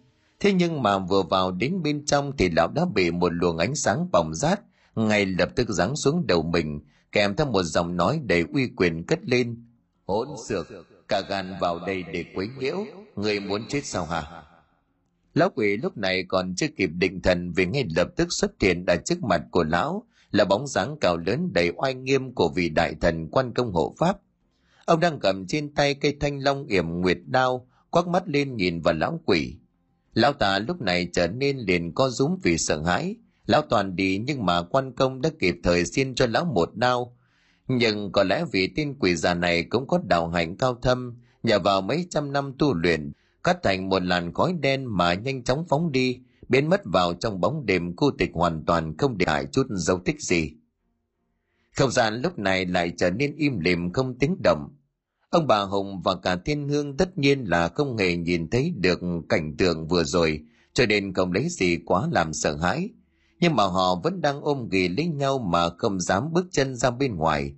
thế 0.43 0.53
nhưng 0.53 0.83
mà 0.83 0.99
vừa 0.99 1.23
vào 1.23 1.51
đến 1.51 1.83
bên 1.83 2.05
trong 2.05 2.37
thì 2.37 2.51
lão 2.51 2.69
đã 2.75 2.85
bị 2.95 3.11
một 3.11 3.33
luồng 3.33 3.59
ánh 3.59 3.75
sáng 3.75 4.09
bỏng 4.13 4.35
rát, 4.35 4.61
ngay 4.95 5.27
lập 5.27 5.49
tức 5.57 5.69
giáng 5.69 5.97
xuống 5.97 6.27
đầu 6.27 6.43
mình, 6.43 6.81
kèm 7.13 7.37
theo 7.37 7.47
một 7.47 7.63
giọng 7.63 7.97
nói 7.97 8.21
đầy 8.25 8.45
uy 8.53 8.69
quyền 8.77 9.07
cất 9.07 9.19
lên. 9.25 9.65
Hỗn 10.07 10.29
xược, 10.49 10.67
cả 11.09 11.23
gan 11.29 11.55
vào 11.61 11.79
đây 11.87 12.05
để 12.13 12.25
quấy 12.35 12.49
nhiễu, 12.59 12.77
người 13.17 13.41
muốn 13.41 13.63
chết 13.69 13.81
sao 13.85 14.07
hả? 14.07 14.43
Lão 15.35 15.51
quỷ 15.55 15.77
lúc 15.77 15.97
này 15.97 16.25
còn 16.29 16.55
chưa 16.57 16.69
kịp 16.77 16.91
định 16.95 17.23
thần 17.23 17.53
vì 17.53 17.67
ngay 17.67 17.85
lập 17.97 18.09
tức 18.17 18.29
xuất 18.31 18.51
hiện 18.61 18.85
ở 18.87 18.97
trước 19.05 19.23
mặt 19.23 19.43
của 19.51 19.65
lão, 19.65 20.07
là 20.31 20.45
bóng 20.45 20.67
dáng 20.67 20.97
cao 21.01 21.17
lớn 21.17 21.53
đầy 21.53 21.73
oai 21.77 21.95
nghiêm 21.95 22.35
của 22.35 22.49
vị 22.49 22.69
đại 22.69 22.95
thần 23.01 23.29
quan 23.31 23.55
công 23.55 23.73
hộ 23.73 23.95
pháp. 23.99 24.17
Ông 24.85 25.01
đang 25.01 25.21
cầm 25.21 25.47
trên 25.47 25.75
tay 25.75 25.95
cây 25.95 26.17
thanh 26.21 26.39
long 26.39 26.67
yểm 26.67 27.01
nguyệt 27.01 27.19
đao, 27.27 27.67
quắc 27.91 28.07
mắt 28.07 28.29
lên 28.29 28.57
nhìn 28.57 28.81
vào 28.81 28.95
lão 28.95 29.21
quỷ 29.27 29.57
lão 30.15 30.33
ta 30.33 30.59
lúc 30.59 30.81
này 30.81 31.09
trở 31.13 31.29
nên 31.29 31.59
liền 31.59 31.95
co 31.95 32.09
rúm 32.09 32.37
vì 32.43 32.59
sợ 32.59 32.83
hãi. 32.83 33.17
Lão 33.47 33.63
toàn 33.63 33.97
đi 33.97 34.19
nhưng 34.19 34.47
mà 34.47 34.63
quan 34.63 34.93
công 34.93 35.23
đã 35.23 35.31
kịp 35.39 35.57
thời 35.63 35.85
xin 35.85 36.15
cho 36.15 36.27
lão 36.27 36.45
một 36.45 36.75
đao. 36.75 37.17
Nhưng 37.69 38.13
có 38.13 38.25
lẽ 38.25 38.45
vì 38.53 38.73
tên 38.77 38.95
quỷ 38.99 39.17
già 39.17 39.35
này 39.35 39.65
cũng 39.65 39.87
có 39.87 40.01
đạo 40.09 40.29
hạnh 40.29 40.57
cao 40.57 40.75
thâm, 40.83 41.17
nhờ 41.43 41.59
vào 41.59 41.81
mấy 41.81 42.07
trăm 42.11 42.33
năm 42.33 42.53
tu 42.59 42.75
luyện, 42.75 43.13
cắt 43.45 43.57
thành 43.63 43.89
một 43.89 44.03
làn 44.03 44.35
khói 44.35 44.55
đen 44.61 44.85
mà 44.85 45.15
nhanh 45.15 45.45
chóng 45.45 45.65
phóng 45.69 45.93
đi, 45.93 46.19
biến 46.49 46.69
mất 46.69 46.81
vào 46.85 47.15
trong 47.15 47.41
bóng 47.41 47.67
đêm 47.67 47.97
cô 47.97 48.11
tịch 48.11 48.31
hoàn 48.35 48.65
toàn 48.65 48.97
không 48.97 49.19
để 49.19 49.27
lại 49.27 49.47
chút 49.53 49.67
dấu 49.71 49.99
tích 49.99 50.21
gì. 50.21 50.53
Không 51.77 51.91
gian 51.91 52.23
lúc 52.23 52.39
này 52.39 52.67
lại 52.67 52.93
trở 52.97 53.11
nên 53.11 53.37
im 53.37 53.61
lìm 53.61 53.93
không 53.93 54.19
tiếng 54.19 54.37
động 54.45 54.69
ông 55.33 55.47
bà 55.47 55.61
hùng 55.61 56.03
và 56.05 56.15
cả 56.15 56.37
thiên 56.37 56.69
hương 56.69 56.97
tất 56.97 57.19
nhiên 57.19 57.45
là 57.45 57.69
không 57.69 57.97
hề 57.97 58.17
nhìn 58.17 58.51
thấy 58.51 58.73
được 58.77 59.01
cảnh 59.29 59.57
tượng 59.57 59.89
vừa 59.89 60.05
rồi, 60.05 60.41
cho 60.73 60.87
nên 60.87 61.15
không 61.15 61.33
lấy 61.33 61.49
gì 61.49 61.79
quá 61.87 62.09
làm 62.13 62.33
sợ 62.33 62.57
hãi. 62.57 62.89
Nhưng 63.41 63.57
mà 63.57 63.65
họ 63.65 63.95
vẫn 63.95 64.21
đang 64.21 64.41
ôm 64.41 64.69
ghì 64.71 64.89
lấy 64.89 65.07
nhau 65.07 65.39
mà 65.39 65.69
không 65.79 66.01
dám 66.01 66.33
bước 66.33 66.47
chân 66.51 66.77
ra 66.77 66.91
bên 66.91 67.17
ngoài. 67.17 67.53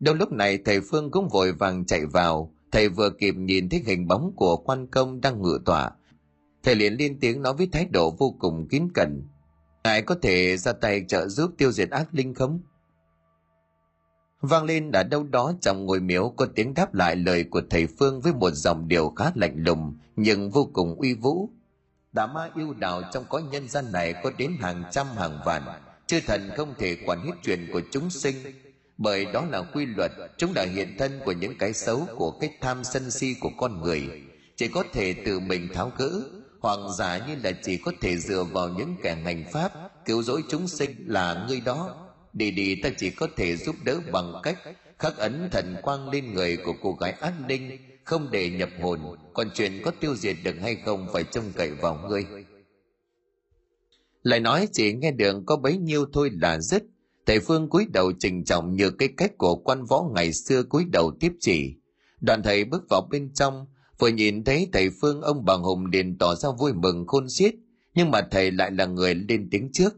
Đâu 0.00 0.14
lúc 0.14 0.32
này 0.32 0.58
thầy 0.64 0.80
phương 0.80 1.10
cũng 1.10 1.28
vội 1.28 1.52
vàng 1.52 1.86
chạy 1.86 2.06
vào. 2.06 2.54
Thầy 2.72 2.88
vừa 2.88 3.10
kịp 3.10 3.34
nhìn 3.36 3.68
thấy 3.68 3.82
hình 3.86 4.08
bóng 4.08 4.32
của 4.36 4.56
quan 4.56 4.86
công 4.86 5.20
đang 5.20 5.42
ngự 5.42 5.58
tọa. 5.64 5.90
Thầy 6.62 6.74
liền 6.74 6.94
lên 6.94 7.20
tiếng 7.20 7.42
nói 7.42 7.54
với 7.54 7.68
thái 7.72 7.86
độ 7.92 8.10
vô 8.18 8.36
cùng 8.38 8.68
kín 8.68 8.88
cẩn. 8.94 9.22
Ngài 9.84 10.02
có 10.02 10.14
thể 10.22 10.56
ra 10.56 10.72
tay 10.72 11.04
trợ 11.08 11.28
giúp 11.28 11.50
tiêu 11.58 11.72
diệt 11.72 11.90
ác 11.90 12.14
linh 12.14 12.34
không? 12.34 12.60
Vang 14.42 14.64
lên 14.64 14.92
ở 14.92 15.02
đâu 15.02 15.22
đó 15.22 15.52
trong 15.60 15.86
ngôi 15.86 16.00
miếu 16.00 16.32
có 16.36 16.46
tiếng 16.54 16.74
đáp 16.74 16.94
lại 16.94 17.16
lời 17.16 17.44
của 17.44 17.62
thầy 17.70 17.86
phương 17.86 18.20
với 18.20 18.32
một 18.32 18.50
dòng 18.50 18.88
điều 18.88 19.10
khá 19.10 19.32
lạnh 19.34 19.54
lùng 19.56 19.96
nhưng 20.16 20.50
vô 20.50 20.70
cùng 20.72 20.94
uy 20.94 21.14
vũ. 21.14 21.50
Tà 22.14 22.26
ma 22.26 22.50
yêu 22.54 22.74
đào 22.74 23.02
trong 23.12 23.24
cõi 23.28 23.42
nhân 23.50 23.68
gian 23.68 23.92
này 23.92 24.14
có 24.22 24.30
đến 24.38 24.56
hàng 24.60 24.84
trăm 24.90 25.06
hàng 25.16 25.38
vạn, 25.44 25.62
chư 26.06 26.20
thần 26.26 26.50
không 26.56 26.74
thể 26.78 26.96
quản 27.06 27.26
hết 27.26 27.32
chuyện 27.42 27.68
của 27.72 27.80
chúng 27.90 28.10
sinh, 28.10 28.36
bởi 28.98 29.24
đó 29.24 29.44
là 29.50 29.62
quy 29.62 29.86
luật, 29.86 30.12
chúng 30.38 30.52
là 30.54 30.62
hiện 30.62 30.96
thân 30.98 31.20
của 31.24 31.32
những 31.32 31.58
cái 31.58 31.72
xấu 31.72 32.06
của 32.16 32.30
cái 32.30 32.50
tham 32.60 32.84
sân 32.84 33.10
si 33.10 33.34
của 33.40 33.50
con 33.56 33.80
người, 33.80 34.22
chỉ 34.56 34.68
có 34.68 34.84
thể 34.92 35.14
tự 35.24 35.40
mình 35.40 35.68
tháo 35.74 35.92
gỡ, 35.96 36.22
hoặc 36.60 36.78
giả 36.98 37.26
như 37.26 37.36
là 37.42 37.52
chỉ 37.64 37.76
có 37.76 37.92
thể 38.00 38.16
dựa 38.16 38.44
vào 38.44 38.68
những 38.68 38.96
kẻ 39.02 39.14
hành 39.14 39.44
pháp 39.52 39.72
cứu 40.04 40.22
rỗi 40.22 40.42
chúng 40.48 40.68
sinh 40.68 40.90
là 41.06 41.46
ngươi 41.48 41.60
đó 41.60 42.01
đi 42.32 42.50
đi, 42.50 42.74
ta 42.82 42.90
chỉ 42.98 43.10
có 43.10 43.28
thể 43.36 43.56
giúp 43.56 43.76
đỡ 43.84 44.00
bằng 44.12 44.34
cách 44.42 44.58
khắc 44.98 45.16
ấn 45.16 45.48
thần 45.50 45.76
quang 45.82 46.10
lên 46.10 46.34
người 46.34 46.56
của 46.56 46.74
cô 46.82 46.92
gái 46.92 47.12
ác 47.12 47.34
linh 47.48 47.78
không 48.04 48.28
để 48.30 48.50
nhập 48.50 48.68
hồn. 48.80 49.00
Còn 49.34 49.50
chuyện 49.54 49.80
có 49.84 49.90
tiêu 50.00 50.14
diệt 50.16 50.36
được 50.44 50.54
hay 50.62 50.76
không 50.84 51.06
phải 51.12 51.24
trông 51.24 51.52
cậy 51.56 51.70
vào 51.70 52.08
ngươi. 52.08 52.24
Lại 54.22 54.40
nói 54.40 54.68
chỉ 54.72 54.92
nghe 54.92 55.10
đường 55.10 55.46
có 55.46 55.56
bấy 55.56 55.76
nhiêu 55.76 56.06
thôi 56.12 56.30
là 56.32 56.60
dứt. 56.60 56.82
Thầy 57.26 57.40
phương 57.40 57.70
cúi 57.70 57.86
đầu 57.92 58.12
trình 58.18 58.44
trọng 58.44 58.76
như 58.76 58.90
cái 58.90 59.08
cách 59.16 59.38
của 59.38 59.56
quan 59.56 59.84
võ 59.84 60.10
ngày 60.14 60.32
xưa 60.32 60.62
cúi 60.62 60.84
đầu 60.92 61.12
tiếp 61.20 61.32
chỉ. 61.40 61.74
Đoàn 62.20 62.42
thầy 62.42 62.64
bước 62.64 62.82
vào 62.90 63.08
bên 63.10 63.34
trong, 63.34 63.66
vừa 63.98 64.08
nhìn 64.08 64.44
thấy 64.44 64.68
thầy 64.72 64.90
phương 65.00 65.20
ông 65.20 65.44
bằng 65.44 65.62
hùng 65.62 65.86
liền 65.86 66.18
tỏ 66.18 66.34
ra 66.34 66.48
vui 66.58 66.72
mừng 66.72 67.06
khôn 67.06 67.28
xiết. 67.28 67.54
Nhưng 67.94 68.10
mà 68.10 68.20
thầy 68.30 68.50
lại 68.50 68.70
là 68.70 68.86
người 68.86 69.14
lên 69.14 69.48
tiếng 69.50 69.70
trước 69.72 69.94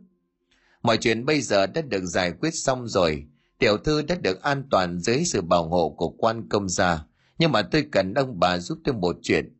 mọi 0.85 0.97
chuyện 0.97 1.25
bây 1.25 1.41
giờ 1.41 1.67
đã 1.67 1.83
được 1.83 2.05
giải 2.05 2.33
quyết 2.33 2.55
xong 2.55 2.89
rồi 2.89 3.27
Tiểu 3.59 3.77
thư 3.79 4.03
đã 4.03 4.15
được 4.15 4.43
an 4.43 4.65
toàn 4.71 4.99
dưới 4.99 5.25
sự 5.25 5.41
bảo 5.41 5.69
hộ 5.69 5.95
của 5.99 6.09
quan 6.09 6.49
công 6.49 6.69
gia, 6.69 7.05
nhưng 7.39 7.53
mà 7.53 7.63
tôi 7.63 7.87
cần 7.93 8.15
ông 8.15 8.41
bà 8.41 8.59
giúp 8.59 8.79
tôi 8.85 8.95
một 8.95 9.17
chuyện. 9.23 9.57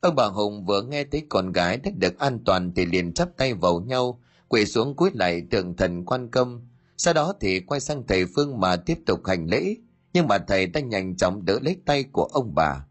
Ông 0.00 0.14
bà 0.14 0.26
Hùng 0.26 0.64
vừa 0.64 0.82
nghe 0.82 1.04
thấy 1.04 1.26
con 1.28 1.52
gái 1.52 1.76
đã 1.76 1.90
được 1.96 2.18
an 2.18 2.38
toàn 2.44 2.72
thì 2.76 2.86
liền 2.86 3.12
chắp 3.12 3.28
tay 3.36 3.54
vào 3.54 3.80
nhau, 3.80 4.22
quỳ 4.48 4.66
xuống 4.66 4.96
cúi 4.96 5.10
lại 5.14 5.42
tượng 5.50 5.76
thần 5.76 6.04
quan 6.04 6.30
công. 6.30 6.68
Sau 6.96 7.14
đó 7.14 7.34
thì 7.40 7.60
quay 7.60 7.80
sang 7.80 8.06
thầy 8.06 8.24
Phương 8.36 8.60
mà 8.60 8.76
tiếp 8.76 8.98
tục 9.06 9.26
hành 9.26 9.46
lễ, 9.46 9.76
nhưng 10.12 10.28
mà 10.28 10.38
thầy 10.38 10.66
đã 10.66 10.80
nhanh 10.80 11.16
chóng 11.16 11.44
đỡ 11.44 11.58
lấy 11.62 11.76
tay 11.86 12.04
của 12.12 12.24
ông 12.24 12.54
bà. 12.54 12.86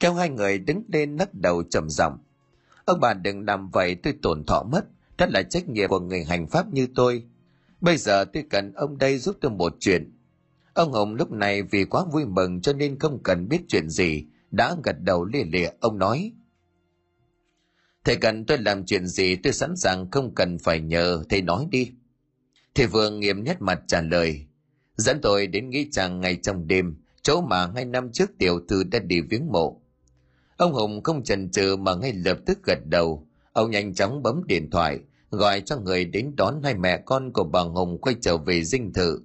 Kéo 0.00 0.14
hai 0.14 0.30
người 0.30 0.58
đứng 0.58 0.82
lên 0.88 1.16
lắc 1.16 1.34
đầu 1.34 1.62
trầm 1.70 1.90
giọng. 1.90 2.18
Ông 2.84 3.00
bà 3.00 3.14
đừng 3.14 3.44
làm 3.44 3.70
vậy 3.70 3.94
tôi 3.94 4.14
tổn 4.22 4.44
thọ 4.44 4.62
mất, 4.62 4.84
đó 5.22 5.28
là 5.30 5.42
trách 5.42 5.68
nhiệm 5.68 5.88
của 5.88 6.00
người 6.00 6.24
hành 6.24 6.46
pháp 6.46 6.72
như 6.72 6.86
tôi. 6.94 7.24
Bây 7.80 7.96
giờ 7.96 8.24
tôi 8.24 8.44
cần 8.50 8.72
ông 8.72 8.98
đây 8.98 9.18
giúp 9.18 9.36
tôi 9.40 9.50
một 9.50 9.76
chuyện. 9.80 10.12
Ông 10.74 10.92
Hồng 10.92 11.14
lúc 11.14 11.32
này 11.32 11.62
vì 11.62 11.84
quá 11.84 12.04
vui 12.12 12.24
mừng 12.24 12.60
cho 12.60 12.72
nên 12.72 12.98
không 12.98 13.22
cần 13.22 13.48
biết 13.48 13.60
chuyện 13.68 13.88
gì, 13.88 14.24
đã 14.50 14.76
gật 14.84 14.96
đầu 15.00 15.24
lìa 15.24 15.44
lịa 15.44 15.68
ông 15.80 15.98
nói. 15.98 16.32
Thầy 18.04 18.16
cần 18.16 18.46
tôi 18.46 18.58
làm 18.58 18.86
chuyện 18.86 19.06
gì 19.06 19.36
tôi 19.36 19.52
sẵn 19.52 19.76
sàng 19.76 20.10
không 20.10 20.34
cần 20.34 20.58
phải 20.58 20.80
nhờ, 20.80 21.24
thầy 21.28 21.42
nói 21.42 21.66
đi. 21.70 21.90
Thầy 22.74 22.86
vương 22.86 23.20
nghiêm 23.20 23.44
nét 23.44 23.56
mặt 23.60 23.80
trả 23.86 24.00
lời. 24.00 24.46
Dẫn 24.96 25.20
tôi 25.22 25.46
đến 25.46 25.70
nghĩ 25.70 25.88
chàng 25.92 26.20
ngày 26.20 26.36
trong 26.36 26.66
đêm, 26.66 26.96
chỗ 27.22 27.40
mà 27.40 27.66
hai 27.74 27.84
năm 27.84 28.12
trước 28.12 28.30
tiểu 28.38 28.60
thư 28.68 28.84
đã 28.84 28.98
đi 28.98 29.20
viếng 29.20 29.46
mộ. 29.52 29.80
Ông 30.56 30.72
Hùng 30.72 31.02
không 31.02 31.24
chần 31.24 31.50
chừ 31.50 31.76
mà 31.76 31.94
ngay 31.94 32.12
lập 32.12 32.38
tức 32.46 32.58
gật 32.64 32.78
đầu. 32.84 33.26
Ông 33.52 33.70
nhanh 33.70 33.94
chóng 33.94 34.22
bấm 34.22 34.42
điện 34.46 34.70
thoại, 34.70 35.00
gọi 35.32 35.60
cho 35.60 35.76
người 35.76 36.04
đến 36.04 36.36
đón 36.36 36.62
hai 36.62 36.74
mẹ 36.74 37.02
con 37.06 37.32
của 37.32 37.44
bà 37.44 37.60
Hùng 37.60 37.98
quay 38.00 38.16
trở 38.20 38.36
về 38.36 38.64
dinh 38.64 38.92
thự. 38.92 39.20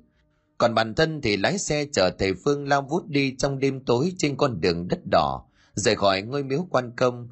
Còn 0.57 0.73
bản 0.73 0.95
thân 0.95 1.21
thì 1.21 1.37
lái 1.37 1.57
xe 1.57 1.85
chở 1.91 2.09
thầy 2.19 2.33
Phương 2.33 2.67
lao 2.67 2.81
vút 2.81 3.07
đi 3.07 3.35
trong 3.37 3.59
đêm 3.59 3.85
tối 3.85 4.13
trên 4.17 4.37
con 4.37 4.61
đường 4.61 4.87
đất 4.87 4.99
đỏ, 5.11 5.45
rời 5.73 5.95
khỏi 5.95 6.21
ngôi 6.21 6.43
miếu 6.43 6.67
quan 6.69 6.91
công. 6.95 7.29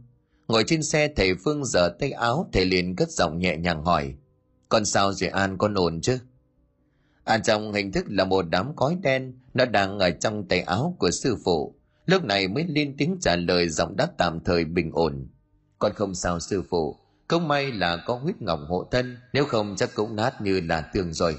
Ngồi 0.47 0.64
trên 0.68 0.84
xe 0.84 1.07
thầy 1.15 1.35
Phương 1.35 1.65
giở 1.65 1.89
tay 1.99 2.11
áo, 2.11 2.49
thầy 2.53 2.65
liền 2.65 2.95
cất 2.95 3.10
giọng 3.11 3.39
nhẹ 3.39 3.57
nhàng 3.57 3.84
hỏi. 3.84 4.15
Con 4.69 4.85
sao 4.85 5.14
rồi 5.14 5.30
An 5.30 5.57
con 5.57 5.73
ổn 5.73 6.02
chứ? 6.02 6.19
An 7.23 7.43
trong 7.43 7.73
hình 7.73 7.91
thức 7.91 8.06
là 8.10 8.26
một 8.26 8.45
đám 8.49 8.76
cói 8.76 8.97
đen, 9.02 9.34
nó 9.53 9.65
đang 9.65 9.99
ở 9.99 10.10
trong 10.11 10.47
tay 10.47 10.61
áo 10.61 10.95
của 10.99 11.11
sư 11.11 11.38
phụ. 11.45 11.76
Lúc 12.06 12.23
này 12.23 12.47
mới 12.47 12.65
lên 12.68 12.95
tiếng 12.97 13.18
trả 13.22 13.35
lời 13.35 13.69
giọng 13.69 13.95
đáp 13.95 14.07
tạm 14.18 14.39
thời 14.45 14.65
bình 14.65 14.91
ổn. 14.93 15.27
Con 15.80 15.93
không 15.93 16.15
sao 16.15 16.39
sư 16.39 16.64
phụ, 16.69 16.95
không 17.27 17.47
may 17.47 17.72
là 17.72 18.03
có 18.06 18.15
huyết 18.15 18.41
ngọc 18.41 18.60
hộ 18.68 18.88
thân, 18.91 19.18
nếu 19.34 19.45
không 19.45 19.76
chắc 19.77 19.89
cũng 19.95 20.15
nát 20.15 20.41
như 20.41 20.60
là 20.60 20.81
tường 20.93 21.14
rồi. 21.14 21.35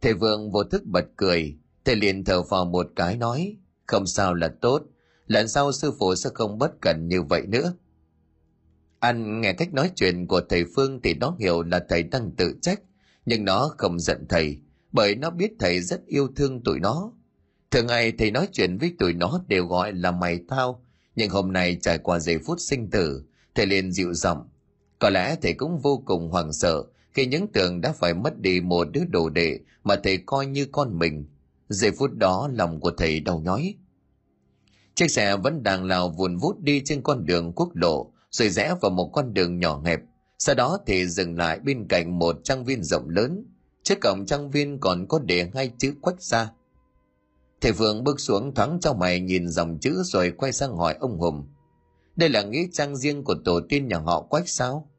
Thầy 0.00 0.14
Vương 0.14 0.50
vô 0.50 0.64
thức 0.64 0.82
bật 0.86 1.04
cười, 1.16 1.56
thầy 1.84 1.96
liền 1.96 2.24
thở 2.24 2.42
phào 2.42 2.64
một 2.64 2.86
cái 2.96 3.16
nói, 3.16 3.56
không 3.86 4.06
sao 4.06 4.34
là 4.34 4.48
tốt, 4.60 4.82
lần 5.26 5.48
sau 5.48 5.72
sư 5.72 5.92
phụ 5.98 6.14
sẽ 6.14 6.30
không 6.34 6.58
bất 6.58 6.80
cẩn 6.80 7.08
như 7.08 7.22
vậy 7.22 7.42
nữa. 7.48 7.74
Anh 9.00 9.40
nghe 9.40 9.52
cách 9.52 9.74
nói 9.74 9.90
chuyện 9.94 10.26
của 10.26 10.40
thầy 10.48 10.64
Phương 10.76 11.00
thì 11.02 11.14
nó 11.14 11.36
hiểu 11.38 11.62
là 11.62 11.84
thầy 11.88 12.02
đang 12.02 12.30
tự 12.36 12.54
trách, 12.62 12.80
nhưng 13.26 13.44
nó 13.44 13.70
không 13.78 14.00
giận 14.00 14.26
thầy, 14.28 14.58
bởi 14.92 15.14
nó 15.14 15.30
biết 15.30 15.52
thầy 15.58 15.80
rất 15.80 16.06
yêu 16.06 16.28
thương 16.36 16.62
tụi 16.64 16.80
nó. 16.80 17.12
Thường 17.70 17.86
ngày 17.86 18.12
thầy 18.12 18.30
nói 18.30 18.48
chuyện 18.52 18.78
với 18.78 18.94
tụi 18.98 19.12
nó 19.12 19.40
đều 19.48 19.66
gọi 19.66 19.92
là 19.92 20.10
mày 20.10 20.40
tao, 20.48 20.84
nhưng 21.16 21.30
hôm 21.30 21.52
nay 21.52 21.78
trải 21.82 21.98
qua 21.98 22.18
giây 22.18 22.38
phút 22.46 22.60
sinh 22.60 22.90
tử, 22.90 23.22
thầy 23.54 23.66
liền 23.66 23.92
dịu 23.92 24.14
giọng. 24.14 24.48
Có 24.98 25.10
lẽ 25.10 25.36
thầy 25.42 25.52
cũng 25.54 25.78
vô 25.78 26.02
cùng 26.06 26.30
hoảng 26.30 26.52
sợ 26.52 26.84
khi 27.12 27.26
những 27.26 27.46
tưởng 27.52 27.80
đã 27.80 27.92
phải 27.92 28.14
mất 28.14 28.40
đi 28.40 28.60
một 28.60 28.84
đứa 28.92 29.04
đồ 29.04 29.28
đệ 29.28 29.58
mà 29.84 29.96
thầy 30.04 30.18
coi 30.26 30.46
như 30.46 30.66
con 30.72 30.98
mình. 30.98 31.26
Giây 31.68 31.90
phút 31.90 32.10
đó 32.14 32.48
lòng 32.52 32.80
của 32.80 32.90
thầy 32.90 33.20
đau 33.20 33.40
nhói. 33.40 33.74
Chiếc 34.94 35.10
xe 35.10 35.36
vẫn 35.36 35.62
đang 35.62 35.84
lao 35.84 36.08
vùn 36.08 36.36
vút 36.36 36.60
đi 36.60 36.82
trên 36.84 37.02
con 37.02 37.26
đường 37.26 37.52
quốc 37.52 37.70
lộ, 37.74 38.12
rồi 38.30 38.48
rẽ 38.48 38.74
vào 38.80 38.90
một 38.90 39.10
con 39.12 39.34
đường 39.34 39.58
nhỏ 39.58 39.82
hẹp. 39.84 40.00
Sau 40.38 40.54
đó 40.54 40.78
thì 40.86 41.06
dừng 41.06 41.38
lại 41.38 41.58
bên 41.58 41.86
cạnh 41.88 42.18
một 42.18 42.36
trang 42.44 42.64
viên 42.64 42.82
rộng 42.82 43.08
lớn. 43.08 43.44
Trước 43.82 44.00
cổng 44.00 44.26
trang 44.26 44.50
viên 44.50 44.80
còn 44.80 45.06
có 45.08 45.18
để 45.18 45.50
hai 45.54 45.72
chữ 45.78 45.94
quách 46.00 46.22
ra. 46.22 46.50
Thầy 47.60 47.72
Phương 47.72 48.04
bước 48.04 48.20
xuống 48.20 48.54
thoáng 48.54 48.78
trong 48.80 48.98
mày 48.98 49.20
nhìn 49.20 49.48
dòng 49.48 49.78
chữ 49.80 50.02
rồi 50.04 50.32
quay 50.36 50.52
sang 50.52 50.76
hỏi 50.76 50.96
ông 51.00 51.18
Hùng. 51.18 51.46
Đây 52.18 52.28
là 52.28 52.42
nghĩa 52.42 52.66
trang 52.72 52.96
riêng 52.96 53.24
của 53.24 53.34
tổ 53.44 53.60
tiên 53.68 53.88
nhà 53.88 53.98
họ 53.98 54.22
quách 54.22 54.48
sao? 54.48 54.90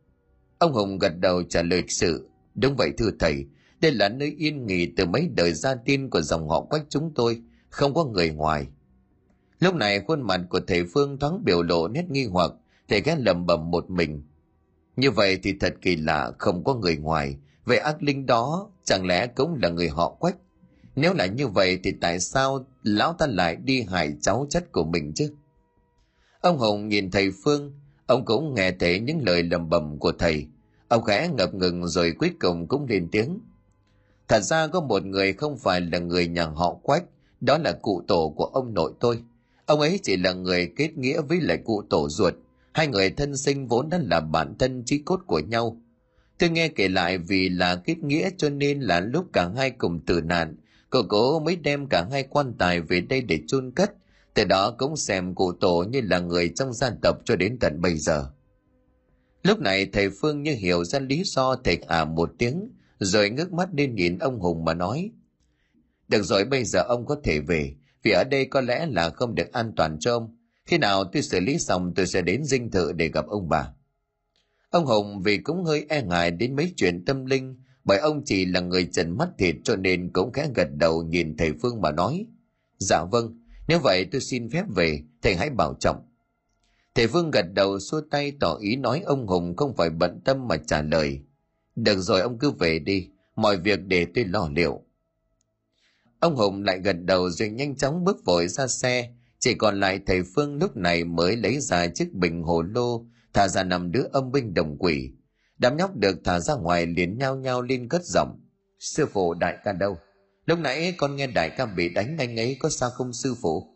Ông 0.58 0.74
Hùng 0.74 1.00
gật 1.00 1.14
đầu 1.20 1.44
trả 1.44 1.62
lời 1.62 1.84
sự. 1.88 2.30
Đúng 2.56 2.76
vậy 2.76 2.92
thưa 2.98 3.10
thầy, 3.20 3.46
đây 3.82 3.92
là 3.92 4.10
nơi 4.10 4.36
yên 4.38 4.66
nghỉ 4.66 4.86
từ 4.98 5.06
mấy 5.06 5.30
đời 5.36 5.54
gia 5.54 5.76
tiên 5.76 6.10
của 6.10 6.22
dòng 6.22 6.50
họ 6.50 6.62
quách 6.62 6.86
chúng 6.90 7.12
tôi, 7.16 7.42
không 7.70 7.94
có 7.94 8.06
người 8.06 8.30
ngoài. 8.30 8.68
Lúc 9.60 9.76
này 9.76 10.00
khuôn 10.08 10.22
mặt 10.22 10.42
của 10.50 10.60
thầy 10.68 10.84
Phương 10.94 11.20
thoáng 11.20 11.44
biểu 11.44 11.64
lộ 11.64 11.88
nét 11.88 12.06
nghi 12.10 12.26
hoặc, 12.26 12.52
thầy 12.90 13.02
ghé 13.02 13.16
lầm 13.20 13.46
bầm 13.46 13.72
một 13.72 13.90
mình. 13.90 14.24
Như 14.96 15.12
vậy 15.12 15.40
thì 15.44 15.54
thật 15.60 15.74
kỳ 15.82 15.96
lạ 15.96 16.32
không 16.38 16.64
có 16.64 16.74
người 16.76 16.98
ngoài, 16.98 17.38
vậy 17.66 17.78
ác 17.78 18.04
linh 18.04 18.26
đó 18.26 18.70
chẳng 18.84 19.06
lẽ 19.06 19.28
cũng 19.28 19.60
là 19.62 19.70
người 19.70 19.90
họ 19.90 20.10
quách? 20.10 20.36
Nếu 20.96 21.14
là 21.14 21.26
như 21.26 21.48
vậy 21.48 21.80
thì 21.84 21.94
tại 22.02 22.20
sao 22.20 22.66
lão 22.84 23.14
ta 23.14 23.28
lại 23.28 23.56
đi 23.56 23.82
hại 23.82 24.16
cháu 24.22 24.48
chất 24.50 24.72
của 24.72 24.84
mình 24.84 25.12
chứ? 25.16 25.34
Ông 26.42 26.58
Hùng 26.58 26.90
nhìn 26.90 27.12
thầy 27.12 27.32
Phương, 27.44 27.74
ông 28.06 28.26
cũng 28.26 28.54
nghe 28.54 28.72
thấy 28.72 29.00
những 29.00 29.26
lời 29.26 29.44
lầm 29.44 29.70
bầm 29.70 29.98
của 29.98 30.12
thầy. 30.12 30.48
Ông 30.88 31.04
khẽ 31.04 31.30
ngập 31.38 31.54
ngừng 31.54 31.88
rồi 31.88 32.14
cuối 32.20 32.32
cùng 32.40 32.68
cũng 32.68 32.86
lên 32.90 33.08
tiếng. 33.12 33.40
Thật 34.28 34.40
ra 34.40 34.68
có 34.68 34.82
một 34.82 35.06
người 35.06 35.34
không 35.34 35.58
phải 35.58 35.82
là 35.82 36.00
người 36.00 36.28
nhà 36.28 36.46
họ 36.46 36.74
quách, 36.84 37.04
đó 37.42 37.58
là 37.58 37.72
cụ 37.82 38.04
tổ 38.08 38.34
của 38.38 38.46
ông 38.46 38.74
nội 38.74 38.94
tôi. 39.00 39.24
Ông 39.66 39.80
ấy 39.80 40.00
chỉ 40.04 40.18
là 40.18 40.34
người 40.34 40.72
kết 40.76 40.98
nghĩa 40.98 41.22
với 41.22 41.42
lại 41.42 41.58
cụ 41.66 41.84
tổ 41.90 42.10
ruột. 42.10 42.34
Hai 42.74 42.88
người 42.88 43.10
thân 43.10 43.38
sinh 43.38 43.68
vốn 43.68 43.90
đã 43.90 44.00
là 44.04 44.20
bản 44.20 44.56
thân 44.60 44.84
trí 44.86 44.98
cốt 44.98 45.20
của 45.28 45.40
nhau. 45.40 45.82
Tôi 46.38 46.50
nghe 46.50 46.68
kể 46.68 46.88
lại 46.88 47.18
vì 47.18 47.50
là 47.50 47.76
kết 47.76 47.98
nghĩa 47.98 48.30
cho 48.38 48.50
nên 48.50 48.80
là 48.80 49.00
lúc 49.00 49.26
cả 49.34 49.50
hai 49.58 49.72
cùng 49.72 50.00
tử 50.06 50.22
nạn, 50.22 50.56
cậu 50.90 51.04
cố 51.10 51.40
mới 51.40 51.56
đem 51.56 51.88
cả 51.88 52.08
hai 52.12 52.24
quan 52.24 52.54
tài 52.58 52.82
về 52.82 53.02
đây 53.02 53.22
để 53.22 53.40
chôn 53.48 53.72
cất 53.72 53.94
từ 54.40 54.46
đó 54.46 54.76
cũng 54.78 54.98
xem 54.98 55.36
cụ 55.36 55.52
tổ 55.52 55.86
như 55.90 56.02
là 56.02 56.20
người 56.20 56.52
trong 56.56 56.74
gia 56.74 56.90
tộc 57.02 57.18
cho 57.26 57.36
đến 57.36 57.58
tận 57.60 57.82
bây 57.82 57.98
giờ 57.98 58.30
lúc 59.44 59.60
này 59.60 59.86
thầy 59.86 60.10
phương 60.10 60.44
như 60.44 60.54
hiểu 60.54 60.84
ra 60.84 61.00
lý 61.00 61.24
do 61.26 61.56
thầy 61.64 61.78
à 61.88 62.06
một 62.06 62.32
tiếng 62.38 62.72
rồi 63.00 63.30
ngước 63.30 63.54
mắt 63.54 63.70
lên 63.74 63.96
nhìn 63.96 64.18
ông 64.18 64.40
hùng 64.40 64.66
mà 64.66 64.74
nói 64.74 65.12
được 66.08 66.24
rồi 66.24 66.46
bây 66.46 66.64
giờ 66.64 66.82
ông 66.82 67.06
có 67.06 67.18
thể 67.24 67.40
về 67.40 67.76
vì 68.04 68.12
ở 68.12 68.24
đây 68.24 68.46
có 68.46 68.62
lẽ 68.62 68.86
là 68.86 69.10
không 69.10 69.36
được 69.36 69.54
an 69.54 69.74
toàn 69.76 69.98
cho 70.00 70.14
ông 70.14 70.38
khi 70.66 70.78
nào 70.78 71.04
tôi 71.04 71.22
xử 71.24 71.40
lý 71.40 71.60
xong 71.60 71.94
tôi 71.96 72.08
sẽ 72.08 72.22
đến 72.22 72.44
dinh 72.44 72.72
thự 72.72 72.92
để 72.92 73.08
gặp 73.08 73.28
ông 73.28 73.50
bà 73.50 73.74
ông 74.70 74.86
hùng 74.86 75.22
vì 75.22 75.38
cũng 75.38 75.64
hơi 75.64 75.86
e 75.90 76.04
ngại 76.04 76.32
đến 76.32 76.56
mấy 76.56 76.74
chuyện 76.76 77.06
tâm 77.06 77.26
linh 77.26 77.64
bởi 77.84 78.00
ông 78.00 78.22
chỉ 78.26 78.46
là 78.46 78.60
người 78.60 78.90
trần 78.92 79.18
mắt 79.18 79.30
thịt 79.38 79.56
cho 79.64 79.76
nên 79.76 80.14
cũng 80.14 80.32
khẽ 80.34 80.50
gật 80.56 80.68
đầu 80.76 81.04
nhìn 81.04 81.38
thầy 81.38 81.52
Phương 81.62 81.82
mà 81.82 81.92
nói. 81.92 82.26
Dạ 82.78 83.04
vâng, 83.12 83.40
nếu 83.70 83.80
vậy 83.80 84.06
tôi 84.12 84.22
xin 84.22 84.50
phép 84.50 84.64
về, 84.76 85.04
thầy 85.22 85.36
hãy 85.36 85.50
bảo 85.50 85.74
trọng. 85.80 86.02
Thầy 86.96 87.08
vương 87.08 87.32
gật 87.32 87.46
đầu 87.54 87.80
xua 87.80 88.02
tay 88.12 88.34
tỏ 88.40 88.58
ý 88.62 88.76
nói 88.76 89.02
ông 89.06 89.28
Hùng 89.28 89.56
không 89.56 89.76
phải 89.76 89.90
bận 89.90 90.22
tâm 90.26 90.48
mà 90.48 90.58
trả 90.68 90.82
lời. 90.82 91.20
Được 91.76 92.00
rồi 92.00 92.22
ông 92.22 92.40
cứ 92.40 92.52
về 92.52 92.80
đi, 92.80 93.10
mọi 93.36 93.58
việc 93.58 93.80
để 93.80 94.08
tôi 94.16 94.26
lo 94.26 94.50
liệu. 94.56 94.82
Ông 96.20 96.36
Hùng 96.36 96.64
lại 96.64 96.80
gật 96.80 96.96
đầu 97.00 97.30
rồi 97.30 97.50
nhanh 97.50 97.76
chóng 97.76 98.04
bước 98.04 98.26
vội 98.26 98.48
ra 98.48 98.68
xe, 98.68 99.14
chỉ 99.40 99.54
còn 99.54 99.80
lại 99.80 100.00
thầy 100.06 100.24
Phương 100.36 100.58
lúc 100.58 100.78
này 100.78 101.04
mới 101.04 101.36
lấy 101.36 101.60
ra 101.60 101.88
chiếc 101.88 102.14
bình 102.14 102.44
hồ 102.44 102.62
lô, 102.62 103.06
thả 103.34 103.48
ra 103.48 103.64
nằm 103.64 103.92
đứa 103.92 104.04
âm 104.12 104.32
binh 104.32 104.54
đồng 104.54 104.78
quỷ, 104.78 105.12
đám 105.58 105.78
nhóc 105.78 105.96
được 105.96 106.18
thả 106.24 106.40
ra 106.40 106.56
ngoài 106.56 106.86
liền 106.86 107.18
nhao 107.18 107.36
nhao 107.36 107.62
lên 107.62 107.90
cất 107.90 108.06
giọng 108.06 108.40
sư 108.80 109.06
phụ 109.06 109.34
đại 109.34 109.58
ca 109.64 109.72
đâu 109.72 109.98
lúc 110.50 110.60
nãy 110.60 110.94
con 110.98 111.16
nghe 111.16 111.28
đại 111.28 111.50
ca 111.58 111.66
bị 111.66 111.90
đánh 111.90 112.18
anh 112.18 112.40
ấy 112.40 112.58
có 112.60 112.70
sao 112.70 112.90
không 112.90 113.14
sư 113.14 113.36
phụ 113.42 113.76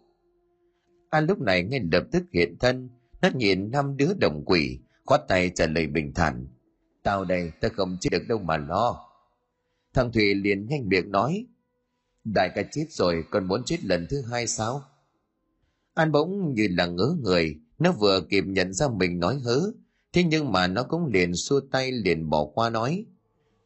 an 1.10 1.26
lúc 1.26 1.42
này 1.42 1.64
ngay 1.64 1.80
lập 1.92 2.04
tức 2.12 2.24
hiện 2.34 2.58
thân 2.60 2.90
nó 3.22 3.30
nhìn 3.36 3.72
năm 3.72 3.98
đứa 3.98 4.14
đồng 4.14 4.46
quỷ 4.46 4.80
khoát 5.06 5.22
tay 5.28 5.52
trả 5.56 5.68
lời 5.68 5.88
bình 5.88 6.14
thản 6.16 6.48
tao 7.04 7.26
đây 7.26 7.52
ta 7.62 7.70
không 7.70 7.98
chết 8.02 8.10
được 8.12 8.28
đâu 8.28 8.38
mà 8.38 8.58
lo 8.58 9.10
thằng 9.94 10.12
thùy 10.12 10.34
liền 10.34 10.68
nhanh 10.68 10.90
miệng 10.90 11.12
nói 11.12 11.46
đại 12.24 12.50
ca 12.56 12.64
chết 12.72 12.86
rồi 12.90 13.24
còn 13.32 13.48
muốn 13.48 13.64
chết 13.66 13.84
lần 13.84 14.08
thứ 14.10 14.22
hai 14.32 14.48
sao 14.48 14.84
an 15.94 16.12
bỗng 16.12 16.54
như 16.54 16.68
là 16.72 16.86
ngớ 16.86 17.16
người 17.22 17.56
nó 17.80 17.92
vừa 17.92 18.22
kịp 18.30 18.44
nhận 18.48 18.74
ra 18.74 18.88
mình 18.88 19.20
nói 19.20 19.40
hớ 19.40 19.72
Thế 20.14 20.24
nhưng 20.24 20.52
mà 20.52 20.68
nó 20.68 20.84
cũng 20.84 21.06
liền 21.06 21.36
xua 21.36 21.62
tay 21.72 21.92
liền 21.92 22.30
bỏ 22.30 22.46
qua 22.46 22.70
nói. 22.70 23.06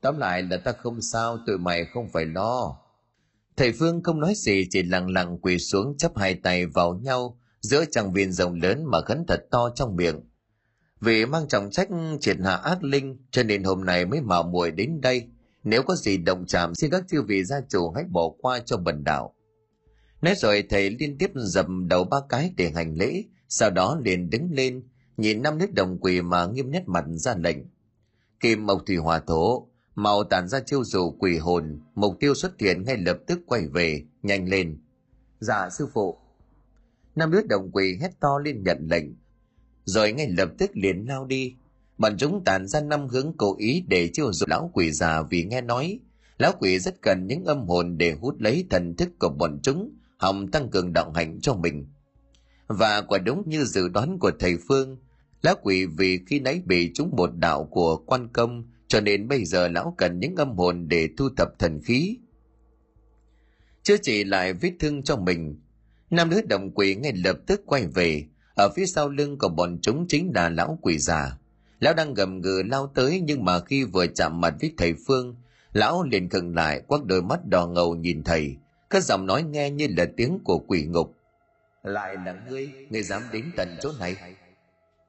Tóm 0.01 0.17
lại 0.17 0.43
là 0.43 0.57
ta 0.57 0.71
không 0.71 1.01
sao, 1.01 1.37
tụi 1.47 1.57
mày 1.57 1.85
không 1.85 2.09
phải 2.09 2.25
lo. 2.25 2.77
Thầy 3.57 3.71
Phương 3.71 4.03
không 4.03 4.19
nói 4.19 4.33
gì, 4.35 4.67
chỉ 4.69 4.83
lặng 4.83 5.09
lặng 5.09 5.37
quỳ 5.41 5.59
xuống 5.59 5.97
chấp 5.97 6.17
hai 6.17 6.35
tay 6.35 6.65
vào 6.65 6.93
nhau, 7.03 7.39
giữa 7.61 7.85
chàng 7.91 8.13
viên 8.13 8.31
rộng 8.31 8.53
lớn 8.53 8.83
mà 8.85 9.01
khấn 9.01 9.23
thật 9.27 9.39
to 9.51 9.69
trong 9.75 9.95
miệng. 9.95 10.21
Vì 11.01 11.25
mang 11.25 11.47
trọng 11.47 11.69
trách 11.71 11.87
triệt 12.19 12.37
hạ 12.43 12.55
ác 12.55 12.83
linh, 12.83 13.17
cho 13.31 13.43
nên 13.43 13.63
hôm 13.63 13.85
nay 13.85 14.05
mới 14.05 14.21
mạo 14.21 14.43
muội 14.43 14.71
đến 14.71 15.01
đây. 15.01 15.27
nếu 15.63 15.83
có 15.83 15.95
gì 15.95 16.17
động 16.17 16.45
chạm, 16.45 16.75
xin 16.75 16.91
các 16.91 17.03
chư 17.07 17.21
vị 17.21 17.43
gia 17.43 17.61
chủ 17.69 17.91
hãy 17.91 18.03
bỏ 18.03 18.29
qua 18.41 18.59
cho 18.59 18.77
bần 18.77 19.03
đạo 19.03 19.33
nói 20.21 20.35
rồi, 20.37 20.63
thầy 20.69 20.89
liên 20.89 21.17
tiếp 21.17 21.31
dập 21.35 21.65
đầu 21.87 22.03
ba 22.03 22.17
cái 22.29 22.53
để 22.57 22.71
hành 22.75 22.95
lễ, 22.97 23.23
sau 23.49 23.69
đó 23.69 23.99
liền 24.03 24.29
đứng 24.29 24.49
lên, 24.51 24.83
nhìn 25.17 25.41
năm 25.41 25.57
nước 25.57 25.73
đồng 25.73 25.97
quỳ 25.99 26.21
mà 26.21 26.45
nghiêm 26.45 26.71
nét 26.71 26.83
mặt 26.87 27.05
ra 27.07 27.35
lệnh 27.37 27.57
kim 28.39 28.65
mộc 28.65 28.81
thủy 28.87 28.95
hỏa 28.97 29.19
thổ 29.19 29.67
màu 29.97 30.23
tản 30.23 30.47
ra 30.47 30.59
chiêu 30.59 30.83
dụ 30.83 31.11
quỷ 31.19 31.37
hồn, 31.37 31.79
mục 31.95 32.17
tiêu 32.19 32.35
xuất 32.35 32.59
hiện 32.59 32.83
ngay 32.85 32.97
lập 32.97 33.17
tức 33.27 33.39
quay 33.45 33.67
về, 33.67 34.03
nhanh 34.23 34.49
lên. 34.49 34.79
Dạ 35.39 35.69
sư 35.69 35.87
phụ. 35.93 36.17
Năm 37.15 37.31
đứa 37.31 37.41
đồng 37.49 37.71
quỷ 37.71 37.97
hét 38.01 38.19
to 38.19 38.39
lên 38.45 38.63
nhận 38.63 38.87
lệnh. 38.89 39.05
Rồi 39.83 40.11
ngay 40.11 40.27
lập 40.37 40.49
tức 40.57 40.71
liền 40.73 41.05
lao 41.07 41.25
đi. 41.25 41.55
Bọn 41.97 42.17
chúng 42.17 42.43
tản 42.43 42.67
ra 42.67 42.81
năm 42.81 43.07
hướng 43.07 43.33
cố 43.37 43.55
ý 43.57 43.83
để 43.87 44.09
chiêu 44.13 44.33
dụ 44.33 44.45
lão 44.49 44.71
quỷ 44.73 44.91
già 44.91 45.21
vì 45.21 45.43
nghe 45.43 45.61
nói. 45.61 45.99
Lão 46.37 46.51
quỷ 46.59 46.79
rất 46.79 47.01
cần 47.01 47.27
những 47.27 47.45
âm 47.45 47.67
hồn 47.67 47.97
để 47.97 48.11
hút 48.21 48.35
lấy 48.39 48.67
thần 48.69 48.95
thức 48.95 49.09
của 49.19 49.29
bọn 49.29 49.59
chúng, 49.63 49.91
hòng 50.17 50.51
tăng 50.51 50.69
cường 50.69 50.93
đạo 50.93 51.11
hạnh 51.11 51.39
cho 51.41 51.53
mình. 51.53 51.87
Và 52.67 53.01
quả 53.01 53.17
đúng 53.17 53.43
như 53.49 53.63
dự 53.63 53.87
đoán 53.87 54.19
của 54.19 54.31
thầy 54.39 54.57
phương, 54.67 54.97
lão 55.41 55.55
quỷ 55.61 55.85
vì 55.85 56.19
khi 56.27 56.39
nãy 56.39 56.61
bị 56.65 56.91
chúng 56.93 57.09
một 57.15 57.29
đạo 57.35 57.67
của 57.71 57.97
quan 57.97 58.27
công 58.33 58.63
cho 58.87 59.01
nên 59.01 59.27
bây 59.27 59.45
giờ 59.45 59.67
lão 59.67 59.95
cần 59.97 60.19
những 60.19 60.35
âm 60.35 60.57
hồn 60.57 60.87
để 60.87 61.09
thu 61.17 61.29
thập 61.37 61.59
thần 61.59 61.81
khí. 61.81 62.17
Chữa 63.83 63.97
trị 63.97 64.23
lại 64.23 64.53
vết 64.53 64.71
thương 64.79 65.03
cho 65.03 65.15
mình. 65.15 65.59
Nam 66.09 66.29
nữ 66.29 66.41
đồng 66.49 66.71
quỷ 66.71 66.95
ngay 66.95 67.13
lập 67.13 67.37
tức 67.47 67.61
quay 67.65 67.87
về. 67.87 68.23
Ở 68.55 68.69
phía 68.75 68.85
sau 68.85 69.09
lưng 69.09 69.37
của 69.37 69.49
bọn 69.49 69.79
chúng 69.81 70.05
chính 70.07 70.31
là 70.35 70.49
lão 70.49 70.79
quỷ 70.81 70.97
già. 70.97 71.37
Lão 71.79 71.93
đang 71.93 72.13
gầm 72.13 72.41
gừ 72.41 72.63
lao 72.65 72.91
tới 72.95 73.21
nhưng 73.23 73.45
mà 73.45 73.59
khi 73.59 73.83
vừa 73.83 74.07
chạm 74.07 74.41
mặt 74.41 74.53
với 74.61 74.73
thầy 74.77 74.93
phương, 75.07 75.35
lão 75.73 76.03
liền 76.03 76.29
khựng 76.29 76.55
lại, 76.55 76.81
quắc 76.87 77.05
đôi 77.05 77.21
mắt 77.21 77.39
đỏ 77.45 77.67
ngầu 77.67 77.95
nhìn 77.95 78.23
thầy. 78.23 78.55
Các 78.89 79.03
giọng 79.03 79.25
nói 79.25 79.43
nghe 79.43 79.69
như 79.69 79.87
là 79.97 80.05
tiếng 80.17 80.39
của 80.43 80.59
quỷ 80.59 80.85
ngục. 80.85 81.15
Lại 81.83 82.15
là 82.25 82.35
ngươi 82.49 82.69
ngươi 82.89 83.03
dám 83.03 83.21
đến 83.31 83.45
tận 83.57 83.77
chỗ 83.81 83.91
này 83.99 84.15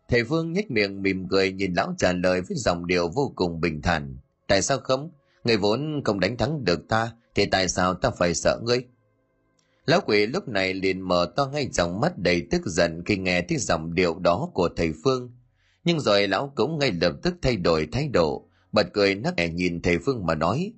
thầy 0.09 0.24
phương 0.24 0.52
nhếch 0.52 0.70
miệng 0.70 1.02
mỉm 1.02 1.28
cười 1.28 1.52
nhìn 1.52 1.74
lão 1.74 1.94
trả 1.98 2.12
lời 2.12 2.40
với 2.40 2.56
giọng 2.56 2.86
điệu 2.86 3.09
vô 3.09 3.32
cùng 3.36 3.60
bình 3.60 3.82
thản. 3.82 4.16
Tại 4.47 4.62
sao 4.62 4.78
không? 4.78 5.10
Người 5.44 5.56
vốn 5.56 6.02
không 6.05 6.20
đánh 6.20 6.36
thắng 6.36 6.64
được 6.64 6.89
ta, 6.89 7.12
thì 7.35 7.47
tại 7.47 7.68
sao 7.68 7.94
ta 7.94 8.10
phải 8.18 8.35
sợ 8.35 8.60
ngươi? 8.62 8.85
Lão 9.86 10.01
quỷ 10.01 10.26
lúc 10.26 10.48
này 10.48 10.74
liền 10.74 11.01
mở 11.01 11.32
to 11.36 11.47
ngay 11.47 11.68
dòng 11.72 12.01
mắt 12.01 12.18
đầy 12.18 12.47
tức 12.51 12.62
giận 12.66 13.02
khi 13.06 13.16
nghe 13.16 13.43
thấy 13.43 13.59
giọng 13.59 13.94
điệu 13.94 14.18
đó 14.18 14.51
của 14.55 14.68
thầy 14.76 14.93
phương. 15.05 15.32
Nhưng 15.85 16.01
rồi 16.01 16.28
lão 16.28 16.52
cũng 16.55 16.78
ngay 16.78 16.93
lập 17.01 17.12
tức 17.22 17.35
thay 17.43 17.56
đổi 17.56 17.89
thái 17.93 18.09
độ, 18.09 18.48
bật 18.72 18.86
cười 18.93 19.14
nắc 19.14 19.36
nẻ 19.36 19.48
nhìn 19.48 19.82
thầy 19.82 19.98
phương 19.98 20.26
mà 20.26 20.35
nói, 20.35 20.72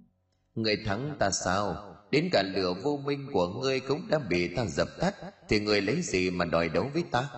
người 0.54 0.76
thắng 0.86 1.16
ta 1.18 1.30
sao? 1.30 1.76
Đến 2.10 2.28
cả 2.32 2.42
lửa 2.42 2.74
vô 2.82 3.00
minh 3.04 3.26
của 3.32 3.48
ngươi 3.48 3.80
cũng 3.80 4.08
đã 4.08 4.18
bị 4.18 4.54
ta 4.56 4.66
dập 4.66 4.88
tắt, 5.00 5.14
thì 5.48 5.60
người 5.60 5.80
lấy 5.80 6.02
gì 6.02 6.30
mà 6.30 6.44
đòi 6.44 6.68
đấu 6.68 6.90
với 6.94 7.02
ta? 7.10 7.28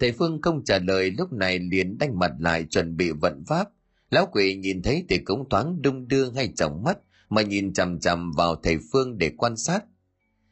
Thầy 0.00 0.12
phương 0.12 0.42
không 0.42 0.64
trả 0.64 0.78
lời, 0.78 1.10
lúc 1.18 1.32
này 1.32 1.58
liền 1.58 1.98
đánh 1.98 2.18
mặt 2.18 2.32
lại 2.38 2.64
chuẩn 2.70 2.96
bị 2.96 3.10
vận 3.10 3.44
pháp. 3.46 3.68
Lão 4.10 4.26
quỷ 4.32 4.56
nhìn 4.56 4.82
thấy 4.82 5.04
thì 5.08 5.18
cũng 5.18 5.48
thoáng 5.48 5.82
đung 5.82 6.08
đưa 6.08 6.30
ngay 6.30 6.52
trong 6.56 6.82
mắt, 6.82 6.98
mà 7.28 7.42
nhìn 7.42 7.72
chằm 7.72 8.00
chằm 8.00 8.32
vào 8.32 8.54
thầy 8.54 8.78
phương 8.92 9.18
để 9.18 9.30
quan 9.36 9.56
sát. 9.56 9.84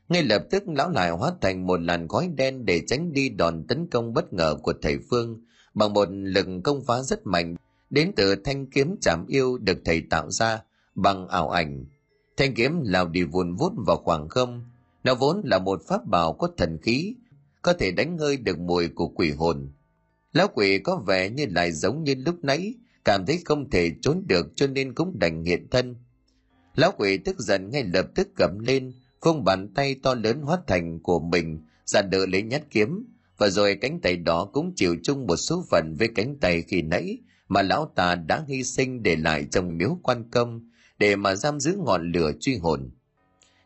Ngay 0.09 0.23
lập 0.23 0.45
tức, 0.51 0.63
lão 0.67 0.91
lại 0.91 1.11
hóa 1.11 1.33
thành 1.41 1.67
một 1.67 1.81
làn 1.81 2.09
khói 2.09 2.29
đen 2.37 2.65
để 2.65 2.83
tránh 2.87 3.13
đi 3.13 3.29
đòn 3.29 3.65
tấn 3.69 3.87
công 3.91 4.15
bất 4.15 4.33
ngờ 4.33 4.57
của 4.63 4.73
thầy 4.83 4.99
phương, 5.11 5.41
bằng 5.75 5.93
một 5.93 6.09
lực 6.11 6.47
công 6.65 6.85
phá 6.85 7.03
rất 7.03 7.27
mạnh. 7.27 7.57
Đến 7.91 8.13
từ 8.17 8.35
thanh 8.45 8.67
kiếm 8.67 8.97
chạm 9.01 9.27
yêu 9.27 9.59
được 9.59 9.79
thầy 9.85 10.01
tạo 10.01 10.31
ra 10.31 10.63
bằng 10.95 11.29
ảo 11.29 11.51
ảnh. 11.51 11.85
Thanh 12.37 12.55
kiếm 12.55 12.81
lao 12.83 13.09
đi 13.09 13.25
vùn 13.25 13.55
vút 13.55 13.73
vào 13.87 13.97
khoảng 13.97 14.29
không. 14.29 14.65
Nó 15.05 15.15
vốn 15.15 15.41
là 15.45 15.59
một 15.59 15.83
pháp 15.89 16.07
bảo 16.07 16.33
có 16.33 16.49
thần 16.57 16.79
khí 16.83 17.15
có 17.63 17.73
thể 17.73 17.91
đánh 17.91 18.19
hơi 18.19 18.37
được 18.37 18.59
mùi 18.59 18.89
của 18.89 19.09
quỷ 19.09 19.31
hồn. 19.31 19.73
Lão 20.33 20.49
quỷ 20.49 20.79
có 20.79 20.97
vẻ 20.97 21.31
như 21.31 21.47
lại 21.51 21.73
giống 21.73 22.05
như 22.05 22.15
lúc 22.27 22.45
nãy, 22.45 22.75
cảm 23.05 23.27
thấy 23.27 23.43
không 23.45 23.71
thể 23.71 23.91
trốn 24.03 24.23
được 24.27 24.47
cho 24.55 24.67
nên 24.67 24.95
cũng 24.95 25.19
đành 25.19 25.45
hiện 25.45 25.67
thân. 25.71 25.97
Lão 26.75 26.93
quỷ 26.99 27.19
tức 27.19 27.39
giận 27.39 27.71
ngay 27.71 27.85
lập 27.85 28.07
tức 28.15 28.29
gầm 28.37 28.59
lên, 28.59 28.93
vung 29.21 29.45
bàn 29.45 29.75
tay 29.75 29.97
to 30.03 30.15
lớn 30.15 30.41
hóa 30.43 30.59
thành 30.67 30.99
của 31.03 31.21
mình, 31.21 31.59
ra 31.85 32.03
đỡ 32.03 32.27
lấy 32.27 32.43
nhát 32.43 32.63
kiếm, 32.71 33.05
và 33.39 33.49
rồi 33.49 33.79
cánh 33.81 34.01
tay 34.01 34.17
đó 34.17 34.45
cũng 34.53 34.73
chịu 34.77 34.97
chung 35.03 35.27
một 35.27 35.37
số 35.37 35.65
phận 35.71 35.95
với 35.99 36.09
cánh 36.15 36.37
tay 36.41 36.63
khi 36.63 36.83
nãy 36.83 37.19
mà 37.49 37.63
lão 37.63 37.93
ta 37.95 38.15
đã 38.15 38.45
hy 38.49 38.65
sinh 38.65 39.03
để 39.03 39.17
lại 39.17 39.47
trong 39.51 39.79
miếu 39.79 39.99
quan 40.03 40.31
công, 40.31 40.71
để 40.99 41.17
mà 41.17 41.35
giam 41.35 41.61
giữ 41.61 41.77
ngọn 41.85 42.13
lửa 42.13 42.33
truy 42.41 42.57
hồn. 42.57 42.91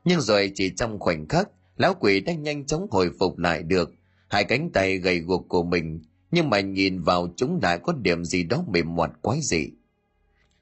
Nhưng 0.04 0.20
rồi 0.20 0.52
chỉ 0.54 0.70
trong 0.76 0.98
khoảnh 0.98 1.28
khắc 1.28 1.48
lão 1.76 1.94
quỷ 1.94 2.20
đã 2.20 2.32
nhanh 2.32 2.66
chóng 2.66 2.86
hồi 2.90 3.10
phục 3.18 3.38
lại 3.38 3.62
được. 3.62 3.94
Hai 4.28 4.44
cánh 4.44 4.70
tay 4.70 4.98
gầy 4.98 5.18
guộc 5.18 5.48
của 5.48 5.62
mình, 5.62 6.02
nhưng 6.30 6.50
mà 6.50 6.60
nhìn 6.60 7.00
vào 7.00 7.28
chúng 7.36 7.60
lại 7.62 7.78
có 7.82 7.92
điểm 7.92 8.24
gì 8.24 8.44
đó 8.44 8.64
mềm 8.68 8.94
mọt 8.94 9.10
quái 9.22 9.40
dị. 9.42 9.70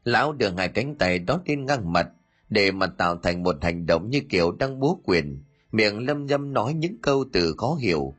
Lão 0.05 0.33
đưa 0.33 0.49
hai 0.57 0.69
cánh 0.69 0.95
tay 0.95 1.19
đó 1.19 1.43
lên 1.47 1.67
ngang 1.67 1.93
mặt, 1.93 2.09
để 2.49 2.71
mà 2.71 2.87
tạo 2.87 3.17
thành 3.17 3.43
một 3.43 3.57
hành 3.63 3.87
động 3.87 4.11
như 4.11 4.21
kiểu 4.29 4.53
đang 4.53 4.81
búa 4.81 4.97
quyền. 5.05 5.43
Miệng 5.73 6.07
lâm 6.07 6.27
nhâm 6.27 6.53
nói 6.53 6.75
những 6.75 6.97
câu 7.03 7.25
từ 7.33 7.55
khó 7.59 7.75
hiểu. 7.75 8.15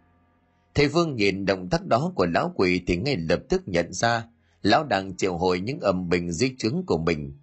Thầy 0.76 0.88
vương 0.88 1.16
nhìn 1.16 1.46
động 1.46 1.70
tác 1.70 1.86
đó 1.86 2.12
của 2.16 2.26
lão 2.26 2.54
quỷ 2.56 2.82
thì 2.88 2.98
ngay 2.98 3.18
lập 3.18 3.40
tức 3.50 3.62
nhận 3.66 3.94
ra 3.94 4.28
lão 4.62 4.84
đang 4.84 5.16
triệu 5.18 5.38
hồi 5.38 5.60
những 5.60 5.80
âm 5.80 6.10
bình 6.10 6.32
di 6.32 6.56
chứng 6.58 6.86
của 6.86 6.98
mình. 6.98 7.38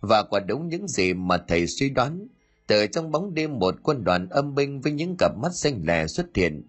Và 0.00 0.22
quả 0.22 0.40
đúng 0.40 0.68
những 0.68 0.88
gì 0.88 1.14
mà 1.14 1.38
thầy 1.48 1.66
suy 1.66 1.90
đoán 1.90 2.26
từ 2.68 2.86
trong 2.86 3.10
bóng 3.10 3.34
đêm 3.34 3.58
một 3.58 3.74
quân 3.82 4.04
đoàn 4.04 4.28
âm 4.28 4.54
binh 4.54 4.80
với 4.80 4.92
những 4.92 5.16
cặp 5.18 5.32
mắt 5.42 5.54
xanh 5.54 5.82
lè 5.86 6.06
xuất 6.06 6.26
hiện, 6.34 6.62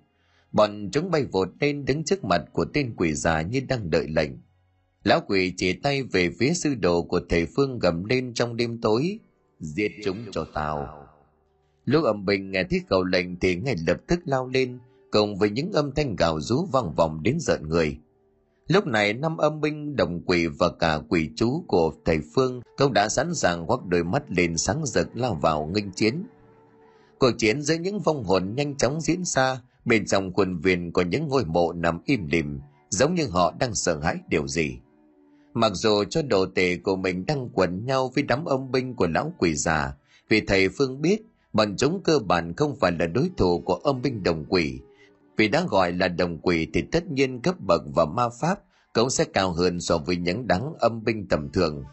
bọn 0.51 0.89
chúng 0.91 1.11
bay 1.11 1.25
vụt 1.25 1.49
lên 1.59 1.85
đứng 1.85 2.03
trước 2.03 2.23
mặt 2.23 2.41
của 2.53 2.65
tên 2.73 2.93
quỷ 2.97 3.13
già 3.13 3.41
như 3.41 3.61
đang 3.67 3.89
đợi 3.89 4.07
lệnh. 4.07 4.31
Lão 5.03 5.21
quỷ 5.27 5.53
chỉ 5.57 5.73
tay 5.73 6.03
về 6.03 6.29
phía 6.39 6.53
sư 6.53 6.75
đồ 6.75 7.01
của 7.01 7.21
thầy 7.29 7.45
phương 7.55 7.79
gầm 7.79 8.05
lên 8.05 8.33
trong 8.33 8.57
đêm 8.57 8.81
tối, 8.81 9.19
giết 9.59 9.91
chúng 10.03 10.17
cho 10.31 10.45
tao. 10.53 11.07
Lúc 11.85 12.03
âm 12.03 12.25
binh 12.25 12.51
nghe 12.51 12.63
thấy 12.63 12.81
cầu 12.89 13.03
lệnh 13.03 13.39
thì 13.39 13.55
ngay 13.55 13.75
lập 13.87 13.97
tức 14.07 14.19
lao 14.25 14.47
lên, 14.47 14.79
cùng 15.11 15.37
với 15.37 15.49
những 15.49 15.71
âm 15.71 15.91
thanh 15.95 16.15
gào 16.15 16.41
rú 16.41 16.65
vang 16.71 16.93
vọng 16.95 17.23
đến 17.23 17.37
giận 17.39 17.69
người 17.69 17.97
lúc 18.69 18.87
này 18.87 19.13
năm 19.13 19.37
âm 19.37 19.61
binh, 19.61 19.95
đồng 19.95 20.21
quỷ 20.25 20.47
và 20.47 20.69
cả 20.79 20.99
quỷ 21.09 21.29
chú 21.35 21.63
của 21.67 21.93
thầy 22.05 22.19
phương 22.35 22.61
cũng 22.77 22.93
đã 22.93 23.09
sẵn 23.09 23.35
sàng 23.35 23.67
khoác 23.67 23.85
đôi 23.85 24.03
mắt 24.03 24.23
lên 24.27 24.57
sáng 24.57 24.85
rực 24.85 25.07
lao 25.13 25.39
vào 25.41 25.71
nghênh 25.73 25.91
chiến. 25.91 26.23
Cuộc 27.19 27.31
chiến 27.37 27.61
giữa 27.61 27.75
những 27.75 27.99
vong 27.99 28.23
hồn 28.23 28.53
nhanh 28.55 28.77
chóng 28.77 29.01
diễn 29.01 29.25
ra, 29.25 29.61
bên 29.85 30.05
trong 30.05 30.33
quần 30.33 30.59
viên 30.59 30.91
có 30.91 31.01
những 31.01 31.27
ngôi 31.27 31.45
mộ 31.45 31.73
nằm 31.73 31.99
im 32.05 32.27
lìm, 32.27 32.59
giống 32.89 33.15
như 33.15 33.27
họ 33.27 33.53
đang 33.59 33.75
sợ 33.75 33.99
hãi 33.99 34.15
điều 34.27 34.47
gì. 34.47 34.77
Mặc 35.53 35.71
dù 35.73 36.03
cho 36.03 36.21
đồ 36.21 36.45
tể 36.55 36.77
của 36.77 36.95
mình 36.95 37.25
đang 37.25 37.49
quẩn 37.49 37.85
nhau 37.85 38.11
với 38.15 38.23
đám 38.23 38.45
âm 38.45 38.71
binh 38.71 38.95
của 38.95 39.07
lão 39.07 39.33
quỷ 39.37 39.55
già, 39.55 39.93
vì 40.29 40.41
thầy 40.41 40.69
phương 40.69 41.01
biết 41.01 41.21
bọn 41.53 41.75
chúng 41.77 42.03
cơ 42.03 42.19
bản 42.19 42.53
không 42.55 42.75
phải 42.75 42.91
là 42.99 43.07
đối 43.07 43.29
thủ 43.37 43.61
của 43.65 43.75
âm 43.75 44.01
binh 44.01 44.23
đồng 44.23 44.45
quỷ 44.49 44.79
vì 45.39 45.47
đã 45.47 45.65
gọi 45.69 45.91
là 45.91 46.07
đồng 46.07 46.37
quỷ 46.37 46.67
thì 46.73 46.81
tất 46.81 47.11
nhiên 47.11 47.41
cấp 47.41 47.55
bậc 47.59 47.81
và 47.95 48.05
ma 48.05 48.29
pháp 48.41 48.59
cũng 48.93 49.09
sẽ 49.09 49.25
cao 49.33 49.51
hơn 49.51 49.81
so 49.81 49.97
với 49.97 50.15
những 50.15 50.47
đắng 50.47 50.73
âm 50.79 51.03
binh 51.03 51.27
tầm 51.29 51.49
thường. 51.51 51.83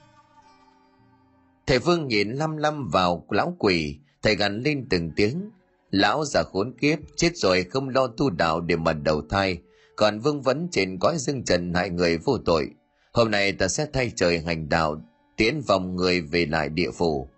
Thầy 1.67 1.79
vương 1.79 2.09
nhìn 2.09 2.33
lăm 2.33 2.57
lăm 2.57 2.89
vào 2.93 3.27
lão 3.31 3.57
quỷ, 3.59 3.99
thầy 4.23 4.37
gắn 4.37 4.63
lên 4.63 4.87
từng 4.91 5.11
tiếng. 5.17 5.51
Lão 5.91 6.25
già 6.25 6.43
khốn 6.43 6.75
kiếp, 6.81 6.99
chết 7.17 7.37
rồi 7.37 7.65
không 7.65 7.89
lo 7.89 8.07
tu 8.07 8.31
đạo 8.31 8.61
để 8.61 8.77
mà 8.77 8.93
đầu 8.93 9.23
thai, 9.31 9.59
còn 9.97 10.19
vương 10.19 10.43
vấn 10.43 10.69
trên 10.71 10.99
cõi 10.99 11.15
dương 11.19 11.45
trần 11.45 11.75
hại 11.75 11.91
người 11.91 12.19
vô 12.19 12.39
tội. 12.45 12.71
Hôm 13.13 13.31
nay 13.31 13.53
ta 13.53 13.69
sẽ 13.69 13.87
thay 13.93 14.13
trời 14.17 14.39
hành 14.39 14.69
đạo, 14.69 15.03
tiến 15.37 15.61
vòng 15.67 15.97
người 15.97 16.21
về 16.21 16.47
lại 16.47 16.69
địa 16.69 16.91
phủ 16.91 17.29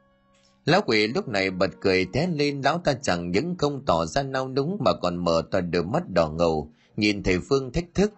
lão 0.68 0.82
quỷ 0.86 1.06
lúc 1.06 1.28
này 1.28 1.50
bật 1.50 1.70
cười 1.80 2.04
té 2.04 2.26
lên, 2.26 2.60
lão 2.64 2.78
ta 2.78 2.92
chẳng 3.02 3.30
những 3.30 3.56
không 3.58 3.84
tỏ 3.86 4.06
ra 4.06 4.22
nao 4.22 4.48
núng 4.48 4.76
mà 4.84 4.92
còn 5.02 5.16
mở 5.16 5.42
toàn 5.50 5.70
đôi 5.70 5.84
mắt 5.84 6.02
đỏ 6.10 6.28
ngầu, 6.28 6.72
nhìn 6.96 7.22
thầy 7.22 7.38
phương 7.48 7.72
thách 7.72 7.84
thức. 7.94 8.12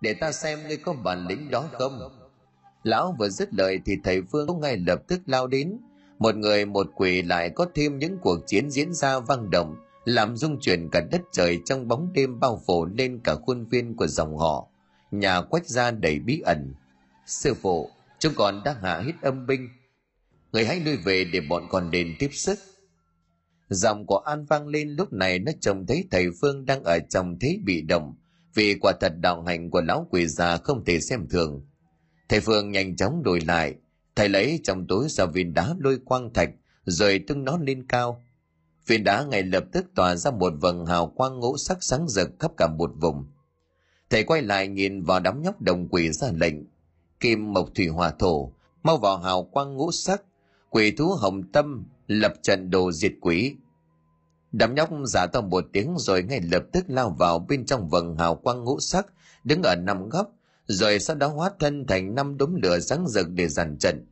Để 0.00 0.14
ta 0.14 0.32
xem 0.32 0.58
ngươi 0.68 0.76
có 0.76 0.92
bản 0.92 1.26
lĩnh 1.26 1.50
đó 1.50 1.64
không? 1.72 1.98
Lão 2.82 3.16
vừa 3.18 3.28
dứt 3.28 3.54
lời 3.54 3.80
thì 3.84 3.96
thầy 4.04 4.22
phương 4.32 4.46
cũng 4.46 4.60
ngay 4.60 4.76
lập 4.76 5.02
tức 5.08 5.20
lao 5.26 5.46
đến. 5.46 5.78
Một 6.18 6.36
người, 6.36 6.66
một 6.66 6.86
quỷ 6.94 7.22
lại 7.22 7.50
có 7.50 7.66
thêm 7.74 7.98
những 7.98 8.18
cuộc 8.18 8.38
chiến 8.46 8.70
diễn 8.70 8.94
ra 8.94 9.18
vang 9.18 9.50
động, 9.50 9.76
làm 10.04 10.36
rung 10.36 10.60
chuyển 10.60 10.88
cả 10.92 11.00
đất 11.10 11.20
trời 11.32 11.60
trong 11.64 11.88
bóng 11.88 12.12
đêm 12.12 12.40
bao 12.40 12.62
phủ 12.66 12.84
lên 12.84 13.20
cả 13.24 13.34
khuôn 13.34 13.64
viên 13.64 13.96
của 13.96 14.06
dòng 14.06 14.38
họ. 14.38 14.66
Nhà 15.10 15.40
quách 15.40 15.66
ra 15.66 15.90
đầy 15.90 16.18
bí 16.18 16.40
ẩn. 16.40 16.74
Sư 17.26 17.54
phụ, 17.54 17.90
chúng 18.18 18.32
còn 18.36 18.62
đang 18.64 18.76
hạ 18.82 19.02
hít 19.06 19.14
âm 19.22 19.46
binh 19.46 19.68
người 20.52 20.66
hãy 20.66 20.80
lui 20.80 20.96
về 20.96 21.24
để 21.24 21.40
bọn 21.40 21.66
con 21.70 21.90
đền 21.90 22.14
tiếp 22.18 22.30
sức. 22.32 22.58
Giọng 23.68 24.06
của 24.06 24.18
an 24.18 24.44
vang 24.44 24.68
lên 24.68 24.88
lúc 24.88 25.12
này 25.12 25.38
nó 25.38 25.52
trông 25.60 25.86
thấy 25.86 26.04
thầy 26.10 26.26
phương 26.40 26.66
đang 26.66 26.84
ở 26.84 26.98
trong 27.10 27.38
thế 27.40 27.58
bị 27.64 27.82
động, 27.82 28.14
vì 28.54 28.74
quả 28.80 28.92
thật 29.00 29.12
đạo 29.20 29.42
hành 29.42 29.70
của 29.70 29.80
lão 29.80 30.06
quỷ 30.10 30.26
già 30.26 30.56
không 30.56 30.84
thể 30.84 31.00
xem 31.00 31.28
thường. 31.28 31.66
Thầy 32.28 32.40
phương 32.40 32.70
nhanh 32.70 32.96
chóng 32.96 33.22
đổi 33.22 33.40
lại, 33.40 33.74
thầy 34.16 34.28
lấy 34.28 34.60
trong 34.64 34.86
túi 34.86 35.08
ra 35.08 35.26
viên 35.26 35.54
đá 35.54 35.74
lôi 35.78 35.98
quang 36.04 36.32
thạch, 36.32 36.50
rồi 36.84 37.24
tung 37.26 37.44
nó 37.44 37.58
lên 37.58 37.86
cao. 37.86 38.22
Viên 38.86 39.04
đá 39.04 39.24
ngay 39.24 39.42
lập 39.42 39.64
tức 39.72 39.86
tỏa 39.94 40.16
ra 40.16 40.30
một 40.30 40.52
vầng 40.60 40.86
hào 40.86 41.06
quang 41.06 41.40
ngũ 41.40 41.56
sắc 41.56 41.78
sáng 41.80 42.08
rực 42.08 42.30
khắp 42.38 42.52
cả 42.56 42.68
một 42.78 42.90
vùng. 43.00 43.24
Thầy 44.10 44.24
quay 44.24 44.42
lại 44.42 44.68
nhìn 44.68 45.02
vào 45.02 45.20
đám 45.20 45.42
nhóc 45.42 45.62
đồng 45.62 45.88
quỷ 45.88 46.12
ra 46.12 46.28
lệnh, 46.34 46.54
kim 47.20 47.52
mộc 47.52 47.68
thủy 47.74 47.86
hỏa 47.86 48.10
thổ, 48.10 48.52
mau 48.82 48.96
vào 48.96 49.18
hào 49.18 49.44
quang 49.44 49.74
ngũ 49.74 49.92
sắc 49.92 50.22
quỷ 50.72 50.90
thú 50.90 51.08
hồng 51.08 51.42
tâm, 51.52 51.84
lập 52.06 52.32
trận 52.42 52.70
đồ 52.70 52.92
diệt 52.92 53.12
quỷ. 53.20 53.56
Đám 54.52 54.74
nhóc 54.74 54.90
giả 55.04 55.26
to 55.26 55.40
một 55.40 55.64
tiếng 55.72 55.94
rồi 55.98 56.22
ngay 56.22 56.40
lập 56.52 56.64
tức 56.72 56.84
lao 56.88 57.16
vào 57.18 57.38
bên 57.38 57.66
trong 57.66 57.88
vầng 57.88 58.16
hào 58.16 58.34
quang 58.34 58.64
ngũ 58.64 58.80
sắc, 58.80 59.06
đứng 59.44 59.62
ở 59.62 59.76
năm 59.76 60.08
góc, 60.08 60.32
rồi 60.66 60.98
sau 60.98 61.16
đó 61.16 61.28
hóa 61.28 61.50
thân 61.60 61.86
thành 61.86 62.14
năm 62.14 62.36
đốm 62.38 62.54
lửa 62.62 62.78
sáng 62.78 63.08
rực 63.08 63.30
để 63.30 63.48
dàn 63.48 63.78
trận. 63.78 64.06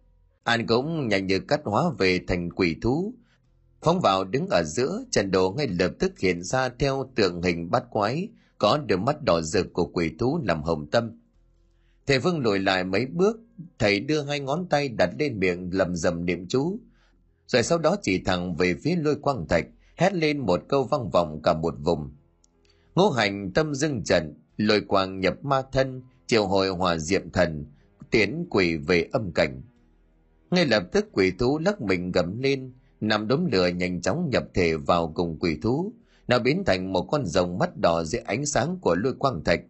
An 0.44 0.66
cũng 0.66 1.08
nhanh 1.08 1.26
như 1.26 1.40
cắt 1.40 1.60
hóa 1.64 1.84
về 1.98 2.20
thành 2.28 2.52
quỷ 2.52 2.76
thú, 2.82 3.14
phóng 3.82 4.00
vào 4.00 4.24
đứng 4.24 4.46
ở 4.50 4.62
giữa, 4.66 5.04
trận 5.10 5.30
đồ 5.30 5.54
ngay 5.56 5.66
lập 5.66 5.90
tức 5.98 6.18
hiện 6.18 6.42
ra 6.42 6.68
theo 6.68 7.10
tượng 7.14 7.42
hình 7.42 7.70
bát 7.70 7.84
quái, 7.90 8.28
có 8.58 8.78
đôi 8.86 8.98
mắt 8.98 9.22
đỏ 9.22 9.40
rực 9.40 9.72
của 9.72 9.84
quỷ 9.86 10.10
thú 10.18 10.40
làm 10.44 10.62
hồng 10.62 10.90
tâm 10.90 11.19
thầy 12.10 12.18
vương 12.18 12.40
lùi 12.40 12.58
lại 12.58 12.84
mấy 12.84 13.06
bước, 13.06 13.40
thầy 13.78 14.00
đưa 14.00 14.22
hai 14.22 14.40
ngón 14.40 14.66
tay 14.70 14.88
đặt 14.88 15.10
lên 15.18 15.38
miệng 15.38 15.70
lầm 15.72 15.96
rầm 15.96 16.24
niệm 16.24 16.46
chú. 16.48 16.78
Rồi 17.46 17.62
sau 17.62 17.78
đó 17.78 17.96
chỉ 18.02 18.24
thẳng 18.24 18.54
về 18.54 18.74
phía 18.82 18.96
lôi 18.96 19.16
quang 19.16 19.48
thạch, 19.48 19.66
hét 19.96 20.14
lên 20.14 20.38
một 20.38 20.62
câu 20.68 20.84
vang 20.84 21.10
vọng 21.10 21.40
cả 21.42 21.54
một 21.54 21.74
vùng. 21.78 22.10
Ngũ 22.94 23.10
hành 23.10 23.52
tâm 23.52 23.74
dưng 23.74 24.04
trận 24.04 24.34
lôi 24.56 24.80
quang 24.80 25.20
nhập 25.20 25.44
ma 25.44 25.62
thân 25.72 26.02
triệu 26.26 26.46
hồi 26.46 26.68
hòa 26.68 26.98
diệm 26.98 27.30
thần, 27.30 27.66
tiến 28.10 28.46
quỷ 28.50 28.76
về 28.76 29.08
âm 29.12 29.32
cảnh. 29.32 29.62
Ngay 30.50 30.66
lập 30.66 30.82
tức 30.92 31.06
quỷ 31.12 31.32
thú 31.38 31.58
lắc 31.58 31.80
mình 31.80 32.12
gầm 32.12 32.38
lên, 32.42 32.72
nằm 33.00 33.28
đốm 33.28 33.46
lửa 33.52 33.66
nhanh 33.66 34.00
chóng 34.00 34.30
nhập 34.30 34.44
thể 34.54 34.76
vào 34.76 35.12
cùng 35.14 35.38
quỷ 35.38 35.58
thú. 35.62 35.92
Nó 36.28 36.38
biến 36.38 36.62
thành 36.66 36.92
một 36.92 37.02
con 37.02 37.26
rồng 37.26 37.58
mắt 37.58 37.76
đỏ 37.76 38.04
dưới 38.04 38.22
ánh 38.22 38.46
sáng 38.46 38.78
của 38.80 38.94
lôi 38.94 39.14
quang 39.14 39.44
thạch 39.44 39.60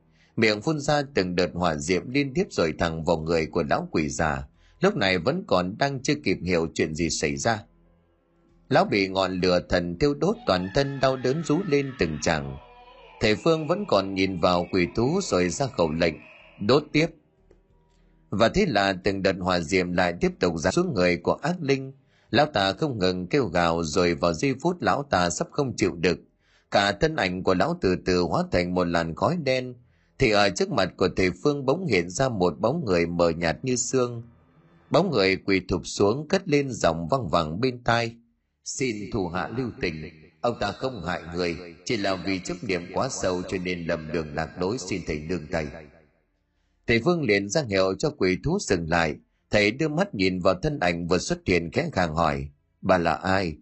miệng 0.41 0.63
phun 0.63 0.81
ra 0.81 1.03
từng 1.15 1.37
đợt 1.37 1.51
hỏa 1.55 1.77
diệm 1.77 2.11
liên 2.11 2.35
tiếp 2.35 2.47
rồi 2.51 2.75
thẳng 2.79 3.05
vào 3.05 3.17
người 3.17 3.47
của 3.47 3.63
lão 3.71 3.89
quỷ 3.91 4.09
già. 4.09 4.45
Lúc 4.81 4.97
này 4.97 5.19
vẫn 5.19 5.45
còn 5.47 5.79
đang 5.79 6.03
chưa 6.03 6.15
kịp 6.25 6.39
hiểu 6.45 6.69
chuyện 6.75 6.95
gì 6.95 7.11
xảy 7.11 7.37
ra. 7.37 7.65
Lão 8.69 8.85
bị 8.85 9.09
ngọn 9.09 9.41
lửa 9.41 9.61
thần 9.69 9.99
thiêu 9.99 10.15
đốt, 10.15 10.37
toàn 10.47 10.69
thân 10.75 11.01
đau 11.01 11.17
đớn 11.17 11.43
rú 11.45 11.59
lên 11.69 11.93
từng 11.99 12.19
chàng 12.23 12.57
thầy 13.21 13.37
phương 13.37 13.67
vẫn 13.67 13.85
còn 13.89 14.15
nhìn 14.15 14.41
vào 14.41 14.67
quỷ 14.73 14.89
thú 14.97 15.21
rồi 15.23 15.49
ra 15.49 15.67
khẩu 15.67 15.91
lệnh, 15.93 16.15
đốt 16.61 16.85
tiếp. 16.93 17.07
Và 18.31 18.49
thế 18.49 18.67
là 18.67 18.93
từng 19.05 19.23
đợt 19.23 19.37
hỏa 19.41 19.61
diệm 19.61 19.93
lại 19.93 20.15
tiếp 20.21 20.33
tục 20.41 20.59
ra 20.59 20.71
xuống 20.71 20.95
người 20.95 21.17
của 21.17 21.33
ác 21.33 21.57
linh. 21.61 21.93
Lão 22.31 22.47
ta 22.47 22.73
không 22.73 22.99
ngừng 22.99 23.27
kêu 23.27 23.47
gào 23.47 23.83
rồi 23.83 24.15
vào 24.15 24.33
giây 24.33 24.55
phút 24.63 24.77
lão 24.81 25.03
ta 25.11 25.31
sắp 25.31 25.49
không 25.51 25.77
chịu 25.77 25.95
được. 25.95 26.19
Cả 26.71 26.93
thân 26.93 27.17
ảnh 27.17 27.43
của 27.43 27.55
lão 27.55 27.79
từ 27.81 27.97
từ 28.05 28.21
hóa 28.21 28.45
thành 28.53 28.75
một 28.75 28.85
làn 28.85 29.15
khói 29.15 29.37
đen 29.45 29.75
thì 30.21 30.31
ở 30.31 30.51
trước 30.51 30.71
mặt 30.71 30.93
của 30.97 31.09
thầy 31.17 31.31
phương 31.43 31.67
bỗng 31.67 31.87
hiện 31.87 32.11
ra 32.11 32.29
một 32.29 32.61
bóng 32.61 32.85
người 32.85 33.07
mờ 33.07 33.31
nhạt 33.31 33.57
như 33.63 33.77
xương. 33.77 34.23
Bóng 34.91 35.11
người 35.11 35.37
quỳ 35.37 35.61
thụp 35.69 35.87
xuống, 35.87 36.29
cất 36.29 36.49
lên 36.49 36.71
giọng 36.71 37.09
văng 37.09 37.29
vẳng 37.29 37.61
bên 37.61 37.85
tai. 37.85 38.17
Xin 38.65 38.97
thủ 39.13 39.29
hạ 39.29 39.49
lưu 39.57 39.71
tình, 39.81 40.11
ông 40.41 40.57
ta 40.61 40.73
không 40.73 41.05
hại 41.05 41.23
người, 41.35 41.57
chỉ 41.85 41.97
là 41.97 42.17
vì 42.27 42.41
chấp 42.45 42.55
niệm 42.63 42.83
quá 42.95 43.09
sâu 43.09 43.43
cho 43.43 43.59
nên 43.59 43.87
lầm 43.87 44.13
đường 44.13 44.35
lạc 44.35 44.61
lối 44.61 44.79
xin 44.79 45.01
thầy 45.07 45.19
nương 45.19 45.47
tay. 45.47 45.67
Thầy 46.87 47.01
phương 47.05 47.23
liền 47.23 47.49
ra 47.49 47.63
hiệu 47.69 47.95
cho 47.99 48.11
quỷ 48.11 48.39
thú 48.45 48.59
dừng 48.61 48.89
lại. 48.89 49.17
Thầy 49.51 49.71
đưa 49.71 49.89
mắt 49.89 50.15
nhìn 50.15 50.41
vào 50.41 50.55
thân 50.63 50.81
ảnh 50.81 51.07
vừa 51.07 51.19
xuất 51.19 51.39
hiện 51.47 51.71
khẽ 51.73 51.91
khàng 51.93 52.15
hỏi, 52.15 52.49
bà 52.81 52.99
là 52.99 53.15
ai? 53.15 53.57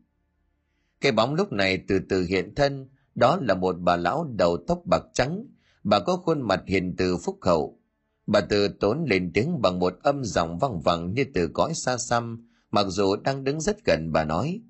Cái 1.00 1.12
bóng 1.12 1.34
lúc 1.34 1.52
này 1.52 1.82
từ 1.88 2.00
từ 2.08 2.24
hiện 2.24 2.54
thân, 2.54 2.88
đó 3.14 3.38
là 3.42 3.54
một 3.54 3.76
bà 3.80 3.96
lão 3.96 4.32
đầu 4.36 4.64
tóc 4.66 4.82
bạc 4.84 5.02
trắng 5.14 5.44
bà 5.88 6.00
có 6.00 6.16
khuôn 6.16 6.40
mặt 6.40 6.62
hiền 6.66 6.94
từ 6.98 7.16
phúc 7.16 7.38
hậu. 7.42 7.78
Bà 8.26 8.40
từ 8.40 8.68
tốn 8.68 9.04
lên 9.10 9.30
tiếng 9.34 9.62
bằng 9.62 9.78
một 9.78 9.94
âm 10.02 10.24
giọng 10.24 10.58
văng 10.58 10.80
vẳng 10.80 11.14
như 11.14 11.24
từ 11.34 11.48
cõi 11.54 11.74
xa 11.74 11.98
xăm, 11.98 12.48
mặc 12.70 12.86
dù 12.88 13.16
đang 13.16 13.44
đứng 13.44 13.60
rất 13.60 13.84
gần 13.84 14.12
bà 14.12 14.24
nói. 14.24 14.60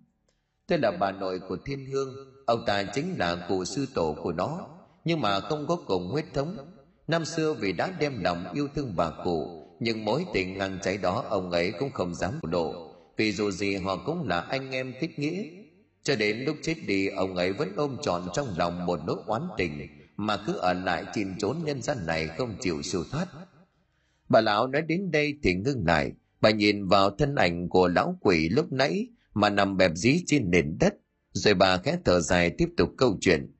Tôi 0.66 0.78
là 0.78 0.90
bà 1.00 1.12
nội 1.12 1.40
của 1.48 1.56
thiên 1.64 1.86
hương, 1.86 2.14
ông 2.46 2.64
ta 2.66 2.82
chính 2.82 3.18
là 3.18 3.46
cụ 3.48 3.64
sư 3.64 3.86
tổ 3.94 4.16
của 4.22 4.32
nó, 4.32 4.66
nhưng 5.04 5.20
mà 5.20 5.40
không 5.40 5.66
có 5.66 5.76
cùng 5.86 6.08
huyết 6.10 6.24
thống. 6.34 6.56
Năm 7.06 7.24
xưa 7.24 7.54
vì 7.54 7.72
đã 7.72 7.92
đem 8.00 8.22
lòng 8.22 8.44
yêu 8.54 8.68
thương 8.74 8.92
bà 8.96 9.10
cụ, 9.24 9.62
nhưng 9.80 10.04
mối 10.04 10.24
tình 10.34 10.58
ngang 10.58 10.78
cháy 10.82 10.98
đó 10.98 11.24
ông 11.28 11.50
ấy 11.50 11.72
cũng 11.78 11.90
không 11.90 12.14
dám 12.14 12.40
đổ 12.42 12.94
vì 13.16 13.32
dù 13.32 13.50
gì 13.50 13.76
họ 13.76 13.96
cũng 13.96 14.28
là 14.28 14.40
anh 14.40 14.70
em 14.70 14.94
thích 15.00 15.18
nghĩa. 15.18 15.44
Cho 16.02 16.16
đến 16.16 16.38
lúc 16.38 16.56
chết 16.62 16.74
đi, 16.86 17.08
ông 17.08 17.36
ấy 17.36 17.52
vẫn 17.52 17.72
ôm 17.76 17.96
trọn 18.02 18.22
trong 18.34 18.48
lòng 18.56 18.86
một 18.86 19.00
nỗi 19.06 19.16
oán 19.26 19.42
tình 19.56 19.97
mà 20.18 20.36
cứ 20.46 20.52
ở 20.56 20.72
lại 20.72 21.04
chìm 21.14 21.34
trốn 21.38 21.56
nhân 21.64 21.82
gian 21.82 22.06
này 22.06 22.28
không 22.28 22.56
chịu 22.60 22.82
siêu 22.82 23.04
thoát. 23.10 23.26
Bà 24.28 24.40
lão 24.40 24.66
nói 24.66 24.82
đến 24.82 25.10
đây 25.10 25.38
thì 25.42 25.54
ngưng 25.54 25.84
lại. 25.86 26.12
Bà 26.40 26.50
nhìn 26.50 26.88
vào 26.88 27.10
thân 27.10 27.34
ảnh 27.34 27.68
của 27.68 27.88
lão 27.88 28.18
quỷ 28.20 28.48
lúc 28.48 28.72
nãy 28.72 29.06
mà 29.34 29.50
nằm 29.50 29.76
bẹp 29.76 29.90
dí 29.94 30.22
trên 30.26 30.50
nền 30.50 30.76
đất, 30.80 30.94
rồi 31.32 31.54
bà 31.54 31.76
khẽ 31.76 31.98
thở 32.04 32.20
dài 32.20 32.50
tiếp 32.58 32.68
tục 32.76 32.90
câu 32.98 33.18
chuyện. 33.20 33.54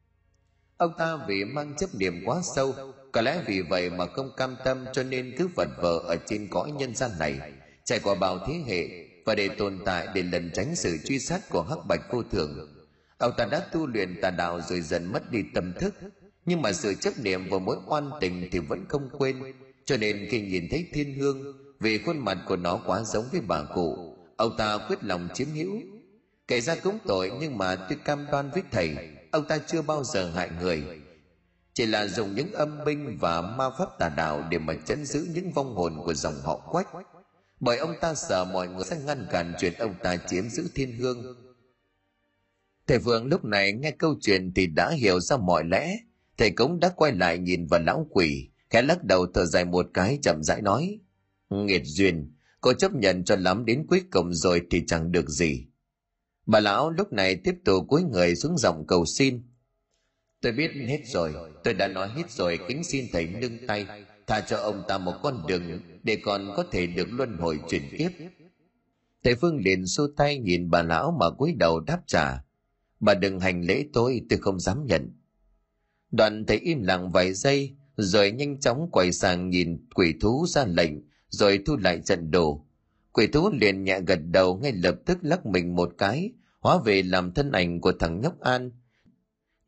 Ông 0.77 0.93
ta 0.99 1.19
vì 1.29 1.45
mang 1.45 1.77
chấp 1.77 1.95
niệm 1.95 2.15
quá 2.25 2.41
sâu, 2.57 2.75
có 3.13 3.21
lẽ 3.21 3.43
vì 3.47 3.61
vậy 3.61 3.91
mà 3.91 4.07
không 4.07 4.31
cam 4.37 4.57
tâm 4.65 4.85
cho 4.93 5.03
nên 5.03 5.35
cứ 5.39 5.49
vật 5.57 5.69
vờ 5.83 5.99
ở 5.99 6.17
trên 6.27 6.49
cõi 6.51 6.73
nhân 6.73 6.95
gian 6.95 7.11
này, 7.19 7.53
trải 7.85 8.01
qua 8.03 8.15
bao 8.15 8.39
thế 8.47 8.55
hệ 8.67 8.89
và 9.27 9.35
để 9.35 9.49
tồn 9.49 9.79
tại 9.85 10.09
để 10.15 10.23
lần 10.23 10.51
tránh 10.55 10.77
sự 10.77 10.99
truy 11.05 11.19
sát 11.19 11.41
của 11.51 11.63
hắc 11.63 11.79
bạch 11.89 12.13
vô 12.13 12.23
thường. 12.23 12.69
Ông 13.19 13.33
ta 13.37 13.45
đã 13.45 13.61
tu 13.73 13.87
luyện 13.87 14.21
tà 14.23 14.31
đạo 14.31 14.61
rồi 14.61 14.81
dần 14.81 15.13
mất 15.13 15.31
đi 15.31 15.43
tâm 15.55 15.73
thức 15.81 15.95
nhưng 16.49 16.63
mà 16.63 16.73
sự 16.73 16.95
chấp 16.95 17.19
niệm 17.19 17.49
và 17.51 17.59
mối 17.59 17.77
oan 17.87 18.11
tình 18.21 18.49
thì 18.53 18.59
vẫn 18.59 18.85
không 18.89 19.11
quên. 19.19 19.43
Cho 19.85 19.97
nên 19.97 20.27
khi 20.31 20.41
nhìn 20.41 20.69
thấy 20.71 20.87
thiên 20.93 21.15
hương, 21.15 21.57
vì 21.81 21.99
khuôn 21.99 22.19
mặt 22.19 22.39
của 22.47 22.57
nó 22.57 22.81
quá 22.87 23.03
giống 23.05 23.25
với 23.33 23.41
bà 23.41 23.63
cụ, 23.75 24.17
ông 24.37 24.57
ta 24.59 24.79
quyết 24.89 25.05
lòng 25.05 25.29
chiếm 25.35 25.49
hữu. 25.49 25.81
Kể 26.49 26.61
ra 26.61 26.75
cũng 26.83 26.99
tội 27.07 27.33
nhưng 27.41 27.59
mà 27.59 27.77
tôi 27.77 27.99
cam 28.05 28.27
đoan 28.33 28.51
với 28.51 28.63
thầy, 28.71 28.97
ông 29.31 29.45
ta 29.49 29.59
chưa 29.59 29.83
bao 29.83 30.05
giờ 30.05 30.31
hại 30.31 30.51
người. 30.61 30.83
Chỉ 31.75 31.87
là 31.87 32.07
dùng 32.07 32.35
những 32.35 32.53
âm 32.53 32.85
binh 32.85 33.19
và 33.21 33.41
ma 33.41 33.71
pháp 33.79 33.99
tà 33.99 34.09
đạo 34.09 34.45
để 34.51 34.59
mà 34.59 34.75
chấn 34.87 35.05
giữ 35.05 35.27
những 35.35 35.53
vong 35.53 35.75
hồn 35.75 36.01
của 36.05 36.15
dòng 36.15 36.35
họ 36.45 36.57
quách. 36.57 36.89
Bởi 37.61 37.79
ông 37.79 37.95
ta 38.01 38.15
sợ 38.15 38.45
mọi 38.45 38.69
người 38.69 38.85
sẽ 38.85 38.97
ngăn 39.07 39.27
cản 39.31 39.55
chuyện 39.59 39.73
ông 39.79 39.95
ta 40.03 40.17
chiếm 40.17 40.49
giữ 40.49 40.71
thiên 40.75 40.97
hương. 40.97 41.37
Thầy 42.87 42.99
vương 42.99 43.27
lúc 43.27 43.45
này 43.45 43.73
nghe 43.73 43.91
câu 43.91 44.15
chuyện 44.21 44.53
thì 44.55 44.67
đã 44.67 44.91
hiểu 44.91 45.21
ra 45.21 45.37
mọi 45.37 45.65
lẽ 45.65 45.99
thầy 46.39 46.51
cống 46.51 46.81
đã 46.81 46.89
quay 46.97 47.13
lại 47.13 47.39
nhìn 47.39 47.67
vào 47.67 47.81
lão 47.81 48.07
quỷ, 48.11 48.49
khẽ 48.71 48.83
lắc 48.83 49.05
đầu 49.05 49.27
thở 49.35 49.47
dài 49.47 49.65
một 49.65 49.87
cái, 49.95 50.19
chậm 50.23 50.43
rãi 50.43 50.63
nói, 50.63 50.99
nghiệt 51.51 51.83
duyên, 51.85 52.33
cô 52.61 52.73
chấp 52.73 52.93
nhận 52.93 53.25
cho 53.25 53.37
lắm 53.37 53.65
đến 53.65 53.87
cuối 53.87 54.03
cùng 54.11 54.35
rồi 54.35 54.63
thì 54.71 54.83
chẳng 54.87 55.13
được 55.13 55.29
gì. 55.29 55.67
Bà 56.47 56.61
lão 56.61 56.91
lúc 56.91 57.13
này 57.13 57.37
tiếp 57.45 57.55
tục 57.65 57.85
cúi 57.89 58.03
người 58.03 58.35
xuống 58.35 58.59
giọng 58.59 58.87
cầu 58.87 59.05
xin, 59.07 59.43
tôi 60.41 60.53
biết 60.53 60.71
hết 60.87 61.01
rồi, 61.07 61.35
tôi 61.65 61.75
đã 61.75 61.89
nói 61.89 62.09
hết 62.17 62.31
rồi, 62.31 62.59
kính 62.69 62.85
xin 62.85 63.05
thầy 63.13 63.27
nâng 63.27 63.67
tay, 63.67 63.87
tha 64.27 64.41
cho 64.41 64.57
ông 64.57 64.83
ta 64.89 64.99
một 64.99 65.15
con 65.23 65.43
đường 65.49 65.63
để 66.03 66.19
còn 66.25 66.53
có 66.57 66.65
thể 66.71 66.87
được 66.87 67.09
luân 67.11 67.37
hồi 67.39 67.61
chuyển 67.69 67.83
tiếp 67.99 68.09
thầy 69.25 69.35
phương 69.35 69.57
liền 69.57 69.87
xô 69.87 70.07
tay 70.17 70.39
nhìn 70.39 70.71
bà 70.71 70.83
lão 70.83 71.17
mà 71.21 71.31
cúi 71.31 71.53
đầu 71.53 71.81
đáp 71.81 72.01
trả, 72.07 72.45
bà 73.01 73.15
đừng 73.15 73.41
hành 73.41 73.65
lễ 73.65 73.85
tôi 73.93 74.21
tôi 74.31 74.39
không 74.39 74.61
dám 74.61 74.87
nhận 74.87 75.18
đoạn 76.11 76.45
thầy 76.47 76.57
im 76.57 76.83
lặng 76.83 77.11
vài 77.11 77.35
giây, 77.35 77.77
rồi 77.97 78.33
nhanh 78.33 78.61
chóng 78.61 78.89
quay 78.93 79.13
sang 79.13 79.51
nhìn 79.51 79.87
quỷ 79.95 80.15
thú 80.21 80.47
ra 80.49 80.65
lệnh, 80.65 80.93
rồi 81.29 81.63
thu 81.67 81.77
lại 81.77 82.01
trận 82.05 82.31
đồ. 82.31 82.67
Quỷ 83.13 83.27
thú 83.27 83.51
liền 83.61 83.85
nhẹ 83.85 84.01
gật 84.07 84.21
đầu 84.31 84.57
ngay 84.57 84.73
lập 84.73 84.95
tức 85.07 85.19
lắc 85.23 85.47
mình 85.47 85.77
một 85.77 85.95
cái, 85.99 86.33
hóa 86.61 86.79
về 86.85 87.03
làm 87.03 87.33
thân 87.35 87.53
ảnh 87.53 87.81
của 87.81 87.93
thằng 87.99 88.21
nhóc 88.21 88.41
an. 88.41 88.71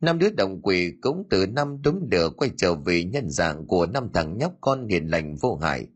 Năm 0.01 0.19
đứa 0.19 0.29
đồng 0.29 0.61
quỷ 0.61 0.93
cũng 1.01 1.23
từ 1.29 1.47
năm 1.47 1.81
đúng 1.83 2.07
lửa 2.11 2.29
quay 2.37 2.51
trở 2.57 2.75
về 2.75 3.03
nhân 3.03 3.29
dạng 3.29 3.67
của 3.67 3.85
năm 3.85 4.09
thằng 4.13 4.37
nhóc 4.37 4.53
con 4.61 4.87
hiền 4.87 5.07
lành 5.07 5.35
vô 5.35 5.55
hại. 5.55 5.87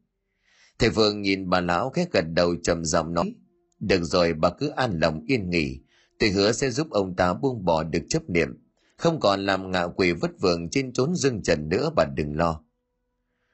Thầy 0.80 0.90
vương 0.90 1.22
nhìn 1.22 1.50
bà 1.50 1.62
lão 1.62 1.90
khẽ 1.90 2.06
gật 2.12 2.26
đầu 2.34 2.56
trầm 2.64 2.86
giọng 2.86 3.14
nói, 3.14 3.36
được 3.80 4.04
rồi, 4.04 4.34
bà 4.34 4.50
cứ 4.50 4.70
an 4.70 5.00
lòng 5.02 5.24
yên 5.28 5.50
nghỉ, 5.50 5.80
tôi 6.20 6.30
hứa 6.30 6.52
sẽ 6.52 6.70
giúp 6.70 6.88
ông 6.90 7.16
ta 7.16 7.34
buông 7.34 7.66
bỏ 7.66 7.84
được 7.84 8.04
chấp 8.10 8.30
niệm 8.30 8.65
không 8.98 9.20
còn 9.20 9.46
làm 9.46 9.72
ngạ 9.72 9.84
quỷ 9.84 10.12
vất 10.12 10.32
vưởng 10.40 10.70
trên 10.70 10.94
chốn 10.94 11.16
dương 11.16 11.44
trần 11.44 11.70
nữa 11.70 11.90
bà 11.96 12.06
đừng 12.16 12.38
lo. 12.38 12.62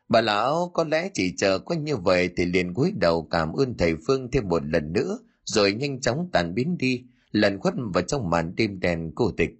Bà 0.09 0.22
lão 0.22 0.72
có 0.73 0.84
lẽ 0.84 1.09
chỉ 1.13 1.34
chờ 1.38 1.59
có 1.59 1.76
như 1.76 1.97
vậy 1.97 2.30
thì 2.38 2.45
liền 2.45 2.73
cúi 2.73 2.91
đầu 2.95 3.27
cảm 3.31 3.53
ơn 3.53 3.77
thầy 3.77 3.95
phương 4.07 4.31
thêm 4.31 4.47
một 4.49 4.65
lần 4.65 4.93
nữa, 4.93 5.19
rồi 5.43 5.73
nhanh 5.73 6.01
chóng 6.01 6.30
tàn 6.34 6.55
biến 6.55 6.77
đi 6.77 7.03
lần 7.31 7.59
khuất 7.59 7.73
vào 7.93 8.03
trong 8.03 8.30
màn 8.30 8.55
đêm 8.55 8.80
đèn 8.80 9.11
cô 9.15 9.31
tịch. 9.38 9.51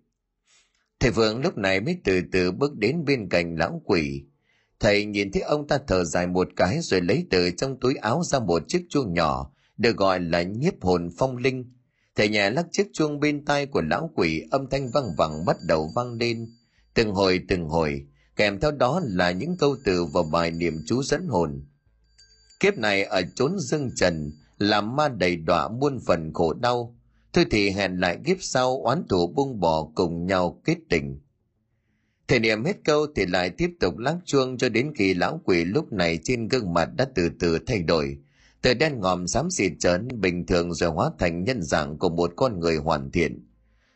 Thầy 1.00 1.12
phương 1.12 1.42
lúc 1.42 1.58
này 1.58 1.82
mới 1.82 1.98
từ 2.04 2.22
từ 2.32 2.52
bước 2.52 2.78
đến 2.78 3.06
bên 3.06 3.30
cạnh 3.30 3.56
lão 3.56 3.82
quỷ. 3.86 4.24
Thầy 4.80 5.06
nhìn 5.06 5.32
thấy 5.32 5.42
ông 5.42 5.68
ta 5.68 5.80
thở 5.88 6.04
dài 6.04 6.28
một 6.28 6.48
cái 6.56 6.80
rồi 6.82 7.02
lấy 7.02 7.26
từ 7.30 7.52
trong 7.52 7.80
túi 7.80 7.96
áo 7.96 8.24
ra 8.24 8.40
một 8.40 8.64
chiếc 8.68 8.86
chuông 8.90 9.14
nhỏ, 9.14 9.52
được 9.78 9.98
gọi 9.98 10.20
là 10.20 10.42
nhiếp 10.42 10.82
hồn 10.82 11.10
phong 11.18 11.38
linh. 11.38 11.74
Thầy 12.16 12.30
nhà 12.30 12.50
lắc 12.50 12.66
chiếc 12.72 12.88
chuông 12.94 13.20
bên 13.20 13.46
tai 13.46 13.66
của 13.66 13.82
lão 13.82 14.12
quỷ 14.16 14.44
âm 14.52 14.70
thanh 14.70 14.90
văng 14.90 15.16
vẳng 15.18 15.46
bắt 15.46 15.58
đầu 15.68 15.92
vang 15.96 16.14
lên. 16.14 16.48
Từng 16.94 17.12
hồi 17.12 17.42
từng 17.48 17.66
hồi, 17.66 18.06
kèm 18.36 18.60
theo 18.60 18.72
đó 18.72 19.02
là 19.04 19.32
những 19.32 19.58
câu 19.58 19.76
từ 19.86 20.06
và 20.06 20.22
bài 20.32 20.52
niệm 20.52 20.74
chú 20.88 21.04
dẫn 21.04 21.28
hồn. 21.28 21.66
Kiếp 22.60 22.78
này 22.78 23.04
ở 23.04 23.22
chốn 23.36 23.60
dương 23.60 23.90
trần, 23.96 24.32
làm 24.58 24.96
ma 24.96 25.08
đầy 25.10 25.36
đọa 25.36 25.68
muôn 25.68 26.00
phần 26.06 26.34
khổ 26.34 26.54
đau. 26.54 26.96
Thôi 27.34 27.46
thì 27.52 27.70
hẹn 27.70 28.00
lại 28.00 28.18
kiếp 28.26 28.38
sau 28.40 28.82
oán 28.84 29.04
thủ 29.10 29.28
buông 29.28 29.60
bỏ 29.60 29.88
cùng 29.96 30.26
nhau 30.26 30.62
kết 30.64 30.78
tình. 30.90 31.20
Thời 32.28 32.40
niệm 32.40 32.64
hết 32.66 32.78
câu 32.86 33.08
thì 33.16 33.26
lại 33.26 33.50
tiếp 33.50 33.70
tục 33.80 33.98
lắc 33.98 34.16
chuông 34.26 34.58
cho 34.58 34.70
đến 34.70 34.94
khi 34.96 35.14
lão 35.14 35.42
quỷ 35.46 35.66
lúc 35.66 35.94
này 35.94 36.20
trên 36.24 36.48
gương 36.48 36.74
mặt 36.74 36.90
đã 36.98 37.08
từ 37.16 37.30
từ 37.40 37.60
thay 37.68 37.84
đổi. 37.84 38.18
Từ 38.62 38.74
đen 38.74 39.00
ngòm 39.00 39.28
xám 39.28 39.52
xịt 39.52 39.72
trở 39.80 39.98
nên 39.98 40.22
bình 40.22 40.46
thường 40.46 40.74
rồi 40.74 40.90
hóa 40.90 41.12
thành 41.20 41.44
nhân 41.44 41.62
dạng 41.62 41.98
của 41.98 42.10
một 42.10 42.34
con 42.36 42.60
người 42.60 42.76
hoàn 42.76 43.12
thiện. 43.12 43.48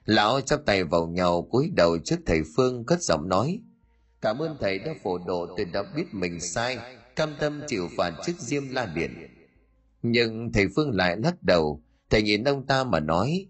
Lão 0.05 0.41
chắp 0.41 0.65
tay 0.65 0.83
vào 0.83 1.07
nhau 1.07 1.47
cúi 1.51 1.71
đầu 1.75 1.97
trước 1.97 2.19
thầy 2.25 2.41
Phương 2.55 2.85
cất 2.85 3.01
giọng 3.01 3.29
nói. 3.29 3.59
Cảm 4.21 4.39
ơn 4.39 4.57
thầy 4.59 4.79
đã 4.79 4.93
phổ 5.03 5.17
độ 5.17 5.47
tôi 5.57 5.65
đã 5.65 5.83
biết 5.95 6.05
mình 6.11 6.39
sai, 6.39 6.77
cam 7.15 7.29
tâm 7.39 7.61
chịu 7.67 7.87
phạt 7.97 8.13
trước 8.25 8.33
diêm 8.39 8.63
la 8.69 8.85
điện. 8.95 9.11
Nhưng 10.01 10.51
thầy 10.53 10.65
Phương 10.75 10.91
lại 10.91 11.17
lắc 11.23 11.43
đầu, 11.43 11.83
thầy 12.09 12.21
nhìn 12.21 12.43
ông 12.43 12.67
ta 12.67 12.83
mà 12.83 12.99
nói, 12.99 13.47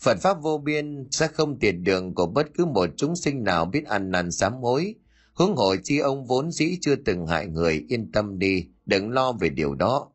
Phật 0.00 0.18
Pháp 0.20 0.42
vô 0.42 0.58
biên 0.58 1.08
sẽ 1.10 1.26
không 1.26 1.58
tiền 1.58 1.84
đường 1.84 2.14
của 2.14 2.26
bất 2.26 2.46
cứ 2.54 2.66
một 2.66 2.90
chúng 2.96 3.16
sinh 3.16 3.44
nào 3.44 3.64
biết 3.64 3.84
ăn 3.86 4.10
năn 4.10 4.30
sám 4.30 4.52
hối. 4.62 4.94
Hướng 5.34 5.56
hộ 5.56 5.76
chi 5.82 5.98
ông 5.98 6.26
vốn 6.26 6.52
dĩ 6.52 6.78
chưa 6.80 6.96
từng 6.96 7.26
hại 7.26 7.46
người, 7.46 7.84
yên 7.88 8.12
tâm 8.12 8.38
đi, 8.38 8.66
đừng 8.86 9.10
lo 9.10 9.32
về 9.32 9.48
điều 9.48 9.74
đó. 9.74 10.11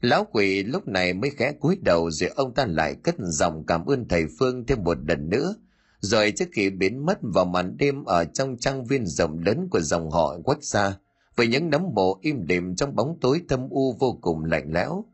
Lão 0.00 0.24
quỷ 0.24 0.62
lúc 0.62 0.88
này 0.88 1.12
mới 1.12 1.30
khẽ 1.30 1.52
cúi 1.52 1.78
đầu 1.82 2.10
rồi 2.10 2.30
ông 2.36 2.54
ta 2.54 2.66
lại 2.66 2.94
cất 2.94 3.14
giọng 3.18 3.64
cảm 3.66 3.86
ơn 3.86 4.08
thầy 4.08 4.24
Phương 4.38 4.66
thêm 4.66 4.84
một 4.84 4.98
lần 5.08 5.30
nữa. 5.30 5.54
Rồi 6.00 6.32
trước 6.36 6.48
khi 6.52 6.70
biến 6.70 7.06
mất 7.06 7.18
vào 7.22 7.44
màn 7.44 7.76
đêm 7.76 8.04
ở 8.04 8.24
trong 8.24 8.56
trang 8.56 8.84
viên 8.84 9.06
rộng 9.06 9.38
lớn 9.38 9.68
của 9.70 9.80
dòng 9.80 10.10
họ 10.10 10.38
quách 10.44 10.64
xa, 10.64 10.96
với 11.36 11.46
những 11.46 11.70
nấm 11.70 11.82
mộ 11.94 12.18
im 12.22 12.46
đềm 12.46 12.76
trong 12.76 12.96
bóng 12.96 13.18
tối 13.20 13.42
thâm 13.48 13.68
u 13.70 13.92
vô 13.98 14.18
cùng 14.20 14.44
lạnh 14.44 14.72
lẽo. 14.72 15.04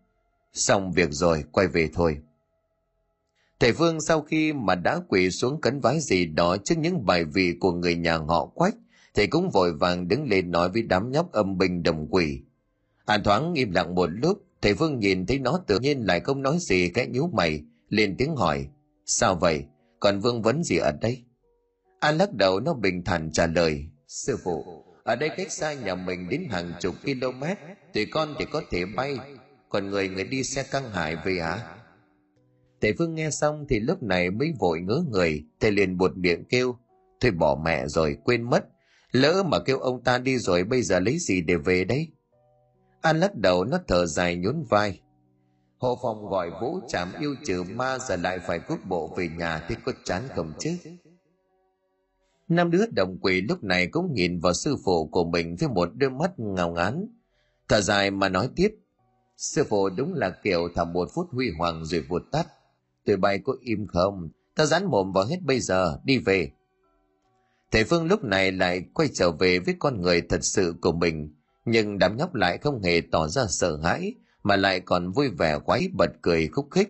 Xong 0.52 0.92
việc 0.92 1.08
rồi, 1.10 1.44
quay 1.52 1.66
về 1.66 1.90
thôi. 1.94 2.18
Thầy 3.60 3.72
Phương 3.72 4.00
sau 4.00 4.22
khi 4.22 4.52
mà 4.52 4.74
đã 4.74 5.00
quỳ 5.08 5.30
xuống 5.30 5.60
cấn 5.60 5.80
vái 5.80 6.00
gì 6.00 6.26
đó 6.26 6.56
trước 6.56 6.78
những 6.78 7.06
bài 7.06 7.24
vị 7.24 7.54
của 7.60 7.72
người 7.72 7.96
nhà 7.96 8.16
họ 8.18 8.46
quách, 8.46 8.74
thì 9.14 9.26
cũng 9.26 9.50
vội 9.50 9.72
vàng 9.72 10.08
đứng 10.08 10.28
lên 10.28 10.50
nói 10.50 10.68
với 10.68 10.82
đám 10.82 11.12
nhóc 11.12 11.32
âm 11.32 11.58
binh 11.58 11.82
đồng 11.82 12.06
quỷ. 12.10 12.40
An 13.04 13.22
thoáng 13.24 13.54
im 13.54 13.72
lặng 13.72 13.94
một 13.94 14.06
lúc, 14.06 14.45
thầy 14.66 14.74
vương 14.74 14.98
nhìn 14.98 15.26
thấy 15.26 15.38
nó 15.38 15.60
tự 15.66 15.78
nhiên 15.78 16.06
lại 16.06 16.20
không 16.20 16.42
nói 16.42 16.56
gì 16.60 16.88
cái 16.88 17.06
nhíu 17.06 17.26
mày, 17.32 17.62
lên 17.88 18.14
tiếng 18.18 18.36
hỏi, 18.36 18.68
sao 19.04 19.34
vậy, 19.34 19.64
còn 20.00 20.20
vương 20.20 20.42
vấn 20.42 20.62
gì 20.62 20.76
ở 20.76 20.92
đây? 21.00 21.24
An 22.00 22.18
lắc 22.18 22.32
đầu 22.32 22.60
nó 22.60 22.74
bình 22.74 23.04
thản 23.04 23.30
trả 23.32 23.46
lời, 23.46 23.84
sư 24.08 24.36
phụ, 24.44 24.64
ở 25.04 25.16
đây 25.16 25.30
cách 25.36 25.52
xa 25.52 25.72
nhà 25.72 25.94
mình 25.94 26.28
đến 26.28 26.44
hàng 26.50 26.72
chục 26.80 26.94
km, 27.04 27.44
tụi 27.92 28.06
con 28.06 28.34
thì 28.38 28.44
có 28.44 28.62
thể 28.70 28.84
bay, 28.96 29.18
còn 29.68 29.90
người 29.90 30.08
người 30.08 30.24
đi 30.24 30.42
xe 30.42 30.62
căng 30.62 30.90
hải 30.90 31.16
về 31.24 31.38
hả? 31.40 31.76
Thầy 32.80 32.92
vương 32.92 33.14
nghe 33.14 33.30
xong 33.30 33.66
thì 33.68 33.80
lúc 33.80 34.02
này 34.02 34.30
mới 34.30 34.52
vội 34.58 34.80
ngớ 34.80 35.04
người, 35.10 35.44
thầy 35.60 35.70
liền 35.70 35.96
buột 35.96 36.16
miệng 36.16 36.44
kêu, 36.44 36.76
thôi 37.20 37.30
bỏ 37.30 37.60
mẹ 37.64 37.86
rồi, 37.86 38.16
quên 38.24 38.42
mất, 38.42 38.64
lỡ 39.12 39.42
mà 39.42 39.58
kêu 39.58 39.78
ông 39.78 40.04
ta 40.04 40.18
đi 40.18 40.38
rồi 40.38 40.64
bây 40.64 40.82
giờ 40.82 41.00
lấy 41.00 41.18
gì 41.18 41.40
để 41.40 41.56
về 41.56 41.84
đấy? 41.84 42.08
An 43.06 43.20
lắc 43.20 43.36
đầu, 43.36 43.64
nó 43.64 43.78
thở 43.88 44.06
dài 44.06 44.36
nhún 44.36 44.64
vai. 44.68 45.00
Hộ 45.78 45.98
phòng 46.02 46.28
gọi 46.28 46.50
vũ 46.60 46.80
chạm 46.88 47.12
yêu 47.20 47.34
trừ 47.46 47.62
ma 47.62 47.98
giờ 47.98 48.16
lại 48.16 48.38
phải 48.38 48.58
cút 48.58 48.78
bộ 48.88 49.14
về 49.16 49.28
nhà 49.28 49.66
thì 49.68 49.74
có 49.84 49.92
chán 50.04 50.22
không 50.34 50.52
chứ? 50.58 50.76
Năm 52.48 52.70
đứa 52.70 52.86
đồng 52.86 53.18
quỷ 53.18 53.40
lúc 53.40 53.64
này 53.64 53.86
cũng 53.86 54.12
nhìn 54.12 54.40
vào 54.40 54.52
sư 54.52 54.76
phụ 54.84 55.06
của 55.06 55.24
mình 55.24 55.56
với 55.60 55.68
một 55.68 55.88
đôi 55.94 56.10
mắt 56.10 56.32
ngào 56.36 56.70
ngán. 56.70 57.06
Thở 57.68 57.80
dài 57.80 58.10
mà 58.10 58.28
nói 58.28 58.50
tiếp. 58.56 58.68
Sư 59.36 59.64
phụ 59.68 59.88
đúng 59.88 60.14
là 60.14 60.30
kiểu 60.42 60.68
thả 60.74 60.84
một 60.84 61.08
phút 61.14 61.26
huy 61.30 61.50
hoàng 61.58 61.84
rồi 61.84 62.00
vụt 62.00 62.22
tắt 62.32 62.46
tụi 63.04 63.16
bay 63.16 63.38
có 63.44 63.52
im 63.60 63.86
không 63.86 64.28
ta 64.54 64.66
dán 64.66 64.84
mồm 64.90 65.12
vào 65.12 65.24
hết 65.24 65.42
bây 65.42 65.60
giờ, 65.60 66.00
đi 66.04 66.18
về 66.18 66.50
thầy 67.70 67.84
phương 67.84 68.06
lúc 68.06 68.24
này 68.24 68.52
lại 68.52 68.84
quay 68.94 69.08
trở 69.14 69.30
về 69.30 69.58
với 69.58 69.76
con 69.78 70.02
người 70.02 70.20
thật 70.20 70.44
sự 70.44 70.74
của 70.80 70.92
mình 70.92 71.34
nhưng 71.66 71.98
đám 71.98 72.16
nhóc 72.16 72.34
lại 72.34 72.58
không 72.58 72.82
hề 72.82 73.02
tỏ 73.10 73.28
ra 73.28 73.46
sợ 73.48 73.76
hãi 73.76 74.14
mà 74.42 74.56
lại 74.56 74.80
còn 74.80 75.12
vui 75.12 75.28
vẻ 75.28 75.58
quái 75.58 75.88
bật 75.92 76.10
cười 76.22 76.48
khúc 76.48 76.68
khích. 76.70 76.88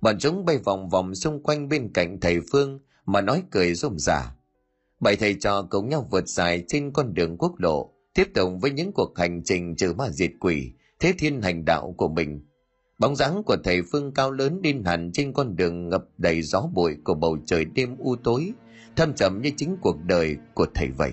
Bọn 0.00 0.18
chúng 0.18 0.44
bay 0.44 0.58
vòng 0.58 0.88
vòng 0.88 1.14
xung 1.14 1.42
quanh 1.42 1.68
bên 1.68 1.92
cạnh 1.94 2.20
thầy 2.20 2.40
phương 2.52 2.80
mà 3.06 3.20
nói 3.20 3.42
cười 3.50 3.74
rôm 3.74 3.98
rả. 3.98 4.34
Bảy 5.00 5.16
thầy 5.16 5.34
trò 5.34 5.62
cùng 5.70 5.88
nhau 5.88 6.08
vượt 6.10 6.28
dài 6.28 6.64
trên 6.68 6.90
con 6.92 7.14
đường 7.14 7.36
quốc 7.38 7.52
lộ 7.58 7.92
tiếp 8.14 8.28
tục 8.34 8.52
với 8.60 8.70
những 8.70 8.92
cuộc 8.92 9.18
hành 9.18 9.42
trình 9.44 9.76
trừ 9.76 9.92
ma 9.92 10.08
diệt 10.10 10.30
quỷ 10.40 10.72
thế 11.00 11.14
thiên 11.18 11.42
hành 11.42 11.64
đạo 11.64 11.94
của 11.96 12.08
mình. 12.08 12.46
Bóng 12.98 13.16
dáng 13.16 13.42
của 13.46 13.56
thầy 13.64 13.82
Phương 13.92 14.14
cao 14.14 14.30
lớn 14.30 14.62
điên 14.62 14.84
hẳn 14.84 15.10
trên 15.12 15.32
con 15.32 15.56
đường 15.56 15.88
ngập 15.88 16.04
đầy 16.18 16.42
gió 16.42 16.68
bụi 16.74 16.96
của 17.04 17.14
bầu 17.14 17.38
trời 17.46 17.64
đêm 17.64 17.96
u 17.98 18.16
tối, 18.16 18.52
thâm 18.96 19.14
trầm 19.14 19.42
như 19.42 19.50
chính 19.56 19.76
cuộc 19.80 19.96
đời 20.04 20.36
của 20.54 20.66
thầy 20.74 20.88
vậy. 20.88 21.12